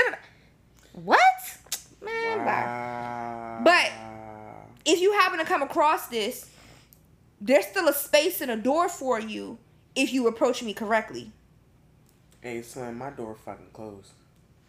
what 0.94 1.20
man 2.02 2.38
bye. 2.38 2.44
Wow. 2.46 3.62
But- 3.66 3.91
if 4.86 5.02
you 5.02 5.14
happen 5.14 5.40
to 5.40 5.46
come 5.46 5.62
across 5.62 6.08
this, 6.08 6.50
there's 7.40 7.66
still 7.68 7.88
a 7.88 7.94
space 7.94 8.41
and 8.41 8.50
a 8.50 8.56
door 8.56 8.90
for 8.90 9.20
you 9.20 9.58
if 9.96 10.12
you 10.12 10.28
approach 10.28 10.64
me 10.64 10.74
correctly. 10.74 11.32
Hey 12.41 12.62
son, 12.62 12.98
my 12.98 13.10
door 13.12 13.36
fucking 13.46 13.68
closed. 13.74 14.12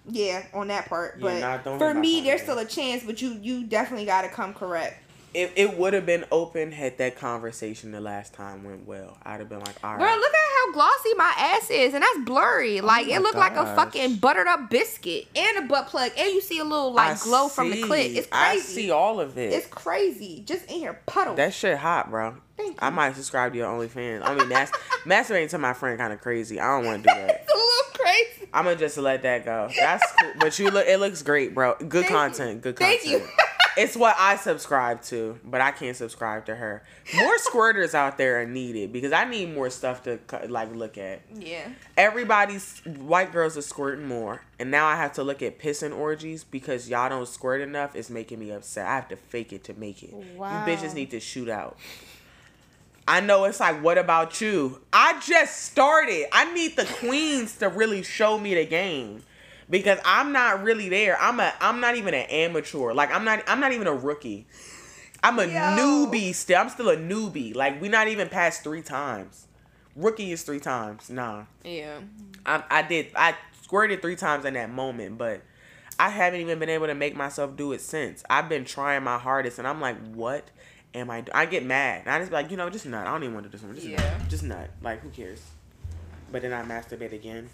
Yeah, 0.08 0.44
on 0.52 0.68
that 0.68 0.88
part. 0.88 1.16
Yeah, 1.18 1.22
but 1.62 1.64
nah, 1.64 1.78
for 1.78 1.94
me, 1.94 2.20
there's 2.20 2.42
still 2.42 2.58
a 2.58 2.64
chance. 2.64 3.04
But 3.04 3.22
you, 3.22 3.38
you 3.40 3.64
definitely 3.64 4.06
got 4.06 4.22
to 4.22 4.28
come 4.28 4.52
correct. 4.54 5.02
It, 5.32 5.52
it 5.54 5.76
would 5.78 5.92
have 5.94 6.06
been 6.06 6.24
open 6.32 6.72
had 6.72 6.98
that 6.98 7.16
conversation 7.16 7.92
the 7.92 8.00
last 8.00 8.34
time 8.34 8.64
went 8.64 8.86
well. 8.86 9.16
I'd 9.22 9.38
have 9.40 9.48
been 9.48 9.60
like, 9.60 9.76
all 9.84 9.92
right. 9.96 9.98
Girl, 10.00 10.18
look 10.18 10.32
at 10.32 10.38
how 10.66 10.72
glossy 10.72 11.14
my 11.16 11.32
ass 11.38 11.70
is, 11.70 11.94
and 11.94 12.02
that's 12.02 12.18
blurry. 12.24 12.80
Oh 12.80 12.84
like 12.86 13.06
Oh 13.06 13.14
it 13.14 13.22
looked 13.22 13.36
like 13.38 13.54
a 13.54 13.64
fucking 13.76 14.16
buttered 14.16 14.48
up 14.48 14.68
biscuit 14.70 15.28
and 15.36 15.58
a 15.58 15.62
butt 15.68 15.86
plug, 15.86 16.10
and 16.18 16.32
you 16.32 16.40
see 16.40 16.58
a 16.58 16.64
little 16.64 16.92
like 16.92 17.16
I 17.16 17.24
glow 17.24 17.48
from 17.48 17.70
the 17.70 17.82
clit. 17.82 18.16
It's 18.16 18.26
crazy. 18.26 18.28
I 18.32 18.58
see 18.58 18.90
all 18.90 19.20
of 19.20 19.38
it. 19.38 19.52
It's 19.52 19.66
crazy. 19.68 20.42
Just 20.44 20.64
in 20.70 20.78
here 20.80 21.00
puddle. 21.06 21.34
that 21.36 21.54
shit 21.54 21.78
hot, 21.78 22.10
bro. 22.10 22.34
Thank 22.56 22.82
I 22.82 22.90
might 22.90 23.14
subscribe 23.14 23.52
to 23.52 23.58
your 23.58 23.68
OnlyFans. 23.68 24.22
I 24.22 24.34
mean, 24.34 24.48
mas- 24.48 24.70
masturbating 25.04 25.48
to 25.50 25.58
my 25.58 25.72
friend 25.72 25.98
kind 25.98 26.12
of 26.12 26.20
crazy. 26.20 26.60
I 26.60 26.76
don't 26.76 26.84
want 26.86 27.04
to 27.04 27.08
do 27.08 27.14
that. 27.14 27.42
it's 27.44 27.52
a 27.52 27.56
little 27.56 28.04
crazy. 28.04 28.50
I'm 28.52 28.64
gonna 28.64 28.76
just 28.76 28.98
let 28.98 29.22
that 29.22 29.44
go. 29.44 29.70
That's 29.78 30.04
cool. 30.20 30.32
but 30.40 30.58
you 30.58 30.70
look. 30.70 30.86
It 30.86 30.98
looks 30.98 31.22
great, 31.22 31.54
bro. 31.54 31.76
Good 31.76 31.90
Thank 31.90 32.10
you. 32.10 32.16
content. 32.16 32.62
Good 32.62 32.76
Thank 32.76 33.02
content. 33.02 33.22
you. 33.22 33.44
It's 33.76 33.96
what 33.96 34.16
I 34.18 34.36
subscribe 34.36 35.02
to, 35.02 35.38
but 35.44 35.60
I 35.60 35.70
can't 35.70 35.96
subscribe 35.96 36.46
to 36.46 36.54
her. 36.54 36.82
More 37.14 37.36
squirters 37.50 37.94
out 37.94 38.18
there 38.18 38.40
are 38.40 38.46
needed 38.46 38.92
because 38.92 39.12
I 39.12 39.24
need 39.24 39.54
more 39.54 39.70
stuff 39.70 40.02
to 40.04 40.18
like 40.48 40.74
look 40.74 40.98
at. 40.98 41.22
Yeah. 41.34 41.68
Everybody's 41.96 42.80
white 42.80 43.32
girls 43.32 43.56
are 43.56 43.62
squirting 43.62 44.06
more, 44.06 44.42
and 44.58 44.70
now 44.70 44.86
I 44.86 44.96
have 44.96 45.12
to 45.14 45.22
look 45.22 45.42
at 45.42 45.58
pissing 45.58 45.96
orgies 45.96 46.44
because 46.44 46.88
y'all 46.88 47.08
don't 47.08 47.28
squirt 47.28 47.60
enough. 47.60 47.94
It's 47.94 48.10
making 48.10 48.38
me 48.38 48.50
upset. 48.50 48.86
I 48.86 48.94
have 48.96 49.08
to 49.08 49.16
fake 49.16 49.52
it 49.52 49.64
to 49.64 49.74
make 49.74 50.02
it. 50.02 50.12
Wow. 50.12 50.64
You 50.66 50.72
bitches 50.72 50.94
need 50.94 51.10
to 51.12 51.20
shoot 51.20 51.48
out. 51.48 51.76
I 53.08 53.20
know 53.20 53.44
it's 53.44 53.58
like, 53.58 53.82
what 53.82 53.98
about 53.98 54.40
you? 54.40 54.80
I 54.92 55.20
just 55.20 55.64
started. 55.64 56.26
I 56.32 56.52
need 56.54 56.76
the 56.76 56.84
queens 56.84 57.56
to 57.56 57.68
really 57.68 58.02
show 58.02 58.38
me 58.38 58.54
the 58.54 58.66
game 58.66 59.24
because 59.70 59.98
I'm 60.04 60.32
not 60.32 60.62
really 60.62 60.88
there. 60.88 61.16
I'm 61.20 61.40
a 61.40 61.52
I'm 61.60 61.80
not 61.80 61.96
even 61.96 62.14
an 62.14 62.26
amateur. 62.28 62.92
Like 62.92 63.10
I'm 63.12 63.24
not 63.24 63.42
I'm 63.46 63.60
not 63.60 63.72
even 63.72 63.86
a 63.86 63.94
rookie. 63.94 64.46
I'm 65.22 65.38
a 65.38 65.46
Yo. 65.46 65.52
newbie 65.52 66.34
still. 66.34 66.58
I'm 66.58 66.68
still 66.68 66.88
a 66.88 66.96
newbie. 66.96 67.54
Like 67.54 67.80
we 67.80 67.88
not 67.88 68.08
even 68.08 68.28
past 68.28 68.62
three 68.62 68.82
times. 68.82 69.46
Rookie 69.96 70.32
is 70.32 70.42
three 70.42 70.60
times. 70.60 71.10
Nah. 71.10 71.44
Yeah. 71.64 72.00
I, 72.44 72.62
I 72.70 72.82
did 72.82 73.08
I 73.14 73.34
squirted 73.62 74.02
three 74.02 74.16
times 74.16 74.44
in 74.44 74.54
that 74.54 74.70
moment, 74.70 75.18
but 75.18 75.42
I 75.98 76.08
haven't 76.08 76.40
even 76.40 76.58
been 76.58 76.70
able 76.70 76.86
to 76.86 76.94
make 76.94 77.14
myself 77.14 77.56
do 77.56 77.72
it 77.72 77.80
since. 77.80 78.24
I've 78.30 78.48
been 78.48 78.64
trying 78.64 79.04
my 79.04 79.18
hardest, 79.18 79.58
and 79.58 79.68
I'm 79.68 79.80
like, 79.82 79.96
what 80.14 80.50
am 80.94 81.10
I? 81.10 81.20
Do-? 81.20 81.32
I 81.34 81.44
get 81.44 81.64
mad, 81.64 82.02
and 82.06 82.10
I 82.10 82.18
just 82.18 82.30
be 82.30 82.36
like, 82.36 82.50
you 82.50 82.56
know, 82.56 82.70
just 82.70 82.86
nut. 82.86 83.06
I 83.06 83.12
don't 83.12 83.22
even 83.22 83.34
want 83.34 83.44
to 83.44 83.50
do 83.50 83.58
this 83.58 83.64
one. 83.64 83.74
Just 83.74 83.86
Yeah. 83.86 84.18
Just 84.28 84.42
nut. 84.42 84.70
Like, 84.80 85.02
who 85.02 85.10
cares? 85.10 85.42
But 86.32 86.42
then 86.42 86.52
I 86.54 86.62
masturbate 86.62 87.12
again. 87.12 87.50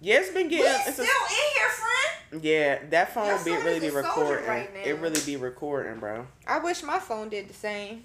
Yeah, 0.00 0.20
it's 0.20 0.30
been 0.30 0.48
getting. 0.48 0.66
It's 0.86 0.98
a, 0.98 1.02
in 1.02 1.08
here, 1.08 1.68
friend. 1.68 2.44
yeah, 2.44 2.78
that 2.90 3.12
phone 3.12 3.26
Your 3.26 3.44
be 3.44 3.52
really 3.64 3.80
be 3.80 3.90
recording. 3.90 4.46
right 4.46 4.70
it 4.84 4.98
really 4.98 5.20
be 5.26 5.36
recording, 5.36 6.00
bro. 6.00 6.26
I 6.46 6.58
wish 6.58 6.82
my 6.82 6.98
phone 6.98 7.28
did 7.28 7.48
the 7.48 7.54
same. 7.54 8.04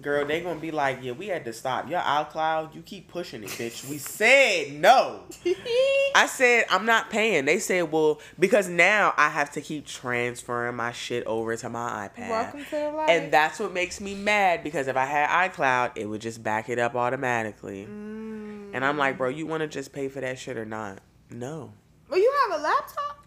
Girl, 0.00 0.26
they 0.26 0.40
gonna 0.40 0.58
be 0.58 0.72
like, 0.72 0.98
yeah, 1.02 1.12
we 1.12 1.28
had 1.28 1.44
to 1.44 1.52
stop. 1.52 1.88
Your 1.88 2.00
iCloud, 2.00 2.74
you 2.74 2.82
keep 2.82 3.06
pushing 3.06 3.44
it, 3.44 3.50
bitch. 3.50 3.88
We 3.88 3.98
said 3.98 4.72
no. 4.72 5.20
I 6.16 6.26
said 6.26 6.64
I'm 6.70 6.86
not 6.86 7.10
paying. 7.10 7.44
They 7.44 7.60
said, 7.60 7.92
well, 7.92 8.20
because 8.36 8.68
now 8.68 9.14
I 9.16 9.28
have 9.28 9.52
to 9.52 9.60
keep 9.60 9.86
transferring 9.86 10.74
my 10.74 10.90
shit 10.90 11.24
over 11.26 11.54
to 11.54 11.68
my 11.68 12.08
iPad. 12.08 12.30
Welcome 12.30 12.64
to 12.64 12.70
the 12.70 12.90
life. 12.90 13.10
and 13.10 13.32
that's 13.32 13.60
what 13.60 13.72
makes 13.72 14.00
me 14.00 14.16
mad 14.16 14.64
because 14.64 14.88
if 14.88 14.96
I 14.96 15.04
had 15.04 15.52
iCloud, 15.52 15.92
it 15.96 16.06
would 16.06 16.20
just 16.20 16.42
back 16.42 16.68
it 16.68 16.80
up 16.80 16.96
automatically. 16.96 17.86
Mm. 17.88 18.70
And 18.72 18.84
I'm 18.84 18.98
like, 18.98 19.18
bro, 19.18 19.28
you 19.28 19.46
want 19.46 19.60
to 19.60 19.68
just 19.68 19.92
pay 19.92 20.08
for 20.08 20.20
that 20.20 20.38
shit 20.38 20.56
or 20.56 20.64
not? 20.64 20.98
No, 21.30 21.72
Well, 22.08 22.18
you 22.20 22.32
have 22.50 22.60
a 22.60 22.62
laptop. 22.62 23.26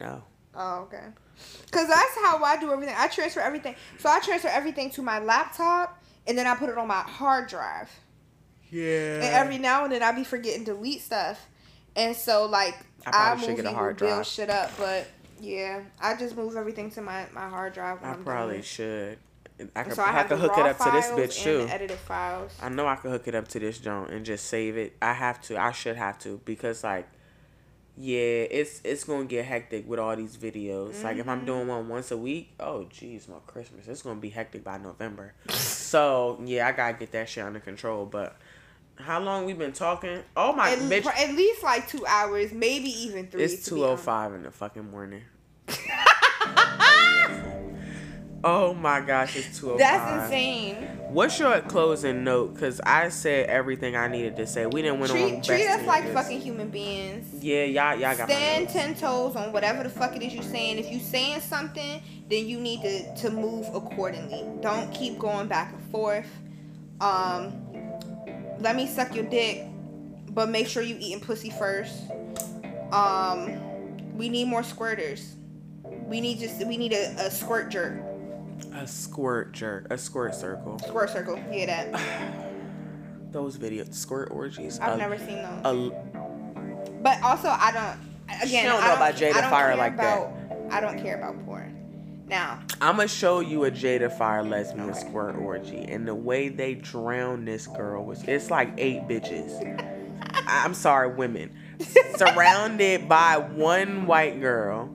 no. 0.00 0.22
Oh, 0.54 0.80
okay. 0.82 1.04
Cause 1.70 1.86
that's 1.86 2.14
how 2.16 2.42
I 2.42 2.56
do 2.58 2.72
everything. 2.72 2.94
I 2.98 3.06
transfer 3.06 3.38
everything. 3.40 3.76
So 3.98 4.08
I 4.08 4.18
transfer 4.18 4.48
everything 4.48 4.90
to 4.90 5.02
my 5.02 5.20
laptop, 5.20 6.02
and 6.26 6.36
then 6.36 6.46
I 6.48 6.56
put 6.56 6.68
it 6.68 6.76
on 6.76 6.88
my 6.88 7.02
hard 7.02 7.48
drive. 7.48 7.88
Yeah. 8.70 9.14
And 9.16 9.24
every 9.24 9.58
now 9.58 9.84
and 9.84 9.92
then 9.92 10.02
I 10.02 10.10
be 10.12 10.24
forgetting 10.24 10.64
to 10.64 10.72
delete 10.74 11.00
stuff, 11.02 11.46
and 11.94 12.16
so 12.16 12.46
like 12.46 12.74
I 13.06 13.10
probably 13.10 13.44
should 13.44 13.54
iMovie 13.54 13.56
get 13.56 13.66
a 13.66 13.72
hard 13.72 13.96
drive. 13.98 14.26
shit 14.26 14.50
up. 14.50 14.72
But 14.76 15.06
yeah, 15.40 15.82
I 16.00 16.16
just 16.16 16.36
move 16.36 16.56
everything 16.56 16.90
to 16.92 17.02
my 17.02 17.26
my 17.32 17.48
hard 17.48 17.72
drive. 17.72 18.00
When 18.02 18.10
I 18.10 18.14
I'm 18.14 18.24
probably 18.24 18.54
done. 18.56 18.62
should. 18.64 19.18
I 19.76 19.82
could, 19.84 19.94
So 19.94 20.02
I 20.02 20.08
I 20.08 20.12
have 20.12 20.28
could 20.28 20.38
the 20.38 20.42
hook 20.42 20.58
it 20.58 20.66
up 20.66 20.78
to 20.78 20.90
this 20.90 21.06
bitch 21.06 21.36
and 21.46 21.60
too. 21.60 21.66
the 21.66 21.72
edited 21.74 21.98
files. 21.98 22.52
I 22.62 22.68
know 22.68 22.86
I 22.86 22.96
could 22.96 23.10
hook 23.12 23.26
it 23.28 23.34
up 23.34 23.46
to 23.48 23.58
this 23.60 23.78
joint 23.78 24.10
and 24.10 24.24
just 24.26 24.46
save 24.46 24.76
it. 24.76 24.96
I 25.02 25.12
have 25.12 25.40
to. 25.42 25.56
I 25.60 25.70
should 25.72 25.96
have 25.96 26.18
to 26.20 26.40
because 26.44 26.82
like, 26.84 27.08
yeah, 28.00 28.46
it's 28.50 28.80
it's 28.84 29.02
gonna 29.02 29.24
get 29.24 29.44
hectic 29.44 29.88
with 29.88 29.98
all 29.98 30.14
these 30.14 30.36
videos. 30.36 31.02
Like 31.02 31.16
if 31.16 31.28
I'm 31.28 31.44
doing 31.44 31.62
mm-hmm. 31.62 31.68
one 31.68 31.88
once 31.88 32.12
a 32.12 32.16
week, 32.16 32.52
oh 32.60 32.86
jeez, 32.90 33.28
my 33.28 33.38
Christmas, 33.48 33.88
it's 33.88 34.02
gonna 34.02 34.20
be 34.20 34.28
hectic 34.28 34.62
by 34.62 34.78
November. 34.78 35.34
so 35.50 36.40
yeah, 36.44 36.68
I 36.68 36.72
gotta 36.72 36.96
get 36.96 37.10
that 37.12 37.28
shit 37.28 37.42
under 37.42 37.58
control. 37.58 38.06
But 38.06 38.36
how 38.94 39.18
long 39.18 39.46
we 39.46 39.52
been 39.52 39.72
talking? 39.72 40.22
Oh 40.36 40.52
my 40.52 40.70
At, 40.70 40.78
bitch, 40.78 41.06
at 41.06 41.34
least 41.34 41.64
like 41.64 41.88
two 41.88 42.06
hours, 42.06 42.52
maybe 42.52 42.88
even 42.88 43.26
three. 43.26 43.42
it's 43.42 43.66
two 43.66 43.84
oh 43.84 43.88
honest. 43.88 44.04
five 44.04 44.32
in 44.32 44.44
the 44.44 44.52
fucking 44.52 44.88
morning. 44.88 45.22
Oh 48.44 48.72
my 48.72 49.00
gosh, 49.00 49.36
it's 49.36 49.58
two 49.58 49.72
oh. 49.72 49.78
That's 49.78 50.24
insane. 50.24 50.76
What's 51.08 51.38
your 51.38 51.60
closing 51.62 52.22
note? 52.22 52.56
Cause 52.58 52.80
I 52.84 53.08
said 53.08 53.48
everything 53.48 53.96
I 53.96 54.08
needed 54.08 54.36
to 54.36 54.46
say. 54.46 54.66
We 54.66 54.82
didn't 54.82 55.00
win 55.00 55.10
on 55.10 55.16
Treat, 55.16 55.44
treat 55.44 55.66
best 55.66 55.80
us 55.80 55.86
like 55.86 56.12
fucking 56.12 56.40
human 56.40 56.68
beings. 56.68 57.42
Yeah, 57.42 57.64
y'all, 57.64 57.98
y'all 57.98 58.16
got 58.16 58.28
Stand 58.28 58.68
ten 58.68 58.94
toes 58.94 59.34
on 59.34 59.52
whatever 59.52 59.82
the 59.82 59.88
fuck 59.88 60.14
it 60.14 60.22
is 60.22 60.34
you're 60.34 60.42
saying. 60.42 60.78
If 60.78 60.90
you're 60.90 61.00
saying 61.00 61.40
something, 61.40 62.00
then 62.28 62.46
you 62.46 62.60
need 62.60 62.82
to 62.82 63.14
to 63.22 63.30
move 63.30 63.66
accordingly. 63.74 64.44
Don't 64.60 64.92
keep 64.94 65.18
going 65.18 65.48
back 65.48 65.72
and 65.72 65.90
forth. 65.90 66.30
Um, 67.00 67.52
let 68.60 68.76
me 68.76 68.86
suck 68.86 69.14
your 69.14 69.24
dick, 69.24 69.64
but 70.30 70.48
make 70.48 70.68
sure 70.68 70.82
you 70.82 70.96
eating 71.00 71.20
pussy 71.20 71.50
first. 71.50 72.02
Um, 72.92 74.16
we 74.16 74.28
need 74.28 74.46
more 74.46 74.62
squirters. 74.62 75.34
We 76.06 76.20
need 76.20 76.38
just 76.38 76.64
we 76.66 76.76
need 76.76 76.92
a, 76.92 77.26
a 77.26 77.30
squirt 77.30 77.70
jerk, 77.70 78.00
A 78.74 78.86
squirt 78.86 79.52
jerk, 79.52 79.86
a 79.90 79.98
squirt 79.98 80.34
circle. 80.34 80.78
squirt 80.80 81.10
circle. 81.10 81.38
Yeah, 81.52 81.66
that. 81.90 82.52
Those 83.32 83.58
videos, 83.58 83.92
squirt 83.94 84.30
orgies. 84.30 84.78
I've 84.80 84.94
a- 84.94 84.96
never 84.96 85.18
seen 85.18 85.42
those. 85.62 85.92
a- 85.92 86.90
But 87.02 87.22
also, 87.22 87.48
I 87.48 87.70
don't. 87.72 88.42
Again, 88.42 88.66
don't 88.66 88.82
I 88.82 88.88
know 88.88 88.94
about 88.94 89.14
Jada 89.14 89.34
don't 89.34 89.50
Fire 89.50 89.68
care 89.68 89.76
like 89.76 89.96
that. 89.98 90.30
I 90.70 90.80
don't 90.80 90.98
care 91.02 91.16
about 91.18 91.44
porn. 91.44 91.74
Now, 92.26 92.60
I'm 92.80 92.96
gonna 92.96 93.08
show 93.08 93.40
you 93.40 93.64
a 93.64 93.70
Jada 93.70 94.10
Fire 94.12 94.42
lesbian 94.42 94.90
Okay. 94.90 94.98
squirt 95.00 95.36
orgy, 95.36 95.82
and 95.84 96.06
the 96.06 96.14
way 96.14 96.48
they 96.48 96.74
drown 96.74 97.44
this 97.46 97.66
girl 97.66 98.04
was 98.04 98.22
it's 98.24 98.50
like 98.50 98.70
eight 98.78 99.02
bitches. 99.08 99.50
I'm 100.46 100.74
sorry, 100.74 101.08
women 101.14 101.50
surrounded 102.16 103.08
by 103.08 103.36
one 103.38 104.06
white 104.06 104.40
girl, 104.40 104.90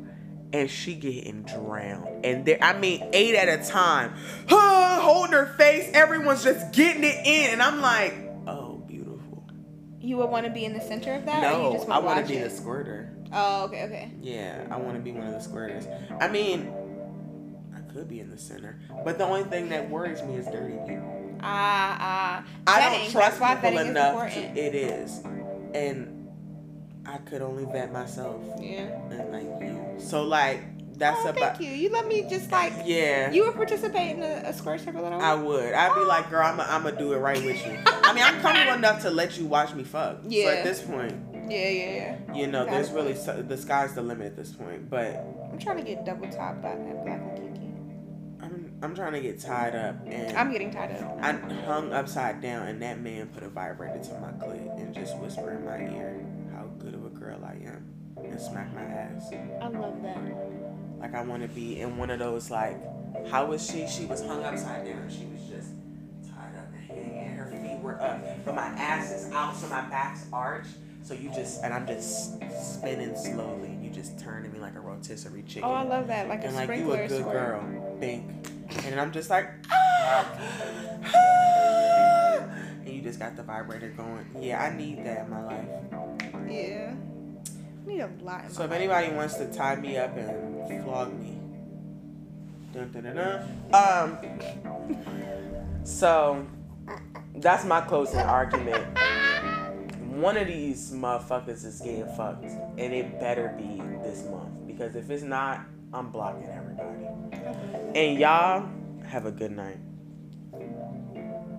and 0.54 0.70
she 0.70 0.94
getting 0.94 1.42
drowned. 1.44 2.24
And 2.26 2.46
there, 2.46 2.60
I 2.62 2.78
mean, 2.78 3.04
eight 3.12 3.36
at 3.36 3.50
a 3.50 3.68
time, 3.70 4.14
huh, 4.48 5.02
holding 5.02 5.34
her 5.34 5.48
face. 5.58 5.90
Everyone's 5.94 6.44
just 6.44 6.72
getting 6.72 7.04
it 7.04 7.26
in, 7.26 7.52
and 7.54 7.62
I'm 7.62 7.82
like, 7.82 8.14
oh, 8.48 8.84
beautiful. 8.88 9.44
you 10.00 10.18
would 10.18 10.30
want 10.30 10.46
to 10.46 10.52
be 10.52 10.64
in 10.64 10.74
the 10.74 10.82
center 10.82 11.14
of 11.14 11.26
that, 11.26 11.42
No, 11.42 11.84
I 11.90 12.00
want 12.00 12.26
to 12.26 12.32
be 12.32 12.38
it? 12.38 12.44
the 12.44 12.50
squirter. 12.56 13.10
Oh, 13.34 13.66
okay, 13.66 13.84
okay. 13.86 14.12
Yeah, 14.22 14.68
I 14.70 14.78
want 14.78 14.94
to 14.96 15.02
be 15.02 15.12
one 15.12 15.26
of 15.28 15.34
the 15.34 15.50
squirters. 15.50 15.88
I 16.22 16.28
mean, 16.28 16.72
I 17.76 17.80
could 17.92 18.08
be 18.08 18.20
in 18.20 18.30
the 18.30 18.38
center, 18.38 18.80
but 19.04 19.18
the 19.18 19.26
only 19.26 19.44
thing 19.46 19.70
that 19.70 19.90
worries 19.90 20.22
me 20.22 20.36
is 20.36 20.46
dirty 20.46 20.78
people. 20.88 21.10
Ah, 21.42 21.98
ah. 22.00 22.46
I 22.68 22.80
Vetting, 22.80 23.04
don't 23.04 23.12
trust 23.12 23.42
people 23.64 23.80
enough. 23.80 24.34
To, 24.34 24.40
it 24.40 24.76
is, 24.76 25.20
and 25.74 26.30
I 27.08 27.18
could 27.18 27.42
only 27.42 27.66
vet 27.66 27.92
myself 27.92 28.40
Yeah. 28.62 28.84
and 29.10 29.32
like 29.32 29.62
you. 29.62 29.83
So 30.00 30.24
like 30.24 30.62
that's 30.98 31.20
oh, 31.26 31.30
about 31.30 31.58
thank 31.58 31.70
you. 31.70 31.76
You 31.76 31.90
let 31.90 32.08
me 32.08 32.26
just 32.30 32.52
like. 32.52 32.74
yeah. 32.86 33.32
You 33.32 33.46
would 33.46 33.56
participate 33.56 34.16
in 34.16 34.24
a, 34.24 34.44
a 34.46 34.54
squirt 34.54 34.82
circle 34.82 35.06
at 35.06 35.14
all? 35.14 35.22
I 35.22 35.34
would. 35.34 35.74
I'd 35.74 35.94
be 35.96 36.02
oh. 36.02 36.08
like, 36.08 36.30
girl, 36.30 36.46
I'm 36.46 36.84
gonna 36.84 36.98
do 36.98 37.14
it 37.14 37.18
right 37.18 37.44
with 37.44 37.66
you. 37.66 37.78
I 37.86 38.14
mean, 38.14 38.24
I'm 38.24 38.40
comfortable 38.42 38.74
enough 38.78 39.02
to 39.02 39.10
let 39.10 39.38
you 39.38 39.46
watch 39.46 39.74
me 39.74 39.84
fuck. 39.84 40.24
So 40.24 40.30
Yeah. 40.30 40.48
at 40.50 40.64
this 40.64 40.82
point, 40.82 41.14
Yeah, 41.50 41.70
yeah, 41.70 42.18
yeah. 42.30 42.34
you 42.34 42.48
know, 42.48 42.66
there's 42.66 42.92
really 42.92 43.14
the 43.14 43.58
sky's 43.58 43.94
the 43.94 44.02
limit 44.02 44.28
at 44.28 44.36
this 44.36 44.52
point. 44.52 44.90
But 44.90 45.26
I'm 45.52 45.60
trying 45.60 45.78
to 45.78 45.84
get 45.84 46.06
double 46.06 46.30
top 46.30 46.62
by 46.62 46.76
that 46.76 47.04
Black 47.04 47.20
and 47.20 47.38
Kinky. 47.38 47.60
I'm 48.42 48.72
I'm 48.82 48.96
trying 48.96 49.14
to 49.14 49.22
get 49.22 49.40
tied 49.40 49.76
up 49.76 49.96
and 50.06 50.38
I'm 50.38 50.52
getting 50.52 50.72
tied 50.72 50.92
up. 50.92 51.18
I 51.22 51.32
hung 51.66 51.92
upside 51.92 52.42
down, 52.42 52.68
and 52.68 52.82
that 52.82 53.00
man 53.00 53.28
put 53.28 53.44
a 53.44 53.50
vibrator 53.50 54.00
to 54.04 54.20
my 54.20 54.32
clit 54.32 54.80
and 54.80 54.94
just 54.94 55.18
whispered 55.18 55.58
in 55.58 55.66
my 55.66 55.80
ear 55.80 56.24
how 56.54 56.66
good 56.78 56.94
of 56.94 57.06
a 57.06 57.10
girl 57.10 57.44
I 57.44 57.54
am 57.66 58.03
and 58.24 58.40
smack 58.40 58.74
my 58.74 58.82
ass. 58.82 59.32
I 59.62 59.68
love 59.68 60.02
that. 60.04 60.18
Like 61.00 61.16
I 61.16 61.22
want 61.24 61.42
to 61.44 61.48
be 61.50 61.80
in 61.82 61.98
one 61.98 62.10
of 62.10 62.20
those 62.20 62.50
like, 62.50 62.78
how 63.30 63.46
was 63.48 63.66
she? 63.70 63.88
She 63.88 64.06
was 64.06 64.22
hung 64.26 64.44
upside 64.44 64.86
down. 64.86 65.10
She 65.10 65.26
was 65.26 65.42
just 65.50 65.70
tied 66.30 66.56
up 66.58 66.68
and 66.74 66.84
hanging. 66.88 67.36
Her 67.36 67.52
feet 67.52 67.80
were 67.82 68.02
up, 68.02 68.20
but 68.46 68.56
my 68.56 68.68
ass 68.68 69.12
is 69.12 69.32
out, 69.32 69.56
so 69.56 69.68
my 69.68 69.82
back's 69.90 70.26
arched. 70.32 70.70
So 71.04 71.14
you 71.14 71.30
just 71.34 71.62
and 71.64 71.74
I'm 71.74 71.86
just 71.86 72.36
spinning 72.74 73.16
slowly. 73.18 73.68
and 73.68 73.84
You 73.84 73.92
just 73.92 74.18
turn 74.18 74.44
to 74.44 74.50
me 74.50 74.60
like 74.60 74.76
a 74.76 74.80
rotisserie 74.80 75.44
chicken. 75.44 75.66
Oh, 75.66 75.74
I 75.74 75.84
love 75.84 76.08
that. 76.08 76.30
Like 76.30 76.44
and 76.46 76.54
a 76.54 76.56
like 76.56 76.70
you 76.70 76.76
sprinkler 76.76 77.02
a 77.04 77.08
good 77.10 77.22
squirt. 77.22 77.34
girl, 77.34 77.98
bink. 78.00 78.24
And 78.86 79.00
I'm 79.00 79.12
just 79.12 79.30
like, 79.30 79.50
ah, 79.70 80.38
ah, 81.14 82.40
and 82.86 82.90
you 82.90 83.02
just 83.02 83.20
got 83.20 83.36
the 83.36 83.44
vibrator 83.44 83.90
going. 83.90 84.26
Yeah, 84.40 84.64
I 84.64 84.76
need 84.76 85.06
that 85.06 85.26
in 85.26 85.30
my 85.30 85.44
life. 85.44 85.68
Yeah. 86.50 86.94
Need 87.86 88.00
a 88.02 88.10
lot. 88.22 88.52
So 88.52 88.64
if 88.64 88.72
anybody 88.72 89.12
wants 89.12 89.36
to 89.36 89.52
tie 89.52 89.76
me 89.76 89.98
up 89.98 90.16
and 90.18 90.84
flog 90.84 91.14
me, 91.20 91.38
dun, 92.74 92.92
dun, 92.92 93.16
dun. 93.16 93.44
um, 93.74 94.18
so 95.84 96.46
that's 97.36 97.66
my 97.66 97.82
closing 97.82 98.20
argument. 98.20 98.86
One 100.16 100.38
of 100.38 100.48
these 100.48 100.92
motherfuckers 100.92 101.66
is 101.66 101.82
getting 101.82 102.06
fucked, 102.16 102.46
and 102.46 102.94
it 102.94 103.20
better 103.20 103.54
be 103.58 103.82
this 104.04 104.24
month 104.30 104.68
because 104.68 104.96
if 104.96 105.10
it's 105.10 105.24
not, 105.24 105.66
I'm 105.94 106.10
blocking 106.10 106.48
everybody. 106.48 107.06
And 107.96 108.20
y'all 108.20 108.68
have 109.06 109.26
a 109.26 109.32
good 109.32 109.52
night. 109.52 109.80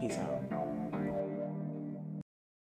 Peace 0.00 0.16
out. 0.18 0.43